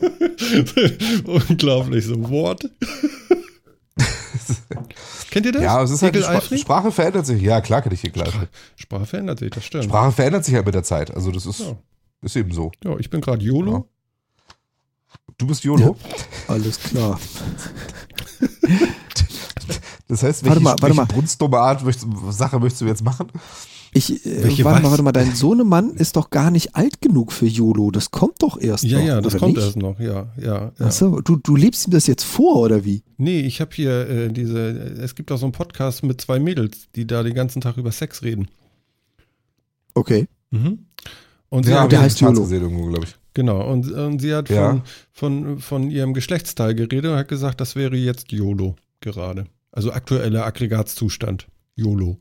Unglaublich, 1.49 2.05
so 2.05 2.29
Wort. 2.29 2.69
Kennt 5.31 5.45
ihr 5.45 5.51
das? 5.51 5.61
Ja, 5.63 5.81
es 5.83 5.91
ist 5.91 6.01
halt, 6.01 6.15
Spra? 6.15 6.41
Sprache 6.57 6.91
verändert 6.91 7.25
sich. 7.25 7.41
Ja, 7.41 7.61
klar 7.61 7.81
kann 7.81 7.91
ich 7.93 8.01
hier 8.01 8.09
gleich. 8.11 8.33
Sprache 8.75 9.05
verändert 9.05 9.39
sich, 9.39 9.49
das 9.51 9.65
stimmt. 9.65 9.85
Sprache 9.85 10.11
verändert 10.11 10.45
sich 10.45 10.55
halt 10.55 10.65
mit 10.65 10.75
der 10.75 10.83
Zeit. 10.83 11.13
Also 11.13 11.31
das 11.31 11.45
ist, 11.45 11.59
Ja. 11.59 11.77
ist 12.21 12.35
eben 12.35 12.51
so. 12.51 12.71
Ja, 12.83 12.97
ich 12.97 13.09
bin 13.09 13.21
gerade 13.21 13.43
YOLO. 13.43 13.89
Du 15.37 15.47
bist 15.47 15.63
YOLO. 15.63 15.97
Alles 16.47 16.79
klar. 16.79 17.19
Das 20.07 20.21
heißt, 20.23 20.43
Warte 20.45 20.55
welche, 20.55 20.63
mal, 20.63 20.75
warte 20.81 20.97
welche 20.97 21.13
brunstdumme 21.13 21.57
Art 21.57 21.83
möchtest, 21.83 22.07
Sache 22.31 22.59
möchtest 22.59 22.81
du 22.81 22.85
jetzt 22.85 23.03
machen? 23.03 23.27
Ich, 23.97 24.25
äh, 24.25 24.63
warte 24.65 24.81
mal, 24.83 24.89
warte 24.91 25.03
mal, 25.03 25.11
dein 25.13 25.33
Sohnemann 25.33 25.91
ist 25.95 26.17
doch 26.17 26.29
gar 26.29 26.51
nicht 26.51 26.75
alt 26.75 27.01
genug 27.01 27.31
für 27.31 27.45
YOLO. 27.45 27.91
Das 27.91 28.11
kommt 28.11 28.41
doch 28.43 28.59
erst 28.59 28.83
Ja, 28.83 28.99
noch, 28.99 29.05
ja, 29.07 29.21
das 29.21 29.33
oder 29.33 29.39
kommt 29.39 29.55
nicht? 29.55 29.63
erst 29.65 29.77
noch, 29.77 29.99
ja, 29.99 30.27
ja. 30.37 30.71
ja. 30.77 30.85
Achso, 30.85 31.21
du, 31.21 31.37
du 31.37 31.55
lebst 31.55 31.87
ihm 31.87 31.91
das 31.91 32.05
jetzt 32.05 32.23
vor, 32.23 32.57
oder 32.57 32.83
wie? 32.83 33.03
Nee, 33.17 33.39
ich 33.39 33.61
habe 33.61 33.71
hier 33.73 34.09
äh, 34.09 34.33
diese, 34.33 34.69
es 35.01 35.15
gibt 35.15 35.31
auch 35.31 35.37
so 35.37 35.45
einen 35.45 35.53
Podcast 35.53 36.03
mit 36.03 36.19
zwei 36.19 36.39
Mädels, 36.39 36.87
die 36.95 37.07
da 37.07 37.23
den 37.23 37.33
ganzen 37.33 37.61
Tag 37.61 37.77
über 37.77 37.91
Sex 37.93 38.21
reden. 38.21 38.49
Okay. 39.93 40.27
Mhm. 40.51 40.79
Und 41.49 41.65
sie 41.65 41.71
Ja, 41.71 41.83
hat, 41.83 41.91
der 41.91 42.01
heißt 42.01 42.19
YOLO. 42.19 42.45
glaube 42.45 43.05
ich. 43.05 43.15
genau, 43.33 43.65
und, 43.71 43.89
und 43.91 44.19
sie 44.19 44.33
hat 44.35 44.49
Ja. 44.49 44.71
von, 44.71 44.81
von, 45.13 45.59
von 45.59 45.89
ihrem 45.91 46.13
Geschlechtsteil 46.13 46.75
geredet 46.75 47.11
und 47.11 47.17
hat 47.17 47.27
gesagt, 47.29 47.61
das 47.61 47.75
wäre 47.75 47.95
jetzt 47.95 48.31
YOLO 48.31 48.75
gerade. 48.99 49.45
Also 49.75 49.91
aktueller 49.91 50.45
Aggregatzustand. 50.45 51.47
YOLO. 51.75 52.17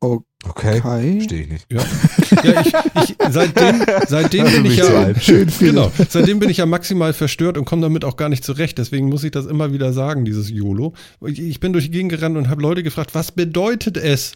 Okay. 0.00 0.24
Okay. 0.46 0.80
Verstehe 0.80 1.42
ich 1.42 1.48
nicht. 1.48 1.72
Ja, 1.72 1.82
ja 2.42 2.60
ich, 2.60 2.74
ich, 3.10 3.16
seitdem, 3.30 3.82
seitdem 4.06 4.44
Dafür 4.44 4.62
bin 4.62 4.70
ich 4.70 4.76
ja. 4.76 5.18
Schön. 5.18 5.50
Genau, 5.58 5.90
seitdem 6.10 6.38
bin 6.38 6.50
ich 6.50 6.58
ja 6.58 6.66
maximal 6.66 7.14
verstört 7.14 7.56
und 7.56 7.64
komme 7.64 7.80
damit 7.80 8.04
auch 8.04 8.16
gar 8.16 8.28
nicht 8.28 8.44
zurecht. 8.44 8.76
Deswegen 8.76 9.08
muss 9.08 9.24
ich 9.24 9.30
das 9.30 9.46
immer 9.46 9.72
wieder 9.72 9.94
sagen, 9.94 10.26
dieses 10.26 10.50
YOLO. 10.50 10.92
Ich, 11.24 11.40
ich 11.40 11.60
bin 11.60 11.72
durch 11.72 11.86
die 11.86 11.90
Gegend 11.90 12.12
gerannt 12.12 12.36
und 12.36 12.50
habe 12.50 12.60
Leute 12.60 12.82
gefragt, 12.82 13.14
was 13.14 13.32
bedeutet 13.32 13.96
es? 13.96 14.32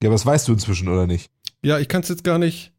Ja, 0.00 0.10
aber 0.10 0.14
das 0.14 0.26
weißt 0.26 0.46
du 0.46 0.52
inzwischen, 0.52 0.86
oder 0.86 1.08
nicht? 1.08 1.28
Ja, 1.64 1.80
ich 1.80 1.88
kann 1.88 2.02
es 2.02 2.08
jetzt 2.08 2.22
gar 2.22 2.38
nicht. 2.38 2.72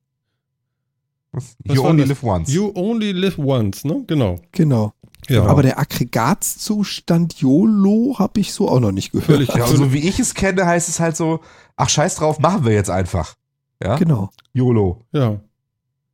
Was? 1.34 1.58
Was 1.66 1.76
You 1.76 1.84
only 1.84 2.04
das? 2.04 2.10
live 2.10 2.24
once. 2.24 2.54
You 2.54 2.72
only 2.76 3.12
live 3.12 3.38
once, 3.38 3.84
ne? 3.84 4.06
Genau. 4.08 4.40
Genau. 4.54 4.94
Ja, 5.30 5.44
Aber 5.46 5.64
der 5.64 5.80
Aggregatzustand 5.80 7.40
YOLO 7.42 8.16
habe 8.20 8.40
ich 8.40 8.54
so 8.54 8.70
auch 8.70 8.80
noch 8.80 8.92
nicht 8.92 9.12
gehört. 9.12 9.26
Völlig. 9.26 9.54
und 9.54 9.78
so 9.78 9.94
wie 9.94 10.00
ich 10.08 10.20
es 10.20 10.34
kenne, 10.34 10.66
heißt 10.66 10.88
es 10.90 11.00
halt 11.00 11.18
so, 11.18 11.42
ach 11.76 11.90
scheiß 11.90 12.16
drauf, 12.16 12.40
machen 12.40 12.66
wir 12.66 12.74
jetzt 12.74 12.90
einfach. 12.90 13.36
Ja? 13.82 13.98
Genau. 13.98 14.30
YOLO. 14.54 15.02
ja. 15.12 15.40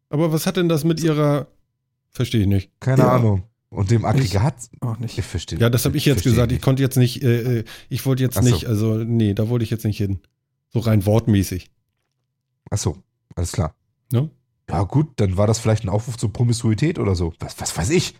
Aber 0.10 0.34
was 0.34 0.46
hat 0.46 0.58
denn 0.58 0.68
das 0.68 0.84
mit 0.84 1.02
ihrer. 1.02 1.48
Verstehe 2.10 2.42
ich 2.42 2.48
nicht. 2.48 2.70
Keine 2.82 3.04
Ja. 3.04 3.14
Ahnung. 3.14 3.44
Und 3.70 3.90
dem 3.92 4.04
Aggregat, 4.04 4.56
Auch 4.82 4.98
nicht. 5.00 5.18
ich 5.18 5.24
verstehe. 5.24 5.58
Ja, 5.58 5.70
das 5.70 5.86
habe 5.86 5.96
ich 5.96 6.04
jetzt 6.04 6.24
gesagt. 6.24 6.52
Ich 6.52 6.58
nicht. 6.58 6.64
konnte 6.66 6.84
jetzt 6.84 6.98
nicht, 6.98 7.24
äh, 7.24 7.60
äh, 7.60 7.64
ich 7.88 8.06
wollte 8.06 8.22
jetzt 8.22 8.36
so. 8.36 8.42
nicht, 8.42 8.66
also 8.66 8.96
nee, 8.98 9.34
da 9.34 9.48
wollte 9.48 9.64
ich 9.64 9.70
jetzt 9.70 9.86
nicht 9.86 9.96
hin. 9.96 10.20
So 10.74 10.80
rein 10.80 11.06
wortmäßig. 11.06 11.72
Ach 12.70 12.78
so, 12.78 12.98
alles 13.36 13.54
klar. 13.54 13.74
Ne? 14.12 14.30
Ja 14.70 14.84
gut, 14.84 15.08
dann 15.16 15.38
war 15.38 15.48
das 15.48 15.60
vielleicht 15.60 15.86
ein 15.86 15.90
Aufruf 15.90 16.18
zur 16.18 16.34
Promiskuität 16.34 17.00
oder 17.00 17.16
so. 17.16 17.32
Was, 17.40 17.62
was 17.62 17.78
weiß 17.78 17.90
ich? 17.92 18.16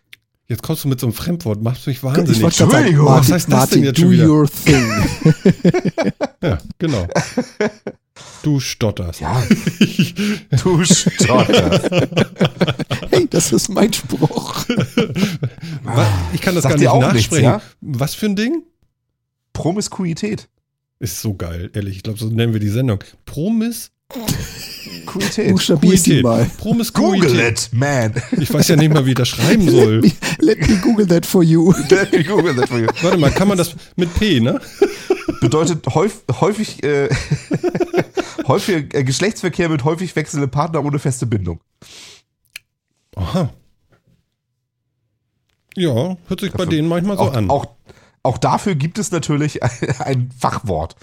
Jetzt 0.52 0.64
kommst 0.64 0.84
du 0.84 0.90
mit 0.90 1.00
so 1.00 1.08
einem 1.08 1.14
Fremdwort, 1.14 1.62
machst 1.64 1.88
mich 1.88 1.98
Ich 1.98 2.04
wahnsinnig. 2.04 2.40
sagen, 2.56 2.72
Entschuldigung, 2.72 3.06
Martin, 3.06 3.22
was 3.30 3.32
heißt 3.32 3.48
das 3.48 3.58
Martin, 3.58 3.76
denn 3.78 3.84
jetzt 3.86 3.98
do 4.00 4.02
schon 4.02 4.12
wieder? 4.12 4.28
your 4.30 4.50
thing. 4.50 6.14
Ja, 6.44 6.58
genau. 6.78 7.08
Du 8.44 8.60
stotterst. 8.60 9.22
Ja, 9.22 9.42
du 10.64 10.84
stotterst. 10.84 11.90
hey, 13.12 13.28
das 13.30 13.54
ist 13.54 13.70
mein 13.70 13.94
Spruch. 13.94 14.66
Was? 15.84 16.08
Ich 16.34 16.42
kann 16.42 16.54
das 16.56 16.64
Sagt 16.64 16.74
gar 16.76 16.80
nicht 16.80 16.88
auch 16.90 17.14
nichts, 17.14 17.32
nachsprechen. 17.32 17.44
ja? 17.46 17.62
Was 17.80 18.14
für 18.16 18.26
ein 18.26 18.36
Ding? 18.36 18.64
Promiskuität. 19.54 20.50
Ist 21.00 21.22
so 21.22 21.34
geil, 21.36 21.70
ehrlich. 21.74 21.96
Ich 21.98 22.04
glaube, 22.04 22.20
so 22.20 22.28
nennen 22.28 22.52
wir 22.52 22.60
die 22.60 22.68
Sendung. 22.70 23.00
Promis 23.26 23.92
Kuität. 25.06 25.50
Buchstabier 25.52 25.98
sie 25.98 26.22
Kuität. 26.22 26.24
mal. 26.24 26.46
Promiskuität. 26.58 27.22
Google 27.30 27.40
it, 27.40 27.70
man. 27.72 28.14
Ich 28.40 28.54
weiß 28.54 28.68
ja 28.70 28.76
nicht 28.76 28.94
mal, 28.94 29.06
wie 29.06 29.10
ich 29.10 29.16
das 29.16 29.28
schreiben 29.30 29.70
soll. 29.70 30.02
Let 30.40 30.60
me 30.68 30.78
google 30.78 31.08
that 31.08 31.26
for 31.26 31.44
you. 31.44 31.66
Google 32.28 32.56
that 32.56 32.70
for 32.70 32.80
you. 32.80 32.88
Warte 33.02 33.18
mal, 33.18 33.32
kann 33.32 33.48
man 33.48 33.58
das 33.58 33.76
mit 33.96 34.14
P, 34.14 34.40
ne? 34.40 34.60
Bedeutet 35.42 35.86
häufig, 35.88 36.22
häufig, 36.40 36.84
äh, 36.84 37.10
häufig 38.48 38.94
äh, 38.94 39.04
Geschlechtsverkehr 39.04 39.70
mit 39.70 39.84
häufig 39.84 40.16
wechselndem 40.16 40.52
Partner 40.52 40.84
ohne 40.86 41.00
feste 41.00 41.26
Bindung. 41.26 41.60
Aha. 43.16 43.50
Ja, 45.76 46.18
hört 46.28 46.40
sich 46.42 46.52
bei 46.52 46.60
Dafür- 46.66 46.70
denen 46.70 46.88
manchmal 46.88 47.18
so 47.18 47.24
auch, 47.24 47.34
an. 47.34 47.50
Auch, 47.50 47.66
auch 48.24 48.38
dafür 48.38 48.76
gibt 48.76 48.98
es 49.00 49.12
natürlich 49.12 49.64
ein, 49.64 49.72
ein 50.00 50.32
Fachwort. 50.38 50.96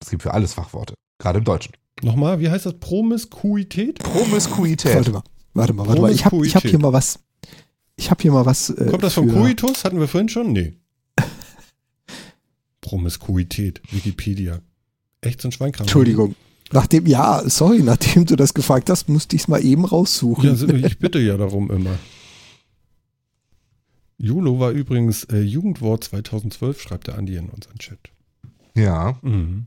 Es 0.00 0.10
gibt 0.10 0.22
für 0.22 0.34
alles 0.34 0.52
Fachworte, 0.54 0.94
gerade 1.18 1.38
im 1.38 1.44
Deutschen. 1.44 1.72
Nochmal, 2.02 2.40
wie 2.40 2.50
heißt 2.50 2.66
das? 2.66 2.74
Promiskuität? 2.80 3.98
Promiskuität. 4.00 4.94
Warte 4.96 5.12
mal, 5.12 5.22
warte 5.54 5.72
mal, 5.72 5.86
warte 5.86 6.02
mal. 6.02 6.12
Ich 6.12 6.24
habe 6.24 6.46
ich 6.46 6.54
hab 6.54 6.62
hier 6.62 6.78
mal 6.78 6.92
was. 6.92 7.20
Ich 7.96 8.10
habe 8.10 8.20
hier 8.22 8.32
mal 8.32 8.44
was. 8.44 8.70
Äh, 8.70 8.86
Kommt 8.90 9.02
das 9.04 9.14
von 9.14 9.30
Coitus? 9.32 9.84
Hatten 9.84 10.00
wir 10.00 10.08
vorhin 10.08 10.28
schon? 10.28 10.52
Nee. 10.52 10.74
Promiskuität, 12.80 13.80
Wikipedia. 13.90 14.60
Echt 15.20 15.40
so 15.40 15.48
ein 15.48 15.52
Schweinkram. 15.52 15.84
Entschuldigung. 15.84 16.34
Nachdem, 16.72 17.06
ja, 17.06 17.48
sorry, 17.48 17.82
nachdem 17.82 18.26
du 18.26 18.36
das 18.36 18.52
gefragt 18.52 18.90
hast, 18.90 19.08
musste 19.08 19.36
ich 19.36 19.42
es 19.42 19.48
mal 19.48 19.64
eben 19.64 19.84
raussuchen. 19.84 20.44
Ja, 20.44 20.54
so- 20.54 20.68
ich 20.68 20.98
bitte 20.98 21.18
ja 21.20 21.36
darum 21.36 21.70
immer. 21.70 21.96
Julo 24.18 24.58
war 24.58 24.70
übrigens 24.70 25.24
äh, 25.24 25.40
Jugendwort 25.40 26.04
2012, 26.04 26.80
schreibt 26.80 27.06
der 27.06 27.16
Andi 27.18 27.36
in 27.36 27.48
unseren 27.48 27.78
Chat. 27.78 27.98
Ja. 28.74 29.18
Mhm. 29.22 29.66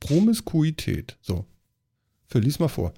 Promiskuität. 0.00 1.16
So. 1.20 1.46
Phil, 2.26 2.42
lies 2.42 2.58
mal 2.58 2.68
vor. 2.68 2.92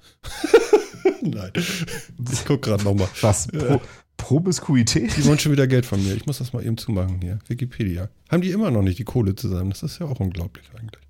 Nein. 1.21 1.51
Ich 1.55 2.45
guck 2.45 2.61
gerade 2.61 2.83
nochmal. 2.83 3.07
Was? 3.21 3.47
Pro, 3.47 3.81
Promiskuität? 4.17 5.15
Die 5.17 5.25
wollen 5.25 5.39
schon 5.39 5.51
wieder 5.51 5.67
Geld 5.67 5.85
von 5.85 6.03
mir. 6.03 6.15
Ich 6.15 6.25
muss 6.25 6.39
das 6.39 6.53
mal 6.53 6.65
eben 6.65 6.77
zumachen 6.77 7.21
hier. 7.21 7.39
Wikipedia. 7.47 8.09
Haben 8.29 8.41
die 8.41 8.51
immer 8.51 8.71
noch 8.71 8.81
nicht 8.81 8.99
die 8.99 9.03
Kohle 9.03 9.35
zusammen? 9.35 9.69
Das 9.71 9.83
ist 9.83 9.99
ja 9.99 10.05
auch 10.05 10.19
unglaublich 10.19 10.65
eigentlich. 10.77 11.01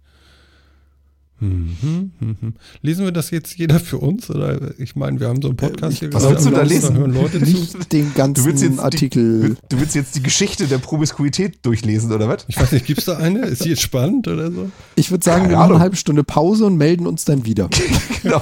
Mhm, 1.42 2.12
mhm. 2.20 2.54
Lesen 2.84 3.04
wir 3.04 3.12
das 3.12 3.32
jetzt 3.32 3.58
jeder 3.58 3.80
für 3.80 3.98
uns? 3.98 4.30
Oder 4.30 4.80
ich 4.80 4.96
meine, 4.96 5.20
wir 5.20 5.28
haben 5.28 5.42
so 5.42 5.48
einen 5.48 5.58
Podcast 5.58 5.98
hier 5.98 6.14
was 6.14 6.30
willst 6.30 6.46
du 6.46 6.52
da 6.52 6.62
lesen? 6.62 6.96
hören 6.96 7.14
Leute 7.14 7.40
zu. 7.40 7.46
Nicht 7.46 7.92
den 7.92 8.12
Du 8.14 8.46
willst 8.46 8.46
ganzen 8.46 8.62
jetzt 8.62 8.80
Artikel. 8.80 9.50
Die, 9.50 9.56
du 9.70 9.80
willst 9.82 9.96
jetzt 9.96 10.16
die 10.16 10.22
Geschichte 10.22 10.68
der 10.68 10.78
Promiskuität 10.78 11.66
durchlesen, 11.66 12.12
oder 12.12 12.30
was? 12.30 12.46
Ich 12.48 12.60
weiß 12.60 12.72
nicht, 12.74 12.86
gibt 12.86 13.00
es 13.00 13.06
da 13.06 13.18
eine? 13.18 13.40
Ist 13.48 13.66
die 13.66 13.70
jetzt 13.70 13.82
spannend 13.82 14.28
oder 14.28 14.52
so? 14.52 14.70
Ich 14.96 15.10
würde 15.10 15.24
sagen, 15.24 15.44
Keine 15.44 15.54
wir 15.54 15.58
machen 15.58 15.72
eine 15.74 15.80
halbe 15.82 15.96
Stunde 15.96 16.24
Pause 16.24 16.68
und 16.68 16.78
melden 16.78 17.08
uns 17.08 17.26
dann 17.26 17.46
wieder. 17.46 17.70
Genau. 18.22 18.40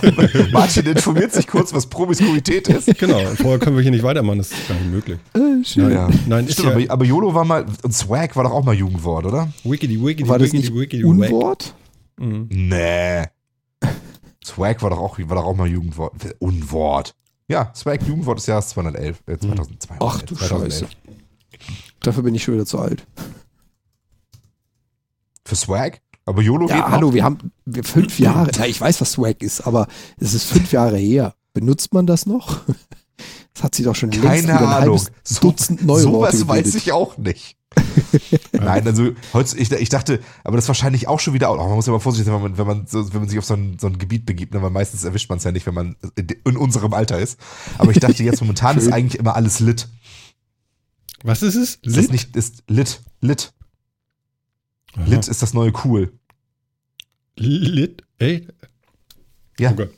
Martin 0.51 0.85
informiert 0.87 1.31
sich 1.31 1.47
kurz, 1.47 1.73
was 1.73 1.87
Promiskuität 1.87 2.67
ist. 2.67 2.97
Genau, 2.99 3.19
vorher 3.37 3.59
können 3.59 3.77
wir 3.77 3.81
hier 3.81 3.91
nicht 3.91 4.03
weitermachen, 4.03 4.39
das 4.39 4.51
ist 4.51 4.67
gar 4.67 4.77
nicht 4.77 4.91
möglich. 4.91 5.19
Äh, 5.33 5.63
schön. 5.63 5.91
Ja. 5.91 6.09
Nein, 6.27 6.47
ist 6.47 6.55
Stimmt, 6.59 6.67
ja 6.67 6.75
aber, 6.75 6.93
aber 6.93 7.05
YOLO 7.05 7.33
war 7.33 7.45
mal, 7.45 7.65
und 7.81 7.93
Swag 7.93 8.35
war 8.35 8.43
doch 8.43 8.51
auch 8.51 8.65
mal 8.65 8.75
Jugendwort, 8.75 9.25
oder? 9.25 9.47
Wickedy, 9.63 10.03
Wickedy, 10.03 10.27
War 10.27 10.37
das 10.37 10.51
Wickedy, 10.51 10.63
nicht 10.63 10.75
Wickedy, 10.75 11.03
Wack. 11.05 11.59
Mhm. 12.19 12.47
Nee. 12.51 13.25
Swag 14.43 14.81
war 14.81 14.89
doch 14.89 14.99
auch, 14.99 15.17
war 15.19 15.35
doch 15.37 15.45
auch 15.45 15.55
mal 15.55 15.67
Jugendwort. 15.67 16.13
Unwort. 16.39 17.15
Ja, 17.47 17.71
Swag 17.75 18.03
Jugendwort 18.03 18.37
des 18.39 18.45
Jahres 18.47 18.69
211, 18.69 19.21
äh, 19.27 19.37
2002. 19.37 19.95
Ach 19.99 20.21
du 20.21 20.35
2011. 20.35 20.79
Scheiße. 20.79 20.87
Dafür 22.01 22.23
bin 22.23 22.35
ich 22.35 22.43
schon 22.43 22.53
wieder 22.55 22.65
zu 22.65 22.79
alt. 22.79 23.05
Für 25.45 25.55
Swag? 25.55 26.01
Aber 26.25 26.41
YOLO 26.41 26.67
geht 26.67 26.75
Ja, 26.75 26.81
noch. 26.81 26.91
hallo, 26.91 27.13
wir 27.13 27.23
haben 27.23 27.51
wir 27.65 27.83
fünf 27.83 28.19
Jahre. 28.19 28.51
Na, 28.57 28.67
ich 28.67 28.79
weiß, 28.79 29.01
was 29.01 29.13
Swag 29.13 29.41
ist, 29.41 29.61
aber 29.61 29.87
es 30.17 30.33
ist 30.33 30.45
fünf 30.45 30.71
Jahre 30.71 30.97
her. 30.97 31.33
Benutzt 31.53 31.93
man 31.93 32.05
das 32.05 32.25
noch? 32.25 32.61
Das 33.55 33.63
hat 33.63 33.75
sich 33.75 33.83
doch 33.83 33.95
schon 33.95 34.11
längst 34.11 34.25
Keine 34.25 34.43
wieder 34.43 34.59
ein 34.59 34.63
Ahnung. 34.83 34.99
halbes 34.99 35.39
Dutzend 35.41 35.83
neue 35.85 36.05
Worte 36.05 36.37
Sowas 36.37 36.47
weiß 36.47 36.75
ich 36.75 36.93
auch 36.93 37.17
nicht. 37.17 37.57
Nein, 38.51 38.87
also 38.87 39.11
ich, 39.55 39.71
ich 39.71 39.89
dachte, 39.89 40.19
aber 40.43 40.57
das 40.57 40.65
ist 40.65 40.69
wahrscheinlich 40.69 41.07
auch 41.07 41.19
schon 41.19 41.33
wieder, 41.33 41.51
oh, 41.51 41.57
man 41.57 41.75
muss 41.75 41.85
ja 41.85 41.93
mal 41.93 41.99
vorsichtig 41.99 42.25
sein, 42.25 42.35
wenn 42.35 42.51
man, 42.51 42.57
wenn 42.57 42.67
man, 42.67 42.87
so, 42.87 43.13
wenn 43.13 43.21
man 43.21 43.29
sich 43.29 43.37
auf 43.37 43.45
so 43.45 43.53
ein, 43.53 43.77
so 43.79 43.87
ein 43.87 43.97
Gebiet 43.97 44.25
begibt, 44.25 44.53
ne, 44.53 44.61
weil 44.61 44.71
meistens 44.71 45.03
erwischt 45.03 45.29
man 45.29 45.37
es 45.37 45.43
ja 45.43 45.51
nicht, 45.51 45.65
wenn 45.65 45.73
man 45.73 45.95
in, 46.15 46.57
unserem 46.57 46.93
Alter 46.93 47.19
ist. 47.19 47.39
Aber 47.77 47.91
ich 47.91 47.99
dachte, 47.99 48.23
jetzt 48.23 48.41
momentan 48.41 48.77
ist 48.77 48.91
eigentlich 48.91 49.19
immer 49.19 49.35
alles 49.35 49.59
lit. 49.59 49.87
Was 51.23 51.43
ist 51.43 51.55
es? 51.55 51.75
Ist 51.75 51.97
das 51.97 52.09
nicht, 52.09 52.35
ist 52.35 52.63
lit, 52.67 53.01
lit. 53.21 53.53
Aha. 54.93 55.05
Lit 55.05 55.27
ist 55.27 55.41
das 55.41 55.53
neue 55.53 55.73
cool. 55.83 56.11
Lit? 57.35 58.03
Ey? 58.17 58.47
Ja, 59.59 59.71
Oh 59.71 59.75
Gott. 59.75 59.93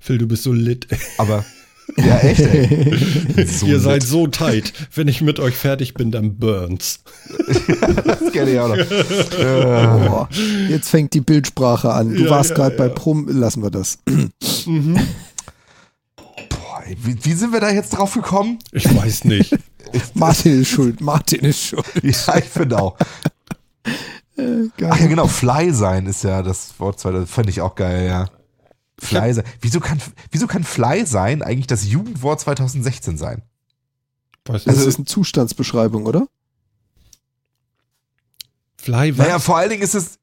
Phil, 0.00 0.18
du 0.18 0.28
bist 0.28 0.42
so 0.44 0.52
lit. 0.52 0.86
aber, 1.18 1.44
ja, 1.96 2.18
echt, 2.18 2.40
ey. 2.40 3.46
So 3.46 3.66
Ihr 3.66 3.80
seid 3.80 4.02
so 4.02 4.26
tight. 4.26 4.72
Wenn 4.94 5.08
ich 5.08 5.20
mit 5.20 5.40
euch 5.40 5.56
fertig 5.56 5.94
bin, 5.94 6.10
dann 6.10 6.36
burns. 6.36 7.00
das 8.04 8.32
kenne 8.32 8.50
ich 8.50 8.58
auch 8.58 8.68
noch. 8.68 8.76
Äh, 8.76 10.08
Boah, 10.08 10.28
jetzt 10.68 10.90
fängt 10.90 11.14
die 11.14 11.20
Bildsprache 11.20 11.90
an. 11.92 12.14
Du 12.14 12.24
Ja, 12.24 12.30
warst 12.30 12.50
ja, 12.50 12.56
gerade 12.56 12.76
bei 12.76 12.86
ja. 12.88 12.92
Prum, 12.92 13.26
lassen 13.28 13.62
wir 13.62 13.70
das. 13.70 13.98
boah, 16.48 16.82
ey, 16.86 16.96
wie, 17.02 17.24
wie 17.24 17.32
sind 17.32 17.52
wir 17.52 17.60
da 17.60 17.70
jetzt 17.70 17.90
drauf 17.90 18.14
gekommen? 18.14 18.58
Ich 18.72 18.84
weiß 18.94 19.24
nicht. 19.24 19.56
Martin 20.14 20.60
ist 20.60 20.68
schuld, 20.68 21.00
Martin 21.00 21.40
ist 21.40 21.62
schuld. 21.62 21.86
Ja, 22.02 22.36
ich 22.36 22.44
finde 22.44 22.78
auch. 22.78 22.96
Geil. 24.36 24.70
Ach 24.90 25.00
ja, 25.00 25.06
genau, 25.06 25.26
Fly 25.26 25.72
sein 25.72 26.06
ist 26.06 26.22
ja 26.22 26.42
das 26.42 26.78
Wort, 26.78 27.02
das 27.04 27.28
fand 27.30 27.48
ich 27.48 27.60
auch 27.60 27.74
geil, 27.74 28.06
ja. 28.06 28.26
Fly 29.00 29.32
sein. 29.34 29.44
Wieso 29.60 29.80
kann, 29.80 30.00
wieso 30.30 30.46
kann 30.46 30.64
Fly 30.64 31.06
sein 31.06 31.42
eigentlich 31.42 31.66
das 31.68 31.86
Jugendwort 31.86 32.40
2016 32.40 33.16
sein? 33.18 33.42
Weiß 34.44 34.64
Das 34.64 34.76
nicht. 34.76 34.86
ist 34.86 34.96
eine 34.96 35.04
Zustandsbeschreibung, 35.04 36.06
oder? 36.06 36.26
Fly 38.76 39.16
was? 39.16 39.26
Naja, 39.26 39.38
vor 39.38 39.56
allen 39.56 39.70
Dingen 39.70 39.82
ist 39.82 39.94
es 39.94 40.18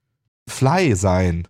Fly 0.47 0.95
sein. 0.95 1.47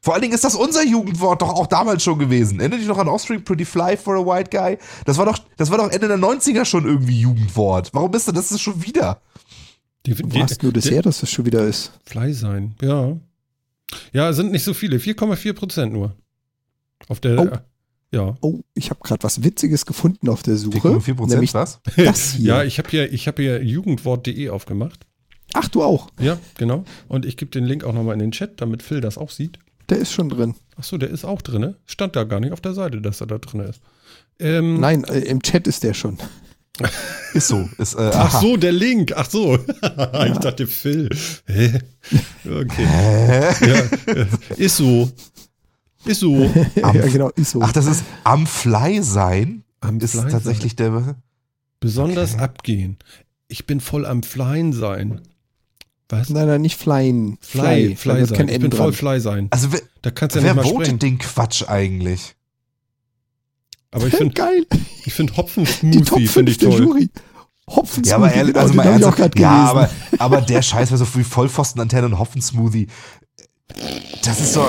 Vor 0.00 0.14
allen 0.14 0.22
Dingen 0.22 0.34
ist 0.34 0.42
das 0.44 0.56
unser 0.56 0.84
Jugendwort 0.84 1.42
doch 1.42 1.50
auch 1.50 1.68
damals 1.68 2.02
schon 2.02 2.18
gewesen. 2.18 2.58
Erinnert 2.58 2.80
dich 2.80 2.88
noch 2.88 2.98
an 2.98 3.06
Offspring 3.08 3.44
Pretty 3.44 3.64
Fly 3.64 3.96
for 3.96 4.16
a 4.16 4.26
White 4.26 4.50
Guy? 4.50 4.78
Das 5.04 5.16
war 5.16 5.26
doch, 5.26 5.38
das 5.56 5.70
war 5.70 5.78
doch 5.78 5.90
Ende 5.90 6.08
der 6.08 6.18
90er 6.18 6.64
schon 6.64 6.84
irgendwie 6.86 7.20
Jugendwort. 7.20 7.90
Warum 7.92 8.12
ist 8.14 8.26
denn 8.26 8.34
das 8.34 8.50
ist 8.50 8.60
schon 8.62 8.82
wieder? 8.84 9.20
die, 10.04 10.18
Wo 10.18 10.40
hast 10.40 10.60
du 10.62 10.72
das 10.72 10.90
her, 10.90 11.02
dass 11.02 11.20
das 11.20 11.30
schon 11.30 11.44
wieder 11.46 11.64
ist? 11.64 11.92
Fly 12.04 12.32
sein, 12.32 12.74
ja. 12.82 13.16
Ja, 14.12 14.30
es 14.30 14.36
sind 14.36 14.52
nicht 14.52 14.64
so 14.64 14.74
viele. 14.74 14.98
4,4 14.98 15.52
Prozent 15.52 15.92
nur. 15.92 16.16
Auf 17.08 17.20
der. 17.20 17.38
Oh. 17.38 17.50
Ja. 18.14 18.34
Oh, 18.42 18.60
ich 18.74 18.90
habe 18.90 19.00
gerade 19.02 19.22
was 19.22 19.42
Witziges 19.42 19.86
gefunden 19.86 20.28
auf 20.28 20.42
der 20.42 20.56
Suche. 20.56 20.76
4,4 20.78 21.14
Prozent, 21.14 21.30
Nämlich 21.30 21.54
was? 21.54 21.80
das 21.96 22.32
hier. 22.32 22.46
Ja, 22.46 22.64
ich 22.64 22.78
habe 22.78 22.90
hier, 22.90 23.12
ich 23.12 23.26
hab 23.26 23.38
hier 23.38 23.62
jugendwort.de 23.64 24.50
aufgemacht. 24.50 25.06
Ach, 25.54 25.68
du 25.68 25.82
auch. 25.82 26.08
Ja, 26.20 26.38
genau. 26.58 26.84
Und 27.08 27.24
ich 27.24 27.36
gebe 27.36 27.50
den 27.50 27.64
Link 27.64 27.84
auch 27.84 27.92
nochmal 27.92 28.14
in 28.14 28.20
den 28.20 28.32
Chat, 28.32 28.60
damit 28.60 28.82
Phil 28.82 29.00
das 29.00 29.18
auch 29.18 29.30
sieht. 29.30 29.58
Der 29.88 29.98
ist 29.98 30.12
schon 30.12 30.28
drin. 30.28 30.54
Ach 30.76 30.84
so, 30.84 30.96
der 30.96 31.10
ist 31.10 31.24
auch 31.24 31.42
drin. 31.42 31.74
Stand 31.86 32.16
da 32.16 32.24
gar 32.24 32.40
nicht 32.40 32.52
auf 32.52 32.60
der 32.60 32.74
Seite, 32.74 33.00
dass 33.00 33.20
er 33.20 33.26
da 33.26 33.38
drin 33.38 33.60
ist. 33.60 33.80
Ähm, 34.38 34.80
Nein, 34.80 35.04
äh, 35.04 35.20
im 35.20 35.42
Chat 35.42 35.66
ist 35.66 35.82
der 35.82 35.94
schon. 35.94 36.18
Ist 37.34 37.48
so. 37.48 37.68
Ist, 37.78 37.94
äh, 37.94 38.10
Ach 38.14 38.32
aha. 38.34 38.40
so, 38.40 38.56
der 38.56 38.72
Link. 38.72 39.12
Ach 39.16 39.28
so. 39.28 39.54
ich 40.26 40.38
dachte 40.38 40.66
Phil. 40.66 41.08
Hä? 41.46 41.78
Okay. 42.46 42.86
Hä? 42.86 43.66
Ja, 43.66 44.12
äh, 44.14 44.26
ist 44.56 44.76
so. 44.76 45.10
Ist 46.04 46.20
so. 46.20 46.34
Am- 46.82 46.96
ja, 46.96 47.06
genau, 47.08 47.28
ist 47.30 47.50
so. 47.52 47.62
Ach, 47.62 47.72
das 47.72 47.86
ist 47.86 48.04
am 48.24 48.46
Fly 48.46 49.02
sein. 49.02 49.64
Am 49.80 49.98
ist 50.00 50.12
Fly 50.12 50.30
tatsächlich 50.30 50.76
der. 50.76 51.16
Besonders 51.80 52.34
Okay. 52.34 52.42
abgehen. 52.42 52.96
Ich 53.48 53.66
bin 53.66 53.80
voll 53.80 54.06
am 54.06 54.22
Flyen 54.22 54.72
sein. 54.72 55.20
Was? 56.08 56.28
nein, 56.28 56.46
nein, 56.46 56.60
nicht 56.60 56.78
flyen. 56.78 57.38
Fly, 57.40 57.96
Fly 57.96 58.16
wird 58.18 58.28
sein. 58.36 58.48
Ich 58.48 58.60
bin 58.60 58.70
voll 58.72 58.92
Fly 58.92 59.18
sein. 59.20 59.48
Also 59.50 59.72
wer, 59.72 59.80
Da 60.02 60.10
kannst 60.10 60.36
du 60.36 60.40
ja 60.40 60.44
wer 60.44 60.54
nicht 60.54 60.64
mal 60.64 60.70
votet 60.70 60.86
sprechen. 60.88 60.98
den 60.98 61.18
Quatsch 61.18 61.62
eigentlich? 61.66 62.34
Aber 63.92 64.06
ich 64.08 64.14
finde 64.16 64.34
Geil. 64.34 64.66
ich 65.04 65.12
find 65.12 65.30
Die 65.30 65.34
Top 65.34 65.44
Hopfen-Smoothie 65.46 66.04
5 66.26 66.32
finde 66.32 66.52
ich 66.52 66.58
toll. 66.58 66.78
Jury. 66.82 67.10
Hopfen 67.68 68.02
Ja, 68.04 68.16
aber 68.16 68.32
ehrlich, 68.32 68.56
also 68.56 68.74
mal 68.74 68.82
ich 68.82 69.04
auch 69.04 69.16
ernsthaft, 69.16 69.38
ja, 69.38 69.56
gelesen. 69.56 69.68
aber, 69.70 69.90
aber 70.18 70.40
der 70.40 70.62
Scheiß, 70.62 70.90
was 70.90 70.98
so 70.98 71.06
wie 71.14 71.22
Vollpfostenantenne 71.22 72.06
und 72.06 72.18
Hoffensmoothie, 72.18 72.88
das 74.24 74.40
ist 74.40 74.52
so, 74.54 74.66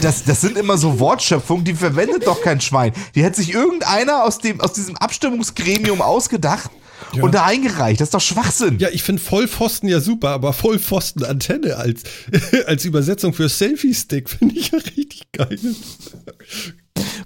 das, 0.00 0.24
das 0.24 0.40
sind 0.40 0.56
immer 0.56 0.78
so 0.78 0.98
Wortschöpfungen, 1.00 1.64
die 1.64 1.74
verwendet 1.74 2.26
doch 2.26 2.40
kein 2.40 2.60
Schwein. 2.60 2.92
Die 3.14 3.22
hätte 3.24 3.36
sich 3.38 3.52
irgendeiner 3.52 4.24
aus 4.24 4.38
dem, 4.38 4.60
aus 4.60 4.72
diesem 4.72 4.96
Abstimmungsgremium 4.96 6.00
ausgedacht 6.00 6.70
Ja. 7.12 7.22
und 7.24 7.34
da 7.34 7.44
eingereicht. 7.44 8.00
Das 8.00 8.06
ist 8.08 8.14
doch 8.14 8.20
Schwachsinn. 8.20 8.78
Ja, 8.78 8.88
ich 8.90 9.02
finde 9.02 9.20
Vollpfosten 9.20 9.88
ja 9.88 10.00
super, 10.00 10.30
aber 10.30 10.52
Vollpfosten-Antenne 10.52 11.76
als, 11.76 12.02
als 12.66 12.84
Übersetzung 12.84 13.34
für 13.34 13.48
Selfie-Stick 13.48 14.30
finde 14.30 14.54
ich 14.56 14.70
ja 14.70 14.78
richtig 14.78 15.22
geil. 15.32 15.58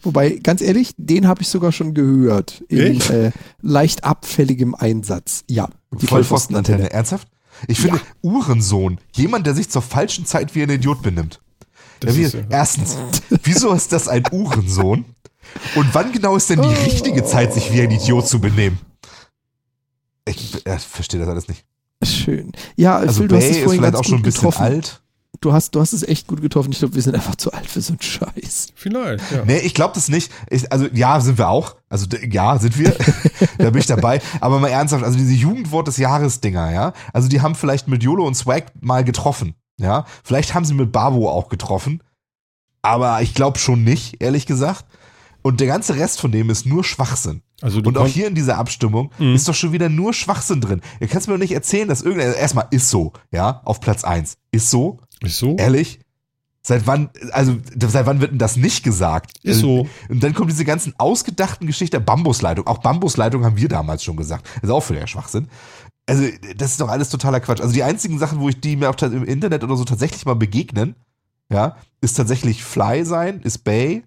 Wobei, 0.03 0.31
ganz 0.43 0.61
ehrlich, 0.63 0.93
den 0.97 1.27
habe 1.29 1.43
ich 1.43 1.49
sogar 1.49 1.73
schon 1.73 1.93
gehört. 1.95 2.63
In 2.69 3.01
äh, 3.03 3.33
leicht 3.61 4.05
abfälligem 4.05 4.75
Einsatz. 4.75 5.45
Ja. 5.49 5.69
Die 6.01 6.07
Vollpfostenantenne. 6.07 6.91
Ernsthaft? 6.91 7.29
Ich 7.67 7.81
finde, 7.81 8.01
Uhrensohn, 8.23 9.01
jemand, 9.15 9.47
der 9.47 9.55
sich 9.55 9.69
zur 9.69 9.83
falschen 9.83 10.25
Zeit 10.27 10.55
wie 10.55 10.63
ein 10.63 10.71
Idiot 10.71 11.03
benimmt. 11.03 11.41
Das 12.01 12.13
ja, 12.15 12.17
wie, 12.21 12.23
ist 12.25 12.35
ja- 12.35 12.41
erstens, 12.49 12.97
wieso 13.43 13.73
ist 13.73 13.93
das 13.93 14.07
ein 14.09 14.23
Uhrensohn? 14.31 15.05
Und 15.75 15.95
wann 15.95 16.13
genau 16.13 16.37
ist 16.37 16.51
denn 16.51 16.63
die 16.63 16.69
richtige 16.69 17.25
Zeit, 17.25 17.53
sich 17.55 17.73
wie 17.73 17.81
ein 17.83 17.91
Idiot 17.91 18.29
zu 18.29 18.41
benehmen? 18.41 18.79
Ich 20.27 20.65
äh, 20.67 20.79
verstehe 20.79 21.19
das 21.21 21.29
alles 21.29 21.49
nicht. 21.49 21.65
Schön. 22.05 22.53
Ja, 22.77 22.97
Also 22.99 23.21
Phil, 23.23 23.29
du 23.29 23.37
hast 23.37 23.45
es 23.45 23.51
ist 23.51 23.63
vorhin 23.65 23.81
vielleicht 23.81 23.95
ganz 23.95 24.07
auch 24.07 24.09
schon 24.09 24.19
ein 24.19 24.23
bisschen 24.23 24.41
getroffen. 24.43 24.63
alt. 24.63 25.03
Du 25.41 25.53
hast, 25.53 25.75
du 25.75 25.81
hast 25.81 25.93
es 25.93 26.03
echt 26.03 26.27
gut 26.27 26.41
getroffen. 26.41 26.73
Ich 26.73 26.79
glaube, 26.79 26.95
wir 26.95 27.03
sind 27.03 27.15
einfach 27.15 27.37
zu 27.37 27.53
alt 27.53 27.67
für 27.67 27.81
so 27.81 27.93
einen 27.93 28.01
Scheiß. 28.03 28.69
Vielleicht, 28.75 29.31
ja. 29.31 29.45
Nee, 29.45 29.59
ich 29.59 29.75
glaube 29.75 29.95
das 29.95 30.09
nicht. 30.09 30.33
Ich, 30.51 30.73
also 30.73 30.87
ja, 30.93 31.21
sind 31.21 31.39
wir 31.39 31.49
auch. 31.49 31.77
Also 31.89 32.07
ja, 32.29 32.59
sind 32.59 32.77
wir. 32.79 32.97
da 33.59 33.71
bin 33.71 33.79
ich 33.81 33.87
dabei. 33.87 34.21
Aber 34.41 34.59
mal 34.59 34.69
ernsthaft, 34.69 35.05
also 35.05 35.17
diese 35.19 35.35
Jugendwort 35.35 35.87
des 35.87 35.99
Jahres-Dinger, 35.99 36.73
ja. 36.73 36.93
Also 37.13 37.29
die 37.29 37.41
haben 37.41 37.55
vielleicht 37.55 37.87
mit 37.89 38.03
YOLO 38.03 38.27
und 38.27 38.35
Swag 38.35 38.73
mal 38.81 39.05
getroffen, 39.05 39.55
ja. 39.79 40.07
Vielleicht 40.25 40.55
haben 40.55 40.65
sie 40.65 40.75
mit 40.75 40.91
Babo 40.93 41.31
auch 41.31 41.49
getroffen. 41.49 42.03
Aber 42.83 43.21
ich 43.23 43.35
glaube 43.35 43.59
schon 43.59 43.85
nicht, 43.85 44.23
ehrlich 44.23 44.47
gesagt. 44.47 44.87
Und 45.43 45.61
der 45.61 45.67
ganze 45.69 45.95
Rest 45.97 46.21
von 46.21 46.33
dem 46.33 46.51
ist 46.51 46.67
nur 46.67 46.83
Schwachsinn. 46.85 47.43
Also 47.61 47.81
Und 47.81 47.97
auch 47.99 48.07
hier 48.07 48.27
in 48.29 48.35
dieser 48.35 48.59
Abstimmung 48.59 49.11
Mhm. 49.19 49.35
ist 49.35 49.49
doch 49.49 49.55
schon 49.55 49.73
wieder 49.73 49.89
nur 49.89 50.13
Schwachsinn 50.13 50.61
drin. 50.61 50.81
Ihr 51.01 51.09
kannst 51.09 51.27
mir 51.29 51.35
doch 51.35 51.41
nicht 51.41 51.53
erzählen, 51.53 51.89
dass 51.89 52.03
irgendein, 52.03 52.35
erstmal 52.35 52.67
ist 52.71 52.89
so, 52.91 53.13
ja, 53.31 53.61
auf 53.65 53.81
Platz 53.81 54.05
eins 54.05 54.37
Ist 54.53 54.71
so, 54.71 54.99
Ist 55.23 55.39
so? 55.39 55.57
Ehrlich? 55.57 56.01
Seit 56.63 56.87
wann, 56.87 57.11
also 57.31 57.57
seit 57.81 58.05
wann 58.07 58.21
wird 58.21 58.33
denn 58.33 58.39
das 58.39 58.57
nicht 58.57 58.83
gesagt? 58.83 59.39
Ist 59.43 59.61
so. 59.61 59.89
Und 60.09 60.23
dann 60.23 60.35
kommen 60.35 60.49
diese 60.49 60.65
ganzen 60.65 60.93
ausgedachten 60.99 61.67
Geschichten, 61.67 62.05
Bambusleitung. 62.05 62.67
Auch 62.67 62.79
Bambusleitung 62.79 63.45
haben 63.45 63.57
wir 63.57 63.69
damals 63.69 64.05
schon 64.05 64.17
gesagt. 64.17 64.47
Das 64.57 64.65
ist 64.65 64.71
auch 64.71 64.83
völliger 64.83 65.07
Schwachsinn. 65.07 65.49
Also, 66.07 66.27
das 66.57 66.73
ist 66.73 66.81
doch 66.81 66.89
alles 66.89 67.11
totaler 67.11 67.41
Quatsch. 67.41 67.61
Also 67.61 67.73
die 67.73 67.83
einzigen 67.83 68.19
Sachen, 68.19 68.41
wo 68.41 68.49
ich 68.49 68.61
die 68.61 68.77
mir 68.77 68.91
auch 68.91 69.01
im 69.03 69.25
Internet 69.25 69.65
oder 69.65 69.77
so 69.77 69.85
tatsächlich 69.85 70.27
mal 70.27 70.35
begegnen, 70.35 70.95
ja, 71.51 71.77
ist 72.01 72.15
tatsächlich 72.15 72.63
Fly 72.63 73.05
sein, 73.05 73.41
ist 73.41 73.65
Bay 73.65 74.05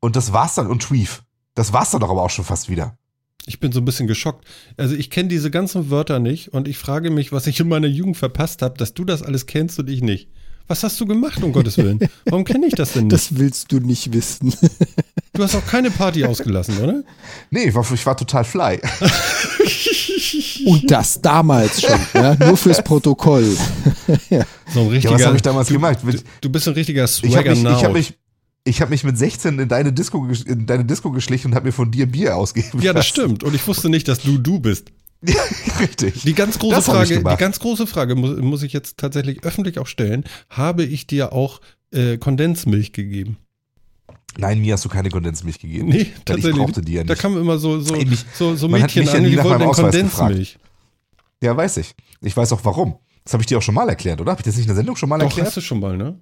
und 0.00 0.16
das 0.16 0.32
war's 0.32 0.54
dann 0.54 0.66
und 0.66 0.82
Tweef. 0.82 1.22
Das 1.54 1.72
war's 1.72 1.90
dann 1.90 2.00
doch 2.00 2.10
aber 2.10 2.22
auch 2.22 2.30
schon 2.30 2.44
fast 2.44 2.68
wieder. 2.68 2.96
Ich 3.46 3.58
bin 3.60 3.72
so 3.72 3.80
ein 3.80 3.84
bisschen 3.84 4.06
geschockt. 4.06 4.46
Also 4.76 4.94
ich 4.94 5.10
kenne 5.10 5.28
diese 5.28 5.50
ganzen 5.50 5.90
Wörter 5.90 6.18
nicht 6.18 6.52
und 6.52 6.68
ich 6.68 6.78
frage 6.78 7.10
mich, 7.10 7.32
was 7.32 7.46
ich 7.46 7.58
in 7.60 7.68
meiner 7.68 7.86
Jugend 7.88 8.16
verpasst 8.16 8.62
habe, 8.62 8.76
dass 8.78 8.94
du 8.94 9.04
das 9.04 9.22
alles 9.22 9.46
kennst 9.46 9.78
und 9.78 9.88
ich 9.90 10.02
nicht. 10.02 10.28
Was 10.68 10.84
hast 10.84 11.00
du 11.00 11.06
gemacht, 11.06 11.42
um 11.42 11.52
Gottes 11.52 11.78
Willen? 11.78 11.98
Warum 12.26 12.44
kenne 12.44 12.66
ich 12.66 12.74
das 12.74 12.92
denn 12.92 13.04
nicht? 13.08 13.12
Das 13.12 13.36
willst 13.36 13.72
du 13.72 13.80
nicht 13.80 14.12
wissen. 14.12 14.54
du 15.32 15.42
hast 15.42 15.56
auch 15.56 15.66
keine 15.66 15.90
Party 15.90 16.24
ausgelassen, 16.24 16.78
oder? 16.78 17.02
Nee, 17.50 17.64
ich 17.64 17.74
war, 17.74 17.84
ich 17.92 18.06
war 18.06 18.16
total 18.16 18.44
Fly. 18.44 18.78
Und 20.66 20.90
das 20.90 21.20
damals 21.20 21.80
schon, 21.80 21.98
ja, 22.14 22.36
nur 22.36 22.56
fürs 22.56 22.84
Protokoll. 22.84 23.44
So 23.46 23.56
ein 24.28 24.38
Ja, 24.74 24.82
richtiger. 24.82 25.14
was 25.14 25.26
habe 25.26 25.36
ich 25.36 25.42
damals 25.42 25.68
du, 25.68 25.74
gemacht? 25.74 25.98
Du, 26.04 26.12
du 26.40 26.50
bist 26.50 26.68
ein 26.68 26.74
richtiger 26.74 27.04
Ich 27.04 27.10
habe 27.16 27.32
Swagger 27.32 27.50
mich, 27.50 27.62
ich 27.62 27.68
hab 27.68 27.82
now. 27.84 27.92
mich, 27.92 28.14
ich 28.64 28.82
hab 28.82 28.90
mich 28.90 29.04
mit 29.04 29.16
16 29.16 29.58
in 29.58 29.68
deine 29.68 29.92
Disco, 29.92 30.26
in 30.46 30.66
deine 30.66 30.84
Disco 30.84 31.10
geschlichen 31.10 31.48
und 31.48 31.54
habe 31.54 31.66
mir 31.66 31.72
von 31.72 31.90
dir 31.90 32.06
Bier 32.06 32.36
ausgegeben. 32.36 32.80
Ja, 32.82 32.92
das 32.92 33.06
lassen. 33.06 33.08
stimmt. 33.08 33.44
Und 33.44 33.54
ich 33.54 33.66
wusste 33.66 33.88
nicht, 33.88 34.06
dass 34.08 34.20
du 34.20 34.38
du 34.38 34.60
bist. 34.60 34.90
Ja, 35.22 35.34
richtig. 35.80 36.22
Die 36.22 36.32
ganz 36.32 36.58
große 36.58 36.76
Das 36.76 36.86
Frage, 36.86 37.18
die 37.18 37.36
ganz 37.36 37.58
große 37.60 37.86
Frage 37.86 38.14
muss, 38.14 38.38
muss 38.38 38.62
ich 38.62 38.72
jetzt 38.72 38.96
tatsächlich 38.96 39.44
öffentlich 39.44 39.78
auch 39.78 39.86
stellen. 39.86 40.24
Habe 40.48 40.82
ich 40.82 41.06
dir 41.06 41.34
auch 41.34 41.60
äh, 41.92 42.16
Kondensmilch 42.16 42.94
gegeben? 42.94 43.36
Nein, 44.38 44.60
mir 44.62 44.72
hast 44.72 44.84
du 44.86 44.88
keine 44.88 45.10
Kondensmilch 45.10 45.58
gegeben. 45.58 45.88
Nee, 45.88 45.92
Weil 45.94 46.00
ich 46.02 46.12
tatsächlich. 46.24 46.56
brauchte 46.56 46.80
die 46.80 46.92
ja 46.94 47.04
Da 47.04 47.12
nicht. 47.12 47.20
kamen 47.20 47.36
immer 47.38 47.58
so, 47.58 47.80
so, 47.80 47.94
mich- 47.96 48.24
so, 48.32 48.56
so 48.56 48.68
Mädchen 48.68 49.06
an, 49.10 49.24
die 49.24 49.36
wollten 49.36 49.64
Kondensmilch. 49.70 50.58
ja, 51.42 51.54
weiß 51.54 51.76
ich. 51.76 51.94
Ich 52.22 52.34
weiß 52.34 52.52
auch 52.54 52.64
warum. 52.64 52.96
Das 53.24 53.34
habe 53.34 53.42
ich 53.42 53.46
dir 53.46 53.58
auch 53.58 53.62
schon 53.62 53.74
mal 53.74 53.90
erklärt, 53.90 54.22
oder? 54.22 54.30
Habe 54.32 54.40
ich 54.40 54.44
das 54.46 54.54
nicht 54.54 54.64
in 54.64 54.68
der 54.68 54.76
Sendung 54.76 54.96
schon 54.96 55.10
mal 55.10 55.18
Doch, 55.18 55.26
erklärt? 55.26 55.48
hast 55.48 55.56
du 55.58 55.60
schon 55.60 55.80
mal, 55.80 55.98
ne? 55.98 56.18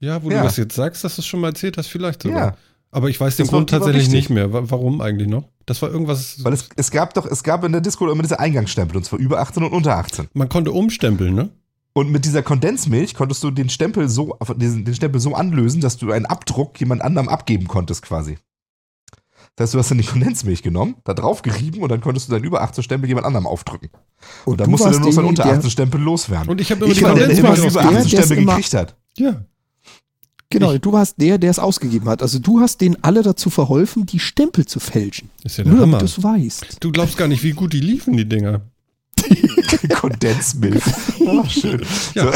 Ja, 0.00 0.22
wo 0.22 0.30
Ja. 0.30 0.38
du 0.38 0.44
das 0.44 0.56
jetzt 0.56 0.74
sagst, 0.74 1.02
dass 1.04 1.16
du 1.16 1.22
es 1.22 1.26
schon 1.26 1.40
mal 1.40 1.48
erzählt 1.48 1.76
hast, 1.76 1.88
vielleicht 1.88 2.22
sogar. 2.22 2.38
Ja. 2.50 2.56
Aber 2.90 3.10
ich 3.10 3.20
weiß 3.20 3.36
den 3.36 3.44
Das 3.46 3.50
Grund 3.52 3.68
tatsächlich 3.70 4.08
nicht 4.08 4.30
mehr. 4.30 4.52
Wa- 4.52 4.62
Warum 4.64 5.00
eigentlich 5.02 5.28
noch? 5.28 5.44
Das 5.66 5.82
war 5.82 5.90
irgendwas. 5.90 6.42
Weil 6.42 6.54
es, 6.54 6.68
es 6.76 6.90
gab 6.90 7.12
doch, 7.14 7.26
es 7.26 7.42
gab 7.42 7.62
in 7.64 7.72
der 7.72 7.80
Disco 7.82 8.10
immer 8.10 8.22
diese 8.22 8.38
Eingangsstempel, 8.40 8.96
und 8.96 9.04
zwar 9.04 9.18
über 9.18 9.40
18 9.40 9.62
und 9.64 9.72
unter 9.72 9.96
18. 9.96 10.28
Man 10.32 10.48
konnte 10.48 10.72
umstempeln, 10.72 11.34
ne? 11.34 11.50
Und 11.92 12.10
mit 12.10 12.24
dieser 12.24 12.42
Kondensmilch 12.42 13.14
konntest 13.14 13.42
du 13.42 13.50
den 13.50 13.68
Stempel 13.68 14.08
so, 14.08 14.38
den, 14.56 14.84
den 14.84 14.94
Stempel 14.94 15.20
so 15.20 15.34
anlösen, 15.34 15.80
dass 15.80 15.96
du 15.96 16.12
einen 16.12 16.26
Abdruck 16.26 16.78
jemand 16.80 17.02
anderem 17.02 17.28
abgeben 17.28 17.66
konntest, 17.66 18.02
quasi. 18.02 18.38
Das 19.56 19.64
heißt, 19.66 19.74
du 19.74 19.78
hast 19.80 19.90
dann 19.90 19.98
die 19.98 20.04
Kondensmilch 20.06 20.62
genommen, 20.62 20.94
da 21.04 21.12
drauf 21.14 21.42
gerieben 21.42 21.82
und 21.82 21.88
dann 21.90 22.00
konntest 22.00 22.28
du 22.28 22.32
deinen 22.32 22.44
über 22.44 22.62
18 22.62 22.84
Stempel 22.84 23.08
jemand 23.08 23.26
anderem 23.26 23.46
aufdrücken. 23.46 23.90
Und, 24.44 24.60
dann 24.60 24.66
du 24.66 24.70
musst 24.70 24.84
du 24.86 24.90
dann 24.90 25.00
nur 25.02 25.12
seinen 25.12 25.24
unter 25.26 25.42
der- 25.42 25.54
18 25.54 25.70
Stempel 25.70 26.00
loswerden. 26.00 26.48
Und 26.48 26.60
ich 26.60 26.70
habe 26.70 26.84
immer 26.84 26.92
ich 26.92 27.00
immer 27.00 27.08
Kondensmilch 27.10 27.38
über 27.40 27.50
der, 27.50 27.58
18 27.58 27.96
ausgegeben. 27.96 28.10
der's 28.10 28.26
Stempel 28.26 28.46
gekriegt 28.46 28.74
hat. 28.74 28.96
Ja. 29.18 29.44
Genau, 30.50 30.76
du 30.78 30.92
warst 30.92 31.20
der, 31.20 31.36
der 31.38 31.50
es 31.50 31.58
ausgegeben 31.58 32.08
hat. 32.08 32.22
Also 32.22 32.38
du 32.38 32.60
hast 32.60 32.80
denen 32.80 32.96
alle 33.02 33.22
dazu 33.22 33.50
verholfen, 33.50 34.06
die 34.06 34.18
Stempel 34.18 34.64
zu 34.64 34.80
fälschen. 34.80 35.28
Ist 35.44 35.58
ja 35.58 35.64
der 35.64 35.72
Nur 35.74 35.82
Hammer. 35.82 35.98
damit 35.98 36.16
du 36.16 36.20
es 36.20 36.22
weißt. 36.22 36.78
Du 36.80 36.90
glaubst 36.90 37.18
gar 37.18 37.28
nicht, 37.28 37.42
wie 37.42 37.52
gut 37.52 37.72
die 37.74 37.80
liefen, 37.80 38.16
die 38.16 38.24
Dinger. 38.26 38.62
Kondensmilch. 39.90 40.82
Oh, 41.30 41.44
schön. 41.46 41.82
Ja. 42.14 42.32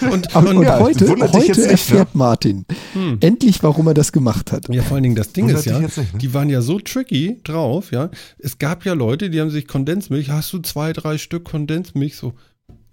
So. 0.00 0.06
Und, 0.06 0.34
Aber, 0.34 0.48
und 0.48 0.56
und 0.58 0.62
ja, 0.64 0.78
heute, 0.80 1.06
heute 1.10 1.38
jetzt 1.46 1.58
nicht, 1.58 1.70
erfährt 1.70 2.14
Martin 2.14 2.64
Hm. 2.94 3.18
endlich, 3.20 3.62
warum 3.62 3.86
er 3.88 3.92
das 3.92 4.12
gemacht 4.12 4.50
hat. 4.50 4.66
Ja, 4.70 4.82
vor 4.82 4.94
allen 4.94 5.02
Dingen 5.02 5.14
das 5.14 5.34
Ding 5.34 5.44
Wundert 5.44 5.58
ist 5.60 5.66
ja, 5.66 5.78
nicht, 5.78 5.94
ne? 5.98 6.06
die 6.14 6.32
waren 6.32 6.48
ja 6.48 6.62
so 6.62 6.78
tricky 6.78 7.38
drauf, 7.44 7.92
ja. 7.92 8.08
Es 8.38 8.56
gab 8.56 8.86
ja 8.86 8.94
Leute, 8.94 9.28
die 9.28 9.42
haben 9.42 9.50
sich 9.50 9.66
Kondensmilch, 9.68 10.30
hast 10.30 10.54
du 10.54 10.60
zwei, 10.60 10.94
drei 10.94 11.18
Stück 11.18 11.44
Kondensmilch? 11.44 12.16
So, 12.16 12.32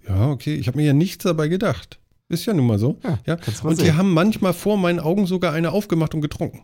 ja, 0.06 0.28
okay, 0.28 0.54
ich 0.54 0.66
habe 0.66 0.76
mir 0.76 0.84
ja 0.84 0.92
nichts 0.92 1.24
dabei 1.24 1.48
gedacht. 1.48 1.98
Ist 2.28 2.44
ja 2.46 2.52
nun 2.52 2.66
mal 2.66 2.78
so. 2.78 2.98
Ja, 3.02 3.18
Ja, 3.26 3.38
und 3.62 3.78
die 3.80 3.84
sehen. 3.86 3.96
haben 3.96 4.12
manchmal 4.12 4.52
vor 4.52 4.76
meinen 4.76 5.00
Augen 5.00 5.26
sogar 5.26 5.52
eine 5.54 5.72
aufgemacht 5.72 6.14
und 6.14 6.20
getrunken. 6.20 6.62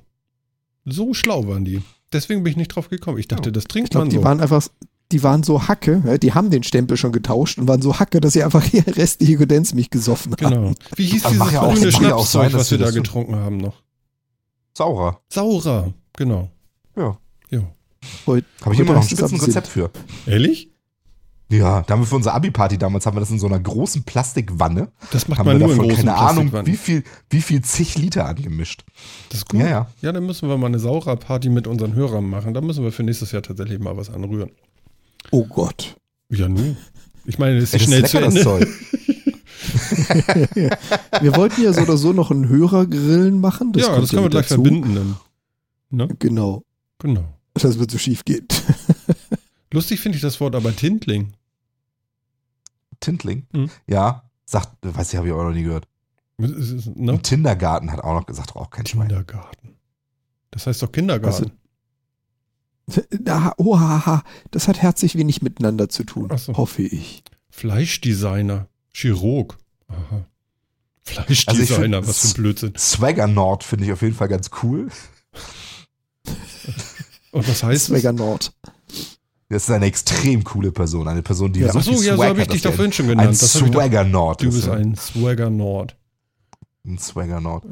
So 0.84 1.14
schlau 1.14 1.46
waren 1.48 1.64
die. 1.64 1.80
Deswegen 2.12 2.42
bin 2.44 2.50
ich 2.52 2.56
nicht 2.58 2.68
drauf 2.68 2.90
gekommen. 2.90 3.18
Ich 3.18 3.28
dachte, 3.28 3.50
das 3.50 3.64
Ich 3.64 3.68
trinkt 3.68 3.90
glaube, 3.90 4.04
man 4.04 4.10
die 4.10 4.16
so. 4.16 4.24
waren 4.24 4.40
einfach, 4.40 4.68
die 5.10 5.22
waren 5.22 5.42
so 5.42 5.66
Hacke, 5.66 6.02
ja, 6.04 6.18
die 6.18 6.34
haben 6.34 6.50
den 6.50 6.62
Stempel 6.62 6.96
schon 6.98 7.12
getauscht 7.12 7.58
und 7.58 7.66
waren 7.66 7.80
so 7.80 7.98
Hacke, 7.98 8.20
dass 8.20 8.34
sie 8.34 8.42
einfach 8.44 8.70
ihr 8.74 8.86
restliche 8.86 9.36
Kondensmilch 9.38 9.88
gesoffen 9.90 10.32
haben. 10.32 10.54
Genau. 10.54 10.72
Wie 10.96 11.04
hieß 11.06 11.22
Das 11.22 11.32
dieses 11.32 11.52
ja 11.52 11.62
auch- 11.62 11.72
grüne 11.72 11.84
ja 11.86 11.92
Schnapszeug, 11.92 12.52
was 12.52 12.70
wir 12.70 12.78
da 12.78 12.84
das- 12.86 12.94
getrunken 12.94 13.36
haben 13.36 13.56
noch? 13.56 13.82
Saurer. 14.76 15.20
Saurer, 15.30 15.94
genau. 16.16 16.50
Ja. 16.96 17.16
Ja. 17.50 17.60
Heute, 18.26 18.46
Habe 18.62 18.74
ich 18.74 18.80
immer 18.80 18.92
noch 18.94 19.02
ein 19.02 19.08
Spitzenrezept 19.08 19.66
für. 19.68 19.90
Ehrlich? 20.26 20.70
Ja, 21.50 21.82
da 21.82 21.92
haben 21.92 22.00
wir 22.00 22.06
für 22.06 22.16
unsere 22.16 22.34
Abi-Party 22.34 22.78
damals, 22.78 23.04
haben 23.06 23.16
wir 23.16 23.20
das 23.20 23.30
in 23.30 23.38
so 23.38 23.46
einer 23.46 23.60
großen 23.60 24.02
Plastikwanne. 24.04 24.88
Das 25.12 25.28
macht 25.28 25.38
haben 25.38 25.46
man 25.46 25.60
wir 25.60 25.66
nur 25.66 25.72
in 25.74 25.76
davon 25.78 25.88
großen 25.90 26.06
keine 26.06 26.16
Ahnung, 26.18 26.66
wie 26.66 26.76
viel, 26.76 27.04
wie 27.30 27.42
viel 27.42 27.60
zig 27.62 27.96
Liter 27.98 28.26
angemischt. 28.26 28.84
Das 29.28 29.40
ist 29.40 29.48
gut. 29.48 29.60
Ja, 29.60 29.68
ja. 29.68 29.86
Ja, 30.00 30.12
dann 30.12 30.24
müssen 30.26 30.48
wir 30.48 30.56
mal 30.56 30.66
eine 30.68 30.78
Saurer-Party 30.78 31.50
mit 31.50 31.66
unseren 31.66 31.94
Hörern 31.94 32.24
machen. 32.24 32.54
Da 32.54 32.60
müssen 32.60 32.82
wir 32.82 32.92
für 32.92 33.02
nächstes 33.02 33.32
Jahr 33.32 33.42
tatsächlich 33.42 33.78
mal 33.78 33.96
was 33.96 34.08
anrühren. 34.10 34.50
Oh 35.30 35.44
Gott. 35.44 35.96
Ja, 36.30 36.48
nu. 36.48 36.76
Ich 37.26 37.38
meine, 37.38 37.60
das 37.60 37.72
ist 37.72 37.74
Ey, 37.74 37.78
das 37.78 37.86
schnell 37.86 38.04
ist 38.04 38.10
zu 38.10 38.18
lecker, 38.18 38.30
das 38.30 38.36
Ende. 38.36 38.66
Zeug. 38.66 38.68
Wir 41.20 41.36
wollten 41.36 41.62
ja 41.62 41.72
so 41.72 41.82
oder 41.82 41.96
so 41.96 42.12
noch 42.12 42.30
einen 42.30 42.48
Hörergrillen 42.48 43.40
machen. 43.40 43.72
ja, 43.76 43.86
kommt 43.86 44.02
das 44.02 44.10
können 44.10 44.22
wir 44.22 44.24
mit 44.24 44.32
gleich 44.32 44.48
dazu. 44.48 44.62
verbinden 44.62 44.94
dann. 44.94 45.16
Ne? 45.90 46.08
Genau. 46.18 46.62
Genau. 46.98 47.24
Das 47.54 47.78
wird 47.78 47.90
so 47.90 47.98
schief 47.98 48.24
gehen. 48.24 48.46
Lustig 49.74 50.00
finde 50.00 50.16
ich 50.16 50.22
das 50.22 50.40
Wort 50.40 50.54
aber 50.54 50.74
Tintling. 50.74 51.32
Tintling. 53.00 53.46
Mhm. 53.52 53.70
Ja, 53.88 54.30
sagt, 54.44 54.70
weiß 54.82 55.12
ich, 55.12 55.16
habe 55.16 55.26
ich 55.26 55.32
auch 55.34 55.42
noch 55.42 55.52
nie 55.52 55.64
gehört. 55.64 55.88
Ist, 56.38 56.86
Ne? 56.96 57.12
Und 57.12 57.22
Tindergarten 57.24 57.90
hat 57.92 58.00
auch 58.00 58.14
noch 58.14 58.26
gesagt, 58.26 58.54
auch 58.56 58.70
kein 58.70 58.86
Schwein. 58.86 59.08
Kindergarten. 59.08 59.76
Das 60.52 60.66
heißt 60.66 60.80
doch 60.82 60.92
Kindergarten. 60.92 61.50
Da, 63.10 63.52
oh, 63.56 63.80
haha, 63.80 64.22
das 64.52 64.68
hat 64.68 64.80
herzlich 64.80 65.16
wenig 65.16 65.42
miteinander 65.42 65.88
zu 65.88 66.04
tun, 66.04 66.30
so. 66.36 66.56
hoffe 66.56 66.82
ich. 66.82 67.24
Fleischdesigner. 67.50 68.68
Chirurg. 68.92 69.58
Aha. 69.88 70.26
Fleischdesigner, 71.02 71.96
Also 71.98 72.08
was 72.10 72.20
für 72.20 72.28
ein 72.28 72.34
Blödsinn. 72.34 72.72
Swagger 72.76 73.26
Nord 73.26 73.64
finde 73.64 73.86
ich 73.86 73.92
auf 73.92 74.02
jeden 74.02 74.14
Fall 74.14 74.28
ganz 74.28 74.50
cool. 74.62 74.88
Und 77.32 77.48
was 77.48 77.62
heißt 77.62 77.86
Swagger? 77.86 78.12
Nord. 78.12 78.52
Das 78.62 78.83
ist 79.62 79.70
eine 79.70 79.86
extrem 79.86 80.42
coole 80.44 80.72
Person. 80.72 81.06
Eine 81.08 81.22
Person, 81.22 81.52
die 81.52 81.60
Ja. 81.60 81.72
so 81.72 81.78
Achso, 81.78 81.92
viel 81.92 82.04
ja, 82.06 82.16
so 82.16 82.24
habe 82.24 82.42
ich 82.42 82.48
dich 82.48 82.62
doch 82.62 82.72
vorhin 82.74 82.92
schon 82.92 83.06
ein, 83.06 83.10
genannt. 83.10 83.28
ein 83.28 83.38
Das 83.38 83.52
Swagger 83.52 84.04
Nord. 84.04 84.42
Du 84.42 84.48
ist, 84.48 84.54
bist 84.56 84.68
ein 84.68 84.94
Swagger 84.96 85.50
Nord. 85.50 85.96
ein 86.86 86.98
Swagger 86.98 87.40
Nord. 87.40 87.64
Äh, 87.64 87.68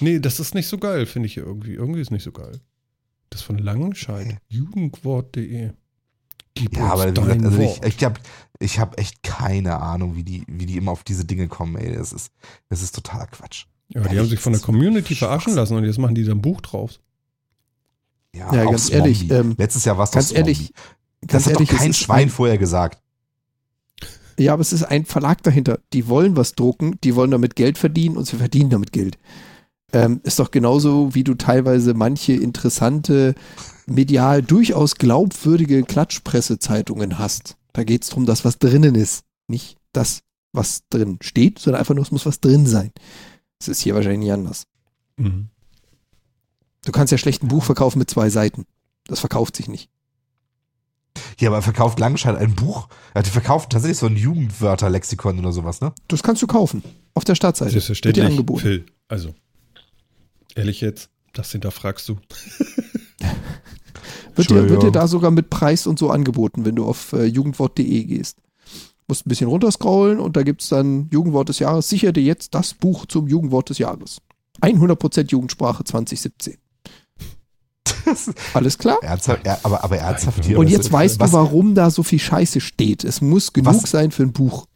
nee, 0.00 0.18
das 0.20 0.40
ist 0.40 0.54
nicht 0.54 0.68
so 0.68 0.78
geil, 0.78 1.06
finde 1.06 1.26
ich 1.26 1.36
irgendwie. 1.36 1.74
Irgendwie 1.74 2.00
ist 2.00 2.10
nicht 2.10 2.24
so 2.24 2.32
geil. 2.32 2.60
Das 3.30 3.42
von 3.42 3.58
Langenscheid. 3.58 4.36
Jugendwort.de. 4.48 5.70
Gib 6.56 6.76
Ja, 6.76 6.92
aber 6.92 7.08
wie 7.08 7.14
gesagt, 7.20 7.44
also 7.44 7.58
ich, 7.58 7.82
ich 7.82 8.04
habe 8.04 8.20
ich 8.60 8.78
hab 8.78 8.98
echt 9.00 9.22
keine 9.24 9.80
Ahnung, 9.80 10.14
wie 10.14 10.22
die, 10.22 10.44
wie 10.46 10.66
die 10.66 10.76
immer 10.76 10.92
auf 10.92 11.02
diese 11.02 11.24
Dinge 11.24 11.48
kommen. 11.48 11.74
Ey, 11.76 11.96
das 11.96 12.12
ist, 12.12 12.30
das 12.68 12.80
ist 12.80 12.94
totaler 12.94 13.26
Quatsch. 13.26 13.64
ja, 13.88 14.02
die 14.06 14.18
haben 14.18 14.28
sich 14.28 14.38
von 14.38 14.52
der 14.52 14.62
Community 14.62 15.16
verarschen 15.16 15.54
lassen 15.54 15.76
und 15.76 15.84
jetzt 15.84 15.98
machen 15.98 16.14
die 16.14 16.22
da 16.24 16.30
ein 16.32 16.40
Buch 16.42 16.60
draus. 16.60 17.00
Ja, 18.32 18.52
Ja, 18.54 18.64
ganz 18.70 18.88
ehrlich, 18.90 19.20
Zombie. 19.20 19.34
ähm, 19.34 19.54
Letztes 19.58 19.84
Jahr 19.84 19.96
war 19.96 20.04
es 20.04 20.10
doch 20.10 20.16
ganz 20.16 20.32
ehrlich. 20.32 20.72
Das 21.26 21.44
Ganz 21.44 21.46
hat 21.46 21.52
ehrlich, 21.54 21.70
doch 21.70 21.78
kein 21.78 21.94
Schwein 21.94 22.24
ein, 22.24 22.30
vorher 22.30 22.58
gesagt. 22.58 23.00
Ja, 24.38 24.52
aber 24.52 24.62
es 24.62 24.72
ist 24.72 24.82
ein 24.82 25.04
Verlag 25.04 25.42
dahinter. 25.42 25.78
Die 25.92 26.08
wollen 26.08 26.36
was 26.36 26.54
drucken, 26.54 26.98
die 27.04 27.14
wollen 27.14 27.30
damit 27.30 27.56
Geld 27.56 27.78
verdienen 27.78 28.16
und 28.16 28.26
sie 28.26 28.36
verdienen 28.36 28.70
damit 28.70 28.92
Geld. 28.92 29.18
Ähm, 29.92 30.20
ist 30.24 30.40
doch 30.40 30.50
genauso, 30.50 31.14
wie 31.14 31.22
du 31.22 31.34
teilweise 31.34 31.94
manche 31.94 32.32
interessante, 32.32 33.34
medial 33.86 34.42
durchaus 34.42 34.96
glaubwürdige 34.96 35.84
Klatschpressezeitungen 35.84 37.18
hast. 37.18 37.56
Da 37.72 37.84
geht 37.84 38.02
es 38.02 38.08
darum, 38.08 38.26
dass 38.26 38.44
was 38.44 38.58
drinnen 38.58 38.96
ist. 38.96 39.24
Nicht 39.46 39.76
das, 39.92 40.22
was 40.52 40.82
drin 40.88 41.18
steht, 41.20 41.58
sondern 41.58 41.80
einfach 41.80 41.94
nur, 41.94 42.02
es 42.02 42.10
muss 42.10 42.26
was 42.26 42.40
drin 42.40 42.66
sein. 42.66 42.90
Das 43.58 43.68
ist 43.68 43.82
hier 43.82 43.94
wahrscheinlich 43.94 44.20
nicht 44.20 44.32
anders. 44.32 44.64
Mhm. 45.16 45.48
Du 46.84 46.92
kannst 46.92 47.12
ja 47.12 47.18
schlecht 47.18 47.42
ein 47.42 47.48
Buch 47.48 47.64
verkaufen 47.64 47.98
mit 47.98 48.10
zwei 48.10 48.30
Seiten. 48.30 48.66
Das 49.06 49.20
verkauft 49.20 49.56
sich 49.56 49.68
nicht. 49.68 49.90
Ja, 51.38 51.50
aber 51.50 51.62
verkauft 51.62 51.98
Langenscheid 51.98 52.36
ein 52.36 52.54
Buch? 52.54 52.88
Ja, 53.14 53.22
die 53.22 53.30
verkauft 53.30 53.70
tatsächlich 53.70 53.98
so 53.98 54.06
ein 54.06 54.16
Jugendwörterlexikon 54.16 55.38
oder 55.38 55.52
sowas, 55.52 55.80
ne? 55.80 55.92
Das 56.08 56.22
kannst 56.22 56.42
du 56.42 56.46
kaufen. 56.46 56.82
Auf 57.14 57.24
der 57.24 57.34
Startseite. 57.34 57.72
Wird 57.72 57.82
dir 57.82 57.86
Selbstverständlich, 57.86 58.26
angeboten. 58.26 58.60
Phil. 58.60 58.86
Also, 59.08 59.34
ehrlich 60.54 60.80
jetzt, 60.80 61.10
das 61.32 61.52
hinterfragst 61.52 62.08
du. 62.08 62.18
Wird 64.36 64.50
dir, 64.50 64.68
wird 64.68 64.82
dir 64.82 64.90
da 64.90 65.06
sogar 65.06 65.30
mit 65.30 65.48
Preis 65.48 65.86
und 65.86 65.96
so 65.96 66.10
angeboten, 66.10 66.64
wenn 66.64 66.74
du 66.74 66.84
auf 66.84 67.12
äh, 67.12 67.24
jugendwort.de 67.24 68.04
gehst. 68.04 68.38
Musst 69.06 69.26
ein 69.26 69.28
bisschen 69.28 69.48
runterscrollen 69.48 70.18
und 70.18 70.36
da 70.36 70.42
gibt's 70.42 70.68
dann 70.70 71.08
Jugendwort 71.12 71.50
des 71.50 71.60
Jahres. 71.60 71.88
Sicher 71.88 72.10
dir 72.10 72.22
jetzt 72.22 72.54
das 72.54 72.74
Buch 72.74 73.06
zum 73.06 73.28
Jugendwort 73.28 73.70
des 73.70 73.78
Jahres. 73.78 74.18
100% 74.60 75.30
Jugendsprache 75.30 75.84
2017. 75.84 76.56
Alles 78.54 78.78
klar? 78.78 78.98
Ernsthaft? 79.02 79.46
Ja, 79.46 79.58
aber, 79.62 79.84
aber 79.84 79.96
ernsthaft 79.98 80.44
hier. 80.44 80.58
Und 80.58 80.68
jetzt 80.68 80.90
weißt 80.92 81.20
was, 81.20 81.30
du, 81.30 81.36
warum 81.36 81.74
da 81.74 81.90
so 81.90 82.02
viel 82.02 82.18
Scheiße 82.18 82.60
steht. 82.60 83.04
Es 83.04 83.20
muss 83.20 83.52
genug 83.52 83.82
Was? 83.82 83.90
sein 83.90 84.10
für 84.10 84.22
ein 84.22 84.32
Buch. 84.32 84.66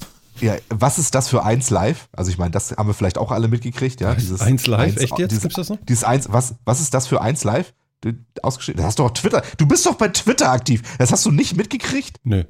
Ja, 0.40 0.56
was 0.68 0.98
ist 0.98 1.14
das 1.14 1.28
für 1.28 1.44
eins 1.44 1.70
live? 1.70 2.08
Also 2.12 2.30
ich 2.30 2.38
meine, 2.38 2.52
das 2.52 2.72
haben 2.72 2.88
wir 2.88 2.94
vielleicht 2.94 3.18
auch 3.18 3.32
alle 3.32 3.48
mitgekriegt, 3.48 4.00
ja. 4.00 4.16
Was? 4.16 4.40
Eins 4.40 4.66
live? 4.66 4.96
Echt 4.96 5.18
jetzt? 5.18 5.30
Dieses, 5.32 5.42
Gibt's 5.42 5.56
das 5.56 5.68
noch? 5.70 5.78
Dieses 5.88 6.04
eins, 6.04 6.28
was, 6.30 6.54
was 6.64 6.80
ist 6.80 6.94
das 6.94 7.06
für 7.06 7.20
eins 7.20 7.44
live? 7.44 7.74
Du, 8.00 8.12
ausgeschrieben. 8.42 8.78
Das 8.78 8.86
hast 8.86 8.98
du 9.00 9.04
auf 9.04 9.14
Twitter. 9.14 9.42
Du 9.56 9.66
bist 9.66 9.84
doch 9.84 9.96
bei 9.96 10.08
Twitter 10.08 10.50
aktiv. 10.50 10.82
Das 10.98 11.10
hast 11.10 11.26
du 11.26 11.32
nicht 11.32 11.56
mitgekriegt? 11.56 12.20
Nö. 12.22 12.44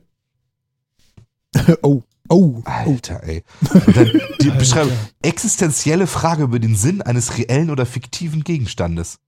oh, 1.83 2.03
oh, 2.29 2.59
oh. 2.59 2.63
Alter, 2.65 3.23
ey. 3.25 3.43
Und 3.73 3.97
dann 3.97 4.11
die 4.41 4.47
Alter. 4.51 4.59
Beschreibung. 4.59 4.93
Existenzielle 5.23 6.07
Frage 6.07 6.43
über 6.43 6.59
den 6.59 6.77
Sinn 6.77 7.01
eines 7.01 7.39
reellen 7.39 7.71
oder 7.71 7.87
fiktiven 7.87 8.45
Gegenstandes. 8.45 9.19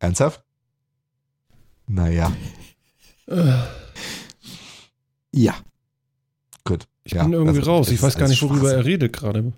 Ernsthaft? 0.00 0.42
Naja, 1.92 2.32
Äh, 3.28 3.52
Ja. 5.32 5.54
gut. 6.64 6.86
Ich 7.04 7.12
Ja, 7.12 7.22
bin 7.24 7.32
irgendwie 7.34 7.58
also, 7.58 7.70
raus. 7.70 7.88
Ich 7.90 8.02
weiß 8.02 8.16
gar 8.16 8.28
nicht, 8.28 8.42
worüber 8.42 8.72
er 8.72 8.84
redet 8.84 9.12
gerade. 9.12 9.52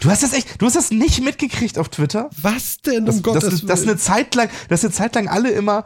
Du 0.00 0.10
hast 0.10 0.22
das 0.22 0.32
echt, 0.32 0.60
du 0.60 0.66
hast 0.66 0.76
das 0.76 0.90
nicht 0.90 1.22
mitgekriegt 1.22 1.78
auf 1.78 1.88
Twitter? 1.88 2.30
Was 2.40 2.78
denn? 2.78 3.06
Das, 3.06 3.16
um 3.16 3.22
Gottes 3.22 3.44
das, 3.44 3.60
das 3.64 3.80
Willen? 3.80 3.90
eine 3.90 3.98
Zeit 3.98 4.34
lang, 4.34 4.48
dass 4.68 4.84
eine 4.84 4.92
Zeit 4.92 5.14
lang 5.14 5.28
alle 5.28 5.50
immer 5.50 5.84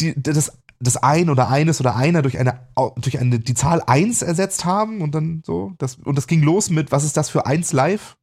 die, 0.00 0.14
das, 0.20 0.52
das 0.80 0.96
ein 0.96 1.30
oder 1.30 1.48
eines 1.48 1.80
oder 1.80 1.96
einer 1.96 2.22
durch 2.22 2.38
eine, 2.38 2.68
durch 2.96 3.18
eine, 3.18 3.38
die 3.40 3.54
Zahl 3.54 3.82
eins 3.86 4.22
ersetzt 4.22 4.64
haben 4.64 5.00
und 5.00 5.14
dann 5.14 5.42
so. 5.46 5.72
Das, 5.78 5.96
und 5.96 6.16
das 6.16 6.26
ging 6.26 6.42
los 6.42 6.70
mit, 6.70 6.92
was 6.92 7.04
ist 7.04 7.16
das 7.16 7.30
für 7.30 7.46
eins 7.46 7.72
live? 7.72 8.16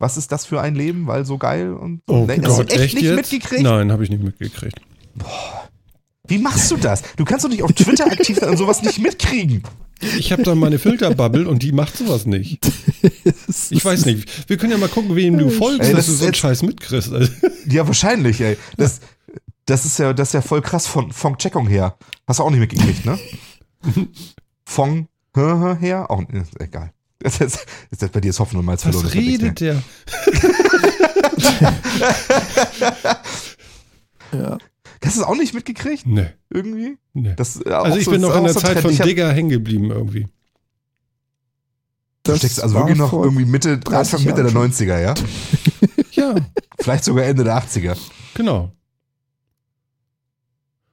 Was 0.00 0.16
ist 0.16 0.32
das 0.32 0.46
für 0.46 0.60
ein 0.60 0.74
Leben? 0.74 1.06
Weil 1.06 1.26
so 1.26 1.36
geil 1.38 1.72
und 1.74 2.00
so. 2.08 2.14
Oh 2.14 2.26
hast 2.28 2.42
Gott, 2.42 2.70
du 2.70 2.74
echt, 2.74 2.80
echt 2.80 2.94
nicht 2.94 3.04
jetzt? 3.04 3.16
mitgekriegt? 3.16 3.62
Nein, 3.62 3.92
habe 3.92 4.02
ich 4.02 4.10
nicht 4.10 4.22
mitgekriegt. 4.22 4.80
Wie 6.26 6.38
machst 6.38 6.70
du 6.70 6.76
das? 6.78 7.02
Du 7.16 7.24
kannst 7.24 7.44
doch 7.44 7.50
nicht 7.50 7.62
auf 7.62 7.72
Twitter 7.72 8.06
aktiv 8.06 8.38
sein 8.38 8.48
und 8.48 8.56
sowas 8.56 8.82
nicht 8.82 8.98
mitkriegen. 8.98 9.62
Ich 10.18 10.32
habe 10.32 10.42
da 10.42 10.54
meine 10.54 10.78
Filterbubble 10.78 11.46
und 11.46 11.62
die 11.62 11.72
macht 11.72 11.96
sowas 11.96 12.26
nicht. 12.26 12.66
Ich 13.70 13.84
weiß 13.84 14.06
nicht. 14.06 14.48
Wir 14.48 14.56
können 14.56 14.72
ja 14.72 14.78
mal 14.78 14.88
gucken, 14.88 15.16
wem 15.16 15.36
du 15.36 15.50
folgst, 15.50 15.88
Ey, 15.88 15.94
dass 15.94 16.06
das 16.06 16.06
du 16.06 16.12
ist 16.12 16.18
so 16.20 16.24
einen 16.26 16.34
Scheiß 16.34 16.62
mitkriegst. 16.62 17.12
Also, 17.12 17.32
Ja, 17.68 17.86
wahrscheinlich, 17.86 18.40
ey. 18.40 18.56
Das, 18.76 19.00
das 19.66 19.84
ist 19.84 19.98
ja, 19.98 20.12
das 20.12 20.28
ist 20.28 20.32
ja 20.34 20.42
voll 20.42 20.62
krass 20.62 20.86
von, 20.86 21.12
von 21.12 21.36
Checkung 21.36 21.66
her. 21.66 21.96
Hast 22.26 22.38
du 22.38 22.44
auch 22.44 22.50
nicht 22.50 22.60
mitgekriegt, 22.60 23.04
ne? 23.04 23.18
Von 24.64 25.08
her? 25.34 26.10
Auch, 26.10 26.22
egal. 26.58 26.92
Das 27.22 27.38
ist, 27.40 27.66
ist 27.90 28.02
das 28.02 28.10
bei 28.10 28.20
dir 28.20 28.30
ist 28.30 28.40
Hoffnung 28.40 28.64
Malz 28.64 28.82
verloren. 28.82 29.04
was 29.04 29.12
das 29.12 29.20
redet 29.20 29.60
der? 29.60 29.82
Ja. 34.32 34.58
Hast 35.04 35.16
du 35.16 35.20
es 35.22 35.26
auch 35.26 35.34
nicht 35.36 35.54
mitgekriegt? 35.54 36.06
Nee, 36.06 36.28
Irgendwie? 36.50 36.96
nee. 37.14 37.34
Das, 37.36 37.60
äh, 37.64 37.70
Also 37.70 37.98
ich 37.98 38.04
so- 38.04 38.10
bin 38.12 38.22
ist 38.22 38.28
noch 38.28 38.36
in 38.36 38.44
der 38.44 38.52
so 38.52 38.60
Zeit 38.60 38.80
Trend. 38.80 38.96
von 38.96 39.06
Digger 39.06 39.32
hängen 39.32 39.48
geblieben 39.50 39.90
irgendwie. 39.90 40.28
Du 42.22 42.36
steckst 42.36 42.62
also 42.62 42.74
wirklich 42.76 42.98
noch 42.98 43.12
irgendwie 43.12 43.44
Mitte, 43.46 43.78
30 43.78 44.14
Anfang 44.14 44.24
Mitte 44.26 44.42
der 44.44 44.52
Jahren 44.52 44.70
90er, 44.72 45.00
ja? 45.00 45.14
Ja, 46.12 46.34
Vielleicht 46.80 47.04
sogar 47.04 47.24
Ende 47.24 47.44
der 47.44 47.56
80er. 47.62 47.96
genau. 48.34 48.72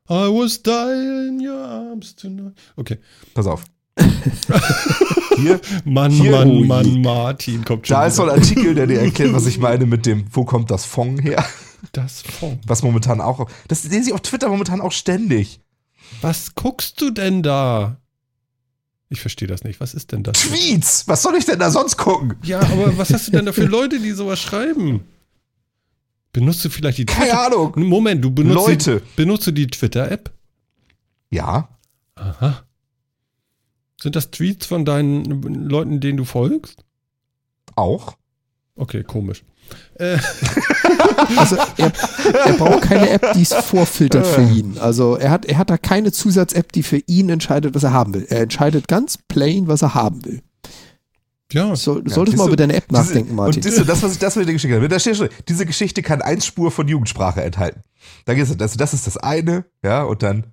I 0.09 0.13
was 0.29 0.61
dying 0.63 1.27
in 1.39 1.47
your 1.47 1.57
arms 1.59 2.15
tonight. 2.15 2.53
Okay. 2.77 2.97
Pass 3.33 3.45
auf. 3.45 3.65
Hier, 5.37 5.61
Mann, 5.85 6.11
Hier- 6.11 6.31
Mann, 6.31 6.49
je. 6.51 6.65
Mann, 6.65 7.01
Martin 7.01 7.63
kommt 7.65 7.87
schon. 7.87 7.95
da 7.95 8.05
ist 8.07 8.15
so 8.17 8.23
ein 8.23 8.29
wieder. 8.29 8.37
Artikel, 8.41 8.75
der 8.75 8.87
dir 8.87 8.99
erklärt, 9.01 9.33
was 9.33 9.45
ich 9.45 9.57
meine 9.59 9.85
mit 9.85 10.05
dem, 10.05 10.25
wo 10.31 10.43
kommt 10.45 10.69
das 10.71 10.85
Fong 10.85 11.19
her? 11.19 11.43
Das 11.93 12.21
Fong. 12.21 12.59
Was 12.65 12.83
momentan 12.83 13.21
auch, 13.21 13.47
das 13.67 13.83
sehen 13.83 14.03
sie 14.03 14.13
auf 14.13 14.21
Twitter 14.21 14.49
momentan 14.49 14.81
auch 14.81 14.91
ständig. 14.91 15.59
Was 16.21 16.55
guckst 16.55 16.99
du 17.01 17.11
denn 17.11 17.43
da? 17.43 17.97
Ich 19.09 19.21
verstehe 19.21 19.47
das 19.47 19.63
nicht. 19.63 19.79
Was 19.79 19.93
ist 19.93 20.11
denn 20.11 20.23
das? 20.23 20.37
Tweets! 20.39 21.07
Was 21.07 21.21
soll 21.23 21.35
ich 21.35 21.45
denn 21.45 21.59
da 21.59 21.69
sonst 21.71 21.95
gucken? 21.97 22.35
Ja, 22.43 22.59
aber 22.59 22.97
was 22.97 23.13
hast 23.13 23.27
du 23.27 23.31
denn 23.31 23.45
da 23.45 23.53
für 23.53 23.63
Leute, 23.65 23.99
die 23.99 24.11
sowas 24.11 24.39
schreiben? 24.39 25.01
Benutzt 26.33 26.63
du 26.65 26.69
vielleicht 26.69 26.97
die 26.97 27.05
Keine 27.05 27.25
Twitter? 27.29 27.45
Ahnung. 27.47 27.73
Moment, 27.77 28.23
du 28.23 28.31
benutzt 28.31 28.67
Leute. 28.67 28.99
Die, 29.01 29.15
benutzt 29.15 29.47
du 29.47 29.51
die 29.51 29.67
Twitter-App? 29.67 30.31
Ja, 31.29 31.69
Aha. 32.15 32.63
Sind 34.01 34.15
das 34.15 34.31
Tweets 34.31 34.65
von 34.67 34.85
deinen 34.85 35.25
Leuten, 35.69 35.99
denen 35.99 36.17
du 36.17 36.25
folgst? 36.25 36.83
auch. 37.75 38.15
Okay, 38.75 39.03
komisch. 39.03 39.43
Äh, 39.95 40.17
Also 41.35 41.57
er, 41.77 41.91
er 42.45 42.53
braucht 42.53 42.83
keine 42.83 43.09
App, 43.09 43.33
die 43.33 43.41
es 43.41 43.53
vorfiltert 43.53 44.25
für 44.25 44.41
ihn. 44.41 44.77
Also 44.79 45.15
er 45.15 45.29
hat, 45.31 45.45
er 45.45 45.57
hat 45.57 45.69
da 45.69 45.77
keine 45.77 46.11
Zusatz-App, 46.11 46.71
die 46.71 46.83
für 46.83 47.01
ihn 47.07 47.29
entscheidet, 47.29 47.75
was 47.75 47.83
er 47.83 47.91
haben 47.91 48.13
will. 48.13 48.25
Er 48.29 48.41
entscheidet 48.41 48.87
ganz 48.87 49.17
plain, 49.27 49.67
was 49.67 49.81
er 49.81 49.93
haben 49.93 50.23
will. 50.25 50.41
ja, 51.51 51.75
So, 51.75 51.97
Ja, 51.99 52.03
solltest 52.09 52.15
siehst 52.15 52.37
mal 52.37 52.43
du, 52.45 52.49
über 52.49 52.55
deine 52.55 52.75
App 52.75 52.87
diese- 52.89 53.01
nachdenken, 53.01 53.35
Martin. 53.35 53.57
Und 53.57 53.63
siehst 53.63 53.77
du, 53.79 53.83
das, 53.83 54.01
was 54.01 54.13
ich, 54.13 54.19
das, 54.19 54.35
was 54.35 54.41
ich 54.41 54.47
dir 54.47 54.53
geschickt 54.53 54.73
habe, 54.73 54.87
da 54.87 54.99
steht 54.99 55.17
schon, 55.17 55.29
diese 55.47 55.65
Geschichte 55.65 56.01
kann 56.01 56.21
eine 56.21 56.41
Spur 56.41 56.71
von 56.71 56.87
Jugendsprache 56.87 57.41
enthalten. 57.43 57.81
Da 58.25 58.33
geht's, 58.35 58.55
das, 58.55 58.77
das 58.77 58.93
ist 58.93 59.05
das 59.07 59.17
eine, 59.17 59.65
ja, 59.83 60.03
und 60.03 60.23
dann, 60.23 60.47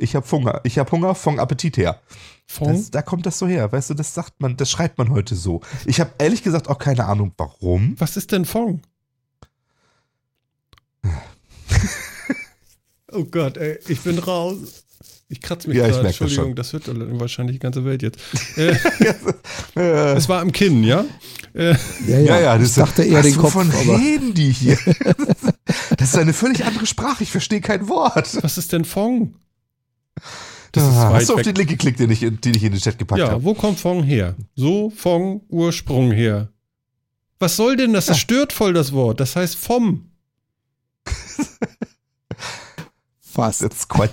ich 0.00 0.16
hab 0.16 0.30
Hunger, 0.30 0.60
ich 0.64 0.78
hab 0.78 0.90
Hunger, 0.92 1.14
Fong 1.14 1.38
Appetit 1.38 1.76
her. 1.76 2.00
Fong. 2.46 2.72
Das, 2.72 2.90
da 2.90 3.02
kommt 3.02 3.26
das 3.26 3.38
so 3.38 3.46
her, 3.46 3.70
weißt 3.70 3.90
du, 3.90 3.94
das 3.94 4.14
sagt 4.14 4.40
man, 4.40 4.56
das 4.56 4.70
schreibt 4.70 4.98
man 4.98 5.10
heute 5.10 5.36
so. 5.36 5.60
Ich 5.86 6.00
habe 6.00 6.10
ehrlich 6.18 6.42
gesagt 6.42 6.68
auch 6.68 6.78
keine 6.78 7.04
Ahnung, 7.04 7.32
warum. 7.36 7.94
Was 7.98 8.16
ist 8.16 8.32
denn 8.32 8.44
Fong? 8.44 8.82
oh 13.12 13.24
Gott, 13.24 13.56
ey, 13.56 13.78
ich 13.88 14.00
bin 14.00 14.18
raus. 14.18 14.84
Ich 15.32 15.40
kratze 15.40 15.68
mich 15.68 15.78
Ja, 15.78 15.86
ich 15.86 15.92
gerade. 15.92 16.08
das 16.08 16.20
Entschuldigung, 16.20 16.46
schon. 16.46 16.54
das, 16.56 16.72
hört 16.72 17.20
wahrscheinlich 17.20 17.54
die 17.56 17.60
ganze 17.60 17.84
Welt 17.84 18.02
jetzt. 18.02 18.18
Äh, 19.76 20.14
es 20.16 20.28
war 20.28 20.40
am 20.40 20.50
Kinn, 20.50 20.82
ja? 20.82 21.04
Äh, 21.54 21.76
ja, 22.08 22.18
ja, 22.18 22.40
ja, 22.40 22.58
das 22.58 22.74
dachte 22.74 23.04
eher 23.04 23.22
den 23.22 23.36
Kopf, 23.36 23.54
Wovon 23.54 23.70
reden 23.70 24.34
die 24.34 24.50
hier? 24.50 24.76
das 25.96 26.08
ist 26.08 26.18
eine 26.18 26.32
völlig 26.32 26.64
andere 26.64 26.86
Sprache, 26.86 27.22
ich 27.22 27.30
verstehe 27.30 27.60
kein 27.60 27.88
Wort. 27.88 28.42
was 28.42 28.58
ist 28.58 28.72
denn 28.72 28.84
Fong? 28.84 29.34
Das 30.72 30.84
ist 30.84 30.90
Ah, 30.90 31.12
Hast 31.14 31.28
du 31.28 31.34
auf 31.34 31.42
den 31.42 31.54
Link 31.56 31.68
geklickt, 31.68 31.98
den 31.98 32.10
ich, 32.10 32.22
in- 32.22 32.40
den 32.40 32.54
ich 32.54 32.62
in 32.62 32.72
den 32.72 32.80
Chat 32.80 32.98
gepackt 32.98 33.18
Ja, 33.18 33.30
habe? 33.30 33.42
wo 33.44 33.54
kommt 33.54 33.80
Fong 33.80 34.02
her? 34.04 34.36
So 34.54 34.90
Fong 34.90 35.40
Ursprung 35.48 36.12
her. 36.12 36.48
Was 37.38 37.56
soll 37.56 37.76
denn 37.76 37.92
das? 37.92 38.06
Das 38.06 38.18
stört 38.18 38.52
voll 38.52 38.72
das 38.72 38.92
Wort. 38.92 39.18
Das 39.20 39.34
heißt 39.34 39.56
vom. 39.56 40.10
fast. 43.20 43.60
That's 43.62 43.88
quite, 43.88 44.12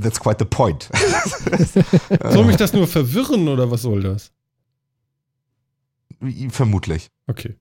that's 0.00 0.18
quite 0.18 0.38
the 0.38 0.44
point. 0.44 0.88
Soll 2.32 2.44
mich 2.46 2.56
das 2.56 2.72
nur 2.72 2.86
verwirren 2.88 3.48
oder 3.48 3.70
was 3.70 3.82
soll 3.82 4.02
das? 4.02 4.32
Vermutlich. 6.50 7.08
Okay. 7.26 7.56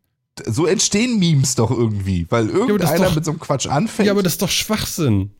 So 0.45 0.65
entstehen 0.65 1.19
Memes 1.19 1.55
doch 1.55 1.71
irgendwie, 1.71 2.25
weil 2.29 2.49
irgendeiner 2.49 3.05
doch- 3.07 3.15
mit 3.15 3.25
so 3.25 3.31
einem 3.31 3.39
Quatsch 3.39 3.67
anfängt. 3.67 4.05
Ja, 4.07 4.13
aber 4.13 4.23
das 4.23 4.33
ist 4.33 4.41
doch 4.41 4.49
Schwachsinn. 4.49 5.31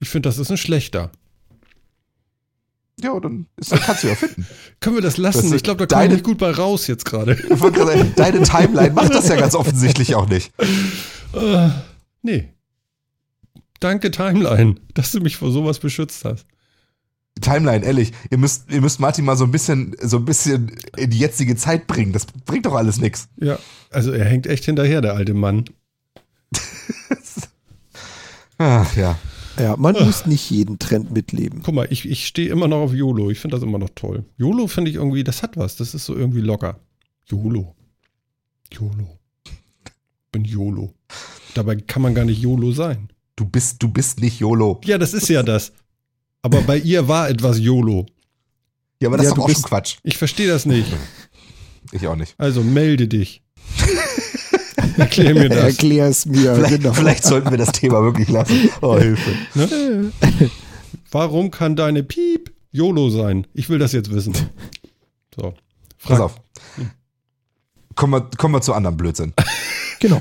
Ich 0.00 0.08
finde, 0.08 0.28
das 0.28 0.38
ist 0.38 0.50
ein 0.50 0.56
schlechter. 0.56 1.10
ja, 3.00 3.18
dann, 3.20 3.46
ist, 3.56 3.72
dann 3.72 3.80
kannst 3.80 4.02
du 4.04 4.08
ja 4.08 4.14
finden. 4.14 4.46
Können 4.80 4.96
wir 4.96 5.02
das 5.02 5.16
lassen? 5.16 5.42
Das 5.50 5.52
ich 5.52 5.62
glaube, 5.62 5.86
da 5.86 5.86
komme 5.86 6.04
ich 6.04 6.08
deine- 6.08 6.14
nicht 6.14 6.24
gut 6.24 6.38
bei 6.38 6.50
raus 6.50 6.86
jetzt 6.86 7.04
gerade. 7.04 7.32
Ich 7.50 7.60
wollte 7.60 7.78
gerade 7.80 7.98
sagen, 7.98 8.12
Deine 8.16 8.42
Timeline 8.42 8.92
macht 8.94 9.14
das 9.14 9.28
ja 9.28 9.36
ganz 9.36 9.54
offensichtlich 9.54 10.14
auch 10.14 10.28
nicht. 10.28 10.52
Äh, 11.34 11.70
Nee. 12.22 12.48
Danke, 13.80 14.10
Timeline, 14.12 14.76
dass 14.94 15.10
du 15.10 15.20
mich 15.20 15.36
vor 15.36 15.50
sowas 15.50 15.80
beschützt 15.80 16.24
hast. 16.24 16.46
Timeline, 17.40 17.84
ehrlich, 17.84 18.12
ihr 18.30 18.38
müsst, 18.38 18.70
ihr 18.70 18.80
müsst 18.80 19.00
Martin 19.00 19.24
mal 19.24 19.36
so 19.36 19.42
ein 19.44 19.50
bisschen, 19.50 19.96
so 20.00 20.18
ein 20.18 20.24
bisschen 20.24 20.76
in 20.96 21.10
die 21.10 21.18
jetzige 21.18 21.56
Zeit 21.56 21.88
bringen. 21.88 22.12
Das 22.12 22.26
bringt 22.26 22.66
doch 22.66 22.74
alles 22.74 22.98
nichts. 22.98 23.26
Ja, 23.36 23.58
also 23.90 24.12
er 24.12 24.24
hängt 24.26 24.46
echt 24.46 24.64
hinterher, 24.64 25.00
der 25.00 25.14
alte 25.14 25.34
Mann. 25.34 25.64
Ach 28.58 28.96
ja. 28.96 29.18
Ja, 29.58 29.76
man 29.76 29.94
muss 29.94 30.26
nicht 30.26 30.50
jeden 30.50 30.78
Trend 30.78 31.12
mitleben. 31.12 31.62
Guck 31.62 31.74
mal, 31.74 31.86
ich, 31.90 32.08
ich 32.08 32.26
stehe 32.26 32.48
immer 32.50 32.66
noch 32.66 32.78
auf 32.78 32.92
YOLO. 32.92 33.30
Ich 33.30 33.38
finde 33.38 33.56
das 33.56 33.62
immer 33.62 33.78
noch 33.78 33.90
toll. 33.94 34.24
YOLO 34.36 34.66
finde 34.66 34.90
ich 34.90 34.96
irgendwie, 34.96 35.22
das 35.22 35.42
hat 35.42 35.56
was. 35.56 35.76
Das 35.76 35.94
ist 35.94 36.04
so 36.06 36.16
irgendwie 36.16 36.40
locker. 36.40 36.80
YOLO. 37.30 37.74
YOLO. 38.72 39.18
Bin 40.32 40.44
YOLO. 40.44 40.92
Dabei 41.54 41.76
kann 41.76 42.02
man 42.02 42.14
gar 42.14 42.24
nicht 42.24 42.42
YOLO 42.42 42.72
sein. 42.72 43.08
Du 43.36 43.44
bist, 43.44 43.80
du 43.82 43.88
bist 43.88 44.20
nicht 44.20 44.40
YOLO. 44.40 44.80
Ja, 44.84 44.98
das 44.98 45.14
ist 45.14 45.28
ja 45.28 45.42
das. 45.44 45.72
Aber 46.42 46.60
bei 46.62 46.78
ihr 46.78 47.06
war 47.06 47.28
etwas 47.30 47.58
YOLO. 47.60 48.06
Ja, 49.00 49.08
aber 49.08 49.16
das 49.18 49.24
Ja, 49.26 49.30
ist 49.30 49.36
du 49.36 49.40
doch 49.40 49.44
auch 49.44 49.48
schon 49.50 49.54
bist- 49.62 49.66
Quatsch. 49.66 49.96
Ich 50.02 50.18
verstehe 50.18 50.48
das 50.48 50.66
nicht. 50.66 50.92
Ich 51.92 52.06
auch 52.08 52.16
nicht. 52.16 52.34
Also 52.38 52.62
melde 52.64 53.06
dich. 53.06 53.43
Erklär 54.96 55.34
mir 55.34 55.48
das. 55.48 55.58
Erklär 55.58 56.06
es 56.06 56.26
mir. 56.26 56.54
Vielleicht, 56.54 56.82
genau. 56.82 56.92
vielleicht 56.92 57.24
sollten 57.24 57.50
wir 57.50 57.58
das 57.58 57.72
Thema 57.72 58.02
wirklich 58.02 58.28
lassen. 58.28 58.70
Oh, 58.80 58.96
Hilfe. 58.98 59.30
Ne? 59.54 60.12
Warum 61.10 61.50
kann 61.50 61.76
deine 61.76 62.02
Piep 62.02 62.52
YOLO 62.70 63.10
sein? 63.10 63.46
Ich 63.54 63.68
will 63.68 63.78
das 63.78 63.92
jetzt 63.92 64.10
wissen. 64.10 64.34
So. 65.36 65.54
Pass 66.02 66.20
auf. 66.20 66.40
Kommen 67.94 68.12
wir, 68.12 68.30
kommen 68.36 68.54
wir 68.54 68.60
zu 68.60 68.74
anderem 68.74 68.96
Blödsinn. 68.96 69.32
Genau. 70.00 70.20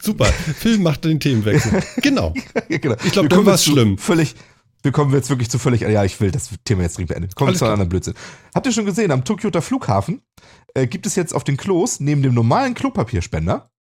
Super. 0.00 0.26
Film 0.26 0.84
macht 0.84 1.04
den 1.04 1.18
Themenwechsel. 1.18 1.82
Genau. 2.02 2.32
Genau. 2.68 2.94
Ich 3.02 3.10
glaub, 3.10 3.24
Wir 3.24 3.28
dann 3.28 3.46
jetzt 3.46 3.64
zu 3.64 3.72
schlimm. 3.72 3.98
Völlig, 3.98 4.36
wir 4.82 4.92
kommen 4.92 5.12
jetzt 5.12 5.28
wirklich 5.28 5.50
zu 5.50 5.58
völlig, 5.58 5.80
ja, 5.80 6.04
ich 6.04 6.20
will 6.20 6.30
das 6.30 6.50
Thema 6.64 6.82
jetzt 6.82 6.98
dringend 6.98 7.08
beenden. 7.08 7.30
Kommen 7.34 7.50
wir 7.50 7.58
zu 7.58 7.64
einem 7.64 7.72
anderen 7.72 7.88
Blödsinn. 7.88 8.14
Habt 8.54 8.66
ihr 8.66 8.72
schon 8.72 8.84
gesehen, 8.84 9.10
am 9.10 9.24
Tokioter 9.24 9.60
Flughafen 9.60 10.22
äh, 10.74 10.86
gibt 10.86 11.06
es 11.06 11.16
jetzt 11.16 11.34
auf 11.34 11.42
den 11.42 11.56
Klos, 11.56 11.98
neben 11.98 12.22
dem 12.22 12.32
normalen 12.34 12.74
Klopapierspender, 12.74 13.72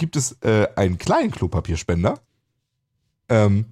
gibt 0.00 0.16
es 0.16 0.32
äh, 0.42 0.66
einen 0.74 0.98
kleinen 0.98 1.30
Klopapierspender, 1.30 2.18
ähm, 3.28 3.66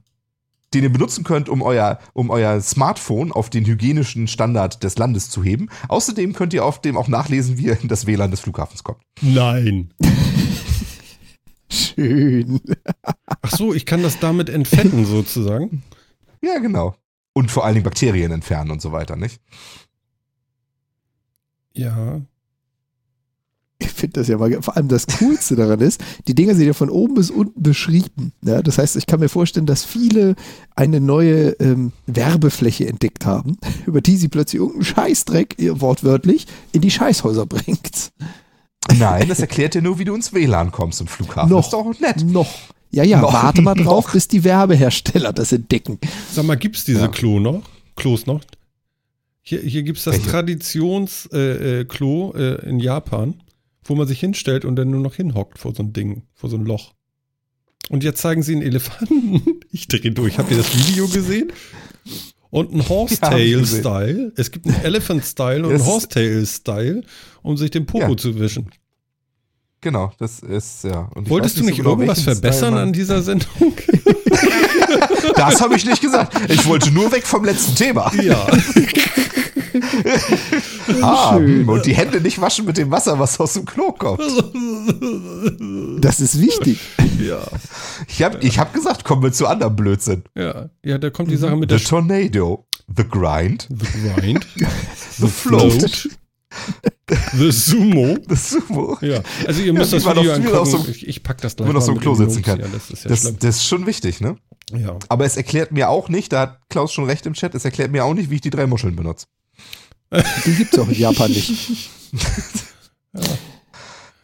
den 0.73 0.85
ihr 0.85 0.93
benutzen 0.93 1.25
könnt, 1.25 1.49
um 1.49 1.63
euer, 1.63 1.99
um 2.13 2.31
euer 2.31 2.61
Smartphone 2.61 3.33
auf 3.33 3.51
den 3.51 3.65
hygienischen 3.65 4.29
Standard 4.29 4.85
des 4.85 4.99
Landes 4.99 5.31
zu 5.31 5.43
heben. 5.43 5.71
Außerdem 5.89 6.35
könnt 6.35 6.53
ihr 6.53 6.65
auf 6.65 6.81
dem 6.81 6.97
auch 6.97 7.09
nachlesen, 7.09 7.59
wie 7.59 7.65
ihr 7.65 7.81
in 7.81 7.89
das 7.89 8.07
WLAN 8.07 8.31
des 8.31 8.41
Flughafens 8.41 8.85
kommt. 8.85 9.01
Nein. 9.23 9.93
Schön. 11.71 12.61
Ach 13.43 13.51
so, 13.51 13.75
ich 13.75 13.87
kann 13.87 14.03
das 14.03 14.21
damit 14.21 14.49
entfetten 14.51 15.07
sozusagen. 15.07 15.83
Ja, 16.43 16.59
genau. 16.59 16.95
Und 17.33 17.51
vor 17.51 17.65
allen 17.65 17.75
Dingen 17.75 17.85
Bakterien 17.85 18.33
entfernen 18.33 18.71
und 18.71 18.83
so 18.83 18.93
weiter, 18.93 19.17
nicht? 19.17 19.41
Ja. 21.73 22.21
Ich 23.81 23.89
finde 23.91 24.15
das 24.21 24.29
ja 24.29 24.37
mal, 24.39 24.61
vor 24.61 24.77
allem 24.77 24.89
das 24.89 25.07
Coolste 25.07 25.55
daran 25.55 25.81
ist, 25.81 26.03
die 26.27 26.35
Dinger 26.35 26.55
sind 26.57 26.67
ja 26.67 26.73
von 26.73 26.91
oben 26.91 27.15
bis 27.15 27.31
unten 27.31 27.63
beschrieben. 27.63 28.33
Ja, 28.43 28.61
das 28.61 28.79
heißt, 28.79 28.97
ich 28.97 29.07
kann 29.07 29.21
mir 29.21 29.29
vorstellen, 29.29 29.67
dass 29.67 29.85
viele 29.85 30.35
eine 30.75 31.01
neue 31.01 31.51
ähm, 31.61 31.93
Werbefläche 32.07 32.89
entdeckt 32.89 33.25
haben, 33.25 33.57
über 33.87 34.01
die 34.01 34.17
sie 34.17 34.29
plötzlich 34.29 34.61
irgendeinen 34.61 34.85
Scheißdreck, 34.85 35.55
ihr 35.59 35.81
wortwörtlich, 35.81 36.47
in 36.73 36.81
die 36.81 36.91
Scheißhäuser 36.91 37.47
bringt. 37.47 38.11
Nein, 38.99 39.29
das 39.29 39.39
erklärt 39.41 39.75
dir 39.75 39.83
nur, 39.83 39.99
wie 39.99 40.05
du 40.05 40.15
ins 40.15 40.33
WLAN 40.33 40.73
kommst 40.73 41.01
im 41.01 41.07
Flughafen. 41.07 41.51
Noch. 41.51 41.59
Das 41.59 41.67
ist 41.67 41.73
doch 41.73 41.87
auch 41.87 42.01
nett. 42.01 42.25
Noch. 42.25 42.49
Ja, 42.91 43.05
ja, 43.05 43.21
Noch. 43.21 43.33
warte 43.33 43.63
mal 43.63 43.75
drauf, 43.77 44.07
Noch. 44.07 44.13
bis 44.15 44.27
die 44.29 44.43
Werbehersteller 44.45 45.33
das 45.33 45.53
entdecken. 45.53 45.99
Sag 46.33 46.47
mal, 46.47 46.57
gibt's 46.57 46.85
diese 46.85 47.01
Ja. 47.01 47.09
Klo 47.09 47.39
noch? 47.39 47.63
Klos 47.97 48.27
noch? 48.27 48.41
Hier, 49.43 49.61
hier 49.61 49.83
gibt's 49.83 50.05
das 50.05 50.15
Welche? 50.15 50.31
Traditions-Klo 50.31 51.39
äh, 51.39 51.85
Klo, 51.85 52.33
äh, 52.35 52.69
in 52.69 52.81
Japan, 52.81 53.35
wo 53.89 53.95
man 53.95 54.07
sich 54.07 54.21
hinstellt 54.21 54.65
und 54.65 54.77
dann 54.77 54.91
nur 54.91 55.01
noch 55.01 55.15
hinhockt 55.15 55.59
vor 55.59 55.75
so 55.75 55.83
ein 55.83 55.93
Ding, 55.93 56.23
vor 56.35 56.49
so 56.51 56.57
ein 56.57 56.65
Loch. 56.65 56.93
Und 57.89 58.05
jetzt 58.05 58.21
zeigen 58.21 58.43
sie 58.43 58.53
einen 58.53 58.63
Elefanten. 58.63 59.43
Ich 59.71 59.87
drehe 59.87 60.11
durch. 60.13 60.39
Habt 60.39 60.51
ihr 60.51 60.57
das 60.57 60.89
Video 60.89 61.07
gesehen? 61.09 61.53
Und 62.51 62.73
ein 62.73 62.89
Horsetail-Style. 62.89 64.33
Es 64.37 64.51
gibt 64.51 64.67
einen 64.67 64.83
Elephant-Style 64.83 65.67
und 65.67 65.75
einen 65.75 65.85
Horsetail-Style, 65.85 67.03
um 67.43 67.57
sich 67.59 67.71
den 67.71 67.85
Popo 67.85 68.13
Ja. 68.13 68.17
zu 68.17 68.39
wischen. 68.41 68.71
Genau, 69.83 70.13
das 70.19 70.41
ist 70.41 70.85
ja. 70.85 71.11
Wolltest 71.15 71.57
weiß 71.57 71.61
du 71.61 71.67
nicht 71.67 71.77
genau, 71.77 71.91
irgendwas 71.91 72.23
verbessern 72.23 72.75
an 72.79 72.93
dieser 72.93 73.23
Sendung? 73.23 73.49
Das 75.37 75.61
habe 75.61 75.77
ich 75.77 75.85
nicht 75.85 76.01
gesagt. 76.01 76.35
Ich 76.51 76.65
wollte 76.67 76.91
nur 76.91 77.13
weg 77.13 77.27
vom 77.27 77.45
letzten 77.45 77.75
Thema. 77.75 78.11
ja. 78.23 78.47
Ah, 81.03 81.37
hm, 81.37 81.69
und 81.69 81.87
die 81.87 81.95
Hände 81.95 82.21
nicht 82.21 82.41
waschen 82.41 82.65
mit 82.65 82.77
dem 82.79 82.91
Wasser, 82.91 83.19
was 83.19 83.39
aus 83.41 83.55
dem 83.55 83.65
Klo 83.65 83.93
kommt. 83.93 84.21
Das 86.01 86.21
ist 86.21 86.41
wichtig. 86.41 86.81
ja. 87.21 87.41
Ich 88.07 88.23
habe 88.23 88.39
ich 88.41 88.59
hab 88.59 88.73
gesagt, 88.73 89.05
kommen 89.05 89.23
wir 89.23 89.33
zu 89.33 89.47
anderem 89.47 89.77
Blödsinn. 89.77 90.25
Ja. 90.37 90.71
Ja, 90.85 90.99
da 90.99 91.11
kommt 91.11 91.31
die 91.31 91.37
Sache 91.37 91.57
mit 91.57 91.71
der 91.71 91.79
The 91.79 91.85
Tornado, 91.85 92.67
The 92.97 93.05
Grind, 93.09 93.69
The 93.71 93.87
Grind, 94.15 94.47
The 95.19 95.27
Float, 95.29 96.09
The 97.37 97.51
Sumo. 97.53 98.17
The 98.29 98.37
Sumo. 98.37 98.99
Ja, 99.01 99.21
also 99.47 99.63
ihr 99.63 99.73
müsst 99.73 99.93
wie 99.93 99.97
das 99.97 100.07
Video 100.07 100.33
auf 100.33 100.37
angucken. 100.39 100.67
so- 100.85 100.91
ich, 100.91 101.07
ich 101.09 101.23
pack 101.23 101.41
das 101.41 101.57
gleich 101.57 101.67
Wenn 101.67 101.75
man 101.75 101.81
auf 101.83 101.85
so 101.87 101.93
einem 101.93 102.01
Klo 102.01 102.15
sitzen 102.15 102.43
kann. 102.43 102.61
Ja, 102.61 102.67
das 102.73 102.91
ist 102.91 103.05
ja 103.05 103.11
Das, 103.11 103.23
das 103.39 103.57
ist 103.57 103.65
schon 103.67 103.87
wichtig, 103.87 104.21
ne? 104.21 104.37
Ja. 104.73 104.97
Aber 105.09 105.25
es 105.25 105.37
erklärt 105.37 105.73
mir 105.73 105.89
auch 105.89 106.09
nicht, 106.09 106.33
da 106.33 106.41
hat 106.43 106.61
Klaus 106.69 106.93
schon 106.93 107.05
recht 107.05 107.25
im 107.27 107.33
Chat, 107.35 107.55
es 107.55 107.65
erklärt 107.65 107.91
mir 107.91 108.05
auch 108.05 108.15
nicht, 108.15 108.31
wie 108.31 108.37
ich 108.37 108.41
die 108.43 108.51
drei 108.51 108.67
Muscheln 108.67 108.97
benutze. 108.97 109.27
Die 110.11 110.55
gibt 110.55 110.73
es 110.73 110.79
auch 110.79 110.89
in 110.89 110.95
Japan 110.95 111.31
nicht. 111.31 111.91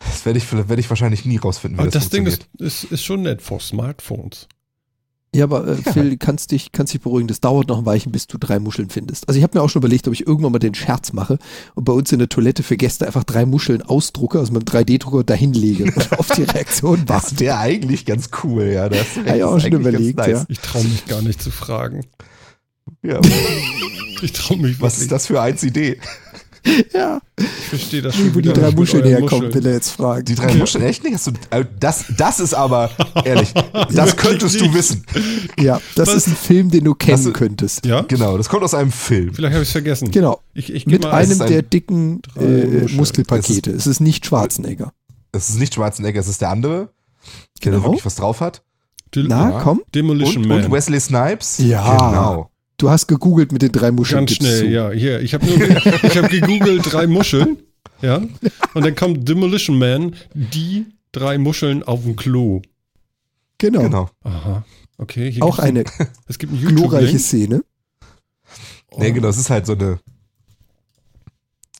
Das 0.06 0.26
werde 0.26 0.38
ich, 0.38 0.52
werde 0.52 0.80
ich 0.80 0.88
wahrscheinlich 0.88 1.24
nie 1.24 1.38
rausfinden, 1.38 1.78
wie 1.78 1.82
Aber 1.82 1.90
das, 1.90 2.04
das 2.04 2.10
Ding 2.10 2.26
ist, 2.26 2.46
ist, 2.58 2.84
ist 2.84 3.04
schon 3.04 3.22
nett 3.22 3.42
vor 3.42 3.60
Smartphones. 3.60 4.48
Ja, 5.34 5.44
aber 5.44 5.66
äh, 5.66 5.76
Phil, 5.76 6.16
kannst 6.16 6.52
dich, 6.52 6.70
kannst 6.70 6.94
dich 6.94 7.00
beruhigen, 7.00 7.26
das 7.26 7.40
dauert 7.40 7.68
noch 7.68 7.78
ein 7.78 7.86
Weilchen, 7.86 8.12
bis 8.12 8.28
du 8.28 8.38
drei 8.38 8.60
Muscheln 8.60 8.88
findest. 8.88 9.28
Also 9.28 9.38
ich 9.38 9.42
habe 9.42 9.58
mir 9.58 9.64
auch 9.64 9.68
schon 9.68 9.80
überlegt, 9.80 10.06
ob 10.06 10.14
ich 10.14 10.26
irgendwann 10.26 10.52
mal 10.52 10.60
den 10.60 10.74
Scherz 10.74 11.12
mache 11.12 11.38
und 11.74 11.84
bei 11.84 11.92
uns 11.92 12.12
in 12.12 12.20
der 12.20 12.28
Toilette 12.28 12.62
für 12.62 12.76
Gäste 12.76 13.04
einfach 13.06 13.24
drei 13.24 13.44
Muscheln 13.44 13.82
ausdrucke, 13.82 14.38
also 14.38 14.52
mit 14.52 14.72
einem 14.72 14.84
3D-Drucker 14.84 15.24
dahin 15.24 15.52
lege 15.52 15.84
und 15.96 16.18
auf 16.18 16.28
die 16.28 16.44
Reaktion 16.44 17.04
Das 17.04 17.24
warte. 17.24 17.40
wäre 17.40 17.58
eigentlich 17.58 18.06
ganz 18.06 18.30
cool, 18.44 18.64
ja. 18.66 18.88
Das 18.88 19.06
Ja, 19.26 19.34
ja, 19.34 19.46
auch 19.46 19.58
schon 19.58 19.72
überlegt, 19.72 20.24
ja. 20.24 20.44
Ich 20.48 20.60
traue 20.60 20.84
mich 20.84 21.04
gar 21.06 21.20
nicht 21.20 21.42
zu 21.42 21.50
fragen. 21.50 22.06
Ja. 23.02 23.20
Ich 24.22 24.32
traue 24.32 24.56
mich 24.56 24.80
Was 24.80 24.98
ist 25.00 25.12
das 25.12 25.26
für 25.26 25.40
eins 25.40 25.62
Idee? 25.62 25.98
Ja, 26.94 27.20
Ich 27.36 27.44
verstehe 27.68 28.00
das 28.00 28.16
schon 28.16 28.34
wo 28.34 28.40
die 28.40 28.48
drei 28.50 28.70
Muscheln 28.70 29.04
herkommen, 29.04 29.48
Muscheln. 29.48 29.54
will 29.54 29.66
er 29.66 29.74
jetzt 29.74 29.90
fragen. 29.90 30.24
Die 30.24 30.34
drei 30.34 30.54
Muscheln, 30.54 30.82
echt 30.82 31.04
nicht? 31.04 31.12
Hast 31.12 31.26
du, 31.26 31.32
äh, 31.50 31.66
das, 31.78 32.06
das 32.16 32.40
ist 32.40 32.54
aber, 32.54 32.90
ehrlich, 33.26 33.52
das 33.92 34.16
könntest 34.16 34.58
du 34.62 34.72
wissen. 34.72 35.04
Ja, 35.60 35.78
das 35.94 36.08
Was? 36.08 36.14
ist 36.16 36.28
ein 36.28 36.36
Film, 36.36 36.70
den 36.70 36.84
du 36.84 36.94
kennen 36.94 37.22
du- 37.22 37.32
könntest. 37.34 37.84
Ja? 37.84 38.00
Genau, 38.00 38.38
das 38.38 38.48
kommt 38.48 38.62
aus 38.62 38.72
einem 38.72 38.92
Film. 38.92 39.34
Vielleicht 39.34 39.52
habe 39.52 39.62
ich 39.62 39.68
es 39.68 39.72
vergessen. 39.72 40.10
Genau. 40.10 40.40
Ich, 40.54 40.72
ich 40.72 40.86
Mit 40.86 41.02
mal 41.02 41.10
einem 41.12 41.32
ist 41.32 41.42
ein- 41.42 41.48
der 41.50 41.60
dicken 41.60 42.22
äh, 42.38 42.40
Muscheln. 42.40 42.96
Muskelpakete. 42.96 43.70
Es 43.70 43.86
ist 43.86 44.00
nicht 44.00 44.24
Schwarzenegger. 44.24 44.94
Es 45.32 45.50
ist 45.50 45.58
nicht 45.58 45.74
Schwarzenegger, 45.74 46.20
es 46.20 46.28
ist 46.28 46.40
der 46.40 46.48
andere, 46.48 46.88
der 47.62 47.72
da 47.72 47.76
Genau. 47.78 47.82
wirklich 47.84 48.06
was 48.06 48.14
drauf 48.14 48.40
hat. 48.40 48.62
Na, 49.14 49.50
Ja. 49.50 49.60
komm. 49.60 49.82
Demolition 49.94 50.44
Und, 50.44 50.48
Man. 50.48 50.64
und 50.64 50.72
Wesley 50.72 50.98
Snipes. 50.98 51.58
Ja. 51.58 52.08
Genau. 52.08 52.50
Du 52.84 52.90
hast 52.90 53.06
gegoogelt 53.06 53.50
mit 53.50 53.62
den 53.62 53.72
drei 53.72 53.90
Muscheln. 53.90 54.26
Ganz 54.26 54.32
schnell, 54.36 54.60
du. 54.64 54.68
ja. 54.68 54.90
Hier, 54.90 55.20
ich 55.22 55.32
habe 55.32 55.46
hab 55.46 56.28
gegoogelt 56.28 56.82
drei 56.92 57.06
Muscheln. 57.06 57.62
Ja. 58.02 58.22
Und 58.74 58.84
dann 58.84 58.94
kommt 58.94 59.26
Demolition 59.26 59.78
Man, 59.78 60.14
die 60.34 60.84
drei 61.10 61.38
Muscheln 61.38 61.82
auf 61.82 62.02
dem 62.02 62.14
Klo. 62.14 62.60
Genau. 63.56 63.84
Genau. 63.84 64.10
Aha. 64.22 64.66
Okay. 64.98 65.32
Hier 65.32 65.42
Auch 65.42 65.58
eine 65.58 65.86
Ein, 65.98 66.08
es 66.28 66.38
gibt 66.38 66.52
einen 66.52 66.76
glorreiche. 66.76 67.18
Szene. 67.18 67.64
Nee, 68.98 69.12
genau, 69.12 69.28
es 69.28 69.38
ist 69.38 69.48
halt 69.48 69.64
so 69.64 69.72
eine. 69.72 69.98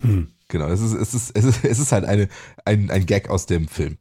Hm. 0.01 0.29
Genau, 0.49 0.69
es 0.69 0.81
ist, 0.81 0.95
es 0.95 1.13
ist, 1.13 1.33
es 1.35 1.45
ist, 1.45 1.65
es 1.67 1.79
ist 1.81 1.93
halt 1.93 2.07
eine, 2.07 2.29
ein, 2.65 2.91
ein 2.91 3.05
Gag 3.05 3.29
aus 3.29 3.45
dem 3.45 3.69
Film. 3.69 3.99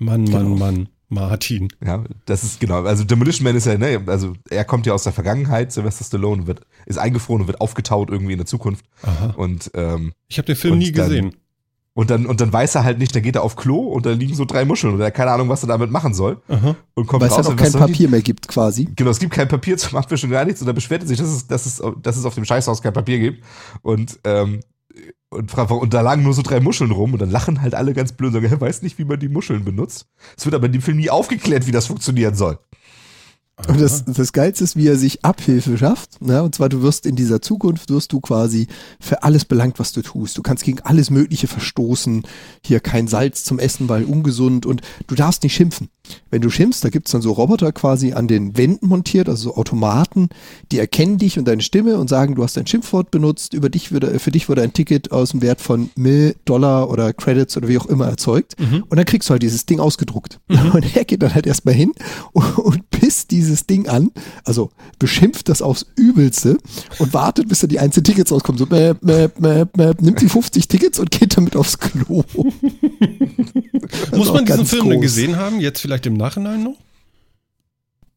Mann, 0.00 0.24
Mann, 0.24 0.42
Genau. 0.46 0.56
Mann. 0.56 0.88
Martin. 1.12 1.68
Ja, 1.84 2.02
das 2.26 2.42
ist 2.42 2.58
genau. 2.60 2.82
Also 2.84 3.04
Demolition 3.04 3.44
Man 3.44 3.54
ist 3.56 3.66
ja, 3.66 3.76
ne, 3.78 4.02
also 4.06 4.32
er 4.50 4.64
kommt 4.64 4.86
ja 4.86 4.94
aus 4.94 5.04
der 5.04 5.12
Vergangenheit, 5.12 5.70
Sylvester 5.72 6.04
Stallone, 6.04 6.46
wird, 6.46 6.62
ist 6.86 6.98
eingefroren 6.98 7.42
und 7.42 7.46
wird 7.48 7.60
aufgetaut 7.60 8.10
irgendwie 8.10 8.32
in 8.32 8.38
der 8.38 8.46
Zukunft. 8.46 8.84
Aha. 9.02 9.34
Und, 9.36 9.70
ähm, 9.74 10.12
Ich 10.28 10.38
habe 10.38 10.46
den 10.46 10.56
Film 10.56 10.78
nie 10.78 10.90
dann- 10.92 11.08
gesehen. 11.08 11.36
und 11.94 12.08
dann, 12.10 12.24
und 12.24 12.40
dann 12.40 12.50
weiß 12.52 12.74
er 12.76 12.84
halt 12.84 12.98
nicht, 12.98 13.14
dann 13.14 13.22
geht 13.22 13.36
er 13.36 13.42
auf 13.42 13.54
Klo 13.56 13.80
und 13.80 14.06
da 14.06 14.12
liegen 14.12 14.34
so 14.34 14.46
drei 14.46 14.64
Muscheln 14.64 14.94
und 14.94 15.00
er 15.00 15.08
hat 15.08 15.14
keine 15.14 15.30
Ahnung, 15.30 15.50
was 15.50 15.62
er 15.62 15.66
damit 15.68 15.90
machen 15.90 16.14
soll. 16.14 16.40
Aha. 16.48 16.74
Und 16.94 17.06
kommt 17.06 17.20
Weil 17.20 17.28
es 17.28 17.34
raus 17.36 17.46
dann 17.46 17.46
auch 17.46 17.50
und 17.50 17.56
kein 17.72 17.72
Papier 17.72 18.08
mehr 18.08 18.22
gibt, 18.22 18.48
quasi. 18.48 18.88
Genau, 18.96 19.10
es 19.10 19.18
gibt 19.18 19.34
kein 19.34 19.48
Papier 19.48 19.76
zum 19.76 19.98
Abwischen, 19.98 20.30
gar 20.30 20.46
nichts. 20.46 20.62
Und 20.62 20.66
da 20.66 20.72
beschwert 20.72 21.02
er 21.02 21.08
sich, 21.08 21.18
dass 21.18 21.28
es, 21.28 21.46
dass 21.46 21.66
es, 21.66 21.82
dass 22.00 22.16
es 22.16 22.24
auf 22.24 22.34
dem 22.34 22.46
Scheißhaus 22.46 22.80
kein 22.80 22.94
Papier 22.94 23.18
gibt. 23.18 23.44
Und, 23.82 24.18
ähm, 24.24 24.60
und, 25.32 25.56
warum- 25.56 25.80
und 25.80 25.94
da 25.94 26.02
lagen 26.02 26.22
nur 26.22 26.34
so 26.34 26.42
drei 26.42 26.60
Muscheln 26.60 26.90
rum 26.90 27.14
und 27.14 27.20
dann 27.20 27.30
lachen 27.30 27.62
halt 27.62 27.74
alle 27.74 27.94
ganz 27.94 28.12
blöd 28.12 28.28
und 28.28 28.34
sagen, 28.34 28.52
er 28.52 28.60
weiß 28.60 28.82
nicht, 28.82 28.98
wie 28.98 29.04
man 29.04 29.18
die 29.18 29.28
Muscheln 29.28 29.64
benutzt. 29.64 30.06
Es 30.36 30.44
wird 30.44 30.54
aber 30.54 30.66
in 30.66 30.72
dem 30.72 30.82
Film 30.82 30.98
nie 30.98 31.10
aufgeklärt, 31.10 31.66
wie 31.66 31.72
das 31.72 31.86
funktionieren 31.86 32.34
soll. 32.34 32.58
Und 33.68 33.80
das, 33.80 34.04
das 34.06 34.32
Geilste 34.32 34.64
ist, 34.64 34.76
wie 34.76 34.88
er 34.88 34.96
sich 34.96 35.24
Abhilfe 35.24 35.76
schafft. 35.76 36.22
Ne? 36.22 36.42
Und 36.42 36.54
zwar, 36.54 36.68
du 36.68 36.82
wirst 36.82 37.06
in 37.06 37.16
dieser 37.16 37.42
Zukunft, 37.42 37.90
wirst 37.90 38.12
du 38.12 38.20
quasi 38.20 38.66
für 38.98 39.22
alles 39.22 39.44
belangt, 39.44 39.78
was 39.78 39.92
du 39.92 40.02
tust. 40.02 40.36
Du 40.38 40.42
kannst 40.42 40.64
gegen 40.64 40.80
alles 40.80 41.10
Mögliche 41.10 41.46
verstoßen. 41.46 42.22
Hier 42.64 42.80
kein 42.80 43.08
Salz 43.08 43.44
zum 43.44 43.58
Essen, 43.58 43.88
weil 43.88 44.04
ungesund. 44.04 44.66
Und 44.66 44.80
du 45.06 45.14
darfst 45.14 45.42
nicht 45.42 45.54
schimpfen. 45.54 45.90
Wenn 46.30 46.42
du 46.42 46.50
schimpfst, 46.50 46.82
da 46.82 46.88
gibt's 46.88 47.12
dann 47.12 47.22
so 47.22 47.32
Roboter 47.32 47.72
quasi 47.72 48.12
an 48.12 48.26
den 48.26 48.56
Wänden 48.56 48.88
montiert, 48.88 49.28
also 49.28 49.50
so 49.50 49.56
Automaten, 49.56 50.30
die 50.72 50.78
erkennen 50.78 51.18
dich 51.18 51.38
und 51.38 51.46
deine 51.46 51.62
Stimme 51.62 51.96
und 51.98 52.08
sagen, 52.08 52.34
du 52.34 52.42
hast 52.42 52.58
ein 52.58 52.66
Schimpfwort 52.66 53.10
benutzt. 53.10 53.54
Über 53.54 53.68
dich 53.68 53.92
würde, 53.92 54.18
für 54.18 54.32
dich 54.32 54.48
wurde 54.48 54.62
ein 54.62 54.72
Ticket 54.72 55.12
aus 55.12 55.30
dem 55.30 55.42
Wert 55.42 55.60
von 55.60 55.90
Mill, 55.94 56.34
Dollar 56.44 56.90
oder 56.90 57.12
Credits 57.12 57.56
oder 57.56 57.68
wie 57.68 57.78
auch 57.78 57.86
immer 57.86 58.06
erzeugt. 58.06 58.56
Und 58.88 58.96
dann 58.96 59.04
kriegst 59.04 59.28
du 59.28 59.32
halt 59.32 59.42
dieses 59.42 59.66
Ding 59.66 59.78
ausgedruckt. 59.78 60.40
Und 60.48 60.96
er 60.96 61.04
geht 61.04 61.22
dann 61.22 61.34
halt 61.34 61.46
erstmal 61.46 61.74
hin 61.74 61.92
und, 62.32 62.58
und 62.58 62.90
pisst 62.90 63.30
dieses 63.42 63.66
Ding 63.66 63.88
an, 63.88 64.10
also 64.44 64.70
beschimpft 64.98 65.48
das 65.48 65.60
aufs 65.62 65.86
Übelste 65.96 66.58
und 66.98 67.12
wartet, 67.12 67.48
bis 67.48 67.60
da 67.60 67.66
die 67.66 67.78
einzelnen 67.78 68.04
Tickets 68.04 68.32
rauskommen. 68.32 68.58
So, 68.58 68.66
mäp, 68.66 69.02
mäp, 69.02 69.38
mäp, 69.40 69.76
mäp, 69.76 70.00
nimmt 70.00 70.20
die 70.20 70.28
50 70.28 70.68
Tickets 70.68 70.98
und 70.98 71.10
geht 71.10 71.36
damit 71.36 71.56
aufs 71.56 71.78
Klo. 71.78 72.24
Muss 74.16 74.32
man 74.32 74.44
diesen 74.46 74.66
Film 74.66 74.84
denn 74.88 74.92
groß. 74.94 75.02
gesehen 75.02 75.36
haben? 75.36 75.60
Jetzt 75.60 75.80
vielleicht 75.80 76.06
im 76.06 76.14
Nachhinein 76.14 76.62
noch? 76.62 76.76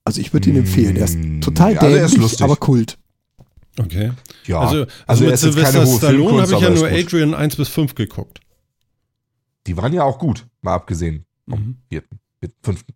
Also 0.03 0.21
ich 0.21 0.31
würde 0.33 0.49
ihn 0.49 0.57
empfehlen. 0.57 0.95
Er 0.97 1.05
ist 1.05 1.17
Mm, 1.17 1.41
total 1.41 1.73
ja, 1.73 1.79
dämlich, 1.79 2.15
lustig. 2.17 2.41
aber 2.43 2.55
Kult. 2.57 2.97
Okay. 3.79 4.11
Ja, 4.45 4.59
Also, 4.59 4.81
also, 4.81 4.87
also 5.07 5.23
mit 5.23 5.31
er 5.33 5.37
Sylvester 5.37 5.85
Stallone 5.87 6.41
habe 6.43 6.53
ich 6.53 6.59
ja 6.59 6.69
nur. 6.69 6.87
Adrian 6.87 7.33
1 7.33 7.55
bis 7.55 7.67
5 7.69 7.95
geguckt. 7.95 8.39
Die 9.67 9.75
waren 9.77 9.91
ja 9.93 10.03
auch 10.03 10.19
gut, 10.19 10.45
mal 10.61 10.75
abgesehen 10.75 11.25
vom 11.49 11.59
Mhm. 11.59 11.75
vierten, 11.89 12.19
vierten, 12.39 12.55
fünften. 12.61 12.93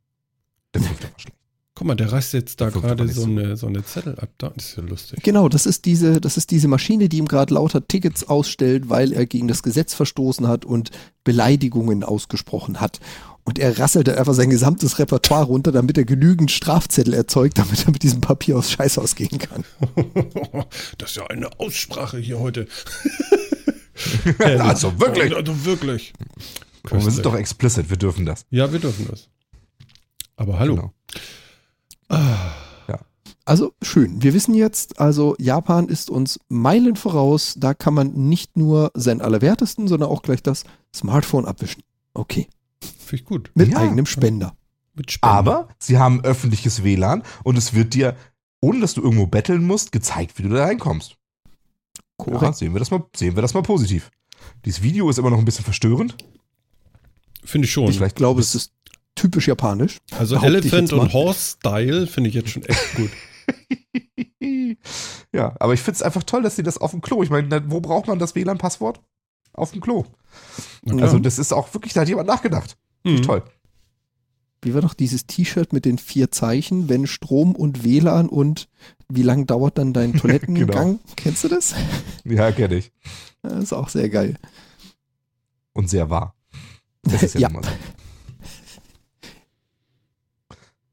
Der 0.75 0.81
fünfte 0.83 1.03
war 1.11 1.19
schlecht. 1.19 1.37
Guck 1.79 1.87
mal, 1.87 1.95
der 1.95 2.11
reißt 2.11 2.33
jetzt 2.33 2.59
da 2.59 2.71
gerade 2.71 3.07
so 3.07 3.23
eine, 3.23 3.55
so 3.55 3.65
eine 3.65 3.85
Zettel 3.85 4.19
ab. 4.19 4.27
Da 4.37 4.49
das 4.49 4.65
ist 4.65 4.75
ja 4.75 4.83
lustig. 4.83 5.23
Genau, 5.23 5.47
das 5.47 5.65
ist 5.65 5.85
diese, 5.85 6.19
das 6.19 6.35
ist 6.35 6.51
diese 6.51 6.67
Maschine, 6.67 7.07
die 7.07 7.19
ihm 7.19 7.25
gerade 7.29 7.53
lauter 7.53 7.87
Tickets 7.87 8.25
ausstellt, 8.25 8.89
weil 8.89 9.13
er 9.13 9.25
gegen 9.25 9.47
das 9.47 9.63
Gesetz 9.63 9.93
verstoßen 9.93 10.45
hat 10.45 10.65
und 10.65 10.91
Beleidigungen 11.23 12.03
ausgesprochen 12.03 12.81
hat. 12.81 12.99
Und 13.45 13.59
er 13.59 13.79
rasselt 13.79 14.09
da 14.09 14.15
einfach 14.15 14.33
sein 14.33 14.49
gesamtes 14.49 14.99
Repertoire 14.99 15.45
runter, 15.45 15.71
damit 15.71 15.97
er 15.97 16.03
genügend 16.03 16.51
Strafzettel 16.51 17.13
erzeugt, 17.13 17.57
damit 17.57 17.85
er 17.85 17.91
mit 17.93 18.03
diesem 18.03 18.19
Papier 18.19 18.57
aufs 18.57 18.71
Scheißhaus 18.71 19.15
gehen 19.15 19.39
kann. 19.39 19.63
Das 20.97 21.11
ist 21.11 21.15
ja 21.15 21.27
eine 21.27 21.47
Aussprache 21.61 22.17
hier 22.17 22.39
heute. 22.39 22.67
also 24.39 24.99
wirklich. 24.99 25.33
Also 25.33 25.63
wirklich. 25.63 26.11
Wir 26.91 26.99
sind 26.99 27.25
doch 27.25 27.35
explicit, 27.35 27.89
wir 27.89 27.95
dürfen 27.95 28.25
das. 28.25 28.45
Ja, 28.49 28.69
wir 28.73 28.79
dürfen 28.79 29.07
das. 29.09 29.29
Aber 30.35 30.59
hallo. 30.59 30.75
Genau. 30.75 30.93
Also 33.45 33.73
schön. 33.81 34.21
Wir 34.21 34.35
wissen 34.35 34.53
jetzt, 34.53 34.99
also 34.99 35.35
Japan 35.39 35.87
ist 35.87 36.11
uns 36.11 36.39
Meilen 36.49 36.95
voraus. 36.95 37.55
Da 37.57 37.73
kann 37.73 37.95
man 37.95 38.13
nicht 38.13 38.57
nur 38.57 38.91
sein 38.93 39.21
Allerwertesten, 39.21 39.87
sondern 39.87 40.09
auch 40.09 40.21
gleich 40.21 40.43
das 40.43 40.65
Smartphone 40.95 41.45
abwischen. 41.45 41.81
Okay. 42.13 42.47
Finde 42.79 43.23
ich 43.23 43.25
gut. 43.25 43.51
Mit 43.55 43.69
Ja. 43.71 43.79
eigenem 43.79 44.05
Spender. 44.05 44.53
Mit 44.93 45.11
Spenden. 45.11 45.35
Aber 45.35 45.67
sie 45.79 45.97
haben 45.97 46.23
öffentliches 46.23 46.83
WLAN 46.83 47.23
und 47.43 47.57
es 47.57 47.73
wird 47.73 47.95
dir, 47.95 48.15
ohne 48.61 48.81
dass 48.81 48.93
du 48.93 49.01
irgendwo 49.01 49.25
betteln 49.25 49.65
musst, 49.65 49.91
gezeigt, 49.91 50.37
wie 50.37 50.43
du 50.43 50.49
da 50.49 50.65
reinkommst. 50.65 51.15
Ja, 52.27 52.53
sehen 52.53 52.73
wir 52.73 52.79
das 52.79 52.91
mal, 52.91 53.03
sehen 53.15 53.35
wir 53.35 53.41
das 53.41 53.55
mal 53.55 53.63
positiv. 53.63 54.11
Dieses 54.65 54.83
Video 54.83 55.09
ist 55.09 55.17
immer 55.17 55.29
noch 55.31 55.39
ein 55.39 55.45
bisschen 55.45 55.65
verstörend. 55.65 56.17
Finde 57.43 57.65
ich 57.65 57.71
schon. 57.71 57.89
Ich 57.89 58.15
glaube, 58.15 58.41
es 58.41 58.53
ist 58.53 58.73
typisch 59.19 59.47
japanisch. 59.47 59.97
also 60.17 60.35
Elephant 60.37 60.93
und 60.93 61.13
Horse 61.13 61.57
Style 61.57 62.07
finde 62.07 62.29
ich 62.29 62.35
jetzt 62.35 62.49
schon 62.49 62.63
echt 62.63 62.95
gut. 62.95 63.09
ja, 65.33 65.55
aber 65.59 65.73
ich 65.73 65.81
finde 65.81 65.95
es 65.97 66.01
einfach 66.01 66.23
toll, 66.23 66.43
dass 66.43 66.55
sie 66.55 66.63
das 66.63 66.77
auf 66.77 66.91
dem 66.91 67.01
Klo. 67.01 67.21
Ich 67.23 67.29
meine, 67.29 67.69
wo 67.71 67.81
braucht 67.81 68.07
man 68.07 68.19
das 68.19 68.35
WLAN-Passwort? 68.35 69.01
Auf 69.53 69.71
dem 69.71 69.81
Klo. 69.81 70.05
Klar. 70.87 71.01
Also, 71.01 71.19
das 71.19 71.39
ist 71.39 71.51
auch 71.51 71.73
wirklich, 71.73 71.93
da 71.93 72.01
hat 72.01 72.07
jemand 72.09 72.27
nachgedacht. 72.27 72.77
Mhm. 73.03 73.21
toll. 73.23 73.43
Wie 74.61 74.73
war 74.73 74.81
doch 74.81 74.93
dieses 74.93 75.25
T-Shirt 75.25 75.71
mit 75.71 75.85
den 75.85 75.97
vier 75.97 76.31
Zeichen, 76.31 76.89
wenn 76.89 77.07
Strom 77.07 77.55
und 77.55 77.83
WLAN 77.85 78.27
und 78.27 78.67
wie 79.07 79.23
lang 79.23 79.47
dauert 79.47 79.77
dann 79.77 79.93
dein 79.93 80.13
Toilettengang? 80.17 80.99
Kennst 81.15 81.43
du 81.43 81.47
das? 81.47 81.73
Ja, 82.25 82.51
kenne 82.51 82.75
ich. 82.75 82.91
Das 83.41 83.63
ist 83.63 83.73
auch 83.73 83.89
sehr 83.89 84.09
geil. 84.09 84.35
Und 85.73 85.89
sehr 85.89 86.09
wahr. 86.09 86.35
Das 87.03 87.23
ist 87.23 87.35
ja, 87.35 87.41
Ja. 87.47 87.49
mal 87.49 87.63
so. 87.63 87.69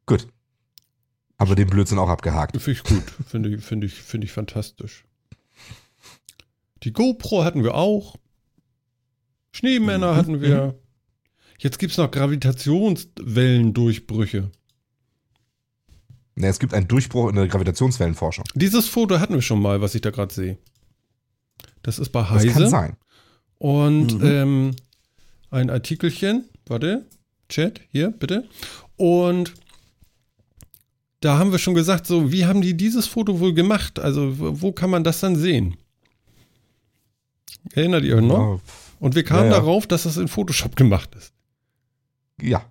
Gut. 0.06 0.28
Aber 1.38 1.54
den 1.54 1.68
Blödsinn 1.68 1.98
auch 1.98 2.08
abgehakt. 2.08 2.60
Finde 2.60 2.80
ich 2.80 2.84
gut. 2.84 3.02
Finde 3.28 3.54
ich, 3.54 3.62
finde 3.64 3.86
ich, 3.86 3.94
finde 3.94 4.24
ich 4.26 4.32
fantastisch. 4.32 5.04
Die 6.82 6.92
GoPro 6.92 7.44
hatten 7.44 7.62
wir 7.62 7.74
auch. 7.74 8.16
Schneemänner 9.52 10.12
Mhm. 10.12 10.16
hatten 10.16 10.40
wir. 10.40 10.78
Jetzt 11.58 11.78
gibt 11.78 11.92
es 11.92 11.98
noch 11.98 12.10
Gravitationswellendurchbrüche. 12.10 14.50
Ne, 16.34 16.48
es 16.48 16.58
gibt 16.58 16.74
einen 16.74 16.88
Durchbruch 16.88 17.28
in 17.30 17.36
der 17.36 17.48
Gravitationswellenforschung. 17.48 18.44
Dieses 18.54 18.88
Foto 18.88 19.18
hatten 19.20 19.32
wir 19.34 19.42
schon 19.42 19.60
mal, 19.62 19.80
was 19.80 19.94
ich 19.94 20.02
da 20.02 20.10
gerade 20.10 20.34
sehe. 20.34 20.58
Das 21.82 21.98
ist 21.98 22.10
bei 22.10 22.20
Das 22.20 22.28
kann 22.44 22.54
Heise. 22.54 22.68
sein. 22.68 22.96
Und 23.58 24.18
Mhm. 24.20 24.26
ähm, 24.26 24.70
ein 25.50 25.70
Artikelchen, 25.70 26.44
warte, 26.66 27.06
Chat, 27.48 27.80
hier, 27.90 28.10
bitte. 28.10 28.46
Und 28.96 29.54
da 31.26 31.38
haben 31.38 31.50
wir 31.50 31.58
schon 31.58 31.74
gesagt, 31.74 32.06
so, 32.06 32.30
wie 32.30 32.46
haben 32.46 32.62
die 32.62 32.76
dieses 32.76 33.08
Foto 33.08 33.40
wohl 33.40 33.52
gemacht? 33.52 33.98
Also, 33.98 34.32
wo 34.62 34.70
kann 34.70 34.90
man 34.90 35.02
das 35.02 35.18
dann 35.18 35.34
sehen? 35.34 35.76
Erinnert 37.72 38.04
ihr 38.04 38.14
euch 38.14 38.22
noch? 38.22 38.60
Und 39.00 39.16
wir 39.16 39.24
kamen 39.24 39.46
Ja, 39.46 39.54
ja. 39.54 39.58
darauf, 39.58 39.88
dass 39.88 40.04
das 40.04 40.18
in 40.18 40.28
Photoshop 40.28 40.76
gemacht 40.76 41.16
ist. 41.16 41.32
Ja. 42.40 42.64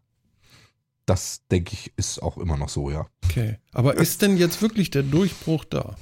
Das, 1.05 1.41
denke 1.51 1.73
ich, 1.73 1.91
ist 1.97 2.23
auch 2.23 2.37
immer 2.37 2.55
noch 2.55 2.69
so, 2.69 2.89
ja. 2.89 3.07
Okay. 3.25 3.57
Aber 3.73 3.95
ist 3.95 4.21
denn 4.21 4.37
jetzt 4.37 4.61
wirklich 4.61 4.89
der 4.89 5.03
Durchbruch 5.03 5.65
da? 5.65 5.95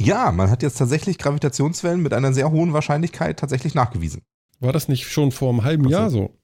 Ja, 0.00 0.32
man 0.32 0.48
hat 0.48 0.62
jetzt 0.62 0.78
tatsächlich 0.78 1.18
Gravitationswellen 1.18 2.00
mit 2.00 2.14
einer 2.14 2.32
sehr 2.32 2.50
hohen 2.50 2.72
Wahrscheinlichkeit 2.72 3.38
tatsächlich 3.38 3.74
nachgewiesen. 3.74 4.22
War 4.58 4.72
das 4.72 4.88
nicht 4.88 5.06
schon 5.06 5.32
vor 5.32 5.50
einem 5.50 5.64
halben 5.64 5.84
Ach 5.84 5.90
so. 5.90 5.92
Jahr 5.96 6.10
so? 6.10 6.34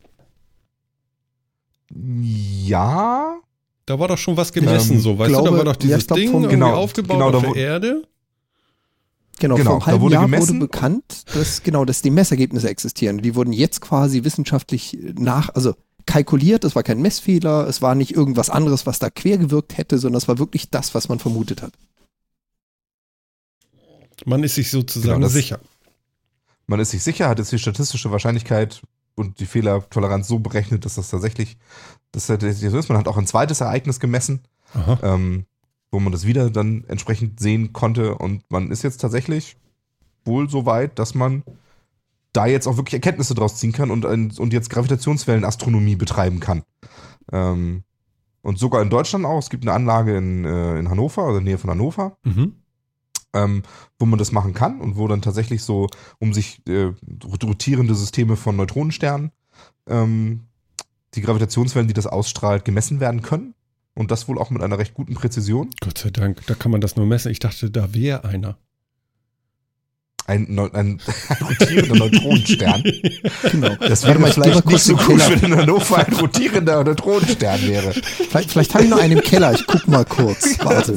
Ja, 1.90 3.40
Da 3.86 3.98
war 3.98 4.08
doch 4.08 4.18
schon 4.18 4.36
was 4.36 4.52
gemessen, 4.52 4.94
Ähm, 4.94 5.00
so, 5.00 5.18
weißt 5.18 5.28
du, 5.30 5.34
glaube- 5.34 5.50
da 5.50 5.56
war 5.58 5.64
doch 5.64 5.72
ja, 5.74 5.78
dieses 5.78 5.98
ich 6.02 6.06
glaub, 6.06 6.18
Ding 6.18 6.30
vom- 6.30 6.42
irgendwie 6.44 6.54
genau, 6.56 6.74
aufgebaut 6.74 7.18
genau, 7.32 7.36
auf 7.48 7.52
der 7.52 7.56
Erde. 7.62 8.02
Genau, 9.40 9.56
Genau, 9.56 9.64
vor 9.64 9.72
einem 9.74 9.80
da 9.80 9.86
halben 9.86 10.00
wurde 10.02 10.14
Jahr 10.14 10.24
gemessen- 10.24 10.48
wurde 10.60 10.68
bekannt, 10.68 11.24
dass 11.34 11.62
genau, 11.62 11.84
dass 11.84 12.00
die 12.02 12.10
Messergebnisse 12.10 12.68
existieren. 12.68 13.18
Die 13.18 13.34
wurden 13.34 13.52
jetzt 13.52 13.80
quasi 13.80 14.24
wissenschaftlich 14.24 14.96
nach, 15.18 15.48
also 15.54 15.74
kalkuliert, 16.06 16.64
es 16.64 16.74
war 16.76 16.82
kein 16.82 17.02
Messfehler, 17.02 17.66
es 17.66 17.82
war 17.82 17.94
nicht 17.94 18.14
irgendwas 18.14 18.48
anderes, 18.48 18.86
was 18.86 18.98
da 19.00 19.10
quer 19.10 19.36
gewirkt 19.38 19.76
hätte, 19.76 19.98
sondern 19.98 20.18
es 20.18 20.28
war 20.28 20.38
wirklich 20.38 20.70
das, 20.70 20.94
was 20.94 21.08
man 21.08 21.18
vermutet 21.18 21.62
hat. 21.62 21.72
Man 24.24 24.42
ist 24.44 24.54
sich 24.54 24.70
sozusagen 24.70 25.14
Genau, 25.14 25.26
das- 25.26 25.32
sicher. 25.32 25.60
man 26.66 26.80
ist 26.80 26.90
sich 26.92 27.02
sicher, 27.02 27.28
hat 27.28 27.38
jetzt 27.38 27.52
die 27.52 27.58
statistische 27.58 28.10
Wahrscheinlichkeit 28.10 28.82
und 29.16 29.40
die 29.40 29.46
Fehlertoleranz 29.46 30.28
so 30.28 30.38
berechnet, 30.38 30.84
dass 30.84 30.94
das 30.94 31.10
tatsächlich, 31.10 31.56
das 32.14 32.26
so 32.26 32.78
ist. 32.78 32.88
Man 32.88 32.98
hat 32.98 33.08
auch 33.08 33.16
ein 33.18 33.26
zweites 33.26 33.60
Ereignis 33.60 34.00
gemessen, 34.00 34.40
ähm, 35.02 35.44
wo 35.90 36.00
man 36.00 36.12
das 36.12 36.26
wieder 36.26 36.50
dann 36.50 36.84
entsprechend 36.88 37.38
sehen 37.38 37.72
konnte 37.72 38.16
und 38.16 38.42
man 38.50 38.70
ist 38.70 38.82
jetzt 38.82 39.00
tatsächlich 39.00 39.56
wohl 40.24 40.48
so 40.48 40.64
weit, 40.66 40.98
dass 40.98 41.14
man 41.14 41.42
da 42.32 42.46
jetzt 42.46 42.66
auch 42.66 42.76
wirklich 42.76 42.94
Erkenntnisse 42.94 43.34
draus 43.34 43.56
ziehen 43.56 43.72
kann 43.72 43.90
und, 43.90 44.04
und 44.04 44.52
jetzt 44.52 44.70
Gravitationswellenastronomie 44.70 45.96
betreiben 45.96 46.40
kann. 46.40 46.64
Ähm, 47.32 47.84
und 48.42 48.58
sogar 48.58 48.82
in 48.82 48.90
Deutschland 48.90 49.24
auch. 49.24 49.38
Es 49.38 49.50
gibt 49.50 49.64
eine 49.64 49.72
Anlage 49.72 50.16
in, 50.16 50.44
äh, 50.44 50.78
in 50.78 50.90
Hannover, 50.90 51.22
also 51.22 51.38
in 51.38 51.44
der 51.44 51.52
Nähe 51.52 51.58
von 51.58 51.70
Hannover, 51.70 52.16
Mhm. 52.24 52.56
ähm, 53.32 53.62
wo 53.98 54.06
man 54.06 54.18
das 54.18 54.32
machen 54.32 54.52
kann 54.52 54.80
und 54.80 54.96
wo 54.96 55.06
dann 55.08 55.22
tatsächlich 55.22 55.62
so 55.62 55.86
um 56.18 56.34
sich 56.34 56.60
äh, 56.68 56.92
rotierende 57.24 57.94
Systeme 57.94 58.36
von 58.36 58.56
Neutronensternen, 58.56 59.30
ähm, 59.88 60.40
die 61.16 61.22
Gravitationswellen, 61.22 61.88
die 61.88 61.94
das 61.94 62.06
ausstrahlt, 62.06 62.64
gemessen 62.64 63.00
werden 63.00 63.22
können. 63.22 63.54
Und 63.94 64.10
das 64.10 64.26
wohl 64.28 64.38
auch 64.38 64.50
mit 64.50 64.60
einer 64.62 64.78
recht 64.78 64.94
guten 64.94 65.14
Präzision. 65.14 65.70
Gott 65.80 65.98
sei 65.98 66.10
Dank, 66.10 66.44
da 66.46 66.54
kann 66.54 66.72
man 66.72 66.80
das 66.80 66.96
nur 66.96 67.06
messen. 67.06 67.30
Ich 67.30 67.38
dachte, 67.38 67.70
da 67.70 67.94
wäre 67.94 68.24
einer. 68.24 68.58
Ein, 70.26 70.46
Neu- 70.48 70.70
ein, 70.72 71.00
ein 71.28 71.36
rotierender 71.46 71.96
Neutronenstern. 71.96 72.82
Genau. 73.52 73.74
Das 73.76 74.04
wäre 74.06 74.18
mal, 74.18 74.32
vielleicht 74.32 74.54
nicht 74.54 74.64
kurz 74.66 74.84
so 74.84 74.96
Keller. 74.96 75.28
wenn 75.30 75.52
in 75.52 75.56
Hannover 75.56 75.98
ein 75.98 76.12
rotierender 76.14 76.82
Neutronenstern 76.82 77.60
wäre. 77.62 77.92
Vielleicht, 77.92 78.50
vielleicht 78.50 78.74
habe 78.74 78.84
ich 78.84 78.90
noch 78.90 78.98
einen 78.98 79.18
im 79.18 79.22
Keller, 79.22 79.52
ich 79.52 79.66
guck 79.66 79.86
mal 79.86 80.04
kurz. 80.06 80.58
Warte. 80.64 80.96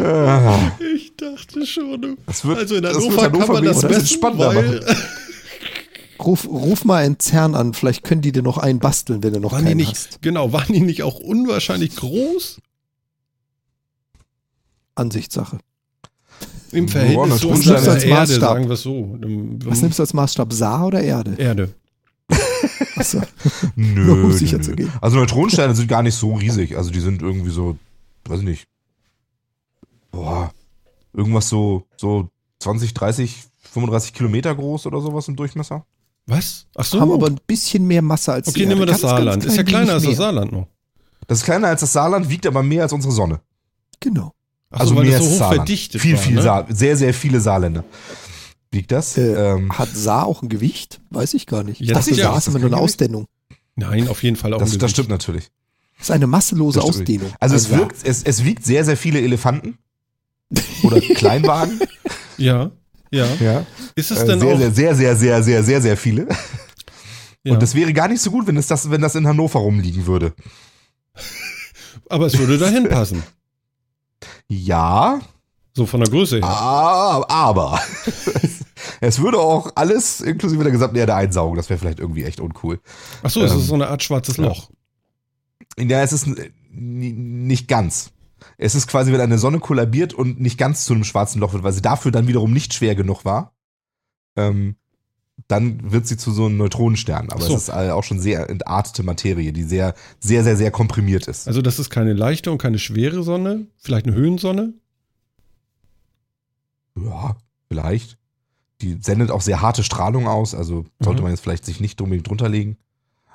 Ah, 0.00 0.72
dachte 1.46 1.66
schon. 1.66 2.00
du- 2.02 2.16
Das 2.26 2.44
wird, 2.44 2.58
Also 2.58 2.76
in 2.76 2.82
das 2.82 2.94
Hannover, 2.96 3.10
wird 3.12 3.22
Hannover 3.22 3.44
kann 3.46 3.54
man 3.54 3.64
das 3.64 3.82
wenigstens 3.82 3.84
ein 3.84 3.88
bisschen 3.88 4.02
messen, 4.02 4.16
spannender 4.18 4.54
weil 4.54 4.96
ruf, 6.24 6.46
ruf 6.48 6.84
mal 6.84 7.04
einen 7.04 7.18
CERN 7.20 7.54
an, 7.54 7.74
vielleicht 7.74 8.02
können 8.04 8.20
die 8.22 8.32
dir 8.32 8.42
noch 8.42 8.58
einen 8.58 8.78
basteln, 8.80 9.22
wenn 9.22 9.32
du 9.34 9.40
noch 9.40 9.52
Waren 9.52 9.60
die 9.64 9.68
keinen 9.70 9.76
nicht, 9.78 9.90
hast. 9.96 10.22
genau, 10.22 10.52
waren 10.52 10.72
die 10.72 10.80
nicht 10.80 11.02
auch 11.02 11.18
unwahrscheinlich 11.20 11.96
groß? 11.96 12.60
Ansichtssache. 14.94 15.58
Im 16.72 16.88
Verhältnis 16.88 17.38
zu 17.40 17.48
unserer 17.48 17.76
als 17.76 18.04
Erde, 18.04 18.08
Maßstab. 18.14 18.40
sagen 18.40 18.64
wir 18.66 18.72
es 18.74 18.82
so. 18.82 19.16
Was 19.64 19.80
nimmst 19.80 19.98
du 19.98 20.02
als 20.02 20.12
Maßstab, 20.12 20.52
Saar 20.52 20.86
oder 20.88 21.00
Erde? 21.02 21.34
Erde. 21.38 21.70
Achso. 22.96 23.22
Nö, 23.76 24.12
um 24.12 24.28
nö, 24.28 24.32
sicher 24.32 24.58
nö. 24.58 24.64
zu 24.64 24.72
gehen. 24.72 24.92
Also 25.00 25.16
Neutronensterne 25.18 25.74
sind 25.74 25.88
gar 25.88 26.02
nicht 26.02 26.16
so 26.16 26.34
riesig. 26.34 26.76
Also 26.76 26.90
die 26.90 27.00
sind 27.00 27.22
irgendwie 27.22 27.50
so, 27.50 27.78
weiß 28.26 28.40
ich 28.40 28.44
nicht. 28.44 28.64
Boah, 30.10 30.52
irgendwas 31.18 31.48
so, 31.48 31.84
so 31.96 32.28
20, 32.60 32.94
30, 32.94 33.36
35 33.72 34.14
Kilometer 34.14 34.54
groß 34.54 34.86
oder 34.86 35.00
sowas 35.00 35.28
im 35.28 35.36
Durchmesser. 35.36 35.84
Was? 36.26 36.66
Ach 36.76 36.84
so. 36.84 37.00
Haben 37.00 37.12
aber 37.12 37.26
ein 37.26 37.40
bisschen 37.46 37.86
mehr 37.86 38.02
Masse 38.02 38.32
als 38.32 38.48
okay, 38.48 38.60
die 38.60 38.66
nehmen 38.66 38.80
wir 38.80 38.86
das 38.86 39.00
Saarland. 39.00 39.44
Ist 39.44 39.56
ja 39.56 39.62
klein 39.62 39.84
kleiner 39.84 39.94
als 39.94 40.04
das. 40.04 40.16
Saarland 40.16 40.52
noch. 40.52 40.66
Das 41.26 41.38
ist 41.38 41.44
kleiner 41.44 41.68
als 41.68 41.80
das 41.80 41.92
Saarland, 41.92 42.28
wiegt 42.28 42.46
aber 42.46 42.62
mehr 42.62 42.82
als 42.82 42.92
unsere 42.92 43.12
Sonne. 43.12 43.40
Genau. 44.00 44.32
Ach 44.70 44.80
also 44.80 44.90
so, 44.94 44.96
weil 45.00 45.06
mehr 45.06 45.18
das 45.18 45.24
so 45.24 45.30
als 45.30 45.34
hoch 45.34 45.38
Saarland. 45.40 45.56
verdichtet 45.68 46.00
Viel, 46.00 46.14
war, 46.16 46.22
viel 46.22 46.34
ne? 46.36 46.42
Saar, 46.42 46.66
sehr, 46.68 46.96
sehr 46.96 47.14
viele 47.14 47.40
Saarländer. 47.40 47.84
Wiegt 48.70 48.92
das? 48.92 49.16
Äh, 49.16 49.54
ähm, 49.54 49.76
Hat 49.78 49.88
Saar 49.94 50.26
auch 50.26 50.42
ein 50.42 50.48
Gewicht? 50.50 51.00
Weiß 51.10 51.32
ich 51.34 51.46
gar 51.46 51.62
nicht. 51.64 51.80
Ich 51.80 51.88
Ja, 51.88 51.94
dachte, 51.94 52.10
das 52.10 52.12
ist 52.12 52.18
ja- 52.18 52.26
Saar 52.30 52.38
ist 52.38 52.46
immer 52.48 52.58
nur 52.58 52.66
eine 52.68 52.76
Gewicht. 52.76 52.84
Ausdehnung. 52.84 53.26
Nein, 53.76 54.08
auf 54.08 54.22
jeden 54.22 54.36
Fall 54.36 54.52
auch 54.52 54.58
das, 54.58 54.72
ein 54.74 54.78
das 54.78 54.90
stimmt 54.90 55.08
natürlich. 55.08 55.50
Das 55.98 56.08
ist 56.08 56.10
eine 56.10 56.26
masselose. 56.26 56.82
Ausdehnung. 56.82 57.32
Also 57.40 57.54
Ein 57.54 57.58
es 57.58 57.70
wirkt, 57.70 57.96
es, 58.04 58.22
es 58.22 58.44
wiegt 58.44 58.64
sehr, 58.66 58.84
sehr 58.84 58.96
viele 58.96 59.20
Elefanten. 59.20 59.78
Oder 60.82 61.00
Kleinwagen. 61.00 61.80
Ja, 62.40 62.70
ja. 63.10 63.26
ja. 63.40 63.66
Ist 63.96 64.12
es 64.12 64.20
Äh, 64.20 64.26
denn 64.26 64.38
sehr, 64.38 64.54
auch? 64.54 64.58
sehr, 64.58 64.70
sehr, 64.70 64.94
sehr, 64.94 65.16
sehr, 65.16 65.42
sehr, 65.42 65.64
sehr, 65.64 65.82
sehr 65.82 65.96
viele. 65.96 66.28
ja. 67.42 67.52
Und 67.54 67.60
das 67.60 67.74
wäre 67.74 67.92
gar 67.92 68.06
nicht 68.06 68.20
so 68.22 68.30
gut, 68.30 68.46
wenn 68.46 68.56
es 68.56 68.68
das, 68.68 68.90
wenn 68.92 69.00
das 69.00 69.16
in 69.16 69.26
Hannover 69.26 69.58
rumliegen 69.58 70.06
würde. 70.06 70.34
aber 72.08 72.26
es 72.26 72.38
würde 72.38 72.58
dahin 72.58 72.88
passen. 72.88 73.24
Ja, 74.46 75.20
So 75.74 75.84
von 75.84 75.98
der 76.00 76.08
Größe 76.10 76.36
her. 76.36 76.44
Ah, 76.46 77.24
aber 77.28 77.80
es 79.00 79.18
würde 79.20 79.38
auch 79.40 79.72
alles 79.74 80.20
inklusive 80.20 80.62
der 80.62 80.70
gesamten 80.72 80.96
Erde 80.96 81.16
einsaugen. 81.16 81.56
Das 81.56 81.68
wäre 81.70 81.80
vielleicht 81.80 81.98
irgendwie 81.98 82.22
echt 82.22 82.38
uncool. 82.38 82.80
Ach 83.24 83.30
so, 83.30 83.42
es 83.42 83.50
ähm, 83.52 83.58
ist 83.58 83.66
so 83.66 83.74
eine 83.74 83.88
Art 83.88 84.02
schwarzes 84.04 84.36
Loch. 84.36 84.70
Ja, 85.76 86.02
es 86.02 86.12
ist 86.12 86.28
nicht 86.70 87.66
ganz. 87.66 88.10
Es 88.58 88.74
ist 88.74 88.88
quasi, 88.88 89.12
wenn 89.12 89.20
eine 89.20 89.38
Sonne 89.38 89.60
kollabiert 89.60 90.12
und 90.12 90.40
nicht 90.40 90.58
ganz 90.58 90.84
zu 90.84 90.92
einem 90.92 91.04
schwarzen 91.04 91.40
Loch 91.40 91.52
wird, 91.52 91.62
weil 91.62 91.72
sie 91.72 91.80
dafür 91.82 92.10
dann 92.10 92.26
wiederum 92.26 92.52
nicht 92.52 92.74
schwer 92.74 92.94
genug 92.96 93.24
war. 93.24 93.54
Ähm, 94.36 94.74
dann 95.46 95.92
wird 95.92 96.08
sie 96.08 96.16
zu 96.16 96.32
so 96.32 96.46
einem 96.46 96.56
Neutronenstern. 96.56 97.30
Aber 97.30 97.40
so. 97.44 97.54
es 97.54 97.62
ist 97.62 97.70
auch 97.70 98.02
schon 98.02 98.18
sehr 98.18 98.50
entartete 98.50 99.04
Materie, 99.04 99.52
die 99.52 99.62
sehr, 99.62 99.94
sehr, 100.18 100.42
sehr, 100.42 100.56
sehr 100.56 100.72
komprimiert 100.72 101.28
ist. 101.28 101.46
Also 101.46 101.62
das 101.62 101.78
ist 101.78 101.90
keine 101.90 102.12
leichte 102.12 102.50
und 102.50 102.58
keine 102.58 102.80
schwere 102.80 103.22
Sonne, 103.22 103.68
vielleicht 103.76 104.06
eine 104.06 104.16
Höhensonne. 104.16 104.74
Ja, 107.00 107.36
vielleicht. 107.68 108.18
Die 108.80 108.98
sendet 109.00 109.30
auch 109.30 109.40
sehr 109.40 109.60
harte 109.62 109.84
Strahlung 109.84 110.26
aus, 110.26 110.54
also 110.54 110.84
sollte 111.00 111.20
Mhm. 111.20 111.24
man 111.24 111.32
jetzt 111.32 111.42
vielleicht 111.42 111.64
sich 111.64 111.80
nicht 111.80 112.00
unbedingt 112.00 112.28
drunter 112.28 112.48
legen. 112.48 112.76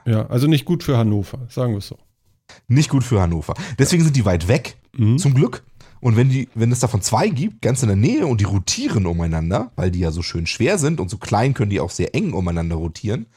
Ja, 0.06 0.28
also 0.28 0.48
nicht 0.48 0.66
gut 0.66 0.84
für 0.84 0.98
Hannover, 0.98 1.40
sagen 1.50 1.72
wir 1.72 1.78
es 1.80 1.88
so. 1.88 1.98
Nicht 2.68 2.90
gut 2.90 3.04
für 3.06 3.22
Hannover. 3.22 3.54
Deswegen 3.80 4.04
sind 4.04 4.16
die 4.18 4.26
weit 4.26 4.50
weg, 4.50 4.76
Mhm. 4.96 5.18
zum 5.18 5.34
Glück. 5.34 5.64
Und 6.04 6.18
wenn, 6.18 6.30
die, 6.30 6.50
wenn 6.54 6.70
es 6.72 6.82
davon 6.82 7.02
zwei 7.02 7.30
gibt, 7.30 7.62
ganz 7.62 7.82
in 7.82 7.88
der 7.88 7.96
Nähe 7.96 8.28
und 8.28 8.42
die 8.42 8.46
rotieren 8.46 9.06
umeinander, 9.06 9.72
weil 9.78 9.90
die 9.90 10.00
ja 10.00 10.12
so 10.12 10.22
schön 10.22 10.46
schwer 10.46 10.78
sind 10.78 11.00
und 11.00 11.10
so 11.10 11.18
klein 11.18 11.54
können 11.54 11.70
die 11.70 11.80
auch 11.80 11.92
sehr 11.92 12.14
eng 12.14 12.34
umeinander 12.34 12.76
rotieren, 12.76 13.28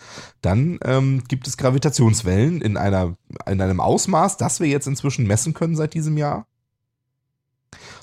dann 0.42 0.80
ähm, 0.82 1.22
gibt 1.28 1.46
es 1.46 1.56
Gravitationswellen 1.56 2.60
in, 2.60 2.76
einer, 2.76 3.16
in 3.48 3.60
einem 3.60 3.78
Ausmaß, 3.78 4.36
das 4.36 4.58
wir 4.58 4.66
jetzt 4.66 4.88
inzwischen 4.88 5.28
messen 5.28 5.54
können 5.54 5.76
seit 5.76 5.94
diesem 5.94 6.18
Jahr. 6.18 6.48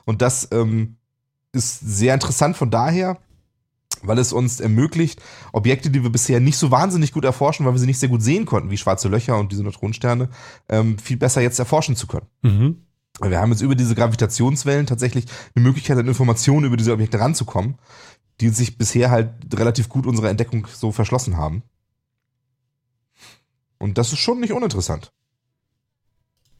Und 0.05 0.21
das 0.21 0.47
ähm, 0.53 0.95
ist 1.51 1.81
sehr 1.81 2.13
interessant 2.13 2.55
von 2.55 2.71
daher, 2.71 3.17
weil 4.01 4.17
es 4.17 4.31
uns 4.31 4.61
ermöglicht, 4.61 5.21
Objekte, 5.51 5.89
die 5.89 6.03
wir 6.03 6.09
bisher 6.09 6.39
nicht 6.39 6.57
so 6.57 6.71
wahnsinnig 6.71 7.11
gut 7.11 7.25
erforschen, 7.25 7.65
weil 7.65 7.73
wir 7.73 7.79
sie 7.79 7.85
nicht 7.85 7.99
sehr 7.99 8.07
gut 8.07 8.21
sehen 8.21 8.45
konnten, 8.45 8.69
wie 8.69 8.77
schwarze 8.77 9.09
Löcher 9.09 9.37
und 9.37 9.51
diese 9.51 9.63
Neutronensterne, 9.63 10.29
ähm, 10.69 10.97
viel 10.97 11.17
besser 11.17 11.41
jetzt 11.41 11.59
erforschen 11.59 11.97
zu 11.97 12.07
können. 12.07 12.27
Mhm. 12.43 12.77
Weil 13.23 13.31
Wir 13.31 13.39
haben 13.39 13.51
jetzt 13.51 13.61
über 13.61 13.73
diese 13.73 13.95
Gravitationswellen 13.95 14.85
tatsächlich 14.85 15.25
eine 15.55 15.63
Möglichkeit, 15.63 15.97
an 15.97 16.09
Informationen 16.09 16.65
über 16.65 16.75
diese 16.75 16.91
Objekte 16.91 17.21
ranzukommen, 17.21 17.75
die 18.41 18.49
sich 18.49 18.77
bisher 18.77 19.11
halt 19.11 19.29
relativ 19.53 19.87
gut 19.87 20.05
unserer 20.05 20.29
Entdeckung 20.29 20.67
so 20.67 20.91
verschlossen 20.91 21.37
haben. 21.37 21.63
Und 23.77 23.97
das 23.97 24.11
ist 24.11 24.19
schon 24.19 24.41
nicht 24.41 24.51
uninteressant. 24.51 25.13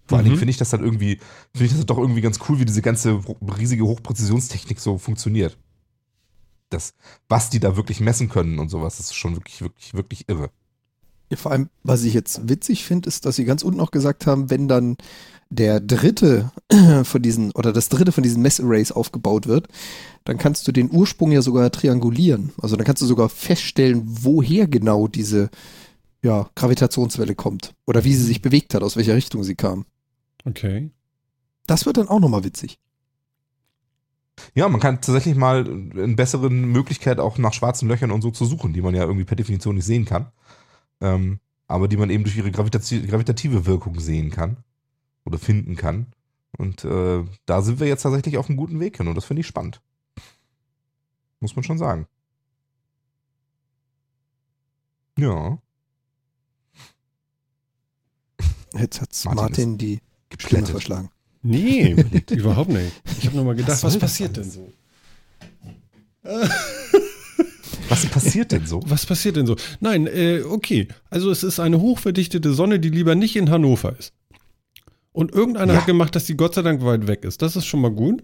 Vor 0.08 0.18
allen 0.18 0.24
Mhm. 0.24 0.30
Dingen 0.30 0.40
finde 0.40 0.52
ich 0.52 0.58
das 0.58 0.70
dann 0.70 0.86
irgendwie, 0.86 1.20
finde 1.52 1.66
ich 1.66 1.74
das 1.74 1.86
doch 1.86 1.98
irgendwie 1.98 2.22
ganz 2.22 2.40
cool, 2.48 2.60
wie 2.60 2.66
diese 2.66 2.82
ganze 2.82 3.20
riesige 3.58 3.84
Hochpräzisionstechnik 3.84 4.80
so 4.80 4.98
funktioniert. 4.98 5.58
Das, 6.70 6.94
was 7.28 7.50
die 7.50 7.60
da 7.60 7.76
wirklich 7.76 8.00
messen 8.00 8.30
können 8.30 8.58
und 8.60 8.70
sowas, 8.70 8.96
das 8.96 9.08
ist 9.08 9.16
schon 9.16 9.36
wirklich, 9.36 9.62
wirklich, 9.62 9.94
wirklich 9.96 10.30
irre. 10.30 10.50
Ja, 11.30 11.36
vor 11.36 11.52
allem, 11.52 11.70
was 11.84 12.04
ich 12.04 12.14
jetzt 12.14 12.48
witzig 12.48 12.86
finde, 12.86 13.10
ist, 13.10 13.26
dass 13.26 13.36
sie 13.36 13.44
ganz 13.44 13.64
unten 13.64 13.82
auch 13.82 13.92
gesagt 13.92 14.28
haben, 14.28 14.50
wenn 14.50 14.70
dann 14.70 14.96
der 15.54 15.80
dritte 15.80 16.52
von 17.04 17.22
diesen 17.22 17.52
oder 17.52 17.74
das 17.74 17.90
dritte 17.90 18.12
von 18.12 18.24
diesen 18.24 18.42
Messarrays 18.42 18.92
aufgebaut 18.92 19.48
wird, 19.48 19.68
dann 20.24 20.38
kannst 20.38 20.68
du 20.68 20.72
den 20.72 20.92
Ursprung 20.92 21.32
ja 21.32 21.42
sogar 21.42 21.72
triangulieren. 21.72 22.54
Also 22.62 22.76
dann 22.76 22.86
kannst 22.86 23.02
du 23.02 23.06
sogar 23.06 23.30
feststellen, 23.30 24.02
woher 24.06 24.68
genau 24.68 25.08
diese 25.08 25.50
ja, 26.22 26.50
Gravitationswelle 26.56 27.36
kommt 27.36 27.74
oder 27.86 28.04
wie 28.04 28.14
sie 28.14 28.24
sich 28.24 28.42
bewegt 28.42 28.74
hat, 28.74 28.84
aus 28.84 28.96
welcher 28.96 29.16
Richtung 29.16 29.44
sie 29.44 29.56
kam. 29.56 29.86
Okay. 30.46 30.92
Das 31.68 31.86
wird 31.86 31.98
dann 31.98 32.08
auch 32.08 32.20
nochmal 32.20 32.44
witzig. 32.44 32.80
Ja, 34.56 34.68
man 34.68 34.82
kann 34.82 34.96
tatsächlich 34.96 35.36
mal 35.36 35.66
eine 35.68 36.16
bessere 36.16 36.50
Möglichkeit 36.50 37.20
auch 37.20 37.38
nach 37.38 37.54
schwarzen 37.54 37.88
Löchern 37.88 38.12
und 38.12 38.22
so 38.22 38.32
zu 38.32 38.46
suchen, 38.46 38.74
die 38.74 38.82
man 38.82 38.96
ja 38.96 39.04
irgendwie 39.04 39.26
per 39.26 39.36
Definition 39.36 39.76
nicht 39.76 39.86
sehen 39.86 40.06
kann. 40.06 40.32
Ähm, 41.02 41.40
aber 41.68 41.88
die 41.88 41.98
man 41.98 42.10
eben 42.10 42.24
durch 42.24 42.36
ihre 42.36 42.52
gravitati 42.52 43.06
gravitative 43.06 43.66
Wirkung 43.66 44.00
sehen 44.00 44.32
kann 44.32 44.58
oder 45.26 45.38
finden 45.38 45.76
kann. 45.76 46.08
Und 46.58 46.86
äh, 46.86 47.24
da 47.46 47.62
sind 47.62 47.80
wir 47.80 47.88
jetzt 47.88 48.04
tatsächlich 48.04 48.38
auf 48.38 48.48
einem 48.48 48.58
guten 48.58 48.80
Weg 48.80 48.98
hin 48.98 49.08
und 49.08 49.16
das 49.16 49.26
finde 49.26 49.42
ich 49.42 49.48
spannend. 49.48 49.82
Muss 51.40 51.56
man 51.56 51.64
schon 51.64 51.78
sagen. 51.78 52.08
Ja. 55.18 55.58
Jetzt 58.74 59.02
hat 59.02 59.10
Martin 59.26 59.36
Martin, 59.36 59.78
die 59.78 60.00
Stimme 60.38 60.66
verschlagen. 60.66 61.10
Nee, 61.42 61.92
überhaupt 62.32 62.70
nicht. 62.70 63.02
Ich 63.20 63.26
habe 63.26 63.36
nur 63.36 63.46
mal 63.46 63.56
gedacht, 63.56 63.72
Was 63.72 63.84
was, 63.84 63.98
passiert 64.00 64.38
denn 64.38 64.50
so? 64.50 64.72
Was 67.90 68.06
passiert 68.08 68.52
denn 68.52 68.66
so? 68.66 68.82
Was 68.86 69.06
passiert 69.06 69.36
denn 69.36 69.46
so? 69.46 69.56
Nein, 69.80 70.08
äh, 70.08 70.42
okay. 70.48 70.88
Also 71.10 71.30
es 71.32 71.44
ist 71.44 71.60
eine 71.60 71.80
hochverdichtete 71.80 72.54
Sonne, 72.54 72.80
die 72.80 72.90
lieber 72.90 73.16
nicht 73.16 73.36
in 73.36 73.50
Hannover 73.50 73.96
ist. 73.98 74.14
Und 75.14 75.32
irgendeiner 75.32 75.74
Ja. 75.74 75.80
hat 75.80 75.86
gemacht, 75.86 76.16
dass 76.16 76.26
die 76.26 76.36
Gott 76.36 76.56
sei 76.56 76.62
Dank 76.64 76.84
weit 76.84 77.08
weg 77.08 77.24
ist. 77.24 77.42
Das 77.42 77.56
ist 77.56 77.66
schon 77.66 77.82
mal 77.82 77.92
gut. 77.92 78.24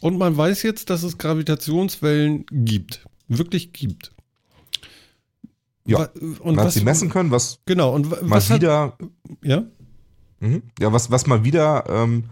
Und 0.00 0.16
man 0.18 0.36
weiß 0.36 0.62
jetzt, 0.62 0.90
dass 0.90 1.02
es 1.02 1.18
Gravitationswellen 1.18 2.46
gibt. 2.50 3.06
Wirklich 3.28 3.72
gibt. 3.72 4.12
Ja. 5.84 6.08
Und 6.20 6.44
Man 6.44 6.58
hat 6.58 6.66
was 6.66 6.74
sie 6.74 6.84
messen 6.84 7.08
können, 7.10 7.30
was 7.30 7.60
Genau. 7.66 7.94
Und 7.94 8.10
wa- 8.10 8.16
mal 8.22 8.30
was 8.36 8.50
wieder 8.50 8.96
ja? 9.42 9.64
Mhm. 10.40 10.62
Ja, 10.80 10.92
was, 10.92 11.10
was 11.10 11.26
mal 11.26 11.44
wieder 11.44 11.84
ähm, 11.88 12.24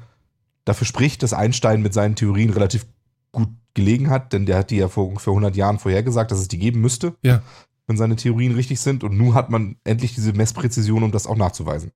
dafür 0.64 0.86
spricht, 0.86 1.22
dass 1.22 1.32
Einstein 1.32 1.82
mit 1.82 1.92
seinen 1.94 2.16
Theorien 2.16 2.50
relativ 2.50 2.86
gut 3.32 3.48
gelegen 3.74 4.10
hat, 4.10 4.32
denn 4.32 4.46
der 4.46 4.58
hat 4.58 4.70
die 4.70 4.76
ja 4.76 4.88
vor 4.88 5.06
ungefähr 5.08 5.32
100 5.32 5.56
Jahren 5.56 5.78
vorhergesagt, 5.78 6.30
dass 6.30 6.38
es 6.38 6.48
die 6.48 6.58
geben 6.58 6.80
müsste, 6.80 7.14
Ja. 7.22 7.42
wenn 7.86 7.96
seine 7.96 8.16
Theorien 8.16 8.54
richtig 8.54 8.80
sind. 8.80 9.04
Und 9.04 9.16
nun 9.16 9.34
hat 9.34 9.50
man 9.50 9.76
endlich 9.84 10.14
diese 10.14 10.32
Messpräzision, 10.32 11.02
um 11.02 11.12
das 11.12 11.26
auch 11.26 11.36
nachzuweisen. 11.36 11.90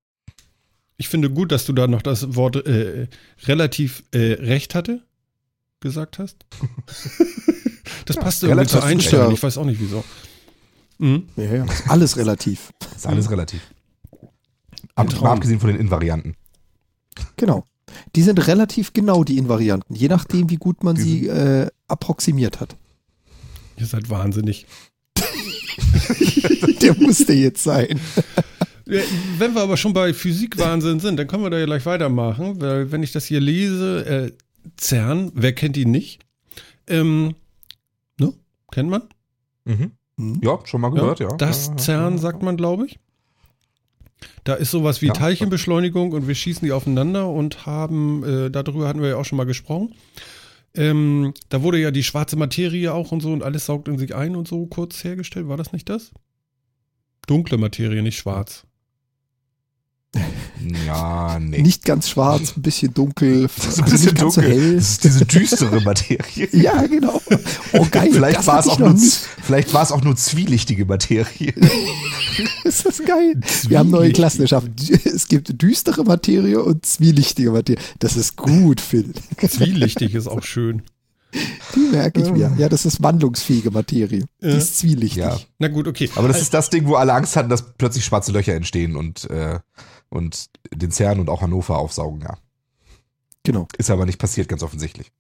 Ich 1.00 1.08
finde 1.08 1.30
gut, 1.30 1.50
dass 1.50 1.64
du 1.64 1.72
da 1.72 1.86
noch 1.86 2.02
das 2.02 2.36
Wort 2.36 2.56
äh, 2.66 3.08
relativ 3.44 4.04
äh, 4.12 4.34
recht 4.34 4.74
hatte 4.74 5.02
gesagt 5.80 6.18
hast. 6.18 6.36
das 8.04 8.16
passt 8.16 8.42
irgendwie 8.42 8.58
relativ 8.58 8.80
zu 8.80 8.84
Einstein. 8.84 9.20
recht. 9.20 9.32
Ich 9.32 9.42
weiß 9.42 9.56
auch 9.56 9.64
nicht 9.64 9.80
wieso. 9.80 10.04
Mhm. 10.98 11.26
Ja, 11.36 11.44
ja. 11.44 11.64
Ist 11.64 11.88
alles 11.88 12.18
relativ. 12.18 12.74
ist 12.96 13.06
alles 13.06 13.30
relativ. 13.30 13.62
Ab, 14.94 15.10
mal 15.22 15.30
abgesehen 15.32 15.58
von 15.58 15.70
den 15.70 15.80
Invarianten. 15.80 16.36
Genau. 17.36 17.64
Die 18.14 18.22
sind 18.22 18.46
relativ 18.46 18.92
genau, 18.92 19.24
die 19.24 19.38
Invarianten, 19.38 19.96
je 19.96 20.08
nachdem, 20.08 20.50
wie 20.50 20.56
gut 20.56 20.84
man 20.84 20.96
Die 20.96 21.02
sie 21.02 21.28
äh, 21.28 21.68
approximiert 21.88 22.60
hat. 22.60 22.76
Ihr 23.78 23.86
seid 23.86 24.10
wahnsinnig. 24.10 24.66
Der 26.82 26.94
musste 26.98 27.32
jetzt 27.32 27.62
sein. 27.62 27.98
Wenn 29.38 29.54
wir 29.54 29.62
aber 29.62 29.76
schon 29.76 29.92
bei 29.92 30.12
Physikwahnsinn 30.12 31.00
sind, 31.00 31.16
dann 31.18 31.26
können 31.26 31.42
wir 31.42 31.50
da 31.50 31.58
ja 31.58 31.66
gleich 31.66 31.86
weitermachen, 31.86 32.60
weil 32.60 32.90
wenn 32.90 33.02
ich 33.02 33.12
das 33.12 33.24
hier 33.26 33.40
lese, 33.40 34.04
äh, 34.06 34.32
CERN, 34.78 35.32
wer 35.34 35.52
kennt 35.52 35.76
ihn 35.76 35.90
nicht? 35.90 36.22
Ähm, 36.86 37.34
ne? 38.18 38.32
Kennt 38.72 38.90
man? 38.90 39.02
Mhm. 39.64 39.92
Ja, 40.42 40.58
schon 40.64 40.80
mal 40.80 40.90
gehört, 40.90 41.20
ja. 41.20 41.28
Das 41.36 41.66
ja, 41.68 41.72
ja, 41.72 41.78
CERN 41.78 42.18
sagt 42.18 42.42
man, 42.42 42.56
glaube 42.56 42.86
ich. 42.86 42.98
Da 44.44 44.54
ist 44.54 44.70
sowas 44.70 45.00
wie 45.00 45.06
Ja. 45.06 45.12
Teilchenbeschleunigung 45.14 46.12
und 46.12 46.28
wir 46.28 46.34
schießen 46.34 46.64
die 46.66 46.72
aufeinander 46.72 47.28
und 47.30 47.66
haben, 47.66 48.24
äh, 48.24 48.50
darüber 48.50 48.88
hatten 48.88 49.00
wir 49.00 49.10
ja 49.10 49.16
auch 49.16 49.24
schon 49.24 49.36
mal 49.38 49.44
gesprochen. 49.44 49.94
Ähm, 50.74 51.34
da 51.48 51.62
wurde 51.62 51.78
ja 51.78 51.90
die 51.90 52.02
schwarze 52.02 52.36
Materie 52.36 52.92
auch 52.92 53.12
und 53.12 53.20
so 53.20 53.32
und 53.32 53.42
alles 53.42 53.66
saugt 53.66 53.88
in 53.88 53.98
sich 53.98 54.14
ein 54.14 54.36
und 54.36 54.46
so 54.46 54.66
kurz 54.66 55.02
hergestellt. 55.04 55.48
War 55.48 55.56
das 55.56 55.72
nicht 55.72 55.88
das? 55.88 56.12
Dunkle 57.26 57.58
Materie, 57.58 58.02
nicht 58.02 58.18
schwarz. 58.18 58.66
Ja, 60.86 61.38
nee. 61.38 61.62
Nicht 61.62 61.84
ganz 61.84 62.08
schwarz, 62.10 62.54
ein 62.56 62.62
bisschen 62.62 62.92
dunkel, 62.92 63.48
Das 63.56 63.66
ist 63.66 63.80
also 63.80 63.82
ein 63.82 63.90
bisschen 63.90 64.04
nicht 64.06 64.20
ganz 64.20 64.34
so 64.34 64.40
dunkel. 64.40 64.60
hell. 64.60 64.74
Das 64.76 64.90
ist 64.90 65.04
diese 65.04 65.24
düstere 65.26 65.80
Materie. 65.82 66.48
Ja, 66.52 66.84
genau. 66.86 67.20
Oh, 67.72 67.86
geil. 67.90 68.10
Vielleicht 68.12 68.46
war, 68.46 68.58
es 68.60 68.66
auch 68.66 68.78
nur, 68.78 68.96
vielleicht 69.42 69.72
war 69.72 69.82
es 69.82 69.92
auch 69.92 70.02
nur 70.02 70.16
zwielichtige 70.16 70.84
Materie. 70.84 71.54
Ist 72.64 72.86
das 72.86 72.98
geil? 73.04 73.40
Wir 73.68 73.78
haben 73.78 73.90
neue 73.90 74.12
Klassen 74.12 74.42
erschaffen. 74.42 74.74
Es 75.04 75.28
gibt 75.28 75.60
düstere 75.62 76.04
Materie 76.04 76.62
und 76.62 76.86
zwielichtige 76.86 77.50
Materie. 77.50 77.82
Das 77.98 78.16
ist 78.16 78.36
gut, 78.36 78.80
Phil. 78.80 79.12
Zwielichtig 79.46 80.14
ist 80.14 80.26
auch 80.26 80.42
schön. 80.42 80.82
Die 81.74 81.80
merke 81.92 82.22
ich 82.22 82.30
mir. 82.32 82.52
Ja, 82.56 82.68
das 82.68 82.86
ist 82.86 83.02
wandlungsfähige 83.02 83.70
Materie. 83.70 84.24
Die 84.42 84.46
Ja. 84.46 84.56
ist 84.56 84.78
zwielichtig. 84.78 85.22
Ja. 85.22 85.38
Na 85.58 85.68
gut, 85.68 85.86
okay. 85.86 86.08
Aber 86.16 86.28
das 86.28 86.40
ist 86.40 86.54
das 86.54 86.70
Ding, 86.70 86.86
wo 86.86 86.94
alle 86.94 87.12
Angst 87.12 87.36
hatten, 87.36 87.48
dass 87.50 87.74
plötzlich 87.76 88.04
schwarze 88.04 88.32
Löcher 88.32 88.54
entstehen 88.54 88.96
und, 88.96 89.28
äh, 89.30 89.58
und 90.10 90.50
den 90.74 90.90
CERN 90.90 91.20
und 91.20 91.30
auch 91.30 91.40
Hannover 91.40 91.78
aufsaugen, 91.78 92.20
ja. 92.20 92.36
Genau. 93.44 93.66
Ist 93.78 93.90
aber 93.90 94.04
nicht 94.04 94.18
passiert, 94.18 94.48
ganz 94.48 94.62
offensichtlich. 94.62 95.10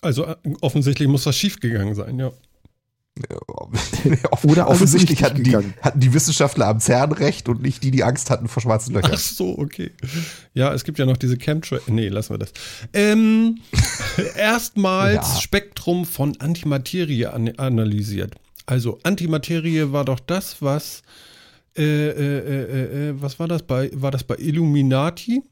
Also 0.00 0.24
äh, 0.26 0.36
offensichtlich 0.60 1.08
muss 1.08 1.26
was 1.26 1.36
schiefgegangen 1.36 1.94
sein, 1.94 2.18
ja. 2.18 2.30
Oder 4.44 4.68
offensichtlich 4.68 5.22
hatten 5.22 5.42
die, 5.42 5.54
hatten 5.54 6.00
die 6.00 6.14
Wissenschaftler 6.14 6.68
am 6.68 6.80
CERN 6.80 7.12
recht 7.12 7.48
und 7.48 7.60
nicht 7.60 7.82
die, 7.82 7.90
die 7.90 8.04
Angst 8.04 8.30
hatten 8.30 8.48
vor 8.48 8.62
schwarzen 8.62 8.94
Löchern. 8.94 9.12
Ach 9.14 9.18
so, 9.18 9.58
okay. 9.58 9.90
Ja, 10.54 10.72
es 10.72 10.84
gibt 10.84 10.98
ja 10.98 11.06
noch 11.06 11.16
diese 11.16 11.36
Chemtrail. 11.36 11.80
Nee, 11.86 12.08
lassen 12.08 12.34
wir 12.34 12.38
das. 12.38 12.52
Ähm, 12.92 13.58
erstmals 14.36 15.34
Ja. 15.34 15.40
Spektrum 15.40 16.06
von 16.06 16.40
Antimaterie 16.40 17.26
an 17.26 17.50
analysiert. 17.58 18.36
Also 18.64 19.00
Antimaterie 19.02 19.92
war 19.92 20.04
doch 20.04 20.20
das, 20.20 20.62
was 20.62 21.02
äh, 21.76 21.82
äh, 21.82 22.08
äh, 22.08 22.62
äh, 22.62 23.08
äh, 23.10 23.22
was 23.22 23.38
war 23.38 23.48
das 23.48 23.62
bei 23.62 23.90
war 23.94 24.10
das 24.10 24.24
bei 24.24 24.36
Illuminati? 24.36 25.42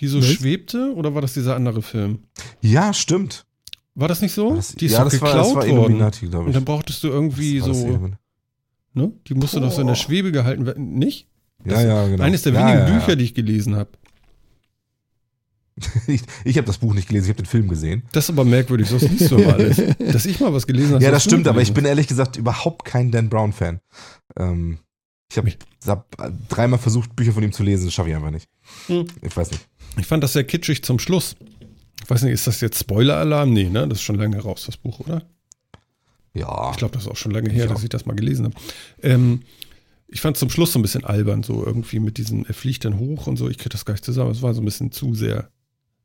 Die 0.00 0.06
so 0.08 0.18
Was? 0.18 0.26
schwebte 0.26 0.92
oder 0.94 1.14
war 1.14 1.22
das 1.22 1.34
dieser 1.34 1.54
andere 1.54 1.80
Film? 1.82 2.24
Ja, 2.60 2.92
stimmt. 2.92 3.46
War 3.94 4.08
das 4.08 4.20
nicht 4.22 4.32
so? 4.32 4.50
War 4.50 4.56
das, 4.56 4.74
die 4.74 4.86
ist 4.86 4.92
ja, 4.92 5.04
das 5.04 5.20
war, 5.20 5.28
geklaut 5.28 5.46
das 5.46 5.54
war 5.54 5.62
worden. 5.62 5.70
Illuminati, 5.70 6.26
glaube 6.26 6.44
Und 6.44 6.50
ich. 6.50 6.54
dann 6.54 6.64
brauchtest 6.64 7.04
du 7.04 7.08
irgendwie 7.08 7.60
war 7.60 7.68
das 7.68 7.80
so, 7.80 8.10
ne? 8.94 9.12
Die 9.28 9.34
musste 9.34 9.60
doch 9.60 9.70
so 9.70 9.80
in 9.82 9.86
der. 9.86 9.94
Schwebe 9.94 10.32
gehalten 10.32 10.66
werden, 10.66 10.94
nicht? 10.94 11.28
Ja, 11.64 11.80
ja, 11.80 12.06
genau. 12.08 12.22
Eines 12.22 12.42
der 12.42 12.52
ja, 12.52 12.60
wenigen 12.60 12.78
ja, 12.78 12.88
ja. 12.88 12.98
Bücher, 12.98 13.16
die 13.16 13.24
ich 13.24 13.34
gelesen 13.34 13.76
habe. 13.76 13.90
Ich, 16.06 16.22
ich 16.44 16.56
habe 16.56 16.66
das 16.66 16.78
Buch 16.78 16.94
nicht 16.94 17.08
gelesen, 17.08 17.24
ich 17.26 17.30
habe 17.30 17.42
den 17.42 17.48
Film 17.48 17.68
gesehen. 17.68 18.04
Das 18.12 18.24
ist 18.24 18.30
aber 18.30 18.44
merkwürdig, 18.44 18.88
sonst 18.88 19.08
liest 19.10 19.30
du 19.30 19.36
immer 19.36 19.54
alles. 19.54 19.82
Dass 19.98 20.26
ich 20.26 20.38
mal 20.40 20.52
was 20.52 20.66
gelesen 20.66 20.94
habe. 20.94 21.04
ja, 21.04 21.10
das 21.10 21.24
stimmt, 21.24 21.48
aber 21.48 21.62
ich 21.62 21.72
bin 21.74 21.84
ehrlich 21.84 22.06
gesagt 22.06 22.36
überhaupt 22.36 22.84
kein 22.84 23.10
Dan 23.10 23.28
Brown-Fan. 23.28 23.80
Ähm, 24.38 24.78
ich 25.30 25.38
habe 25.38 25.52
hab 25.86 26.48
dreimal 26.48 26.78
versucht, 26.78 27.16
Bücher 27.16 27.32
von 27.32 27.42
ihm 27.42 27.52
zu 27.52 27.62
lesen, 27.62 27.86
das 27.86 27.94
schaffe 27.94 28.10
ich 28.10 28.14
einfach 28.14 28.30
nicht. 28.30 28.48
Hm. 28.86 29.06
Ich 29.22 29.36
weiß 29.36 29.50
nicht. 29.50 29.66
Ich 29.98 30.06
fand 30.06 30.22
das 30.22 30.32
sehr 30.32 30.44
kitschig 30.44 30.84
zum 30.84 30.98
Schluss. 30.98 31.34
Ich 32.02 32.08
weiß 32.10 32.22
nicht, 32.22 32.32
ist 32.32 32.46
das 32.46 32.60
jetzt 32.60 32.78
Spoiler-Alarm? 32.78 33.52
Nee, 33.52 33.68
ne? 33.68 33.88
Das 33.88 33.98
ist 33.98 34.02
schon 34.04 34.16
lange 34.16 34.40
raus, 34.40 34.64
das 34.66 34.76
Buch, 34.76 35.00
oder? 35.00 35.22
Ja, 36.34 36.70
Ich 36.72 36.76
glaube, 36.76 36.94
das 36.94 37.04
ist 37.04 37.08
auch 37.10 37.16
schon 37.16 37.32
lange 37.32 37.50
her, 37.50 37.64
Ich 37.64 37.70
dass 37.70 37.82
ich 37.82 37.88
das 37.88 38.06
mal 38.06 38.14
gelesen 38.14 38.46
habe. 38.46 38.54
Ähm, 39.02 39.42
ich 40.08 40.20
fand 40.20 40.36
zum 40.36 40.50
Schluss 40.50 40.72
so 40.72 40.78
ein 40.78 40.82
bisschen 40.82 41.04
albern, 41.04 41.42
so 41.42 41.64
irgendwie 41.64 41.98
mit 41.98 42.18
diesen, 42.18 42.44
er 42.46 42.54
fliegt 42.54 42.84
dann 42.84 42.98
hoch 42.98 43.26
und 43.26 43.36
so. 43.36 43.48
Ich 43.48 43.58
kriege 43.58 43.70
das 43.70 43.84
gar 43.84 43.94
nicht 43.94 44.04
zusammen. 44.04 44.30
Es 44.30 44.42
war 44.42 44.54
so 44.54 44.60
ein 44.60 44.64
bisschen 44.64 44.92
zu 44.92 45.14
sehr 45.14 45.50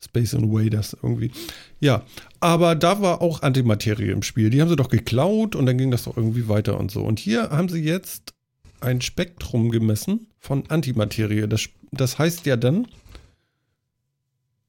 Space 0.03 0.33
Invaders 0.33 0.95
irgendwie. 1.01 1.31
Ja, 1.79 2.03
aber 2.39 2.75
da 2.75 3.01
war 3.01 3.21
auch 3.21 3.41
Antimaterie 3.41 4.11
im 4.11 4.23
Spiel. 4.23 4.49
Die 4.49 4.61
haben 4.61 4.69
sie 4.69 4.75
doch 4.75 4.89
geklaut 4.89 5.55
und 5.55 5.65
dann 5.65 5.77
ging 5.77 5.91
das 5.91 6.03
doch 6.03 6.15
irgendwie 6.17 6.47
weiter 6.47 6.79
und 6.79 6.89
so. 6.91 7.01
Und 7.03 7.19
hier 7.19 7.49
haben 7.49 7.69
sie 7.69 7.81
jetzt 7.83 8.33
ein 8.81 9.01
Spektrum 9.01 9.71
gemessen 9.71 10.27
von 10.39 10.63
Antimaterie. 10.69 11.47
Das, 11.47 11.67
das 11.91 12.17
heißt 12.17 12.45
ja 12.45 12.55
dann, 12.55 12.87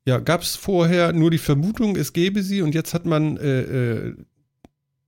ja, 0.05 0.19
gab 0.19 0.43
es 0.43 0.57
vorher 0.57 1.13
nur 1.13 1.31
die 1.31 1.39
Vermutung, 1.39 1.95
es 1.97 2.13
gäbe 2.13 2.43
sie 2.43 2.63
und 2.63 2.75
jetzt 2.75 2.95
hat 2.95 3.07
man 3.07 3.37
äh, 3.37 3.61
äh, 3.61 4.15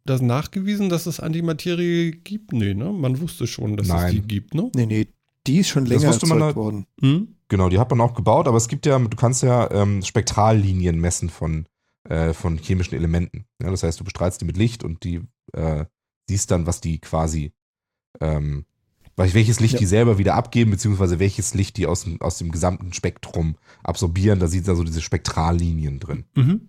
das 0.04 0.20
nachgewiesen, 0.20 0.88
dass 0.88 1.06
es 1.06 1.18
Antimaterie 1.18 2.12
gibt? 2.12 2.52
Nee, 2.52 2.74
ne? 2.74 2.92
Man 2.92 3.20
wusste 3.20 3.46
schon, 3.46 3.76
dass 3.76 3.86
es 3.86 3.92
Nein. 3.92 4.12
die 4.14 4.20
gibt, 4.22 4.54
ne? 4.54 4.70
Nee, 4.74 4.86
nee, 4.86 5.08
die 5.46 5.58
ist 5.58 5.68
schon 5.68 5.86
länger 5.86 6.08
wusste 6.08 6.26
man 6.26 6.38
erzeugt 6.38 6.46
halt- 6.46 6.56
worden. 6.56 6.86
Hm? 7.00 7.28
Genau, 7.52 7.68
die 7.68 7.78
hat 7.78 7.90
man 7.90 8.00
auch 8.00 8.14
gebaut, 8.14 8.48
aber 8.48 8.56
es 8.56 8.66
gibt 8.66 8.86
ja, 8.86 8.98
du 8.98 9.14
kannst 9.16 9.42
ja 9.42 9.70
ähm, 9.70 10.02
Spektrallinien 10.02 10.98
messen 10.98 11.28
von, 11.28 11.66
äh, 12.08 12.32
von 12.32 12.56
chemischen 12.56 12.94
Elementen. 12.96 13.44
Ja, 13.62 13.70
das 13.70 13.82
heißt, 13.82 14.00
du 14.00 14.04
bestrahlst 14.04 14.40
die 14.40 14.46
mit 14.46 14.56
Licht 14.56 14.82
und 14.82 15.04
die 15.04 15.20
äh, 15.52 15.84
siehst 16.28 16.50
dann, 16.50 16.66
was 16.66 16.80
die 16.80 16.98
quasi, 16.98 17.52
ähm, 18.20 18.64
wel- 19.16 19.34
welches 19.34 19.60
Licht 19.60 19.74
Ja. 19.74 19.80
die 19.80 19.86
selber 19.86 20.16
wieder 20.18 20.34
abgeben, 20.34 20.70
beziehungsweise 20.70 21.18
welches 21.18 21.52
Licht 21.54 21.76
die 21.76 21.86
aus 21.86 22.04
dem, 22.04 22.20
aus 22.22 22.38
dem 22.38 22.50
gesamten 22.50 22.92
Spektrum 22.94 23.56
absorbieren. 23.82 24.38
Da 24.40 24.46
sieht 24.48 24.66
da 24.66 24.74
so 24.74 24.82
diese 24.84 25.02
Spektrallinien 25.02 26.00
drin. 26.00 26.24
Mhm. 26.34 26.68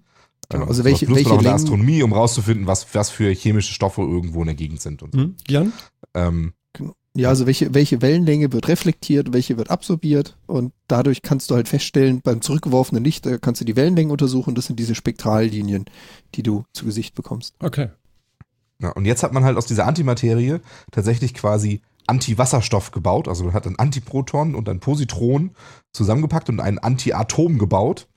Genau, 0.50 0.66
also 0.66 0.84
welche- 0.84 1.06
man 1.06 1.16
welche 1.16 1.32
auch 1.32 1.38
in 1.38 1.44
der 1.46 1.54
Astronomie, 1.54 2.04
um 2.04 2.12
rauszufinden, 2.12 2.68
was, 2.68 2.94
was 2.94 3.10
für 3.10 3.32
chemische 3.34 3.74
Stoffe 3.74 4.02
irgendwo 4.02 4.42
in 4.42 4.48
der 4.48 4.56
Gegend 4.56 4.82
sind. 4.82 5.02
Und 5.02 5.14
so. 5.14 5.22
Hm? 5.22 5.36
Jan? 5.48 5.72
ähm, 6.14 6.54
Genau. 6.74 6.94
Ja, 7.16 7.30
also 7.30 7.46
welche, 7.46 7.76
welche 7.76 8.02
Wellenlänge 8.02 8.52
wird 8.54 8.68
reflektiert, 8.68 9.34
welche 9.34 9.58
wird 9.58 9.70
absorbiert 9.70 10.36
und 10.48 10.74
dadurch 10.88 11.22
kannst 11.22 11.52
du 11.52 11.56
halt 11.56 11.68
feststellen, 11.68 12.22
beim 12.24 12.42
zurückgeworfenen 12.42 13.04
Licht 13.04 13.28
äh, 13.28 13.38
kannst 13.40 13.62
du 13.62 13.66
die 13.66 13.76
Wellenlängen 13.76 14.12
untersuchen, 14.12 14.56
das 14.56 14.66
sind 14.66 14.80
diese 14.80 14.96
Spektrallinien, 14.96 15.86
die 16.34 16.42
du 16.42 16.66
zu 16.74 16.86
Gesicht 16.86 17.14
bekommst. 17.14 17.54
Okay. 17.60 17.90
Ja, 18.80 18.90
und 18.90 19.06
jetzt 19.06 19.22
hat 19.22 19.32
man 19.32 19.44
halt 19.44 19.58
aus 19.58 19.68
dieser 19.68 19.86
Antimaterie 19.86 20.60
tatsächlich 20.92 21.36
quasi 21.36 21.82
Antiwasserstoff 22.08 22.92
gebaut. 22.92 23.28
Also 23.28 23.46
man 23.46 23.54
hat 23.54 23.68
ein 23.68 23.80
Antiproton 23.80 24.56
und 24.56 24.68
ein 24.68 24.80
Positron 24.80 25.52
zusammengepackt 25.92 26.50
und 26.50 26.60
ein 26.60 26.80
Antiatom 26.80 27.60
gebaut. 27.60 28.08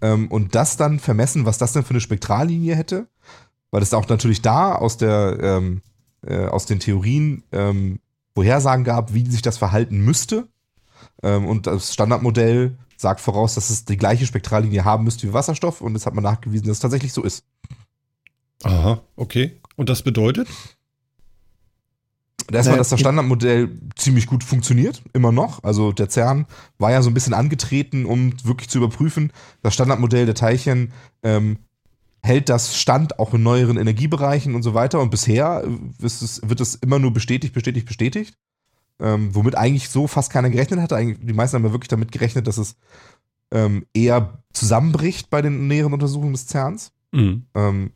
Ähm, 0.00 0.28
und 0.28 0.54
das 0.54 0.76
dann 0.76 0.98
vermessen, 0.98 1.44
was 1.44 1.58
das 1.58 1.72
denn 1.72 1.84
für 1.84 1.90
eine 1.90 2.00
Spektrallinie 2.00 2.74
hätte. 2.74 3.08
Weil 3.70 3.82
es 3.82 3.94
auch 3.94 4.08
natürlich 4.08 4.42
da 4.42 4.74
aus, 4.74 4.96
der, 4.96 5.38
ähm, 5.40 5.82
äh, 6.26 6.46
aus 6.46 6.66
den 6.66 6.80
Theorien 6.80 7.44
ähm, 7.52 8.00
Vorhersagen 8.38 8.84
gab, 8.84 9.14
wie 9.14 9.28
sich 9.28 9.42
das 9.42 9.58
verhalten 9.58 10.04
müsste. 10.04 10.46
Ähm, 11.24 11.46
und 11.46 11.66
das 11.66 11.92
Standardmodell 11.92 12.78
sagt 12.96 13.20
voraus, 13.20 13.56
dass 13.56 13.68
es 13.68 13.84
die 13.84 13.96
gleiche 13.96 14.26
Spektrallinie 14.26 14.84
haben 14.84 15.02
müsste 15.02 15.26
wie 15.26 15.32
Wasserstoff. 15.32 15.80
Und 15.80 15.94
jetzt 15.94 16.06
hat 16.06 16.14
man 16.14 16.22
nachgewiesen, 16.22 16.68
dass 16.68 16.76
es 16.76 16.80
tatsächlich 16.80 17.12
so 17.12 17.24
ist. 17.24 17.44
Aha, 18.62 19.00
okay. 19.16 19.60
Und 19.74 19.88
das 19.88 20.02
bedeutet? 20.02 20.46
Erstmal, 22.50 22.62
Naja, 22.62 22.76
dass 22.76 22.90
das 22.90 23.00
Standardmodell 23.00 23.76
ziemlich 23.96 24.28
gut 24.28 24.44
funktioniert, 24.44 25.02
immer 25.14 25.32
noch. 25.32 25.64
Also 25.64 25.90
der 25.90 26.08
CERN 26.08 26.46
war 26.78 26.92
ja 26.92 27.02
so 27.02 27.10
ein 27.10 27.14
bisschen 27.14 27.34
angetreten, 27.34 28.06
um 28.06 28.32
wirklich 28.44 28.70
zu 28.70 28.78
überprüfen, 28.78 29.32
das 29.62 29.74
Standardmodell 29.74 30.26
der 30.26 30.36
Teilchen 30.36 30.92
ähm, 31.24 31.58
hält 32.22 32.48
das 32.48 32.76
stand 32.76 33.18
auch 33.18 33.34
in 33.34 33.42
neueren 33.42 33.76
Energiebereichen 33.76 34.54
und 34.54 34.62
so 34.62 34.74
weiter. 34.74 35.00
Und 35.00 35.10
bisher 35.10 35.64
es, 36.02 36.40
wird 36.44 36.60
es 36.60 36.74
immer 36.76 36.98
nur 36.98 37.12
bestätigt, 37.12 37.54
bestätigt, 37.54 37.86
bestätigt. 37.86 38.34
Ähm, 39.00 39.32
womit 39.32 39.54
eigentlich 39.54 39.90
so 39.90 40.08
fast 40.08 40.32
keiner 40.32 40.50
gerechnet 40.50 40.80
hatte. 40.80 40.96
Eigentlich, 40.96 41.18
die 41.24 41.32
meisten 41.32 41.56
haben 41.56 41.64
ja 41.64 41.72
wirklich 41.72 41.88
damit 41.88 42.10
gerechnet, 42.10 42.48
dass 42.48 42.58
es 42.58 42.74
ähm, 43.52 43.86
eher 43.94 44.42
zusammenbricht 44.52 45.30
bei 45.30 45.40
den 45.40 45.68
näheren 45.68 45.92
Untersuchungen 45.92 46.32
des 46.32 46.48
CERNs. 46.48 46.90
Mhm. 47.12 47.44
Ähm, 47.54 47.90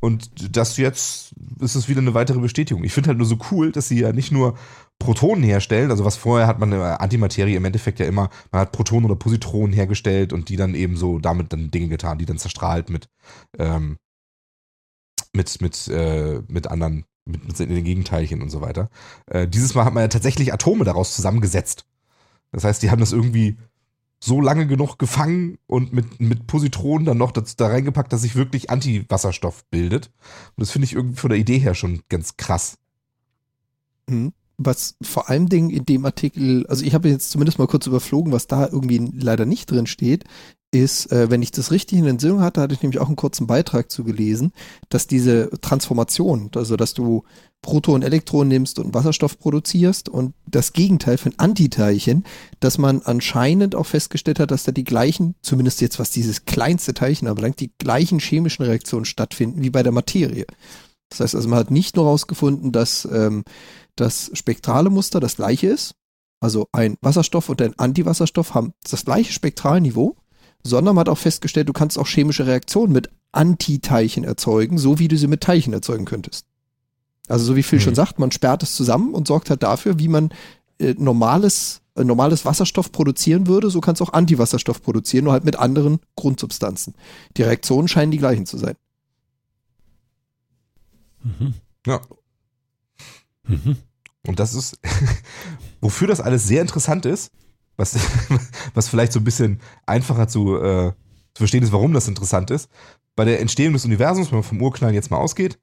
und 0.00 0.56
das 0.56 0.76
jetzt 0.76 1.34
ist 1.60 1.74
es 1.74 1.88
wieder 1.88 2.00
eine 2.00 2.14
weitere 2.14 2.38
Bestätigung. 2.38 2.84
Ich 2.84 2.92
finde 2.92 3.08
halt 3.08 3.18
nur 3.18 3.26
so 3.26 3.38
cool, 3.50 3.72
dass 3.72 3.88
sie 3.88 4.00
ja 4.00 4.12
nicht 4.12 4.30
nur 4.30 4.58
Protonen 4.98 5.44
herstellen, 5.44 5.90
also 5.90 6.04
was 6.04 6.16
vorher 6.16 6.46
hat 6.46 6.58
man 6.58 6.72
eine 6.72 7.00
Antimaterie 7.00 7.54
im 7.54 7.64
Endeffekt 7.64 8.00
ja 8.00 8.06
immer, 8.06 8.30
man 8.50 8.62
hat 8.62 8.72
Protonen 8.72 9.04
oder 9.04 9.16
Positronen 9.16 9.72
hergestellt 9.72 10.32
und 10.32 10.48
die 10.48 10.56
dann 10.56 10.74
eben 10.74 10.96
so 10.96 11.18
damit 11.18 11.52
dann 11.52 11.70
Dinge 11.70 11.88
getan, 11.88 12.18
die 12.18 12.24
dann 12.24 12.38
zerstrahlt 12.38 12.90
mit, 12.90 13.08
ähm, 13.58 13.98
mit, 15.32 15.60
mit, 15.60 15.88
äh, 15.88 16.40
mit 16.48 16.66
anderen, 16.68 17.04
mit, 17.24 17.46
mit 17.46 17.58
den 17.58 17.84
Gegenteilchen 17.84 18.42
und 18.42 18.50
so 18.50 18.60
weiter. 18.60 18.88
Äh, 19.26 19.46
dieses 19.46 19.74
Mal 19.74 19.84
hat 19.84 19.94
man 19.94 20.02
ja 20.02 20.08
tatsächlich 20.08 20.52
Atome 20.52 20.84
daraus 20.84 21.14
zusammengesetzt. 21.14 21.84
Das 22.52 22.64
heißt, 22.64 22.82
die 22.82 22.90
haben 22.90 23.00
das 23.00 23.12
irgendwie 23.12 23.58
so 24.18 24.40
lange 24.40 24.66
genug 24.66 24.98
gefangen 24.98 25.58
und 25.66 25.92
mit, 25.92 26.20
mit 26.20 26.46
Positronen 26.46 27.04
dann 27.04 27.18
noch 27.18 27.32
das, 27.32 27.56
da 27.56 27.68
reingepackt, 27.68 28.12
dass 28.12 28.22
sich 28.22 28.34
wirklich 28.34 28.70
Antiwasserstoff 28.70 29.64
bildet. 29.66 30.10
Und 30.56 30.62
das 30.62 30.70
finde 30.70 30.86
ich 30.86 30.94
irgendwie 30.94 31.16
von 31.16 31.30
der 31.30 31.38
Idee 31.38 31.58
her 31.58 31.74
schon 31.74 32.00
ganz 32.08 32.36
krass. 32.36 32.78
Mhm. 34.08 34.32
Was 34.58 34.96
vor 35.02 35.28
allem 35.28 35.48
Dingen 35.48 35.70
in 35.70 35.84
dem 35.84 36.06
Artikel, 36.06 36.66
also 36.66 36.84
ich 36.84 36.94
habe 36.94 37.08
jetzt 37.08 37.30
zumindest 37.30 37.58
mal 37.58 37.66
kurz 37.66 37.86
überflogen, 37.86 38.32
was 38.32 38.46
da 38.46 38.66
irgendwie 38.66 39.10
leider 39.12 39.44
nicht 39.44 39.70
drin 39.70 39.86
steht, 39.86 40.24
ist, 40.70 41.12
äh, 41.12 41.30
wenn 41.30 41.42
ich 41.42 41.50
das 41.50 41.70
richtig 41.70 41.98
in 41.98 42.06
Entsinnung 42.06 42.40
hatte, 42.40 42.60
hatte 42.60 42.74
ich 42.74 42.82
nämlich 42.82 43.00
auch 43.00 43.06
einen 43.06 43.16
kurzen 43.16 43.46
Beitrag 43.46 43.90
zu 43.90 44.04
gelesen, 44.04 44.52
dass 44.88 45.06
diese 45.06 45.50
Transformation, 45.60 46.50
also 46.54 46.76
dass 46.76 46.94
du 46.94 47.24
Proton, 47.62 48.02
Elektron 48.02 48.46
nimmst 48.48 48.78
und 48.78 48.94
Wasserstoff 48.94 49.38
produzierst 49.38 50.08
und 50.08 50.34
das 50.46 50.72
Gegenteil 50.72 51.18
ein 51.24 51.38
Antiteilchen, 51.38 52.24
dass 52.60 52.78
man 52.78 53.02
anscheinend 53.02 53.74
auch 53.74 53.86
festgestellt 53.86 54.38
hat, 54.38 54.50
dass 54.50 54.64
da 54.64 54.72
die 54.72 54.84
gleichen, 54.84 55.34
zumindest 55.42 55.80
jetzt 55.80 55.98
was 55.98 56.10
dieses 56.10 56.44
kleinste 56.44 56.94
Teilchen 56.94 57.26
anbelangt, 57.26 57.58
die 57.58 57.72
gleichen 57.78 58.20
chemischen 58.20 58.64
Reaktionen 58.64 59.04
stattfinden 59.04 59.62
wie 59.62 59.70
bei 59.70 59.82
der 59.82 59.92
Materie. 59.92 60.46
Das 61.08 61.20
heißt 61.20 61.34
also, 61.34 61.48
man 61.48 61.58
hat 61.58 61.70
nicht 61.70 61.96
nur 61.96 62.06
herausgefunden, 62.06 62.72
dass 62.72 63.06
ähm, 63.10 63.44
das 63.94 64.30
spektrale 64.34 64.90
Muster 64.90 65.20
das 65.20 65.36
gleiche 65.36 65.68
ist, 65.68 65.94
also 66.40 66.68
ein 66.72 66.96
Wasserstoff 67.00 67.48
und 67.48 67.62
ein 67.62 67.78
Antiwasserstoff 67.78 68.54
haben 68.54 68.72
das 68.88 69.04
gleiche 69.04 69.32
Spektralniveau, 69.32 70.16
sondern 70.62 70.94
man 70.94 71.02
hat 71.02 71.08
auch 71.08 71.18
festgestellt, 71.18 71.68
du 71.68 71.72
kannst 71.72 71.98
auch 71.98 72.06
chemische 72.06 72.46
Reaktionen 72.46 72.92
mit 72.92 73.10
Antiteilchen 73.32 74.24
erzeugen, 74.24 74.78
so 74.78 74.98
wie 74.98 75.08
du 75.08 75.16
sie 75.16 75.28
mit 75.28 75.42
Teilchen 75.42 75.72
erzeugen 75.72 76.04
könntest. 76.04 76.46
Also 77.28 77.44
so 77.44 77.56
wie 77.56 77.62
Phil 77.62 77.78
mhm. 77.78 77.82
schon 77.82 77.94
sagt, 77.94 78.18
man 78.18 78.30
sperrt 78.30 78.62
es 78.62 78.74
zusammen 78.74 79.14
und 79.14 79.26
sorgt 79.26 79.50
halt 79.50 79.62
dafür, 79.62 79.98
wie 79.98 80.08
man 80.08 80.30
äh, 80.78 80.94
normales, 80.98 81.80
äh, 81.96 82.04
normales 82.04 82.44
Wasserstoff 82.44 82.92
produzieren 82.92 83.46
würde, 83.46 83.70
so 83.70 83.80
kannst 83.80 84.00
du 84.00 84.04
auch 84.04 84.12
Antiwasserstoff 84.12 84.82
produzieren, 84.82 85.24
nur 85.24 85.32
halt 85.32 85.44
mit 85.44 85.56
anderen 85.56 85.98
Grundsubstanzen. 86.16 86.94
Die 87.36 87.42
Reaktionen 87.42 87.88
scheinen 87.88 88.12
die 88.12 88.18
gleichen 88.18 88.46
zu 88.46 88.58
sein. 88.58 88.76
Mhm. 91.26 91.54
Ja. 91.86 92.00
Mhm. 93.44 93.76
Und 94.26 94.40
das 94.40 94.54
ist, 94.54 94.78
wofür 95.80 96.08
das 96.08 96.20
alles 96.20 96.46
sehr 96.46 96.62
interessant 96.62 97.06
ist, 97.06 97.30
was, 97.76 97.96
was 98.74 98.88
vielleicht 98.88 99.12
so 99.12 99.20
ein 99.20 99.24
bisschen 99.24 99.60
einfacher 99.86 100.28
zu, 100.28 100.56
äh, 100.56 100.92
zu 101.34 101.38
verstehen 101.38 101.62
ist, 101.62 101.72
warum 101.72 101.92
das 101.92 102.08
interessant 102.08 102.50
ist. 102.50 102.70
Bei 103.14 103.24
der 103.24 103.40
Entstehung 103.40 103.72
des 103.72 103.84
Universums, 103.84 104.30
wenn 104.30 104.38
man 104.38 104.44
vom 104.44 104.62
Urknall 104.62 104.94
jetzt 104.94 105.10
mal 105.10 105.18
ausgeht, 105.18 105.58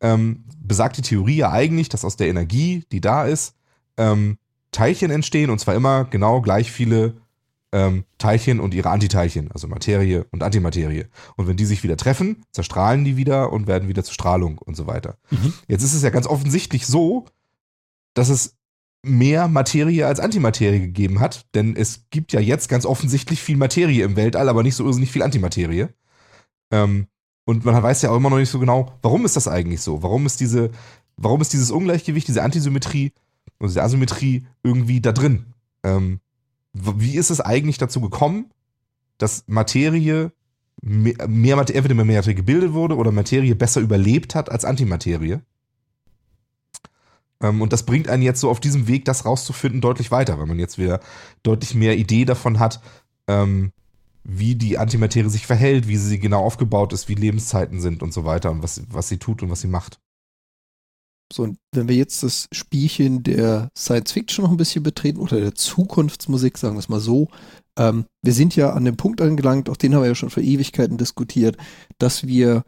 ähm, 0.00 0.44
besagt 0.58 0.96
die 0.98 1.02
Theorie 1.02 1.36
ja 1.36 1.50
eigentlich, 1.50 1.88
dass 1.88 2.04
aus 2.04 2.16
der 2.16 2.28
Energie, 2.28 2.84
die 2.92 3.00
da 3.00 3.24
ist, 3.24 3.54
ähm, 3.96 4.38
Teilchen 4.72 5.10
entstehen 5.10 5.50
und 5.50 5.58
zwar 5.58 5.74
immer 5.74 6.04
genau 6.04 6.42
gleich 6.42 6.70
viele 6.70 7.14
ähm, 7.72 8.04
Teilchen 8.18 8.60
und 8.60 8.74
ihre 8.74 8.90
Antiteilchen, 8.90 9.50
also 9.52 9.68
Materie 9.68 10.26
und 10.30 10.42
Antimaterie. 10.42 11.06
Und 11.36 11.48
wenn 11.48 11.56
die 11.56 11.64
sich 11.64 11.82
wieder 11.82 11.96
treffen, 11.96 12.44
zerstrahlen 12.52 13.04
die 13.04 13.16
wieder 13.16 13.52
und 13.52 13.66
werden 13.66 13.88
wieder 13.88 14.04
zur 14.04 14.14
Strahlung 14.14 14.58
und 14.58 14.76
so 14.76 14.86
weiter. 14.86 15.18
Mhm. 15.30 15.52
Jetzt 15.68 15.82
ist 15.82 15.94
es 15.94 16.02
ja 16.02 16.10
ganz 16.10 16.26
offensichtlich 16.26 16.86
so, 16.86 17.26
dass 18.14 18.28
es 18.28 18.56
mehr 19.02 19.48
Materie 19.48 20.06
als 20.06 20.20
Antimaterie 20.20 20.80
gegeben 20.80 21.20
hat, 21.20 21.46
denn 21.54 21.76
es 21.76 22.06
gibt 22.10 22.32
ja 22.32 22.40
jetzt 22.40 22.68
ganz 22.68 22.86
offensichtlich 22.86 23.40
viel 23.40 23.56
Materie 23.56 24.04
im 24.04 24.16
Weltall, 24.16 24.48
aber 24.48 24.62
nicht 24.62 24.74
so 24.74 24.84
irrsinnig 24.84 25.12
viel 25.12 25.22
Antimaterie. 25.22 25.88
Ähm, 26.72 27.06
und 27.44 27.64
man 27.64 27.80
weiß 27.80 28.02
ja 28.02 28.10
auch 28.10 28.16
immer 28.16 28.30
noch 28.30 28.38
nicht 28.38 28.50
so 28.50 28.58
genau, 28.58 28.92
warum 29.02 29.24
ist 29.24 29.36
das 29.36 29.46
eigentlich 29.46 29.80
so? 29.80 30.02
Warum 30.02 30.26
ist 30.26 30.40
diese, 30.40 30.70
warum 31.16 31.40
ist 31.40 31.52
dieses 31.52 31.70
Ungleichgewicht, 31.70 32.26
diese 32.26 32.42
Antisymmetrie 32.42 33.12
und 33.58 33.68
diese 33.68 33.82
Asymmetrie 33.82 34.46
irgendwie 34.64 35.00
da 35.00 35.12
drin? 35.12 35.46
Ähm, 35.84 36.20
wie 36.76 37.16
ist 37.16 37.30
es 37.30 37.40
eigentlich 37.40 37.78
dazu 37.78 38.00
gekommen, 38.00 38.50
dass 39.18 39.44
Materie 39.46 40.32
mehr, 40.82 41.26
mehr 41.26 41.58
entweder 41.58 41.94
mehr 41.94 42.04
Materie 42.04 42.34
gebildet 42.34 42.72
wurde 42.72 42.96
oder 42.96 43.12
Materie 43.12 43.54
besser 43.54 43.80
überlebt 43.80 44.34
hat 44.34 44.50
als 44.50 44.64
Antimaterie? 44.64 45.40
Ähm, 47.40 47.62
und 47.62 47.72
das 47.72 47.84
bringt 47.84 48.08
einen 48.08 48.22
jetzt 48.22 48.40
so 48.40 48.50
auf 48.50 48.60
diesem 48.60 48.88
Weg, 48.88 49.04
das 49.04 49.24
rauszufinden, 49.24 49.80
deutlich 49.80 50.10
weiter, 50.10 50.38
weil 50.38 50.46
man 50.46 50.58
jetzt 50.58 50.78
wieder 50.78 51.00
deutlich 51.42 51.74
mehr 51.74 51.96
Idee 51.96 52.24
davon 52.24 52.58
hat, 52.58 52.80
ähm, 53.26 53.72
wie 54.24 54.54
die 54.54 54.78
Antimaterie 54.78 55.28
sich 55.28 55.46
verhält, 55.46 55.88
wie 55.88 55.96
sie 55.96 56.18
genau 56.18 56.42
aufgebaut 56.42 56.92
ist, 56.92 57.08
wie 57.08 57.14
Lebenszeiten 57.14 57.80
sind 57.80 58.02
und 58.02 58.12
so 58.12 58.24
weiter 58.24 58.50
und 58.50 58.62
was, 58.62 58.82
was 58.90 59.08
sie 59.08 59.18
tut 59.18 59.42
und 59.42 59.50
was 59.50 59.60
sie 59.60 59.68
macht. 59.68 60.00
So, 61.32 61.42
und 61.42 61.58
wenn 61.72 61.88
wir 61.88 61.96
jetzt 61.96 62.22
das 62.22 62.48
Spielchen 62.52 63.22
der 63.22 63.70
Science 63.76 64.12
Fiction 64.12 64.44
noch 64.44 64.50
ein 64.50 64.56
bisschen 64.56 64.82
betreten 64.82 65.18
oder 65.18 65.40
der 65.40 65.54
Zukunftsmusik, 65.54 66.56
sagen 66.56 66.76
wir 66.76 66.80
es 66.80 66.88
mal 66.88 67.00
so, 67.00 67.28
ähm, 67.76 68.06
wir 68.22 68.32
sind 68.32 68.54
ja 68.54 68.72
an 68.72 68.84
dem 68.84 68.96
Punkt 68.96 69.20
angelangt, 69.20 69.68
auch 69.68 69.76
den 69.76 69.94
haben 69.94 70.02
wir 70.02 70.08
ja 70.08 70.14
schon 70.14 70.30
vor 70.30 70.42
Ewigkeiten 70.42 70.98
diskutiert, 70.98 71.56
dass 71.98 72.26
wir 72.26 72.64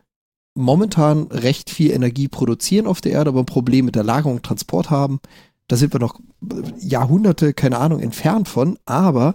momentan 0.55 1.29
recht 1.29 1.71
viel 1.71 1.93
Energie 1.93 2.27
produzieren 2.27 2.89
auf 2.89 3.01
der 3.01 3.13
Erde, 3.13 3.31
aber 3.31 3.41
ein 3.41 3.47
Problem 3.47 3.85
mit 3.85 3.95
der 3.95 4.03
Lagerung 4.03 4.37
und 4.37 4.43
Transport 4.43 4.91
haben. 4.91 5.21
Da 5.69 5.77
sind 5.77 5.93
wir 5.93 6.01
noch 6.01 6.19
Jahrhunderte, 6.81 7.55
keine 7.55 7.79
Ahnung, 7.79 8.01
entfernt 8.01 8.49
von, 8.49 8.79
aber 8.87 9.35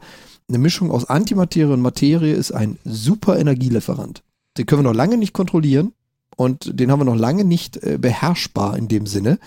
eine 0.50 0.58
Mischung 0.58 0.92
aus 0.92 1.06
Antimaterie 1.06 1.72
und 1.72 1.82
Materie 1.82 2.34
ist 2.34 2.52
ein 2.52 2.78
super 2.84 3.40
Energielieferant. 3.40 4.22
Den 4.58 4.66
können 4.66 4.84
wir 4.84 4.90
noch 4.90 4.98
lange 4.98 5.18
nicht 5.18 5.34
kontrollieren 5.34 5.94
und 6.36 6.80
den 6.80 6.92
haben 6.92 7.00
wir 7.00 7.06
noch 7.06 7.16
lange 7.16 7.44
nicht 7.44 7.78
äh, 7.78 7.98
beherrschbar 8.00 8.78
in 8.78 8.88
dem 8.88 9.06
Sinne. 9.06 9.40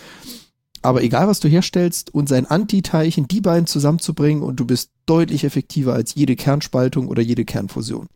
Aber 0.82 1.02
egal, 1.02 1.26
was 1.26 1.40
du 1.40 1.48
herstellst 1.48 2.14
und 2.14 2.28
sein 2.28 2.46
Antiteilchen, 2.46 3.26
die 3.26 3.40
beiden 3.40 3.66
zusammenzubringen 3.66 4.42
und 4.42 4.60
du 4.60 4.64
bist 4.64 4.90
deutlich 5.06 5.42
effektiver 5.44 5.94
als 5.94 6.14
jede 6.14 6.36
Kernspaltung 6.36 7.08
oder 7.08 7.22
jede 7.22 7.44
Kernfusion. 7.44 8.06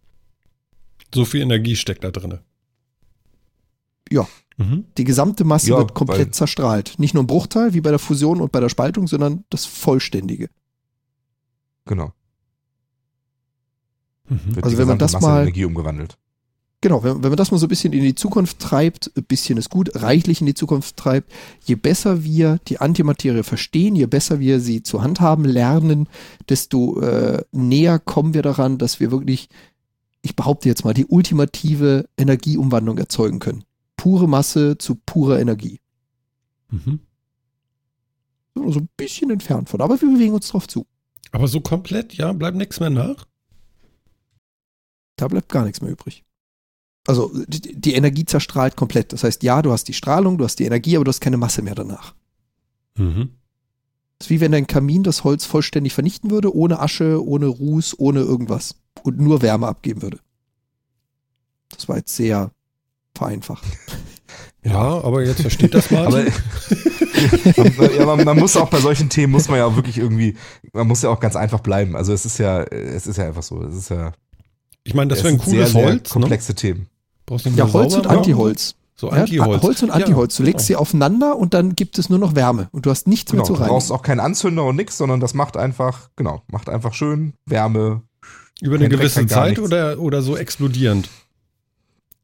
So 1.12 1.24
viel 1.24 1.40
Energie 1.40 1.74
steckt 1.74 2.04
da 2.04 2.10
drin. 2.10 2.38
Ja. 4.10 4.28
Mhm. 4.56 4.84
Die 4.98 5.04
gesamte 5.04 5.44
Masse 5.44 5.70
ja, 5.70 5.78
wird 5.78 5.94
komplett 5.94 6.34
zerstrahlt. 6.34 6.98
Nicht 6.98 7.14
nur 7.14 7.24
ein 7.24 7.26
Bruchteil 7.26 7.74
wie 7.74 7.80
bei 7.80 7.90
der 7.90 7.98
Fusion 7.98 8.40
und 8.40 8.52
bei 8.52 8.60
der 8.60 8.68
Spaltung, 8.68 9.06
sondern 9.06 9.44
das 9.50 9.66
Vollständige. 9.66 10.48
Genau. 11.86 12.12
Mhm. 14.28 14.38
Also 14.62 14.78
wenn 14.78 14.86
man 14.86 14.98
das 14.98 15.14
Masse 15.14 15.26
mal 15.26 15.42
Energie 15.42 15.64
umgewandelt. 15.64 16.18
Genau, 16.82 17.02
wenn, 17.04 17.22
wenn 17.22 17.30
man 17.30 17.36
das 17.36 17.50
mal 17.50 17.58
so 17.58 17.66
ein 17.66 17.68
bisschen 17.68 17.92
in 17.92 18.02
die 18.02 18.14
Zukunft 18.14 18.58
treibt, 18.58 19.10
ein 19.14 19.24
bisschen 19.24 19.58
ist 19.58 19.68
gut, 19.68 19.90
reichlich 19.94 20.40
in 20.40 20.46
die 20.46 20.54
Zukunft 20.54 20.96
treibt, 20.96 21.30
je 21.64 21.74
besser 21.74 22.24
wir 22.24 22.58
die 22.68 22.78
Antimaterie 22.78 23.42
verstehen, 23.42 23.96
je 23.96 24.06
besser 24.06 24.40
wir 24.40 24.60
sie 24.60 24.82
zu 24.82 25.02
handhaben 25.02 25.44
lernen, 25.44 26.08
desto 26.48 27.00
äh, 27.00 27.44
näher 27.52 27.98
kommen 27.98 28.32
wir 28.32 28.42
daran, 28.42 28.78
dass 28.78 28.98
wir 28.98 29.10
wirklich, 29.10 29.50
ich 30.22 30.36
behaupte 30.36 30.70
jetzt 30.70 30.84
mal, 30.84 30.94
die 30.94 31.04
ultimative 31.04 32.08
Energieumwandlung 32.16 32.96
erzeugen 32.96 33.40
können 33.40 33.64
pure 34.00 34.26
Masse 34.26 34.78
zu 34.78 34.94
purer 34.94 35.40
Energie. 35.40 35.78
Mhm. 36.70 37.00
So 38.54 38.80
ein 38.80 38.88
bisschen 38.96 39.30
entfernt 39.30 39.68
von, 39.68 39.82
aber 39.82 40.00
wir 40.00 40.10
bewegen 40.10 40.32
uns 40.32 40.48
drauf 40.48 40.66
zu. 40.66 40.86
Aber 41.32 41.48
so 41.48 41.60
komplett, 41.60 42.14
ja, 42.14 42.32
bleibt 42.32 42.56
nichts 42.56 42.80
mehr 42.80 42.88
nach? 42.88 43.26
Da 45.16 45.28
bleibt 45.28 45.50
gar 45.50 45.64
nichts 45.64 45.82
mehr 45.82 45.90
übrig. 45.90 46.24
Also 47.06 47.30
die, 47.46 47.80
die, 47.80 47.94
Energie 47.94 48.24
zerstrahlt 48.24 48.76
komplett. 48.76 49.12
Das 49.12 49.24
heißt, 49.24 49.42
ja, 49.42 49.62
du 49.62 49.72
hast 49.72 49.84
die 49.88 49.94
Strahlung, 49.94 50.38
du 50.38 50.44
hast 50.44 50.58
die 50.58 50.64
Energie, 50.64 50.96
aber 50.96 51.04
du 51.04 51.08
hast 51.08 51.20
keine 51.20 51.38
Masse 51.38 51.62
mehr 51.62 51.74
danach. 51.74 52.14
Mhm. 52.96 53.30
Das 54.18 54.26
ist 54.26 54.30
wie 54.30 54.40
wenn 54.40 54.52
dein 54.52 54.66
Kamin 54.66 55.02
das 55.02 55.24
Holz 55.24 55.46
vollständig 55.46 55.94
vernichten 55.94 56.30
würde, 56.30 56.54
ohne 56.54 56.80
Asche, 56.80 57.24
ohne 57.24 57.46
Ruß, 57.46 57.98
ohne 57.98 58.20
irgendwas. 58.20 58.76
Und 59.02 59.18
nur 59.18 59.40
Wärme 59.40 59.66
abgeben 59.66 60.02
würde. 60.02 60.20
Das 61.70 61.88
war 61.88 61.96
jetzt 61.96 62.14
sehr 62.14 62.50
vereinfacht. 63.14 63.64
Ja, 64.62 65.02
aber 65.02 65.24
jetzt 65.24 65.40
versteht 65.40 65.74
das 65.74 65.90
mal. 65.90 66.06
aber, 66.06 66.22
ja, 67.94 68.04
man, 68.04 68.24
man, 68.24 68.38
muss 68.38 68.56
auch 68.58 68.68
bei 68.68 68.78
solchen 68.78 69.08
Themen 69.08 69.32
muss 69.32 69.48
man 69.48 69.56
ja 69.56 69.64
auch 69.64 69.74
wirklich 69.74 69.96
irgendwie, 69.96 70.36
man 70.74 70.86
muss 70.86 71.00
ja 71.00 71.08
auch 71.08 71.18
ganz 71.18 71.34
einfach 71.34 71.60
bleiben. 71.60 71.96
Also 71.96 72.12
es 72.12 72.26
ist 72.26 72.38
ja, 72.38 72.62
es 72.64 73.06
ist 73.06 73.16
ja 73.16 73.26
einfach 73.26 73.42
so. 73.42 73.62
Es 73.64 73.74
ist 73.74 73.88
ja. 73.88 74.12
Ich 74.90 74.94
meine, 74.94 75.08
das 75.08 75.22
wäre 75.22 75.34
ein 75.34 75.38
cooles 75.38 75.70
sehr, 75.70 75.84
Holz. 75.84 76.10
Sehr 76.10 76.18
ne? 76.18 76.22
komplexe 76.24 76.50
ne? 76.50 76.56
Themen. 76.56 76.86
ja, 77.54 77.72
Holz 77.72 77.94
und 77.94 78.08
Antiholz. 78.08 78.74
So 78.96 79.08
Antiholz. 79.08 79.56
Ja, 79.56 79.62
Holz 79.62 79.82
und 79.84 79.90
Antiholz. 79.90 80.36
Du 80.36 80.42
legst 80.42 80.68
ja, 80.68 80.74
genau. 80.74 80.80
sie 80.80 80.90
aufeinander 80.90 81.36
und 81.36 81.54
dann 81.54 81.76
gibt 81.76 81.96
es 81.96 82.10
nur 82.10 82.18
noch 82.18 82.34
Wärme 82.34 82.68
und 82.72 82.86
du 82.86 82.90
hast 82.90 83.06
nichts 83.06 83.30
genau, 83.30 83.42
mehr 83.42 83.46
zu 83.46 83.52
rein. 83.54 83.68
Du 83.68 83.74
brauchst 83.74 83.92
auch 83.92 84.02
keinen 84.02 84.18
Anzünder 84.18 84.64
und 84.64 84.74
nichts, 84.74 84.98
sondern 84.98 85.20
das 85.20 85.32
macht 85.32 85.56
einfach, 85.56 86.10
genau, 86.16 86.42
macht 86.48 86.68
einfach 86.68 86.92
schön 86.92 87.34
Wärme. 87.46 88.02
Über 88.60 88.74
eine 88.74 88.88
gewisse 88.88 89.24
Zeit 89.28 89.60
oder, 89.60 90.00
oder 90.00 90.22
so 90.22 90.36
explodierend? 90.36 91.08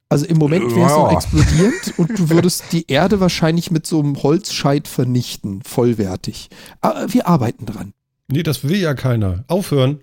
Also 0.09 0.27
im 0.27 0.39
Moment 0.39 0.75
wäre 0.75 0.87
es 0.87 0.93
noch 0.93 1.13
explodierend 1.13 1.99
und 1.99 2.19
du 2.19 2.31
würdest 2.31 2.65
die 2.73 2.87
Erde 2.89 3.21
wahrscheinlich 3.21 3.71
mit 3.71 3.87
so 3.87 4.01
einem 4.01 4.21
Holzscheit 4.21 4.89
vernichten, 4.89 5.63
vollwertig. 5.63 6.51
Aber 6.81 7.13
wir 7.13 7.29
arbeiten 7.29 7.65
dran. 7.65 7.93
Nee, 8.27 8.43
das 8.43 8.65
will 8.65 8.75
ja 8.75 8.95
keiner. 8.95 9.45
Aufhören. 9.47 10.01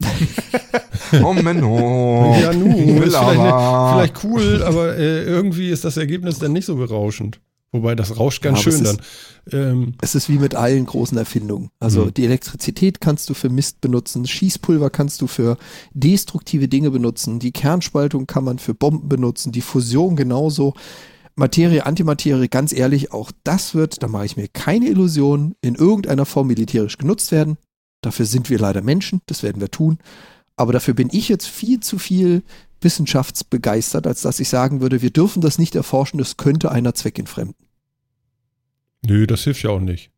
oh 1.22 1.32
Menno. 1.32 2.36
Ja, 2.42 2.52
nu, 2.52 3.02
ist 3.02 3.16
vielleicht, 3.16 3.40
vielleicht, 3.40 4.24
cool, 4.24 4.62
aber 4.64 4.96
äh, 4.96 5.24
irgendwie 5.24 5.70
ist 5.70 5.84
das 5.84 5.96
Ergebnis 5.96 6.38
dann 6.38 6.52
nicht 6.52 6.66
so 6.66 6.76
berauschend. 6.76 7.40
Wobei 7.72 7.94
das 7.94 8.18
rauscht 8.18 8.42
ganz 8.42 8.64
ja, 8.64 8.70
schön 8.70 8.84
dann. 8.84 8.98
Ähm, 9.50 9.94
es 10.02 10.14
ist 10.14 10.28
wie 10.28 10.38
mit 10.38 10.54
allen 10.54 10.84
großen 10.84 11.16
Erfindungen. 11.16 11.70
Also 11.80 12.04
mhm. 12.04 12.14
die 12.14 12.26
Elektrizität 12.26 13.00
kannst 13.00 13.30
du 13.30 13.34
für 13.34 13.48
Mist 13.48 13.80
benutzen, 13.80 14.26
Schießpulver 14.26 14.90
kannst 14.90 15.22
du 15.22 15.26
für 15.26 15.56
destruktive 15.94 16.68
Dinge 16.68 16.90
benutzen, 16.90 17.38
die 17.38 17.52
Kernspaltung 17.52 18.26
kann 18.26 18.44
man 18.44 18.58
für 18.58 18.74
Bomben 18.74 19.08
benutzen, 19.08 19.52
die 19.52 19.62
Fusion 19.62 20.16
genauso. 20.16 20.74
Materie, 21.34 21.86
Antimaterie, 21.86 22.48
ganz 22.48 22.74
ehrlich, 22.74 23.12
auch 23.12 23.32
das 23.42 23.74
wird, 23.74 24.02
da 24.02 24.08
mache 24.08 24.26
ich 24.26 24.36
mir 24.36 24.48
keine 24.48 24.88
Illusionen, 24.88 25.54
in 25.62 25.74
irgendeiner 25.74 26.26
Form 26.26 26.48
militärisch 26.48 26.98
genutzt 26.98 27.32
werden. 27.32 27.56
Dafür 28.02 28.26
sind 28.26 28.50
wir 28.50 28.58
leider 28.58 28.82
Menschen, 28.82 29.22
das 29.26 29.42
werden 29.42 29.62
wir 29.62 29.70
tun. 29.70 29.98
Aber 30.56 30.72
dafür 30.72 30.94
bin 30.94 31.08
ich 31.12 31.28
jetzt 31.28 31.46
viel 31.46 31.80
zu 31.80 31.98
viel 31.98 32.42
wissenschaftsbegeistert, 32.80 34.06
als 34.06 34.22
dass 34.22 34.40
ich 34.40 34.48
sagen 34.48 34.80
würde, 34.80 35.02
wir 35.02 35.10
dürfen 35.10 35.40
das 35.40 35.58
nicht 35.58 35.74
erforschen, 35.74 36.18
das 36.18 36.36
könnte 36.36 36.70
einer 36.70 36.94
zweckentfremden. 36.94 37.66
Nö, 39.04 39.26
das 39.26 39.44
hilft 39.44 39.62
ja 39.62 39.70
auch 39.70 39.80
nicht. 39.80 40.10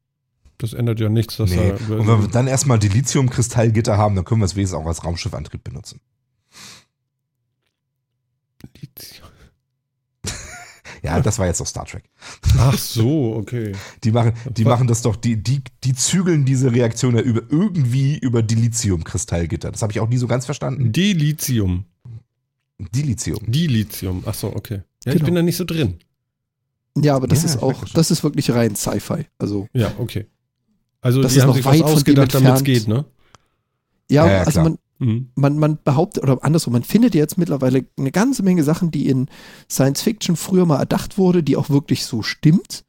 Das 0.59 0.73
ändert 0.73 1.01
ja 1.01 1.09
nichts, 1.09 1.37
dass 1.37 1.51
Nee. 1.51 1.71
er. 1.71 1.75
Und 1.75 2.07
wenn 2.07 2.21
wir 2.23 2.29
dann 2.29 2.47
erstmal 2.47 2.79
die 2.79 2.89
Lithium-Kristallgitter 2.89 3.99
haben, 3.99 4.15
dann 4.15 4.25
können 4.25 4.41
wir 4.41 4.47
es 4.47 4.57
wenigstens 4.57 4.79
auch 4.81 4.87
als 4.87 5.05
Raumschiffantrieb 5.05 5.65
benutzen. 5.65 6.01
Ja, 11.05 11.21
das 11.27 11.39
war 11.39 11.47
jetzt 11.47 11.61
doch 11.61 11.67
Star 11.67 11.85
Trek. 11.85 12.05
Ach 12.59 12.77
so, 12.79 13.35
okay. 13.37 13.73
Die 14.03 14.11
machen, 14.11 14.33
die 14.51 14.65
Was? 14.65 14.71
machen 14.71 14.87
das 14.87 15.03
doch, 15.03 15.17
die, 15.17 15.37
die, 15.43 15.61
die 15.85 15.95
zügeln 15.95 16.45
diese 16.45 16.73
Reaktion 16.73 17.15
ja 17.15 17.21
über, 17.23 17.43
irgendwie 17.51 18.19
über 18.19 18.43
die 18.43 18.55
Lithium-Kristallgitter. 18.55 19.71
Das 19.71 19.83
habe 19.83 19.93
ich 19.93 20.01
auch 20.01 20.09
nie 20.09 20.17
so 20.17 20.27
ganz 20.27 20.47
verstanden. 20.47 20.93
Dilithium. 20.93 21.85
Dilithium. 22.79 23.39
Dilithium. 23.47 24.23
Ach 24.27 24.35
so, 24.35 24.55
okay. 24.55 24.83
Ja, 25.05 25.13
ich 25.13 25.19
Genau. 25.19 25.25
bin 25.27 25.35
da 25.37 25.43
nicht 25.43 25.57
so 25.57 25.65
drin. 25.65 25.99
Ja, 26.97 27.17
aber 27.17 27.27
das 27.27 27.41
Ja, 27.43 27.49
ist 27.51 27.55
ich 27.57 27.63
auch, 27.63 27.85
das 27.93 28.11
ist 28.11 28.23
wirklich 28.25 28.51
rein 28.51 28.75
Sci-Fi. 28.77 29.27
Also, 29.39 29.69
Ja, 29.73 29.93
okay. 29.99 30.27
Also 31.01 31.21
Das 31.23 31.33
die 31.33 31.39
ist 31.39 31.43
haben 31.43 31.49
noch 31.49 31.57
sich 31.57 31.65
weit 31.67 31.73
was 31.75 31.81
von 31.81 31.89
dem 31.91 31.97
ausgedacht, 31.97 32.35
damit 32.35 32.53
es 32.53 32.59
entfernt. 32.61 32.65
geht, 32.65 32.89
ne? 32.89 33.05
ja, 34.11 34.27
Ja, 34.27 34.33
ja, 34.33 34.43
also 34.45 34.61
man, 34.63 34.79
Mhm. 34.99 35.31
man, 35.35 35.59
man 35.59 35.79
behauptet, 35.83 36.23
oder 36.23 36.39
andersrum, 36.43 36.73
man 36.73 36.85
findet 36.85 37.15
jetzt 37.15 37.37
mittlerweile 37.37 37.85
eine 37.99 38.13
ganze 38.13 38.43
Menge 38.43 38.63
Sachen, 38.63 38.91
die 38.91 39.09
in 39.09 39.29
Science 39.71 40.03
Fiction 40.03 40.37
früher 40.37 40.67
mal 40.67 40.79
erdacht 40.79 41.19
wurde, 41.19 41.43
die 41.43 41.57
auch 41.57 41.71
wirklich 41.71 42.05
so 42.05 42.23
stimmt. 42.23 42.85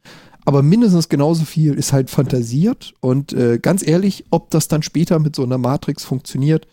Aber 0.45 0.61
mindestens 0.61 1.10
genauso 1.10 1.44
viel 1.44 1.73
ist 1.73 1.91
halt 1.91 2.11
fantasiert. 2.11 2.94
Und 2.99 3.34
äh, 3.34 3.57
ganz 3.60 3.86
ehrlich, 3.86 4.26
ob 4.30 4.52
das 4.52 4.68
dann 4.68 4.84
später 4.84 5.18
mit 5.18 5.36
so 5.36 5.44
einer 5.44 5.57
Matrix 5.57 6.06
funktioniert, 6.06 6.68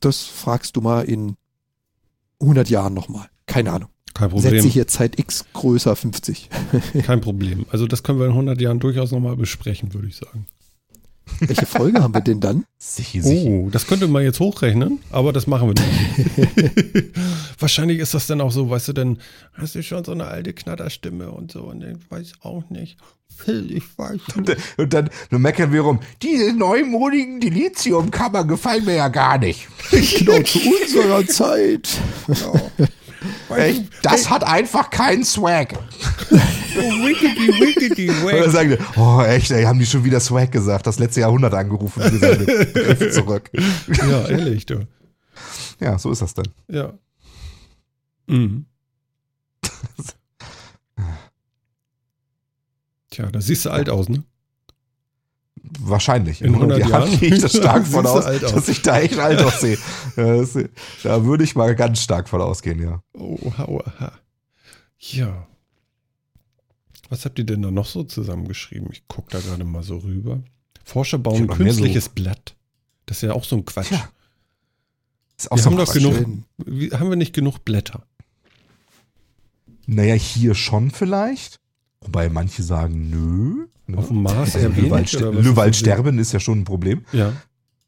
das 0.00 0.24
fragst 0.24 0.76
du 0.76 0.80
mal 0.80 1.02
in 1.02 1.36
100 2.40 2.68
Jahren 2.68 2.94
nochmal. 2.94 3.28
Keine 3.46 3.72
Ahnung. 3.72 3.88
Kein 4.14 4.30
Setze 4.30 4.56
Problem. 4.56 4.64
hier 4.64 4.88
Zeit 4.88 5.18
X 5.18 5.44
größer 5.52 5.94
50. 5.94 6.50
Kein 7.04 7.20
Problem. 7.20 7.66
Also 7.70 7.86
das 7.86 8.02
können 8.02 8.18
wir 8.18 8.26
in 8.26 8.32
100 8.32 8.60
Jahren 8.60 8.80
durchaus 8.80 9.12
nochmal 9.12 9.36
besprechen, 9.36 9.94
würde 9.94 10.08
ich 10.08 10.16
sagen. 10.16 10.46
Welche 11.40 11.66
Folge 11.66 12.02
haben 12.02 12.14
wir 12.14 12.20
denn 12.20 12.40
dann? 12.40 12.64
Sicher, 12.78 13.22
sicher. 13.22 13.48
Oh, 13.48 13.68
das 13.70 13.86
könnte 13.86 14.08
man 14.08 14.22
jetzt 14.22 14.40
hochrechnen, 14.40 14.98
aber 15.10 15.32
das 15.32 15.46
machen 15.46 15.68
wir 15.74 15.84
nicht. 15.84 17.10
Wahrscheinlich 17.58 17.98
ist 17.98 18.14
das 18.14 18.26
dann 18.26 18.40
auch 18.40 18.50
so, 18.52 18.70
weißt 18.70 18.88
du, 18.88 18.92
dann 18.92 19.18
hast 19.54 19.74
du 19.74 19.82
schon 19.82 20.04
so 20.04 20.12
eine 20.12 20.26
alte 20.26 20.52
Knatterstimme 20.52 21.30
und 21.30 21.52
so 21.52 21.62
und 21.64 21.82
ich 21.84 21.96
weiß 22.10 22.32
auch 22.42 22.68
nicht. 22.70 22.98
Phil, 23.36 23.70
ich 23.76 23.84
weiß 23.96 24.18
Und, 24.36 24.48
nicht. 24.48 24.60
und 24.78 24.92
dann, 24.92 25.10
dann 25.30 25.42
meckern 25.42 25.72
wir 25.72 25.82
rum, 25.82 26.00
diese 26.22 26.52
neumodigen 26.54 27.38
Dilithium-Kammern 27.40 28.48
gefallen 28.48 28.84
mir 28.84 28.96
ja 28.96 29.08
gar 29.08 29.38
nicht. 29.38 29.68
genau, 29.90 30.42
zu 30.42 30.58
unserer 30.58 31.24
Zeit. 31.26 31.88
Echt, 33.56 33.84
das 34.02 34.30
hat 34.30 34.44
einfach 34.44 34.90
keinen 34.90 35.24
Swag. 35.24 35.74
Oh, 36.30 36.36
wickedy, 37.06 37.48
wickedy, 37.60 38.10
Und 38.10 38.24
wack. 38.44 38.50
sagen 38.52 38.70
die, 38.70 38.78
oh 39.00 39.20
echt, 39.22 39.50
ey, 39.50 39.64
haben 39.64 39.78
die 39.80 39.86
schon 39.86 40.04
wieder 40.04 40.20
Swag 40.20 40.52
gesagt, 40.52 40.86
das 40.86 40.98
letzte 41.00 41.20
Jahrhundert 41.22 41.54
angerufen, 41.54 42.00
seine 42.20 42.44
Begriffe 42.44 43.10
zurück. 43.10 43.50
Ja, 44.08 44.28
ehrlich, 44.28 44.66
du. 44.66 44.86
Ja, 45.80 45.98
so 45.98 46.10
ist 46.12 46.22
das 46.22 46.34
dann. 46.34 46.46
Ja. 46.68 46.92
Mhm. 48.28 48.66
Tja, 53.10 53.26
da 53.32 53.40
siehst 53.40 53.64
du 53.64 53.70
alt 53.70 53.88
aus, 53.90 54.08
ne? 54.08 54.22
Wahrscheinlich. 55.80 56.42
In 56.42 56.54
100 56.54 56.86
Jahren? 56.88 57.18
gehe 57.18 57.34
ich 57.34 57.40
das 57.40 57.56
stark 57.56 57.86
von 57.86 58.06
aus, 58.06 58.24
dass 58.24 58.68
ich 58.68 58.82
da 58.82 59.00
echt 59.00 59.18
alt 59.18 59.40
aussehe. 59.42 59.78
Ja, 60.16 60.44
da 61.02 61.24
würde 61.24 61.44
ich 61.44 61.54
mal 61.56 61.74
ganz 61.74 62.02
stark 62.02 62.28
von 62.28 62.40
ausgehen, 62.40 62.80
ja. 62.82 63.02
Oha, 63.14 63.64
oha. 63.66 64.12
Ja. 64.98 65.46
Was 67.08 67.24
habt 67.24 67.38
ihr 67.38 67.44
denn 67.46 67.62
da 67.62 67.70
noch 67.70 67.86
so 67.86 68.04
zusammengeschrieben? 68.04 68.88
Ich 68.92 69.06
gucke 69.08 69.30
da 69.30 69.40
gerade 69.40 69.64
mal 69.64 69.82
so 69.82 69.96
rüber. 69.98 70.42
Forscher 70.84 71.18
bauen 71.18 71.46
mehr 71.46 71.48
so- 71.48 71.54
künstliches 71.64 72.08
Blatt. 72.08 72.54
Das 73.06 73.18
ist 73.18 73.22
ja 73.22 73.32
auch 73.32 73.44
so 73.44 73.56
ein 73.56 73.64
Quatsch. 73.64 73.88
Tja, 73.88 74.08
Ist 75.38 75.50
auch 75.50 75.56
Wir 75.56 75.62
so 75.62 75.70
haben 75.70 75.76
doch 75.78 75.92
genug, 75.92 76.14
wie, 76.58 76.90
haben 76.90 77.08
wir 77.08 77.16
nicht 77.16 77.32
genug 77.34 77.64
Blätter? 77.64 78.04
Naja, 79.86 80.14
hier 80.14 80.54
schon 80.54 80.90
vielleicht. 80.90 81.60
Wobei 82.02 82.28
manche 82.28 82.62
sagen, 82.62 83.08
nö. 83.08 83.66
Ne? 83.88 83.98
Auf 83.98 84.08
dem 84.08 84.22
Mars 84.22 84.54
Also 84.54 84.58
eher 84.58 84.76
wenig, 84.76 85.12
Löwald, 85.12 85.14
oder 85.82 86.04
was 86.04 86.14
ist 86.20 86.32
ja 86.32 86.40
schon 86.40 86.60
ein 86.60 86.64
Problem. 86.64 87.04
Ja. 87.12 87.32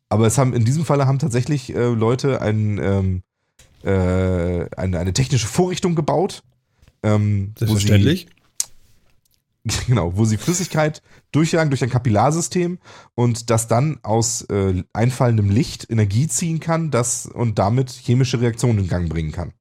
Aber 0.09 0.27
es 0.27 0.39
haben 0.39 0.55
in 0.55 0.65
diesem 0.65 0.85
Falle 0.85 1.07
haben 1.07 1.19
tatsächlich 1.19 1.75
äh, 1.75 1.89
Leute 1.89 2.41
ein, 2.43 2.79
ähm, 2.83 3.23
äh, 3.85 4.67
eine, 4.77 4.99
eine 4.99 5.13
technische 5.13 5.47
Vorrichtung 5.47 5.95
gebaut. 5.95 6.43
Ähm, 7.03 7.53
wo 7.59 7.67
sie- 7.67 7.67
Selbstverständlich. 7.67 8.27
Genau, 9.87 10.17
wo 10.17 10.25
sie 10.25 10.39
Flüssigkeit 10.39 11.03
durchjagen 11.33 11.69
durch 11.71 11.83
ein 11.83 11.91
Kapillarsystem 11.91 12.79
und 13.15 13.51
das 13.51 13.69
dann 13.69 13.99
aus 14.03 14.41
äh, 14.49 14.83
einfallendem 14.95 15.51
Licht 15.51 15.87
Energie 15.91 16.27
ziehen 16.29 16.61
kann 16.61 16.91
das, 16.91 17.27
und 17.27 17.59
damit 17.59 17.91
chemische 17.91 18.41
Reaktionen 18.41 18.79
in 18.79 18.89
Gang 18.89 19.11
bringen 19.11 19.33
kann. 19.33 19.53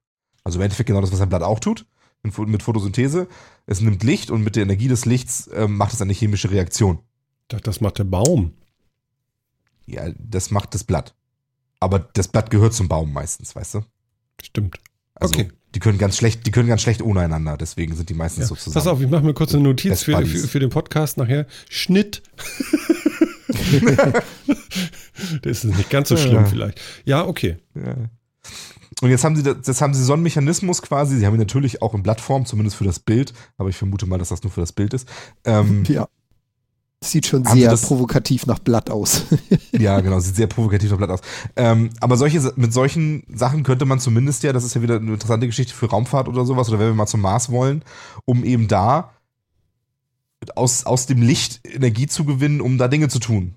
Also 0.46 0.58
im 0.58 0.64
Endeffekt 0.64 0.88
genau 0.88 1.02
das, 1.02 1.12
was 1.12 1.20
ein 1.20 1.28
Blatt 1.28 1.44
auch 1.44 1.60
tut, 1.60 1.86
mit 2.24 2.64
Photosynthese. 2.64 3.28
Es 3.72 3.82
nimmt 3.82 4.02
Licht 4.04 4.32
und 4.32 4.42
mit 4.44 4.56
der 4.56 4.64
Energie 4.64 4.88
des 4.88 5.06
Lichts 5.06 5.48
ähm, 5.54 5.78
macht 5.78 5.94
es 5.94 6.02
eine 6.02 6.12
chemische 6.14 6.50
Reaktion. 6.50 6.98
Das 7.50 7.82
macht 7.82 8.00
der 8.00 8.04
Baum. 8.04 8.54
Ja, 9.86 10.10
das 10.18 10.50
macht 10.50 10.74
das 10.74 10.84
Blatt. 10.84 11.14
Aber 11.80 12.00
das 12.00 12.28
Blatt 12.30 12.50
gehört 12.50 12.74
zum 12.74 12.88
Baum 12.88 13.14
meistens, 13.14 13.56
weißt 13.56 13.76
du? 13.76 13.82
Stimmt. 14.42 14.78
Also 15.14 15.36
Okay. 15.36 15.50
die 15.76 15.80
können 15.80 16.00
ganz 16.00 16.18
schlecht, 16.18 16.48
die 16.48 16.52
können 16.52 16.68
ganz 16.68 16.82
schlecht 16.82 17.04
ohne 17.04 17.20
einander, 17.22 17.58
deswegen 17.58 17.96
sind 17.96 18.10
die 18.10 18.16
meistens 18.16 18.46
Ja. 18.46 18.48
so 18.48 18.56
zusammen. 18.56 18.74
Pass 18.74 18.88
auf, 18.88 19.02
ich 19.02 19.08
mache 19.10 19.24
mir 19.24 19.36
kurz 19.36 19.54
eine 19.54 19.62
Notiz 19.64 20.02
für, 20.02 20.26
für, 20.26 20.48
für 20.48 20.60
den 20.60 20.70
Podcast 20.72 21.18
nachher. 21.18 21.46
Schnitt. 21.70 22.24
das 25.44 25.64
ist 25.64 25.76
nicht 25.76 25.92
ganz 25.92 26.10
so 26.10 26.18
schlimm 26.18 26.34
Ja. 26.42 26.46
vielleicht. 26.46 26.82
Ja, 27.06 27.26
okay. 27.28 27.58
Ja. 27.76 27.96
Und 29.02 29.10
jetzt 29.10 29.24
haben 29.24 29.36
sie 29.36 29.44
jetzt 29.44 29.82
haben 29.82 29.94
sie 29.94 30.04
so 30.04 30.14
einen 30.14 30.24
Mechanismus 30.24 30.82
quasi. 30.82 31.18
Sie 31.18 31.26
haben 31.26 31.36
ihn 31.36 31.40
natürlich 31.40 31.82
auch 31.82 31.94
in 31.94 32.04
Blattform, 32.04 32.46
zumindest 32.46 32.76
für 32.76 32.84
das 32.84 33.00
Bild, 33.00 33.34
aber 33.58 33.70
ich 33.70 33.78
vermute 33.78 34.06
mal, 34.06 34.18
dass 34.18 34.30
das 34.30 34.44
nur 34.44 34.52
für 34.52 34.62
das 34.62 34.74
Bild 34.74 34.94
ist. 34.94 35.08
Ähm, 35.46 35.84
Ja. 35.90 36.08
Sieht 37.02 37.28
schon 37.28 37.46
sehr 37.46 37.78
provokativ 37.78 38.46
nach 38.46 38.60
Blatt 38.60 38.90
aus. 38.90 39.24
ja, 39.72 40.02
genau, 40.02 40.20
sieht 40.20 40.36
sehr 40.36 40.48
provokativ 40.48 40.92
auf 40.92 40.98
Blatt 40.98 41.12
aus. 41.12 41.22
Ähm, 41.56 41.92
aber 42.02 42.18
solche, 42.18 42.52
mit 42.58 42.74
solchen 42.74 43.24
Sachen 43.34 43.64
könnte 43.64 43.86
man 43.86 44.02
zumindest 44.02 44.44
ja, 44.44 44.52
das 44.52 44.66
ist 44.66 44.74
ja 44.74 44.82
wieder 44.82 44.98
eine 44.98 45.14
interessante 45.14 45.48
Geschichte 45.48 45.74
für 45.74 45.90
Raumfahrt 45.90 46.28
oder 46.28 46.44
sowas, 46.44 46.68
oder 46.68 46.80
wenn 46.80 46.88
wir 46.88 46.94
mal 46.94 47.08
zum 47.08 47.22
Mars 47.22 47.50
wollen, 47.50 47.86
um 48.26 48.44
eben 48.44 48.68
da 48.68 49.12
aus, 50.56 50.86
aus 50.86 51.06
dem 51.06 51.22
Licht 51.22 51.62
Energie 51.66 52.08
zu 52.08 52.26
gewinnen, 52.26 52.60
um 52.60 52.78
da 52.78 52.90
Dinge 52.90 53.08
zu 53.08 53.20
tun. 53.20 53.56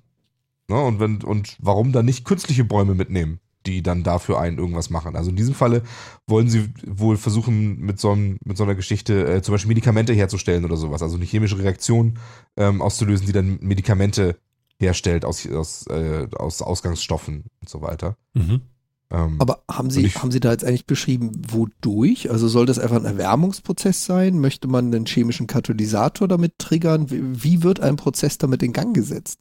Ne? 0.69 0.81
Und, 0.81 1.01
wenn, 1.01 1.23
und 1.23 1.57
warum 1.59 1.91
dann 1.91 2.05
nicht 2.05 2.25
künstliche 2.25 2.63
Bäume 2.63 2.95
mitnehmen, 2.95 3.41
die 3.67 3.83
dann 3.83 4.03
dafür 4.03 4.41
einen 4.41 4.59
irgendwas 4.59 4.91
machen? 4.91 5.17
Also 5.17 5.31
in 5.31 5.37
diesem 5.37 5.55
Falle 5.55 5.83
wollen 6.27 6.49
sie 6.49 6.71
wohl 6.87 7.17
versuchen, 7.17 7.79
mit 7.81 7.99
so, 8.01 8.11
einem, 8.13 8.39
mit 8.45 8.57
so 8.57 8.65
einer 8.65 8.75
Geschichte 8.75 9.27
äh, 9.27 9.43
zum 9.43 9.53
Beispiel 9.55 9.69
Medikamente 9.69 10.13
herzustellen 10.13 10.65
oder 10.65 10.77
sowas. 10.77 11.03
Also 11.03 11.17
eine 11.17 11.25
chemische 11.25 11.59
Reaktion 11.59 12.19
ähm, 12.57 12.83
auszulösen, 12.83 13.27
die 13.27 13.33
dann 13.33 13.59
Medikamente 13.61 14.37
herstellt 14.79 15.25
aus, 15.25 15.47
aus, 15.49 15.87
äh, 15.89 16.27
aus 16.37 16.61
Ausgangsstoffen 16.63 17.45
und 17.61 17.69
so 17.69 17.83
weiter. 17.83 18.17
Mhm. 18.35 18.63
Ähm, 19.11 19.37
Aber 19.39 19.63
haben 19.71 19.91
Sie, 19.91 20.07
ich- 20.07 20.17
haben 20.23 20.31
Sie 20.33 20.41
da 20.41 20.51
jetzt 20.53 20.65
eigentlich 20.65 20.87
beschrieben, 20.87 21.33
wodurch? 21.51 22.31
Also 22.31 22.49
soll 22.49 22.67
das 22.67 22.79
einfach 22.79 22.97
ein 22.97 23.05
Erwärmungsprozess 23.05 24.05
sein? 24.07 24.39
Möchte 24.41 24.69
man 24.69 24.87
einen 24.87 25.07
chemischen 25.07 25.47
Katalysator 25.47 26.27
damit 26.29 26.59
triggern? 26.59 27.11
Wie, 27.11 27.21
wie 27.45 27.63
wird 27.63 27.81
ein 27.81 27.97
Prozess 27.97 28.39
damit 28.39 28.63
in 28.63 28.73
Gang 28.73 28.95
gesetzt? 28.95 29.39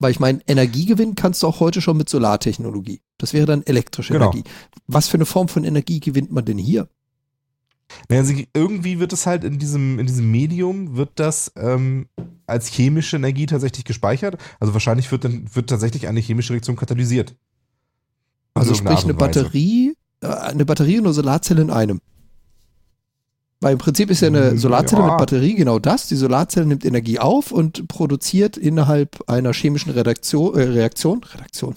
Weil 0.00 0.10
ich 0.10 0.18
meine, 0.18 0.40
Energiegewinn 0.48 1.14
kannst 1.14 1.42
du 1.42 1.46
auch 1.46 1.60
heute 1.60 1.80
schon 1.80 1.96
mit 1.96 2.08
Solartechnologie. 2.08 3.02
Das 3.18 3.32
wäre 3.32 3.46
dann 3.46 3.62
elektrische 3.62 4.14
Genau. 4.14 4.32
Energie. 4.32 4.44
Was 4.86 5.06
für 5.08 5.18
eine 5.18 5.26
Form 5.26 5.46
von 5.48 5.62
Energie 5.62 6.00
gewinnt 6.00 6.32
man 6.32 6.44
denn 6.44 6.58
hier? 6.58 6.88
naja, 8.08 8.24
sie, 8.24 8.48
irgendwie 8.54 8.98
wird 8.98 9.12
es 9.12 9.26
halt 9.26 9.44
in 9.44 9.58
diesem, 9.58 9.98
in 9.98 10.06
diesem 10.06 10.30
Medium, 10.30 10.96
wird 10.96 11.10
das 11.16 11.52
ähm, 11.56 12.06
als 12.46 12.68
chemische 12.68 13.16
Energie 13.16 13.46
tatsächlich 13.46 13.84
gespeichert. 13.84 14.36
Also 14.58 14.72
wahrscheinlich 14.72 15.10
wird 15.10 15.24
dann 15.24 15.54
wird 15.54 15.70
tatsächlich 15.70 16.08
eine 16.08 16.20
chemische 16.20 16.52
Reaktion 16.52 16.76
katalysiert. 16.76 17.34
Also 18.54 18.74
sprich 18.74 19.04
eine. 19.04 19.14
Batterie, 19.14 19.94
äh, 20.20 20.26
eine 20.28 20.64
Batterie 20.64 20.98
und 20.98 21.06
eine 21.06 21.14
Solarzelle 21.14 21.62
in 21.62 21.70
einem. 21.70 22.00
Weil 23.60 23.74
im 23.74 23.78
Prinzip 23.78 24.10
ist 24.10 24.22
ja 24.22 24.28
eine 24.28 24.52
Mm, 24.52 24.58
Solarzelle 24.58 25.02
ja. 25.02 25.08
mit 25.08 25.18
Batterie 25.18 25.54
genau 25.54 25.78
das. 25.78 26.06
Die 26.06 26.16
Solarzelle 26.16 26.66
nimmt 26.66 26.84
Energie 26.84 27.18
auf 27.18 27.52
und 27.52 27.88
produziert 27.88 28.56
innerhalb 28.56 29.22
einer 29.28 29.52
chemischen 29.52 29.92
Redaktion, 29.92 30.58
äh, 30.58 30.62
Reaktion, 30.62 31.22
Redaktion, 31.24 31.74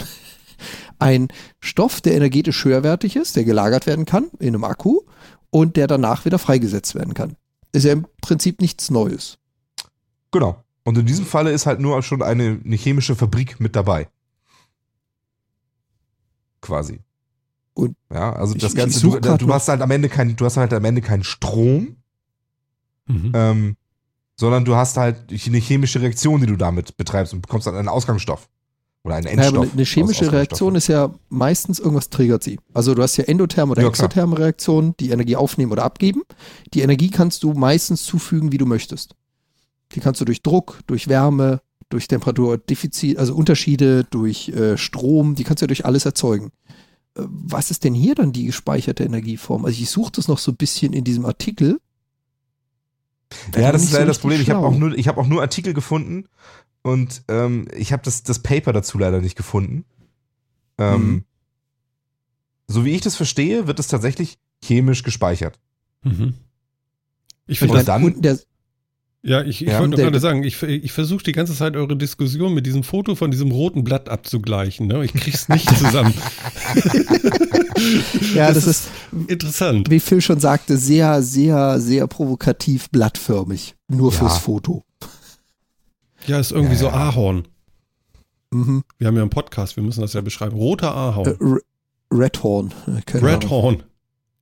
ein 1.00 1.28
Stoff, 1.60 2.00
der 2.00 2.16
energetisch 2.16 2.64
höherwertig 2.64 3.18
ist, 3.18 3.36
der 3.36 3.44
gelagert 3.44 3.86
werden 3.86 4.06
kann 4.06 4.28
in 4.40 4.50
einem 4.56 4.64
Akku 4.64 5.02
und 5.50 5.76
der 5.76 5.88
danach 5.88 6.24
wieder 6.24 6.40
freigesetzt 6.40 6.96
werden 6.96 7.14
kann. 7.14 7.36
Ist 7.74 7.84
ja 7.84 7.92
im 7.92 8.08
Prinzip 8.22 8.62
nichts 8.62 8.90
Neues. 8.90 9.38
Genau. 10.32 10.64
Und 10.86 10.98
in 10.98 11.06
diesem 11.06 11.26
Falle 11.26 11.52
ist 11.52 11.66
halt 11.66 11.80
nur 11.80 12.02
schon 12.04 12.22
eine, 12.22 12.60
eine 12.64 12.76
chemische 12.76 13.16
Fabrik 13.16 13.60
mit 13.60 13.76
dabei. 13.76 14.08
quasi. 16.62 17.00
Und 17.74 17.96
ja, 18.14 18.34
also 18.34 18.56
ich- 18.56 18.62
das 18.62 18.72
ich 18.74 18.78
Ganze, 18.78 19.00
such 19.00 19.20
du, 19.20 19.38
du 19.38 19.54
hast 19.54 19.68
halt 19.68 19.82
am 19.82 19.92
Ende 19.92 20.10
kein, 20.10 20.36
du 20.36 20.46
hast 20.46 20.58
halt 20.58 20.74
am 20.74 20.86
Ende 20.86 21.02
keinen 21.02 21.24
Strom, 21.24 21.96
Mhm. 23.08 23.32
ähm, 23.36 23.76
sondern 24.36 24.66
du 24.66 24.76
hast 24.76 24.98
halt 24.98 25.30
eine 25.30 25.58
chemische 25.58 26.02
Reaktion, 26.02 26.40
die 26.42 26.48
du 26.48 26.56
damit 26.56 26.96
betreibst 26.98 27.34
und 27.34 27.42
bekommst 27.42 27.68
dann 27.68 27.76
einen 27.76 27.88
Ausgangsstoff. 27.90 28.48
Oder 29.06 29.16
einen 29.16 29.28
Endstoff. 29.28 29.64
aber 29.66 29.72
eine, 29.74 29.84
chemische 29.86 30.32
Reaktion 30.32 30.76
ist 30.76 30.88
ja 30.88 31.14
meistens 31.28 31.80
irgendwas 31.80 32.10
triggert 32.10 32.42
sie. 32.42 32.58
Also 32.74 32.96
du 32.96 33.02
hast 33.04 33.18
ja 33.18 33.26
endotherme 33.26 33.74
oder 33.74 33.82
Ja, 33.82 33.90
exotherme 33.90 34.40
Reaktionen, 34.40 34.96
die 34.98 35.10
Energie 35.10 35.36
aufnehmen 35.36 35.74
oder 35.74 35.84
abgeben. 35.84 36.22
Die 36.74 36.80
Energie 36.82 37.10
kannst 37.10 37.44
du 37.44 37.52
meistens 37.54 38.04
zufügen, 38.06 38.54
wie 38.54 38.58
du 38.58 38.66
möchtest. 38.66 39.16
Die 39.92 40.00
kannst 40.00 40.22
du 40.22 40.26
durch 40.26 40.42
Druck, 40.42 40.80
durch 40.88 41.10
Wärme, 41.10 41.60
durch 41.90 42.08
Temperaturdefizit, 42.08 43.18
also 43.18 43.36
Unterschiede, 43.36 44.06
durch 44.06 44.48
äh, 44.50 44.78
Strom, 44.78 45.36
die 45.36 45.44
kannst 45.44 45.62
du 45.62 45.66
ja 45.66 45.68
durch 45.68 45.86
alles 45.86 46.06
erzeugen. 46.06 46.52
Was 47.16 47.70
ist 47.72 47.84
denn 47.84 47.94
hier 47.94 48.16
dann 48.16 48.32
die 48.32 48.46
gespeicherte 48.46 49.04
Energieform? 49.04 49.66
Also 49.66 49.80
ich 49.82 49.90
suche 49.90 50.12
das 50.14 50.28
noch 50.28 50.40
so 50.40 50.52
ein 50.52 50.58
bisschen 50.58 50.94
in 50.94 51.04
diesem 51.04 51.26
Artikel. 51.26 51.80
Ja, 53.56 53.72
das 53.72 53.84
ist 53.84 53.92
so 53.92 53.98
leider 53.98 54.08
das 54.08 54.18
richtig 54.18 54.22
Problem. 54.22 54.42
Ich 54.42 54.50
habe 54.50 54.60
schlau. 54.62 54.68
auch 54.70 54.78
nur, 54.78 54.98
ich 54.98 55.08
habe 55.08 55.20
auch 55.22 55.28
nur 55.28 55.42
Artikel 55.42 55.74
gefunden 55.74 56.26
und 56.82 57.24
ähm, 57.28 57.68
ich 57.76 57.92
habe 57.94 58.04
das, 58.04 58.24
das 58.24 58.40
Paper 58.40 58.74
dazu 58.74 58.98
leider 58.98 59.22
nicht 59.22 59.36
gefunden. 59.36 59.86
Ähm, 60.78 61.02
Mhm. 61.02 61.24
So 62.68 62.86
wie 62.86 62.92
ich 62.92 63.02
das 63.02 63.16
verstehe, 63.16 63.68
wird 63.68 63.80
es 63.80 63.88
tatsächlich 63.88 64.40
chemisch 64.64 65.04
gespeichert. 65.04 65.60
Mhm. 66.04 66.34
Ich 67.46 67.62
Und 67.62 67.68
finde 67.68 67.76
das, 67.80 67.86
dann- 67.86 68.04
unten 68.04 68.22
der, 68.22 68.40
ja, 69.24 69.42
ich, 69.42 69.62
ich 69.62 69.70
Ja, 69.70 69.80
wollte 69.80 69.96
gerade 69.98 70.20
sagen, 70.20 70.44
ich, 70.44 70.62
ich 70.62 70.92
versuche 70.92 71.24
die 71.24 71.32
ganze 71.32 71.56
Zeit 71.56 71.76
eure 71.76 71.96
Diskussion 71.96 72.54
mit 72.54 72.66
diesem 72.66 72.84
Foto 72.84 73.16
von 73.16 73.32
diesem 73.32 73.52
roten 73.52 73.84
Blatt 73.84 74.10
abzugleichen. 74.10 74.88
Ne? 74.88 75.04
Ich 75.06 75.14
krieg's 75.14 75.48
nicht 75.50 75.68
zusammen. 75.78 76.14
ja, 78.36 78.52
das, 78.52 78.68
ist, 78.68 78.90
interessant. 79.28 79.90
wie 79.90 80.00
Phil 80.00 80.22
schon 80.22 80.40
sagte, 80.40 80.78
sehr, 80.78 81.22
sehr, 81.22 81.80
sehr 81.80 82.08
provokativ 82.08 82.90
blattförmig. 82.90 83.76
Nur 83.88 84.12
Ja. 84.12 84.18
fürs 84.20 84.38
Foto. 84.38 84.84
Ja, 86.28 86.40
ist 86.40 86.52
irgendwie 86.52 86.74
Ja, 86.76 86.80
so. 86.80 86.90
Ahorn. 86.90 87.48
Mhm. 88.52 88.84
Wir 88.98 89.08
haben 89.08 89.16
ja 89.16 89.22
einen 89.22 89.30
Podcast, 89.30 89.76
wir 89.76 89.84
müssen 89.84 90.02
das 90.02 90.14
ja 90.14 90.22
beschreiben. 90.22 90.56
Roter 90.56 90.88
Äh, 90.88 90.92
Ahorn. 90.92 91.28
R- 91.28 91.60
Redhorn. 92.18 92.74
Äh. 92.88 93.18
Redhorn. 93.18 93.84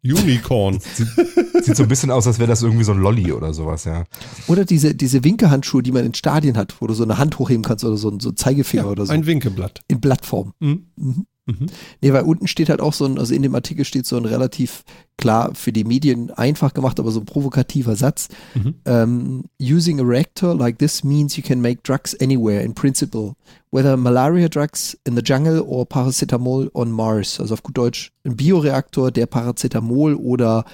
Unicorn. 0.04 0.80
Sieht 1.62 1.76
so 1.76 1.84
ein 1.84 1.90
bisschen 1.90 2.10
aus, 2.10 2.26
als 2.26 2.40
wäre 2.40 2.48
das 2.50 2.64
irgendwie 2.64 2.84
so 2.84 2.92
ein 2.92 3.00
Lolly 3.00 3.32
oder 3.32 3.54
sowas, 3.54 3.86
ja. 3.86 4.04
Oder 4.48 4.66
diese, 4.66 4.96
diese 4.96 5.24
Winkehandschuhe, 5.24 5.84
die 5.84 5.92
man 5.92 6.06
in 6.06 6.14
Stadien 6.16 6.58
hat, 6.58 6.76
wo 6.82 6.88
du 6.88 6.94
so 6.96 7.04
eine 7.04 7.18
Hand 7.20 7.38
hochheben 7.38 7.64
kannst 7.64 7.86
oder 7.86 7.98
so, 7.98 8.10
ein- 8.10 8.20
so 8.20 8.30
ein 8.30 8.36
Zeigefinger 8.38 8.84
Ja, 8.86 8.90
oder 8.90 9.06
so. 9.06 9.14
ein 9.14 9.26
Winkeblatt. 9.28 9.82
in 9.88 10.00
Blattform. 10.02 10.54
Mhm. 10.60 10.88
Mhm. 10.96 11.26
Mhm. 11.60 11.68
Nee, 12.02 12.14
weil 12.14 12.24
unten 12.24 12.48
steht 12.48 12.70
halt 12.70 12.82
auch 12.82 12.94
so 12.94 13.06
ein, 13.06 13.18
also 13.18 13.34
in 13.34 13.42
dem 13.42 13.56
Artikel 13.56 13.86
steht 13.86 14.06
so 14.06 14.18
ein 14.18 14.26
relativ 14.26 14.84
klar 15.18 15.54
für 15.54 15.72
die 15.72 15.84
Medien 15.84 16.32
einfach 16.32 16.74
gemacht, 16.74 17.00
aber 17.00 17.12
so 17.12 17.20
ein 17.20 17.26
provokativer 17.26 17.96
Satz. 17.96 18.30
Mhm. 18.54 18.76
Um, 18.86 19.44
using 19.60 20.00
a 20.00 20.04
reactor 20.04 20.56
like 20.56 20.80
this 20.80 21.04
means 21.04 21.36
you 21.38 21.44
can 21.44 21.62
make 21.62 21.82
drugs 21.84 22.16
anywhere 22.20 22.62
in 22.62 22.74
principle, 22.74 23.34
whether 23.72 23.98
malaria 23.98 24.50
drugs 24.50 24.98
in 25.06 25.16
the 25.16 25.22
jungle 25.24 25.62
or 25.62 25.86
paracetamol 25.86 26.70
on 26.74 26.92
Mars. 26.92 27.40
Also 27.40 27.54
auf 27.54 27.64
gut 27.64 27.78
Deutsch 27.78 28.12
ein 28.24 28.36
Bioreaktor, 28.36 29.12
der 29.12 29.26
Paracetamol 29.26 30.16
oder 30.16 30.66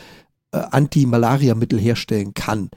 äh, 0.52 0.58
Anti-Malaria-Mittel 0.58 1.80
herstellen 1.80 2.34
kann. 2.34 2.70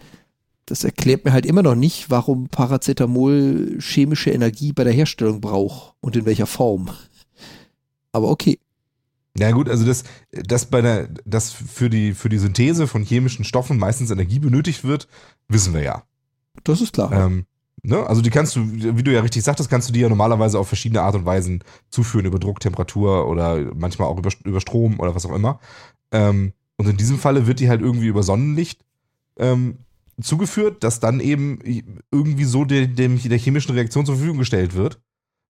Das 0.66 0.85
erklärt 0.85 1.24
mir 1.24 1.32
halt 1.32 1.47
immer 1.47 1.62
noch 1.62 1.74
nicht, 1.74 2.10
warum 2.10 2.48
Paracetamol 2.48 3.78
chemische 3.81 4.31
Energie 4.31 4.72
bei 4.72 4.85
der 4.85 4.93
Herstellung 4.93 5.40
braucht 5.40 5.94
und 6.01 6.14
in 6.14 6.27
welcher 6.27 6.47
Form. 6.47 6.90
Aber 8.12 8.30
okay. 8.30 8.58
Ja 9.38 9.52
gut, 9.52 9.68
also 9.68 9.86
das, 9.86 10.04
das 10.32 10.66
bei 10.66 10.80
der, 10.80 11.08
das 11.24 11.52
für 11.52 11.88
die, 11.88 12.14
für 12.14 12.28
die 12.28 12.38
Synthese 12.38 12.86
von 12.86 13.04
chemischen 13.04 13.44
Stoffen 13.44 13.78
meistens 13.78 14.10
Energie 14.10 14.38
benötigt 14.38 14.84
wird, 14.84 15.08
wissen 15.48 15.72
wir 15.72 15.82
ja. 15.82 16.02
Das 16.64 16.80
ist 16.80 16.92
klar. 16.92 17.12
Ähm, 17.12 17.46
ne? 17.82 18.04
Also 18.06 18.22
die 18.22 18.30
kannst 18.30 18.56
du, 18.56 18.60
wie 18.72 19.02
du 19.02 19.12
ja 19.12 19.20
richtig 19.20 19.44
sagtest, 19.44 19.70
kannst 19.70 19.88
du 19.88 19.92
die 19.92 20.00
ja 20.00 20.08
normalerweise 20.08 20.58
auf 20.58 20.68
verschiedene 20.68 21.02
Art 21.02 21.14
und 21.14 21.26
Weisen 21.26 21.62
zuführen, 21.90 22.26
über 22.26 22.38
Druck, 22.38 22.60
Temperatur 22.60 23.28
oder 23.28 23.72
manchmal 23.74 24.08
auch 24.08 24.18
über, 24.18 24.30
über 24.44 24.60
Strom 24.60 24.98
oder 24.98 25.14
was 25.14 25.26
auch 25.26 25.34
immer. 25.34 25.60
Ähm, 26.10 26.52
und 26.76 26.88
in 26.88 26.96
diesem 26.96 27.18
Falle 27.18 27.46
wird 27.46 27.60
die 27.60 27.68
halt 27.68 27.82
irgendwie 27.82 28.08
über 28.08 28.22
Sonnenlicht 28.22 28.84
ähm, 29.38 29.78
zugeführt, 30.20 30.82
das 30.82 31.00
dann 31.00 31.20
eben 31.20 31.58
irgendwie 32.10 32.44
so 32.44 32.64
de, 32.64 32.86
dem, 32.86 33.20
der 33.22 33.38
chemischen 33.38 33.74
Reaktion 33.74 34.06
zur 34.06 34.16
Verfügung 34.16 34.38
gestellt 34.38 34.74
wird 34.74 35.00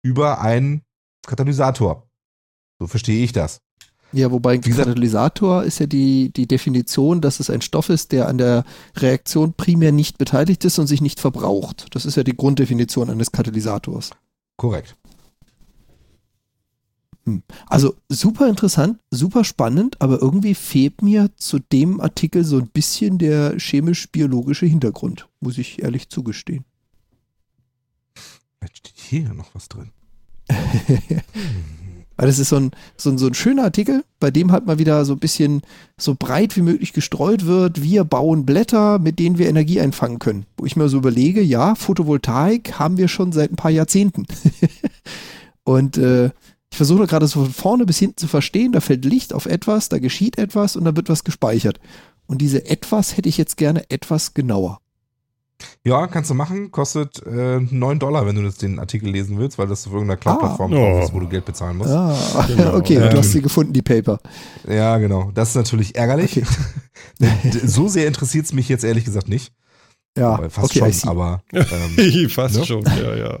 über 0.01 0.41
einen 0.41 0.81
Katalysator. 1.25 2.06
So 2.79 2.87
verstehe 2.87 3.23
ich 3.23 3.31
das. 3.31 3.61
Ja, 4.13 4.31
wobei 4.31 4.53
ein 4.53 4.61
Katalysator 4.61 5.63
ist 5.63 5.79
ja 5.79 5.85
die, 5.85 6.31
die 6.31 6.47
Definition, 6.47 7.19
dass 7.19 7.39
es 7.41 7.49
ein 7.49 7.61
Stoff 7.61 7.89
ist, 7.89 8.13
der 8.13 8.29
an 8.29 8.37
der 8.37 8.63
Reaktion 8.95 9.53
primär 9.53 9.91
nicht 9.91 10.17
beteiligt 10.17 10.63
ist 10.63 10.79
und 10.79 10.87
sich 10.87 11.01
nicht 11.01 11.19
verbraucht. 11.19 11.87
Das 11.91 12.05
ist 12.05 12.15
ja 12.15 12.23
die 12.23 12.35
Grunddefinition 12.35 13.09
eines 13.09 13.31
Katalysators. 13.31 14.11
Korrekt. 14.55 14.95
Also 17.65 17.95
super 18.07 18.47
interessant, 18.47 18.99
super 19.11 19.43
spannend, 19.43 20.01
aber 20.01 20.21
irgendwie 20.21 20.55
fehlt 20.55 21.01
mir 21.01 21.29
zu 21.35 21.59
dem 21.59 21.99
Artikel 21.99 22.45
so 22.45 22.57
ein 22.57 22.69
bisschen 22.69 23.17
der 23.17 23.59
chemisch-biologische 23.59 24.65
Hintergrund, 24.65 25.27
muss 25.41 25.57
ich 25.57 25.83
ehrlich 25.83 26.07
zugestehen. 26.07 26.63
Vielleicht 28.59 28.77
steht 28.77 28.97
hier 28.97 29.33
noch 29.33 29.53
was 29.53 29.67
drin. 29.67 29.91
Weil 32.17 32.27
das 32.27 32.39
ist 32.39 32.49
so 32.49 32.57
ein, 32.57 32.71
so, 32.97 33.11
ein, 33.11 33.17
so 33.17 33.27
ein 33.27 33.35
schöner 33.35 33.63
Artikel, 33.63 34.03
bei 34.19 34.31
dem 34.31 34.51
halt 34.51 34.65
mal 34.65 34.79
wieder 34.79 35.05
so 35.05 35.13
ein 35.13 35.19
bisschen 35.19 35.61
so 35.97 36.15
breit 36.17 36.57
wie 36.57 36.61
möglich 36.63 36.91
gestreut 36.93 37.45
wird. 37.45 37.81
Wir 37.81 38.03
bauen 38.03 38.45
Blätter, 38.45 38.99
mit 38.99 39.19
denen 39.19 39.37
wir 39.37 39.47
Energie 39.47 39.79
einfangen 39.79 40.19
können. 40.19 40.45
Wo 40.57 40.65
ich 40.65 40.75
mir 40.75 40.89
so 40.89 40.97
überlege, 40.97 41.41
ja, 41.41 41.75
Photovoltaik 41.75 42.79
haben 42.79 42.97
wir 42.97 43.07
schon 43.07 43.31
seit 43.31 43.51
ein 43.51 43.55
paar 43.55 43.71
Jahrzehnten. 43.71 44.25
und 45.63 45.97
äh, 45.97 46.31
ich 46.71 46.77
versuche 46.77 47.07
gerade 47.07 47.27
so 47.27 47.43
von 47.43 47.53
vorne 47.53 47.85
bis 47.85 47.99
hinten 47.99 48.17
zu 48.17 48.27
verstehen, 48.27 48.71
da 48.71 48.81
fällt 48.81 49.05
Licht 49.05 49.33
auf 49.33 49.45
etwas, 49.45 49.89
da 49.89 49.99
geschieht 49.99 50.37
etwas 50.37 50.75
und 50.75 50.85
da 50.85 50.95
wird 50.95 51.09
was 51.09 51.23
gespeichert. 51.23 51.79
Und 52.25 52.41
diese 52.41 52.65
etwas 52.65 53.15
hätte 53.15 53.29
ich 53.29 53.37
jetzt 53.37 53.57
gerne 53.57 53.89
etwas 53.89 54.33
genauer. 54.33 54.81
Ja, 55.83 56.05
kannst 56.07 56.29
du 56.29 56.33
machen. 56.35 56.71
Kostet 56.71 57.21
äh, 57.25 57.59
9 57.59 57.99
Dollar, 57.99 58.25
wenn 58.27 58.35
du 58.35 58.43
das 58.43 58.57
den 58.57 58.77
Artikel 58.79 59.09
lesen 59.09 59.37
willst, 59.39 59.57
weil 59.57 59.67
das 59.67 59.87
auf 59.87 59.93
irgendeiner 59.93 60.17
Cloud-Plattform 60.17 60.71
Ah. 60.73 60.75
drauf 60.75 61.03
ist, 61.03 61.09
Oh. 61.11 61.13
wo 61.15 61.19
du 61.21 61.27
Geld 61.29 61.45
bezahlen 61.45 61.77
musst. 61.77 61.89
Ah, 61.91 62.45
Genau. 62.47 62.75
okay, 62.77 62.95
Ähm, 62.95 63.09
du 63.09 63.17
hast 63.17 63.31
sie 63.31 63.41
gefunden, 63.41 63.73
die 63.73 63.81
Paper. 63.81 64.19
Ja, 64.67 64.97
genau. 64.97 65.31
Das 65.33 65.49
ist 65.49 65.55
natürlich 65.55 65.95
ärgerlich. 65.95 66.41
so 67.65 67.87
sehr 67.87 68.07
interessiert 68.07 68.45
es 68.45 68.53
mich 68.53 68.69
jetzt 68.69 68.83
ehrlich 68.83 69.05
gesagt 69.05 69.27
nicht. 69.29 69.51
Ja, 70.17 70.31
Aber 70.33 70.49
fast 70.49 70.75
okay, 70.75 70.91
schon, 70.93 71.09
aber 71.09 71.43
ähm, 71.53 72.29
Fast 72.29 72.55
Ne? 72.55 72.65
schon, 72.65 72.83
ja, 72.85 73.15
ja. 73.15 73.39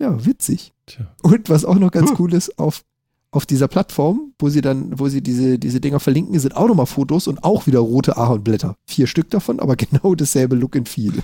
Ja, 0.00 0.24
witzig. 0.24 0.72
Tja. 0.86 1.06
Und 1.22 1.48
was 1.50 1.64
auch 1.64 1.74
noch 1.76 1.90
ganz 1.90 2.12
cool 2.18 2.32
ist, 2.32 2.58
auf, 2.58 2.82
auf 3.30 3.44
dieser 3.44 3.68
Plattform, 3.68 4.32
wo 4.38 4.48
sie 4.48 4.60
dann, 4.60 4.98
wo 4.98 5.08
sie 5.08 5.22
diese, 5.22 5.58
diese 5.58 5.80
Dinger 5.80 6.00
verlinken, 6.00 6.38
sind 6.38 6.56
auch 6.56 6.66
nochmal 6.66 6.86
Fotos 6.86 7.26
und 7.26 7.44
auch 7.44 7.66
wieder 7.66 7.80
rote 7.80 8.16
Ahornblätter. 8.16 8.76
Vier 8.86 9.06
Stück 9.06 9.30
davon, 9.30 9.60
aber 9.60 9.76
genau 9.76 10.14
dasselbe 10.14 10.56
Look 10.56 10.76
and 10.76 10.88
Feel. 10.88 11.14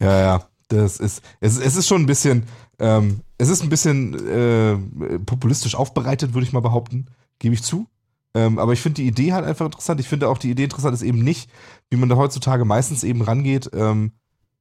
ja, 0.00 0.20
ja. 0.20 0.48
Das 0.68 0.98
ist, 1.00 1.22
es, 1.40 1.58
es 1.58 1.76
ist 1.76 1.86
schon 1.86 2.02
ein 2.02 2.06
bisschen, 2.06 2.44
ähm, 2.78 3.20
es 3.36 3.50
ist 3.50 3.62
ein 3.62 3.68
bisschen 3.68 4.14
äh, 4.26 5.18
populistisch 5.18 5.74
aufbereitet, 5.74 6.32
würde 6.32 6.46
ich 6.46 6.54
mal 6.54 6.60
behaupten. 6.60 7.08
Gebe 7.38 7.54
ich 7.54 7.62
zu. 7.62 7.86
Ähm, 8.34 8.58
aber 8.58 8.72
ich 8.72 8.80
finde 8.80 9.02
die 9.02 9.08
Idee 9.08 9.34
halt 9.34 9.44
einfach 9.44 9.66
interessant. 9.66 10.00
Ich 10.00 10.08
finde 10.08 10.28
auch 10.28 10.38
die 10.38 10.50
Idee 10.50 10.64
interessant 10.64 10.94
ist 10.94 11.02
eben 11.02 11.22
nicht, 11.22 11.50
wie 11.90 11.96
man 11.96 12.08
da 12.08 12.16
heutzutage 12.16 12.64
meistens 12.64 13.04
eben 13.04 13.20
rangeht, 13.20 13.70
ähm, 13.74 14.12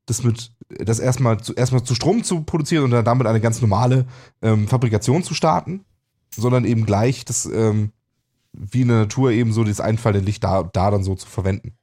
das 0.06 0.24
mit, 0.24 0.52
das 0.68 1.00
erstmal 1.00 1.40
zu, 1.40 1.54
erstmal 1.54 1.84
zu 1.84 1.96
Strom 1.96 2.24
zu 2.24 2.42
produzieren 2.42 2.84
und 2.84 2.92
dann 2.92 3.06
damit 3.06 3.28
eine 3.28 3.40
ganz 3.40 3.62
normale 3.62 4.06
ähm, 4.42 4.68
Fabrikation 4.68 5.24
zu 5.24 5.34
starten, 5.34 5.86
sondern 6.36 6.66
eben 6.66 6.86
gleich 6.86 7.26
das, 7.26 7.46
ähm, 7.46 7.92
wie 8.54 8.82
in 8.82 8.88
der 8.90 9.00
Natur 9.00 9.32
eben 9.32 9.54
so 9.54 9.64
das 9.64 9.80
einfallende 9.80 10.26
Licht 10.26 10.44
da, 10.44 10.64
da 10.64 10.92
dann 10.92 11.04
so 11.04 11.16
zu 11.16 11.28
verwenden. 11.28 11.74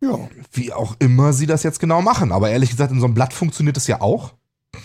Ja. 0.00 0.28
Wie 0.52 0.72
auch 0.72 0.94
immer 0.98 1.32
sie 1.32 1.46
das 1.46 1.62
jetzt 1.62 1.80
genau 1.80 2.02
machen. 2.02 2.32
Aber 2.32 2.50
ehrlich 2.50 2.70
gesagt, 2.70 2.92
in 2.92 3.00
so 3.00 3.06
einem 3.06 3.14
Blatt 3.14 3.32
funktioniert 3.32 3.76
das 3.76 3.86
ja 3.86 4.00
auch. 4.00 4.34
Ja, 4.72 4.80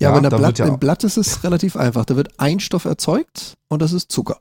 Ja, 0.00 0.08
aber 0.08 0.18
in 0.18 0.22
der 0.30 0.36
Blatt, 0.36 0.58
ja- 0.58 0.66
im 0.66 0.78
Blatt 0.78 1.04
ist 1.04 1.16
es 1.16 1.44
relativ 1.44 1.76
einfach. 1.76 2.04
Da 2.04 2.16
wird 2.16 2.40
ein 2.40 2.58
Stoff 2.60 2.84
erzeugt 2.84 3.54
und 3.68 3.80
das 3.82 3.92
ist 3.92 4.10
Zucker. 4.10 4.40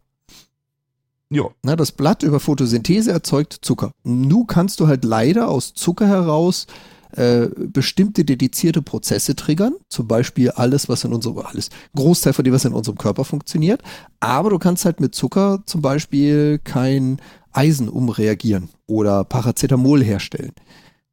Ja. 1.29 1.45
Na, 1.63 1.75
das 1.75 1.91
Blatt 1.91 2.23
über 2.23 2.39
Photosynthese 2.39 3.11
erzeugt 3.11 3.57
Zucker. 3.61 3.91
Nu 4.03 4.45
kannst 4.45 4.79
du 4.79 4.87
halt 4.87 5.03
leider 5.03 5.47
aus 5.49 5.73
Zucker 5.73 6.07
heraus 6.07 6.67
äh, 7.15 7.47
bestimmte 7.55 8.25
dedizierte 8.25 8.81
Prozesse 8.81 9.35
triggern, 9.35 9.73
zum 9.89 10.07
Beispiel 10.07 10.49
alles, 10.51 10.89
was 10.89 11.03
in 11.03 11.13
unserem, 11.13 11.37
alles, 11.39 11.69
Großteil 11.95 12.33
von 12.33 12.43
dem, 12.43 12.53
was 12.53 12.65
in 12.65 12.73
unserem 12.73 12.97
Körper 12.97 13.25
funktioniert, 13.25 13.81
aber 14.19 14.49
du 14.49 14.59
kannst 14.59 14.85
halt 14.85 14.99
mit 14.99 15.15
Zucker 15.15 15.63
zum 15.65 15.81
Beispiel 15.81 16.59
kein 16.63 17.19
Eisen 17.51 17.89
umreagieren 17.89 18.69
oder 18.87 19.23
Paracetamol 19.23 20.03
herstellen. 20.03 20.53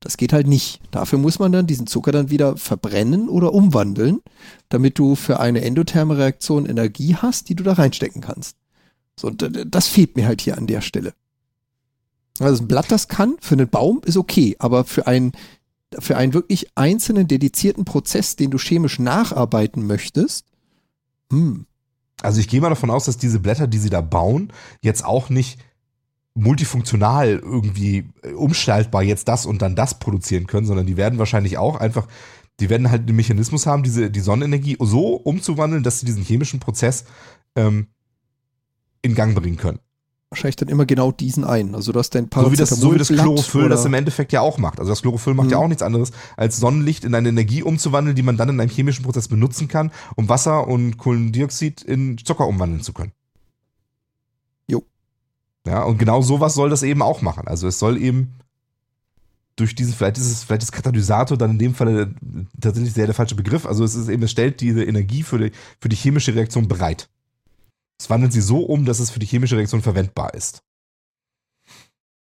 Das 0.01 0.16
geht 0.16 0.32
halt 0.32 0.47
nicht. 0.47 0.81
Dafür 0.90 1.18
muss 1.18 1.39
man 1.39 1.52
dann 1.52 1.66
diesen 1.66 1.86
Zucker 1.86 2.10
dann 2.10 2.31
wieder 2.31 2.56
verbrennen 2.56 3.28
oder 3.28 3.52
umwandeln, 3.52 4.20
damit 4.70 4.98
du 4.98 5.14
für 5.14 5.40
eine 5.40 5.60
endotherme 5.60 6.16
Reaktion 6.16 6.64
Energie 6.64 7.16
hast, 7.16 7.51
die 7.51 7.55
du 7.55 7.62
da 7.62 7.74
reinstecken 7.74 8.22
kannst. 8.22 8.56
So, 9.18 9.28
das 9.28 9.89
fehlt 9.89 10.16
mir 10.16 10.27
halt 10.27 10.40
hier 10.40 10.56
an 10.56 10.66
der 10.66 10.81
Stelle. 10.81 11.12
Also 12.39 12.64
ein 12.64 12.68
Blatt, 12.68 12.90
das 12.90 13.09
kann, 13.09 13.36
für 13.40 13.55
einen 13.55 13.68
Baum 13.68 14.01
ist 14.06 14.16
okay, 14.16 14.56
aber 14.59 14.85
für 14.85 15.06
einen, 15.06 15.32
für 15.99 16.17
einen 16.17 16.35
wirklich 16.35 16.71
einzelnen 16.77 17.27
dedizierten 17.27 17.85
Prozess, 17.85 18.37
den 18.37 18.51
du 18.51 18.59
chemisch 18.59 18.99
nacharbeiten 18.99 19.87
möchtest, 19.87 20.47
hm, 21.33 21.67
Also 22.23 22.41
ich 22.41 22.49
gehe 22.49 22.61
mal 22.61 22.69
davon 22.69 22.91
aus, 22.91 23.07
dass 23.07 23.17
diese 23.17 23.41
Blätter, 23.41 23.67
die 23.67 23.79
sie 23.79 23.91
da 23.91 24.01
bauen, 24.03 24.53
jetzt 24.83 25.05
auch 25.05 25.31
nicht 25.31 25.59
multifunktional 26.35 27.39
irgendwie 27.39 28.11
äh, 28.23 28.33
umschaltbar 28.33 29.03
jetzt 29.03 29.29
das 29.29 29.47
und 29.47 29.62
dann 29.62 29.75
das 29.75 29.99
produzieren 29.99 30.47
können, 30.47 30.67
sondern 30.67 30.87
die 30.87 30.97
werden 30.97 31.19
wahrscheinlich 31.19 31.59
auch 31.59 31.77
einfach, 31.77 32.07
die 32.61 32.71
werden 32.71 32.91
halt 32.91 33.09
den 33.09 33.17
Mechanismus 33.17 33.67
haben, 33.67 33.83
diese, 33.83 34.11
die 34.11 34.21
Sonnenenergie 34.21 34.77
so 34.81 35.15
umzuwandeln, 35.17 35.83
dass 35.83 36.01
sie 36.01 36.07
diesen 36.07 36.23
chemischen 36.23 36.61
Prozess 36.61 37.05
ähm, 37.57 37.89
in 39.03 39.15
Gang 39.15 39.35
bringen 39.35 39.57
können. 39.57 39.81
Wahrscheinlich 40.31 40.57
dann 40.57 40.69
immer 40.69 40.86
genau 40.86 41.11
diesen 41.11 41.44
einen. 41.44 41.74
Also 41.74 41.90
du 41.93 41.98
hast 41.98 42.15
dein 42.15 42.28
So 42.32 42.52
wie 42.52 42.57
das, 42.57 42.70
so 42.70 42.94
wie 42.94 42.98
das 42.98 43.09
Chlorophyll 43.09 43.69
das 43.69 43.81
oder- 43.81 43.89
im 43.89 43.94
Endeffekt 43.94 44.32
ja 44.32 44.40
auch 44.40 44.59
macht. 44.59 44.78
Also 44.78 44.90
das 44.93 45.02
Chlorophyll 45.02 45.35
macht 45.35 45.51
ja 45.51 45.59
Mhm. 45.59 45.65
auch 45.65 45.69
nichts 45.69 45.82
anderes, 45.82 46.12
als 46.36 46.57
Sonnenlicht 46.59 47.05
in 47.05 47.15
eine 47.16 47.28
Energie 47.31 47.65
umzuwandeln, 47.65 48.15
die 48.15 48.23
man 48.23 48.36
dann 48.36 48.48
in 48.48 48.61
einem 48.61 48.70
chemischen 48.70 49.05
Prozess 49.05 49.27
benutzen 49.27 49.66
kann, 49.66 49.90
um 50.15 50.28
Wasser 50.28 50.69
und 50.69 50.97
Kohlendioxid 50.98 51.82
in 51.82 52.16
Zucker 52.19 52.47
umwandeln 52.47 52.81
zu 52.82 52.93
können. 52.93 53.11
Jo. 54.69 54.85
Ja, 55.66 55.82
und 55.82 55.98
genau 55.98 56.23
sowas 56.23 56.55
soll 56.55 56.70
das 56.70 56.85
eben 56.85 57.02
auch 57.02 57.23
machen. 57.23 57.48
Also 57.48 57.66
es 57.66 57.81
soll 57.81 58.01
eben 58.01 58.35
durch 59.57 59.74
diesen, 59.74 59.93
vielleicht 59.94 60.16
ist 60.16 60.31
es, 60.31 60.44
vielleicht 60.44 60.62
ist 60.62 60.70
Katalysator 60.73 61.36
dann 61.36 61.51
in 61.51 61.59
dem 61.59 61.74
Fall 61.74 62.15
tatsächlich 62.61 62.94
sehr 62.94 63.07
der 63.07 63.15
falsche 63.16 63.35
Begriff. 63.35 63.66
Also 63.66 63.82
es 63.82 63.97
ist 63.97 64.09
eben, 64.09 64.23
es 64.23 64.31
stellt 64.31 64.61
diese 64.61 64.85
Energie 64.85 65.24
für 65.24 65.39
die, 65.39 65.51
für 65.81 65.89
die 65.89 65.97
chemische 65.97 66.36
Reaktion 66.36 66.69
bereit. 66.69 67.09
Es 68.01 68.09
wandelt 68.09 68.32
sie 68.32 68.40
so 68.40 68.60
um, 68.60 68.86
dass 68.86 68.98
es 68.98 69.10
für 69.10 69.18
die 69.18 69.27
chemische 69.27 69.59
Reaktion 69.59 69.82
verwendbar 69.82 70.32
ist. 70.32 70.62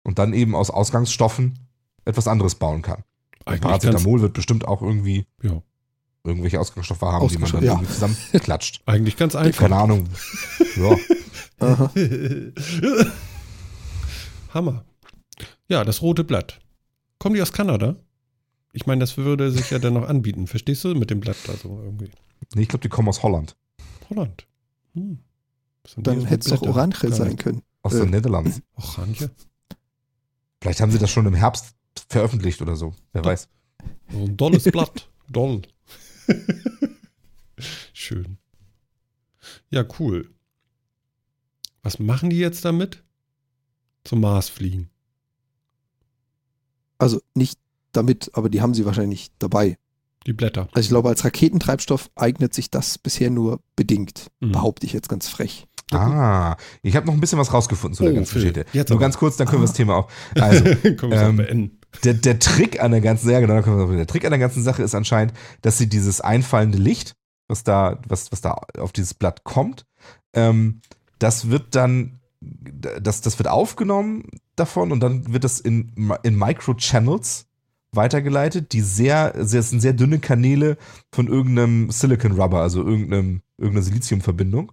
Und 0.02 0.18
dann 0.18 0.32
eben 0.32 0.56
aus 0.56 0.70
Ausgangsstoffen 0.70 1.68
etwas 2.04 2.26
anderes 2.26 2.56
bauen 2.56 2.82
kann. 2.82 3.04
Paracetamol 3.44 4.20
wird 4.20 4.32
bestimmt 4.32 4.66
auch 4.66 4.82
irgendwie 4.82 5.24
ja, 5.40 5.62
irgendwelche 6.24 6.58
Ausgangsstoffe 6.58 7.02
haben, 7.02 7.28
die 7.28 7.38
man 7.38 7.52
dann 7.52 7.62
ja. 7.62 7.74
irgendwie 7.74 7.92
zusammenklatscht. 7.92 8.82
eigentlich 8.86 9.16
ganz 9.16 9.36
einfach. 9.36 9.60
Keine 9.60 9.76
Ahnung. 9.76 10.08
Ja. 10.74 10.96
Hammer. 14.54 14.84
Ja, 15.68 15.84
das 15.84 16.02
rote 16.02 16.24
Blatt. 16.24 16.58
Kommen 17.20 17.36
die 17.36 17.42
aus 17.42 17.52
Kanada? 17.52 17.94
Ich 18.72 18.86
meine, 18.86 18.98
das 18.98 19.16
würde 19.16 19.52
sich 19.52 19.70
ja 19.70 19.78
dann 19.78 19.94
noch 19.94 20.08
anbieten. 20.08 20.48
Verstehst 20.48 20.82
du? 20.82 20.96
Mit 20.96 21.10
dem 21.10 21.20
Blatt 21.20 21.36
da 21.46 21.52
so 21.52 21.80
irgendwie. 21.80 22.10
Nee, 22.56 22.62
ich 22.62 22.68
glaube, 22.68 22.82
die 22.82 22.88
kommen 22.88 23.08
aus 23.08 23.22
Holland. 23.22 23.54
Holland. 24.10 24.44
Hm. 24.94 25.20
Dann 25.96 26.24
hätte 26.26 26.44
es 26.44 26.54
doch 26.54 26.60
Blättern? 26.60 26.76
Orange 26.76 27.10
sein 27.14 27.36
können. 27.36 27.62
Aus 27.82 27.94
Äh. 27.94 28.00
den 28.00 28.10
Niederlanden. 28.10 28.62
Orange? 28.74 29.30
Vielleicht 30.60 30.80
haben 30.80 30.90
sie 30.92 30.98
das 30.98 31.10
schon 31.10 31.26
im 31.26 31.34
Herbst 31.34 31.74
veröffentlicht 32.08 32.60
oder 32.62 32.76
so. 32.76 32.94
Wer 33.12 33.24
weiß. 33.24 33.48
So 34.10 34.18
ein 34.24 34.36
dolles 34.36 34.64
Blatt. 34.64 35.08
Doll. 35.28 35.62
Schön. 37.92 38.38
Ja, 39.70 39.84
cool. 39.98 40.30
Was 41.82 41.98
machen 41.98 42.30
die 42.30 42.38
jetzt 42.38 42.64
damit? 42.64 43.02
Zum 44.04 44.20
Mars 44.20 44.48
fliegen. 44.48 44.90
Also 46.98 47.20
nicht 47.34 47.58
damit, 47.92 48.30
aber 48.34 48.48
die 48.48 48.60
haben 48.60 48.74
sie 48.74 48.84
wahrscheinlich 48.84 49.30
dabei. 49.38 49.78
Die 50.26 50.32
Blätter. 50.32 50.68
Also 50.72 50.80
ich 50.86 50.88
glaube, 50.88 51.08
als 51.08 51.24
Raketentreibstoff 51.24 52.10
eignet 52.16 52.52
sich 52.54 52.70
das 52.70 52.98
bisher 52.98 53.30
nur 53.30 53.60
bedingt, 53.76 54.28
Mhm. 54.40 54.52
behaupte 54.52 54.84
ich 54.86 54.92
jetzt 54.92 55.08
ganz 55.08 55.28
frech. 55.28 55.66
Ah, 55.90 56.56
ich 56.82 56.96
habe 56.96 57.06
noch 57.06 57.14
ein 57.14 57.20
bisschen 57.20 57.38
was 57.38 57.54
rausgefunden 57.54 57.96
zu 57.96 58.02
der 58.02 58.12
Oh, 58.12 58.16
ganzen 58.16 58.32
Phil, 58.32 58.52
Geschichte. 58.52 58.66
jetzt 58.76 58.90
Nur 58.90 58.96
aber. 58.98 59.04
ganz 59.06 59.16
kurz, 59.16 59.38
dann 59.38 59.46
können 59.46 59.62
wir 59.62 59.66
das 59.68 59.74
Thema 59.76 59.96
auch. 59.96 60.08
Also, 60.34 60.62
Können 60.82 61.00
wir 61.00 61.12
es 61.12 61.22
auch 61.22 61.28
ähm, 61.28 61.36
beenden. 61.38 61.78
der, 62.04 62.12
der 62.14 62.38
Trick 62.38 62.82
an 62.82 62.90
der 62.90 63.00
ganzen, 63.00 63.30
ja 63.30 63.40
genau, 63.40 63.62
der 63.62 64.06
Trick 64.06 64.24
an 64.26 64.30
der 64.32 64.38
ganzen 64.38 64.62
Sache 64.62 64.82
ist 64.82 64.94
anscheinend, 64.94 65.32
dass 65.62 65.78
sie 65.78 65.88
dieses 65.88 66.20
einfallende 66.20 66.76
Licht, 66.76 67.14
was 67.48 67.64
da, 67.64 68.02
was, 68.06 68.30
was 68.32 68.42
da 68.42 68.60
auf 68.78 68.92
dieses 68.92 69.14
Blatt 69.14 69.44
kommt, 69.44 69.86
ähm, 70.34 70.82
das 71.18 71.48
wird 71.48 71.74
dann, 71.74 72.20
das, 72.42 73.22
das 73.22 73.38
wird 73.38 73.48
aufgenommen 73.48 74.24
davon 74.56 74.92
und 74.92 75.00
dann 75.00 75.32
wird 75.32 75.42
das 75.44 75.58
in, 75.58 75.90
in 76.22 76.36
Microchannels 76.36 77.46
weitergeleitet, 77.92 78.72
die 78.72 78.80
sehr, 78.80 79.34
sehr, 79.38 79.62
sind 79.62 79.80
sehr 79.80 79.92
dünne 79.92 80.18
Kanäle 80.18 80.76
von 81.12 81.26
irgendeinem 81.26 81.90
Silicon 81.90 82.32
Rubber, 82.32 82.60
also 82.60 82.84
irgendeinem, 82.84 83.42
irgendeiner 83.56 83.84
Siliziumverbindung. 83.84 84.72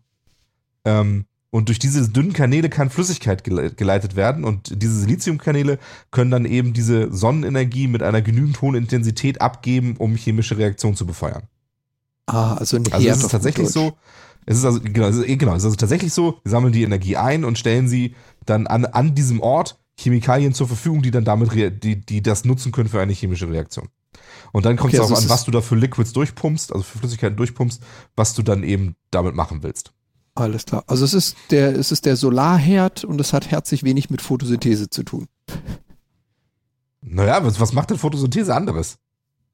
Ähm, 0.85 1.25
und 1.49 1.69
durch 1.69 1.79
diese 1.79 2.09
dünnen 2.09 2.33
Kanäle 2.33 2.69
kann 2.69 2.89
Flüssigkeit 2.89 3.45
gele- 3.45 3.73
geleitet 3.73 4.17
werden 4.17 4.43
und 4.43 4.81
diese 4.81 4.99
Siliziumkanäle 4.99 5.79
können 6.11 6.29
dann 6.29 6.43
eben 6.43 6.73
diese 6.73 7.13
Sonnenenergie 7.13 7.87
mit 7.87 8.03
einer 8.03 8.21
genügend 8.21 8.61
hohen 8.61 8.75
Intensität 8.75 9.39
abgeben, 9.39 9.95
um 9.97 10.15
chemische 10.15 10.57
Reaktionen 10.57 10.97
zu 10.97 11.05
befeuern. 11.05 11.43
Ah, 12.25 12.55
also 12.55 12.75
ein 12.75 12.91
Also 12.91 13.05
Herd 13.05 13.11
es 13.11 13.19
ist 13.19 13.25
auf 13.25 13.31
tatsächlich 13.31 13.69
so, 13.69 13.93
es 14.45 14.57
ist 14.57 14.65
also, 14.65 14.81
genau, 14.81 15.07
es 15.07 15.15
ist, 15.15 15.27
genau, 15.39 15.53
es 15.53 15.59
ist 15.59 15.65
also 15.65 15.77
tatsächlich 15.77 16.11
so, 16.11 16.41
sie 16.43 16.51
sammeln 16.51 16.73
die 16.73 16.83
Energie 16.83 17.15
ein 17.15 17.45
und 17.45 17.57
stellen 17.57 17.87
sie 17.87 18.15
dann 18.45 18.67
an, 18.67 18.85
an 18.85 19.15
diesem 19.15 19.39
Ort 19.39 19.79
Chemikalien 19.97 20.53
zur 20.53 20.67
Verfügung, 20.67 21.01
die 21.01 21.11
dann 21.11 21.25
damit, 21.25 21.51
die, 21.83 22.05
die 22.05 22.21
das 22.21 22.45
nutzen 22.45 22.71
können 22.71 22.89
für 22.89 22.99
eine 22.99 23.13
chemische 23.13 23.49
Reaktion. 23.49 23.89
Und 24.51 24.65
dann 24.65 24.77
kommt 24.77 24.93
Okay, 24.93 24.97
es 24.97 25.01
also 25.01 25.15
auch 25.15 25.21
an, 25.21 25.29
was 25.29 25.45
du 25.45 25.51
da 25.51 25.61
für 25.61 25.75
Liquids 25.75 26.13
durchpumpst, 26.13 26.73
also 26.73 26.83
für 26.83 26.99
Flüssigkeiten 26.99 27.37
durchpumpst, 27.37 27.81
was 28.15 28.33
du 28.33 28.43
dann 28.43 28.63
eben 28.63 28.95
damit 29.11 29.35
machen 29.35 29.63
willst. 29.63 29.91
Alles 30.35 30.65
klar. 30.65 30.83
Also 30.87 31.05
es 31.05 31.13
ist 31.13 31.37
der, 31.51 31.75
es 31.75 31.91
ist 31.91 32.05
der 32.05 32.17
Solarherd 32.17 33.05
und 33.05 33.19
es 33.21 33.31
hat 33.31 33.49
herzlich 33.49 33.83
wenig 33.83 34.09
mit 34.09 34.21
Photosynthese 34.21 34.89
zu 34.89 35.03
tun. 35.03 35.27
Naja, 37.01 37.43
was, 37.43 37.59
was 37.59 37.71
macht 37.71 37.91
denn 37.91 37.97
Photosynthese 37.97 38.53
anderes? 38.53 38.97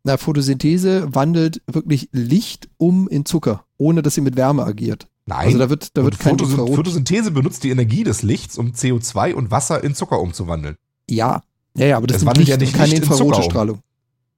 Na, 0.04 0.18
Photosynthese 0.18 1.14
wandelt 1.14 1.62
wirklich 1.68 2.10
Licht 2.12 2.70
um 2.78 3.08
in 3.08 3.26
Zucker, 3.26 3.66
ohne 3.78 4.02
dass 4.02 4.16
sie 4.16 4.22
mit 4.22 4.36
Wärme 4.36 4.64
agiert. 4.66 5.08
Nein. 5.32 5.46
Also 5.48 5.58
da 5.60 5.70
wird, 5.70 5.98
da 5.98 6.04
wird 6.04 6.20
kein 6.20 6.32
Photosyn 6.32 6.52
Infrarot. 6.60 6.76
Photosynthese 6.76 7.32
benutzt 7.32 7.64
die 7.64 7.70
Energie 7.70 8.04
des 8.04 8.22
Lichts, 8.22 8.58
um 8.58 8.72
CO2 8.72 9.34
und 9.34 9.50
Wasser 9.50 9.82
in 9.84 9.96
Zucker 9.96 10.20
umzuwandeln. 10.20 10.76
Ja, 11.10 11.42
ja, 11.78 11.86
ja, 11.86 11.98
aber 11.98 12.08
das 12.08 12.18
Es 12.18 12.24
nimmt 12.26 12.48
ja 12.48 12.58
nicht 12.58 12.76
keine 12.76 12.96
in 12.96 13.02
infrarote 13.02 13.38
um. 13.38 13.44
Strahlung. 13.44 13.80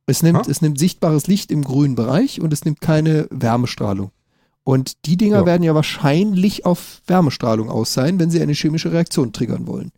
Es 0.06 0.22
nimmt, 0.22 0.46
Ha? 0.46 0.52
es 0.52 0.62
nimmt 0.62 0.78
sichtbares 0.78 1.26
Licht 1.28 1.50
im 1.52 1.64
grünen 1.64 1.96
Bereich 1.96 2.42
und 2.42 2.54
es 2.54 2.64
nimmt 2.66 2.80
keine 2.82 3.28
Wärmestrahlung. 3.32 4.12
Und 4.64 5.06
die 5.06 5.18
Dinger 5.18 5.40
Ja. 5.40 5.46
werden 5.48 5.64
ja 5.64 5.74
wahrscheinlich 5.76 6.66
auf 6.66 7.02
Wärmestrahlung 7.08 7.70
aus 7.70 7.94
sein, 7.94 8.20
wenn 8.20 8.30
sie 8.30 8.42
eine 8.42 8.54
chemische 8.54 8.92
Reaktion 8.92 9.34
triggern 9.34 9.66
wollen. 9.66 9.92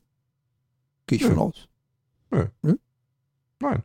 Gehe 1.07 1.17
ich 1.17 1.23
Nö. 1.23 1.29
von 1.35 1.39
aus. 1.39 1.67
Nein. 3.59 3.83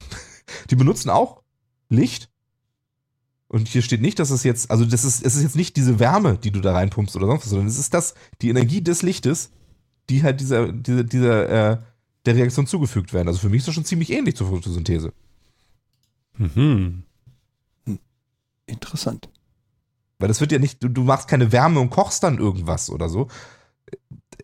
Die 0.70 0.76
benutzen 0.76 1.08
auch 1.10 1.42
Licht. 1.88 2.28
Und 3.50 3.66
hier 3.66 3.82
steht 3.82 4.00
nicht, 4.00 4.20
dass 4.20 4.30
es 4.30 4.44
jetzt, 4.44 4.70
also 4.70 4.84
das 4.84 5.04
ist, 5.04 5.26
es 5.26 5.34
ist 5.34 5.42
jetzt 5.42 5.56
nicht 5.56 5.76
diese 5.76 5.98
Wärme, 5.98 6.38
die 6.38 6.52
du 6.52 6.60
da 6.60 6.72
reinpumpst 6.72 7.16
oder 7.16 7.26
sonst 7.26 7.42
was, 7.42 7.50
sondern 7.50 7.66
es 7.66 7.80
ist 7.80 7.92
das, 7.92 8.14
die 8.42 8.48
Energie 8.48 8.80
des 8.80 9.02
Lichtes, 9.02 9.50
die 10.08 10.22
halt 10.22 10.40
dieser, 10.40 10.70
dieser, 10.70 11.02
dieser, 11.02 11.72
äh, 11.72 11.78
der 12.26 12.36
Reaktion 12.36 12.68
zugefügt 12.68 13.12
werden. 13.12 13.26
Also 13.26 13.40
für 13.40 13.48
mich 13.48 13.58
ist 13.58 13.66
das 13.66 13.74
schon 13.74 13.84
ziemlich 13.84 14.12
ähnlich 14.12 14.36
zur 14.36 14.46
Photosynthese. 14.46 15.12
Mhm. 16.38 17.02
Interessant. 18.66 19.28
Weil 20.20 20.28
das 20.28 20.40
wird 20.40 20.52
ja 20.52 20.60
nicht, 20.60 20.80
du, 20.80 20.88
du 20.88 21.02
machst 21.02 21.26
keine 21.26 21.50
Wärme 21.50 21.80
und 21.80 21.90
kochst 21.90 22.22
dann 22.22 22.38
irgendwas 22.38 22.88
oder 22.88 23.08
so. 23.08 23.26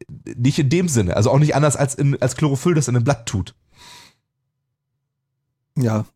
Nicht 0.09 0.59
in 0.59 0.69
dem 0.69 0.89
Sinne. 0.89 1.15
Also 1.15 1.31
auch 1.31 1.39
nicht 1.39 1.55
anders 1.55 1.77
als, 1.77 1.95
in, 1.95 2.21
als 2.21 2.35
Chlorophyll 2.35 2.75
das 2.75 2.89
in 2.89 2.97
einem 2.97 3.05
Blatt 3.05 3.27
tut. 3.27 3.55
Ja, 5.79 6.07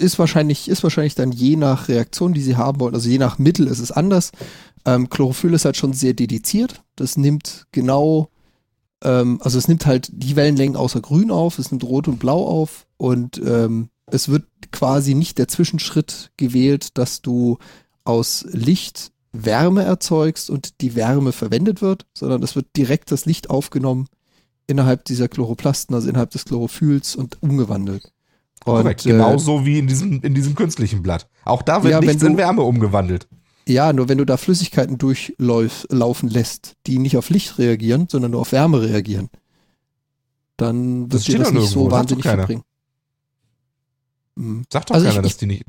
ist 0.00 0.18
wahrscheinlich, 0.18 0.68
ist 0.68 0.82
wahrscheinlich 0.82 1.14
dann 1.14 1.32
je 1.32 1.56
nach 1.56 1.88
Reaktion, 1.88 2.32
die 2.32 2.42
sie 2.42 2.56
haben 2.56 2.80
wollen, 2.80 2.94
also 2.94 3.08
je 3.08 3.18
nach 3.18 3.38
Mittel 3.38 3.66
ist 3.66 3.78
es 3.78 3.92
anders. 3.92 4.32
Ähm, 4.84 5.10
Chlorophyll 5.10 5.54
ist 5.54 5.64
halt 5.64 5.76
schon 5.76 5.92
sehr 5.92 6.14
dediziert. 6.14 6.82
Das 6.96 7.16
nimmt 7.16 7.66
genau, 7.70 8.30
ähm, 9.04 9.40
also 9.42 9.58
es 9.58 9.68
nimmt 9.68 9.86
halt 9.86 10.10
die 10.12 10.36
Wellenlängen 10.36 10.76
außer 10.76 11.00
Grün 11.00 11.30
auf, 11.30 11.58
es 11.58 11.70
nimmt 11.70 11.84
Rot 11.84 12.08
und 12.08 12.18
Blau 12.18 12.46
auf 12.46 12.86
und 12.96 13.40
ähm, 13.44 13.90
es 14.06 14.28
wird 14.28 14.44
quasi 14.72 15.14
nicht 15.14 15.38
der 15.38 15.48
Zwischenschritt 15.48 16.32
gewählt, 16.36 16.98
dass 16.98 17.22
du 17.22 17.58
aus 18.04 18.46
Licht 18.50 19.12
Wärme 19.32 19.84
erzeugst 19.84 20.50
und 20.50 20.80
die 20.80 20.94
Wärme 20.96 21.32
verwendet 21.32 21.82
wird, 21.82 22.06
sondern 22.14 22.42
es 22.42 22.56
wird 22.56 22.66
direkt 22.76 23.12
das 23.12 23.26
Licht 23.26 23.50
aufgenommen 23.50 24.06
innerhalb 24.66 25.04
dieser 25.04 25.28
Chloroplasten, 25.28 25.94
also 25.94 26.08
innerhalb 26.08 26.30
des 26.30 26.44
Chlorophylls 26.44 27.16
und 27.16 27.42
umgewandelt. 27.42 28.12
Und, 28.64 28.74
Korrekt. 28.82 29.06
äh, 29.06 29.10
Genauso 29.12 29.64
wie 29.64 29.78
in 29.78 29.86
diesem, 29.86 30.20
in 30.22 30.34
diesem 30.34 30.54
künstlichen 30.54 31.02
Blatt. 31.02 31.28
Auch 31.44 31.62
da 31.62 31.82
wird 31.82 31.92
Ja, 31.92 32.00
nichts 32.00 32.18
du- 32.18 32.26
in 32.26 32.36
Wärme 32.36 32.62
umgewandelt. 32.62 33.26
Ja, 33.66 33.92
nur 33.92 34.08
wenn 34.08 34.18
du 34.18 34.24
da 34.26 34.36
Flüssigkeiten 34.36 34.98
durchlaufen 34.98 36.28
lässt, 36.28 36.74
die 36.86 36.98
nicht 36.98 37.16
auf 37.16 37.30
Licht 37.30 37.58
reagieren, 37.58 38.08
sondern 38.10 38.32
nur 38.32 38.40
auf 38.40 38.52
Wärme 38.52 38.82
reagieren, 38.82 39.28
dann 40.56 41.08
Das 41.08 41.20
wird 41.20 41.28
dir 41.28 41.32
steht 41.32 41.40
das 41.40 41.52
nicht 41.52 41.60
nirgendwo, 41.62 41.84
so 41.84 41.90
wahnsinnig 41.90 42.26
viel 42.26 42.36
bringen. 42.36 42.62
Mhm. 44.36 44.64
Sagt 44.72 44.90
doch 44.90 44.94
Also 44.94 45.06
ich- 45.06 45.12
keiner, 45.12 45.22
dass 45.22 45.32
ich- 45.32 45.38
die 45.38 45.46
nicht. 45.46 45.64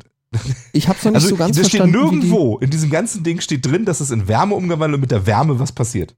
Ich 0.74 0.88
habe 0.88 0.98
noch 1.00 1.06
nicht 1.12 1.16
Also 1.16 1.28
so 1.30 1.36
ganz 1.36 1.58
das 1.58 1.68
steht 1.68 1.82
verstanden. 1.82 2.12
wie 2.12 2.20
die- 2.22 2.28
nirgendwo. 2.28 2.58
In 2.60 2.70
diesem 2.70 2.90
ganzen 2.90 3.24
Ding 3.24 3.42
steht 3.42 3.66
drin, 3.66 3.86
dass 3.86 4.00
es 4.00 4.12
in 4.12 4.28
Wärme 4.28 4.56
umgewandelt 4.56 4.96
und 4.96 5.02
mit 5.02 5.12
der 5.12 5.26
Wärme 5.26 5.60
was 5.60 5.72
passiert. 5.72 6.16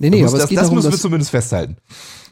Nee, 0.00 0.08
nee, 0.10 0.24
aber 0.24 0.32
es 0.32 0.40
das 0.40 0.48
geht 0.48 0.56
das 0.58 0.64
darum, 0.64 0.76
müssen 0.76 0.86
wir 0.86 0.92
dass, 0.92 1.00
zumindest 1.02 1.30
festhalten. 1.30 1.76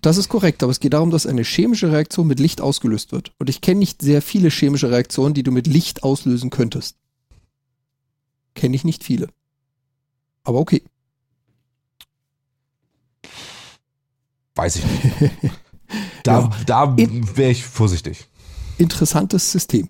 das 0.01 0.17
ist 0.17 0.29
korrekt, 0.31 0.63
aber 0.63 0.73
es 0.73 0.81
geht 0.81 0.95
darum, 0.95 1.11
dass 1.11 1.27
eine 1.27 1.43
chemische 1.43 1.93
Reaktion 1.93 2.27
mit 2.27 2.41
Licht 2.41 2.61
ausgelöst 2.63 3.13
wird. 3.13 3.33
Und 3.39 3.51
ich 3.51 3.61
kenne 3.61 3.79
nicht 3.79 4.01
sehr 4.01 4.23
viele 4.23 4.49
chemische 4.49 4.91
Reaktionen, 4.91 5.35
die 5.35 5.43
du 5.43 5.53
mit 5.53 5.67
Licht 5.67 6.03
auslösen 6.03 6.49
könntest. 6.49 6.97
Kenne 8.55 8.75
ich 8.75 8.85
nicht 8.85 9.05
viele. 9.05 9.29
Aber 10.45 10.59
okay. 10.61 10.83
Weiß 14.55 14.77
ich 14.77 14.85
nicht. 14.85 15.31
Da, 16.25 16.41
Ja. 16.41 16.65
da 16.67 16.97
wäre 16.99 17.51
ich 17.51 17.65
vorsichtig. 17.65 18.27
Interessantes 18.77 19.51
System. 19.53 19.89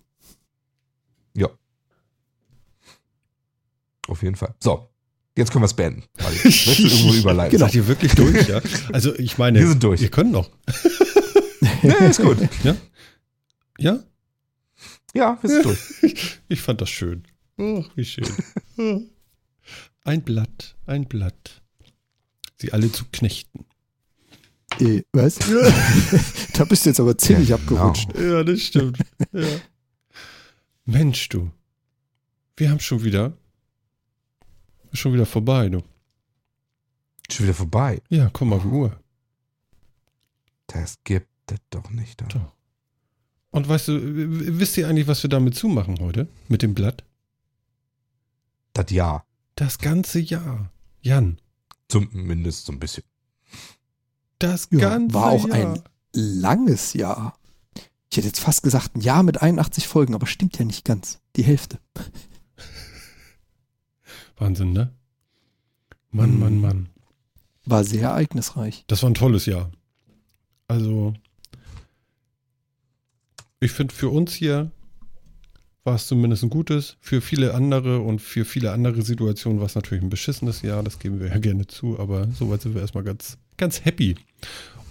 Auf 4.09 4.23
jeden 4.23 4.37
Fall. 4.37 4.55
So, 4.59 4.88
jetzt 5.39 5.51
können 5.52 5.62
wir 5.62 5.66
es 5.66 5.74
beenden. 5.74 6.05
Möchte 6.19 6.82
irgendwo 6.82 7.15
überleiten. 7.19 7.52
Genau. 7.52 7.66
Seid 7.66 7.74
ihr 7.74 7.86
wirklich 7.89 8.12
durch, 8.15 8.48
ja? 8.48 8.60
Also 8.93 9.15
ich 9.19 9.39
meine, 9.39 9.60
Wir 9.60 9.69
sind 9.69 9.82
durch. 9.82 10.02
ihr 10.02 10.10
könnt 10.10 10.32
noch. 10.32 10.51
Nee, 11.82 11.94
ist 12.10 12.20
gut. 12.20 12.39
Ja? 13.78 14.01
Ja, 15.15 15.39
wir 15.40 15.48
sind 15.51 15.65
durch. 15.65 15.78
Ich 16.48 16.60
fand 16.60 16.81
das 16.81 16.90
schön. 16.90 17.23
Oh, 17.56 17.85
wie 17.94 18.05
schön. 18.05 18.27
Ein 20.05 20.23
Blatt, 20.23 20.77
ein 20.86 21.06
Blatt. 21.06 21.62
Sie 22.56 22.73
alle 22.73 22.90
zu 22.90 23.05
knechten. 23.12 23.65
Äh, 24.81 25.02
was? 25.12 25.39
da 26.55 26.65
bist 26.65 26.85
du 26.85 26.90
jetzt 26.90 27.01
aber 27.01 27.16
ziemlich 27.16 27.51
Ja, 27.51 27.56
abgerutscht. 27.56 28.09
Ja, 28.19 28.43
das 28.44 28.60
stimmt. 28.60 28.98
ja. 29.32 29.47
Mensch, 30.85 31.28
du. 31.28 31.51
Wir 32.56 32.70
haben 32.70 32.81
schon 32.81 33.05
wieder. 33.05 33.36
Schon 34.93 35.12
wieder 35.12 35.27
vorbei, 35.27 35.69
du. 35.69 35.82
Schon 37.31 37.44
wieder 37.47 37.55
vorbei. 37.55 38.01
Ja, 38.09 38.31
komm 38.32 38.48
mal, 38.51 38.65
Uhr. 38.65 38.98
Das 40.66 40.98
gibt 41.05 41.28
es 41.51 41.59
doch 41.70 41.90
nicht. 41.90 42.20
Doch. 42.20 42.28
Doch. 42.28 42.52
Und 43.51 43.69
weißt 43.69 43.89
du, 43.89 44.59
wisst 44.59 44.77
ihr 44.77 44.89
eigentlich, 44.89 45.06
was 45.09 45.23
wir 45.23 45.31
damit 45.31 45.55
zumachen 45.55 45.98
heute? 46.01 46.28
Mit 46.48 46.62
dem 46.62 46.74
Blatt? 46.74 47.05
Das 48.74 48.90
Jahr. 48.90 49.27
Das 49.56 49.78
ganze 49.78 50.20
Jahr. 50.20 50.70
Jan, 51.01 51.39
Zumindest 51.89 52.66
so 52.66 52.73
ein 52.73 52.78
bisschen. 52.78 53.05
das 54.39 54.69
Ja, 54.70 54.78
ganze 54.81 55.15
war 55.15 55.31
auch 55.31 55.48
Jahr. 55.48 55.56
ein 55.74 55.82
langes 56.12 56.93
Jahr. 56.93 57.39
Ich 58.10 58.16
hätte 58.19 58.27
jetzt 58.27 58.40
fast 58.40 58.62
gesagt, 58.62 58.94
ein 58.97 59.01
Jahr 59.01 59.23
mit 59.23 59.40
81 59.43 59.89
Folgen, 59.89 60.15
aber 60.15 60.27
stimmt 60.27 60.59
ja 60.59 60.65
nicht 60.65 60.85
ganz. 60.85 61.20
Die 61.36 61.43
Hälfte. 61.44 61.78
Wahnsinn, 64.39 64.73
ne? 64.73 64.93
Mann, 66.10 66.32
Hm. 66.32 66.40
Mann, 66.40 66.60
Mann. 66.60 66.89
War 67.66 67.85
sehr 67.85 68.09
ereignisreich. 68.09 68.85
Das 68.86 69.02
war 69.02 69.10
ein 69.10 69.15
tolles 69.15 69.47
Jahr. 69.47 69.70
Also, 70.69 71.15
ich 73.60 73.73
finde, 73.73 73.94
für 73.94 74.09
uns 74.09 74.32
hier 74.32 74.70
war 75.85 75.94
es 75.94 76.06
zumindest 76.06 76.43
ein 76.44 76.51
gutes. 76.51 76.97
Für 77.01 77.20
viele 77.20 77.55
andere 77.55 78.01
und 78.01 78.20
für 78.20 78.44
viele 78.44 78.73
andere 78.73 79.02
Situationen 79.02 79.59
war 79.59 79.66
es 79.66 79.74
natürlich 79.74 80.05
ein 80.05 80.10
beschissenes 80.10 80.62
Jahr. 80.62 80.82
Das 80.82 80.98
geben 80.98 81.20
wir 81.20 81.28
ja 81.28 81.39
gerne 81.39 81.66
zu. 81.66 81.98
Aber 81.98 82.28
soweit 82.32 82.62
sind 82.62 82.74
wir 82.74 82.81
erstmal 82.82 83.05
ganz, 83.05 83.39
ganz 83.56 83.85
happy. 83.85 84.15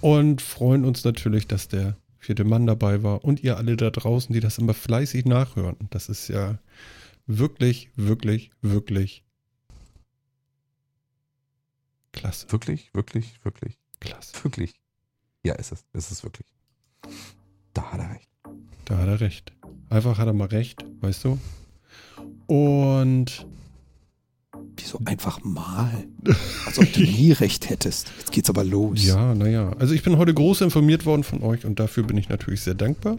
Und 0.01 0.41
freuen 0.41 0.85
uns 0.85 1.03
natürlich, 1.03 1.47
dass 1.47 1.67
der 1.67 1.97
vierte 2.19 2.43
Mann 2.43 2.67
dabei 2.67 3.03
war 3.03 3.23
und 3.23 3.43
ihr 3.43 3.57
alle 3.57 3.77
da 3.77 3.89
draußen, 3.89 4.33
die 4.33 4.39
das 4.39 4.57
immer 4.57 4.73
fleißig 4.73 5.25
nachhören. 5.25 5.77
Das 5.91 6.09
ist 6.09 6.27
ja 6.27 6.59
wirklich, 7.25 7.89
wirklich, 7.95 8.51
wirklich 8.61 9.23
klasse. 12.17 12.51
Wirklich, 12.51 12.93
wirklich, 12.93 13.39
wirklich, 13.43 13.77
Klasse. 13.99 14.33
wirklich. 14.43 14.73
Ja, 15.43 15.53
ist 15.55 15.71
es. 15.71 15.85
Ist 15.93 16.11
es 16.11 16.23
wirklich. 16.23 16.47
Da 17.73 17.91
hat 17.91 17.99
er 17.99 18.11
recht. 18.11 18.29
Da 18.85 18.97
hat 18.97 19.07
er 19.07 19.19
recht. 19.21 19.53
Einfach 19.89 20.17
hat 20.17 20.27
er 20.27 20.33
mal 20.33 20.47
recht, 20.47 20.83
weißt 21.01 21.25
du? 21.25 21.39
Und 22.47 23.45
Wieso 24.75 24.99
einfach 25.05 25.43
mal? 25.43 26.07
Als 26.65 26.77
ob 26.79 26.91
du 26.93 27.01
nie 27.01 27.31
recht 27.31 27.69
hättest. 27.69 28.11
Jetzt 28.19 28.31
geht's 28.31 28.49
aber 28.49 28.63
los. 28.63 29.03
ja, 29.03 29.33
naja. 29.33 29.71
Also 29.79 29.93
ich 29.93 30.03
bin 30.03 30.17
heute 30.17 30.33
groß 30.33 30.61
informiert 30.61 31.05
worden 31.05 31.23
von 31.23 31.41
euch 31.41 31.65
und 31.65 31.79
dafür 31.79 32.03
bin 32.03 32.17
ich 32.17 32.29
natürlich 32.29 32.61
sehr 32.61 32.75
dankbar. 32.75 33.17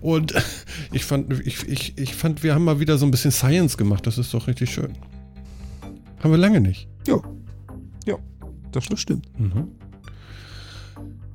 Und 0.00 0.34
ich 0.92 1.04
fand, 1.04 1.32
ich, 1.46 1.66
ich, 1.68 1.96
ich 1.96 2.14
fand, 2.14 2.42
wir 2.42 2.54
haben 2.54 2.64
mal 2.64 2.80
wieder 2.80 2.98
so 2.98 3.06
ein 3.06 3.10
bisschen 3.10 3.30
Science 3.30 3.76
gemacht. 3.76 4.06
Das 4.06 4.18
ist 4.18 4.34
doch 4.34 4.46
richtig 4.46 4.70
schön. 4.70 4.92
Haben 6.22 6.30
wir 6.30 6.38
lange 6.38 6.60
nicht. 6.60 6.88
Das 8.06 8.35
Das 8.76 8.84
stimmt. 8.84 9.00
stimmt. 9.00 9.40
Mhm. 9.40 9.68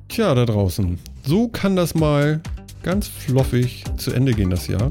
Tja, 0.08 0.34
da 0.34 0.44
draußen. 0.44 0.98
So 1.24 1.48
kann 1.48 1.76
das 1.76 1.94
mal 1.94 2.40
ganz 2.82 3.08
fluffig 3.08 3.84
zu 3.96 4.12
Ende 4.12 4.32
gehen, 4.32 4.50
das 4.50 4.66
Jahr. 4.66 4.90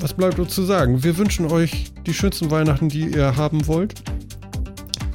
Was 0.00 0.14
bleibt 0.14 0.38
uns 0.38 0.54
zu 0.54 0.62
sagen? 0.62 1.04
Wir 1.04 1.16
wünschen 1.18 1.46
euch 1.46 1.92
die 2.06 2.14
schönsten 2.14 2.50
Weihnachten, 2.50 2.88
die 2.88 3.10
ihr 3.10 3.36
haben 3.36 3.66
wollt. 3.66 4.02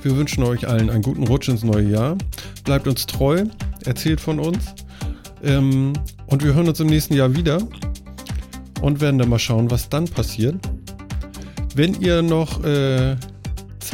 Wir 0.03 0.15
wünschen 0.15 0.43
euch 0.43 0.67
allen 0.67 0.89
einen 0.89 1.01
guten 1.01 1.27
Rutsch 1.27 1.49
ins 1.49 1.63
neue 1.63 1.89
Jahr. 1.89 2.17
Bleibt 2.63 2.87
uns 2.87 3.05
treu, 3.05 3.43
erzählt 3.85 4.21
von 4.21 4.39
uns. 4.39 4.75
Ähm, 5.43 5.93
und 6.27 6.43
wir 6.43 6.53
hören 6.53 6.67
uns 6.67 6.79
im 6.79 6.87
nächsten 6.87 7.15
Jahr 7.15 7.35
wieder 7.35 7.59
und 8.81 9.01
werden 9.01 9.17
dann 9.17 9.29
mal 9.29 9.39
schauen, 9.39 9.71
was 9.71 9.89
dann 9.89 10.05
passiert. 10.05 10.55
Wenn 11.75 11.99
ihr 11.99 12.21
noch 12.21 12.63
äh, 12.63 13.15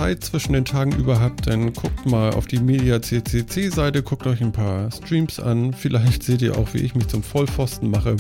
Zeit 0.02 0.24
zwischen 0.24 0.54
den 0.54 0.66
Tagen 0.66 0.94
über 0.94 1.20
habt, 1.20 1.46
dann 1.46 1.74
guckt 1.74 2.08
mal 2.08 2.32
auf 2.32 2.48
die 2.48 2.58
Media 2.58 3.00
CCC 3.00 3.70
Seite, 3.70 4.02
guckt 4.02 4.26
euch 4.26 4.42
ein 4.42 4.52
paar 4.52 4.92
Streams 4.92 5.40
an. 5.40 5.74
Vielleicht 5.74 6.24
seht 6.24 6.42
ihr 6.42 6.58
auch, 6.58 6.74
wie 6.74 6.80
ich 6.80 6.96
mich 6.96 7.08
zum 7.08 7.22
Vollpfosten 7.22 7.92
mache. 7.92 8.16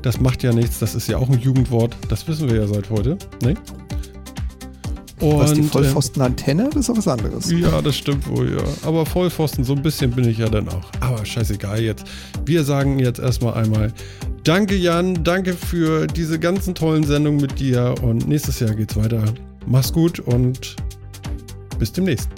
Das 0.00 0.20
macht 0.20 0.42
ja 0.42 0.54
nichts, 0.54 0.78
das 0.78 0.94
ist 0.94 1.06
ja 1.06 1.18
auch 1.18 1.28
ein 1.28 1.38
Jugendwort. 1.38 1.94
Das 2.08 2.26
wissen 2.28 2.48
wir 2.48 2.56
ja 2.56 2.66
seit 2.66 2.88
heute. 2.88 3.18
Ne? 3.42 3.52
Und, 5.20 5.38
Was 5.38 5.52
die 5.52 5.60
ähm, 5.60 5.68
Vollpfosten-Antenne, 5.68 6.70
das 6.72 6.88
ist 6.88 6.90
auch 6.90 6.96
was 6.96 7.08
anderes. 7.08 7.50
ja, 7.50 7.82
das 7.82 7.96
stimmt 7.96 8.26
wohl, 8.26 8.56
ja. 8.56 8.64
Aber 8.88 9.04
Vollpfosten, 9.04 9.64
so 9.64 9.74
ein 9.74 9.82
bisschen 9.82 10.12
bin 10.12 10.26
ich 10.26 10.38
ja 10.38 10.48
dann 10.48 10.66
auch. 10.70 10.90
Aber 11.00 11.26
scheißegal 11.26 11.82
jetzt. 11.82 12.06
Wir 12.46 12.64
sagen 12.64 12.98
jetzt 13.00 13.18
erstmal 13.18 13.52
einmal 13.52 13.92
Danke, 14.44 14.76
Jan. 14.76 15.24
Danke 15.24 15.52
für 15.52 16.06
diese 16.06 16.38
ganzen 16.38 16.74
tollen 16.74 17.04
Sendungen 17.04 17.38
mit 17.38 17.60
dir. 17.60 17.96
Und 18.00 18.26
nächstes 18.26 18.60
Jahr 18.60 18.74
geht's 18.74 18.96
weiter. 18.96 19.22
Mach's 19.66 19.92
gut 19.92 20.20
und 20.20 20.76
bis 21.78 21.92
demnächst. 21.92 22.28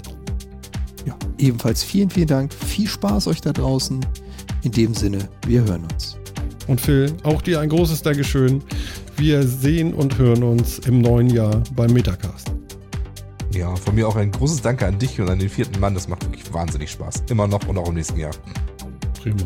Ja, 1.07 1.17
ebenfalls 1.39 1.83
vielen, 1.83 2.11
vielen 2.11 2.27
Dank. 2.27 2.53
Viel 2.53 2.89
Spaß 2.89 3.27
euch 3.27 3.41
da 3.41 3.53
draußen. 3.53 4.05
In 4.63 4.73
dem 4.73 4.95
Sinne, 4.95 5.29
wir 5.47 5.65
hören 5.65 5.85
uns. 5.93 6.19
Und 6.67 6.81
Phil, 6.81 7.13
auch 7.23 7.43
dir 7.43 7.61
ein 7.61 7.69
großes 7.69 8.03
Dankeschön. 8.03 8.63
Wir 9.17 9.43
sehen 9.43 9.93
und 9.95 10.19
hören 10.19 10.43
uns 10.43 10.79
im 10.81 11.01
neuen 11.01 11.31
Jahr 11.31 11.63
beim 11.75 11.93
Metacast. 11.93 12.53
Ja, 13.53 13.75
von 13.75 13.95
mir 13.95 14.07
auch 14.07 14.17
ein 14.17 14.31
großes 14.31 14.63
Danke 14.63 14.87
an 14.87 14.99
dich 14.99 15.21
und 15.21 15.29
an 15.29 15.39
den 15.39 15.49
vierten 15.49 15.81
Mann. 15.81 15.95
Das 15.95 16.07
macht 16.07 16.25
wirklich 16.25 16.53
wahnsinnig 16.53 16.91
Spaß. 16.91 17.25
Immer 17.31 17.49
noch 17.49 17.67
und 17.67 17.77
auch 17.79 17.89
im 17.89 17.95
nächsten 17.95 18.19
Jahr. 18.19 18.33
Prima. 19.21 19.43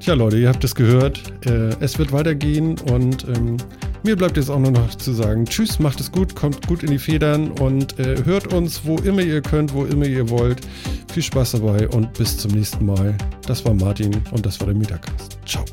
Tja, 0.00 0.14
Leute, 0.14 0.38
ihr 0.38 0.48
habt 0.48 0.64
es 0.64 0.74
gehört. 0.74 1.22
Äh, 1.46 1.70
es 1.80 1.98
wird 1.98 2.12
weitergehen 2.12 2.76
und 2.90 3.26
ähm, 3.28 3.56
mir 4.04 4.16
bleibt 4.16 4.36
jetzt 4.36 4.50
auch 4.50 4.58
nur 4.58 4.70
noch 4.70 4.94
zu 4.94 5.12
sagen: 5.12 5.44
Tschüss, 5.46 5.78
macht 5.78 6.00
es 6.00 6.12
gut, 6.12 6.34
kommt 6.34 6.66
gut 6.66 6.82
in 6.82 6.90
die 6.90 6.98
Federn 6.98 7.50
und 7.52 7.98
äh, 7.98 8.22
hört 8.24 8.52
uns, 8.52 8.84
wo 8.84 8.96
immer 8.98 9.22
ihr 9.22 9.40
könnt, 9.40 9.72
wo 9.74 9.84
immer 9.84 10.06
ihr 10.06 10.28
wollt. 10.30 10.60
Viel 11.12 11.22
Spaß 11.22 11.52
dabei 11.52 11.88
und 11.88 12.12
bis 12.14 12.36
zum 12.36 12.52
nächsten 12.52 12.86
Mal. 12.86 13.16
Das 13.46 13.64
war 13.64 13.74
Martin 13.74 14.14
und 14.30 14.46
das 14.46 14.60
war 14.60 14.66
der 14.66 14.76
Metacast. 14.76 15.38
Ciao. 15.46 15.64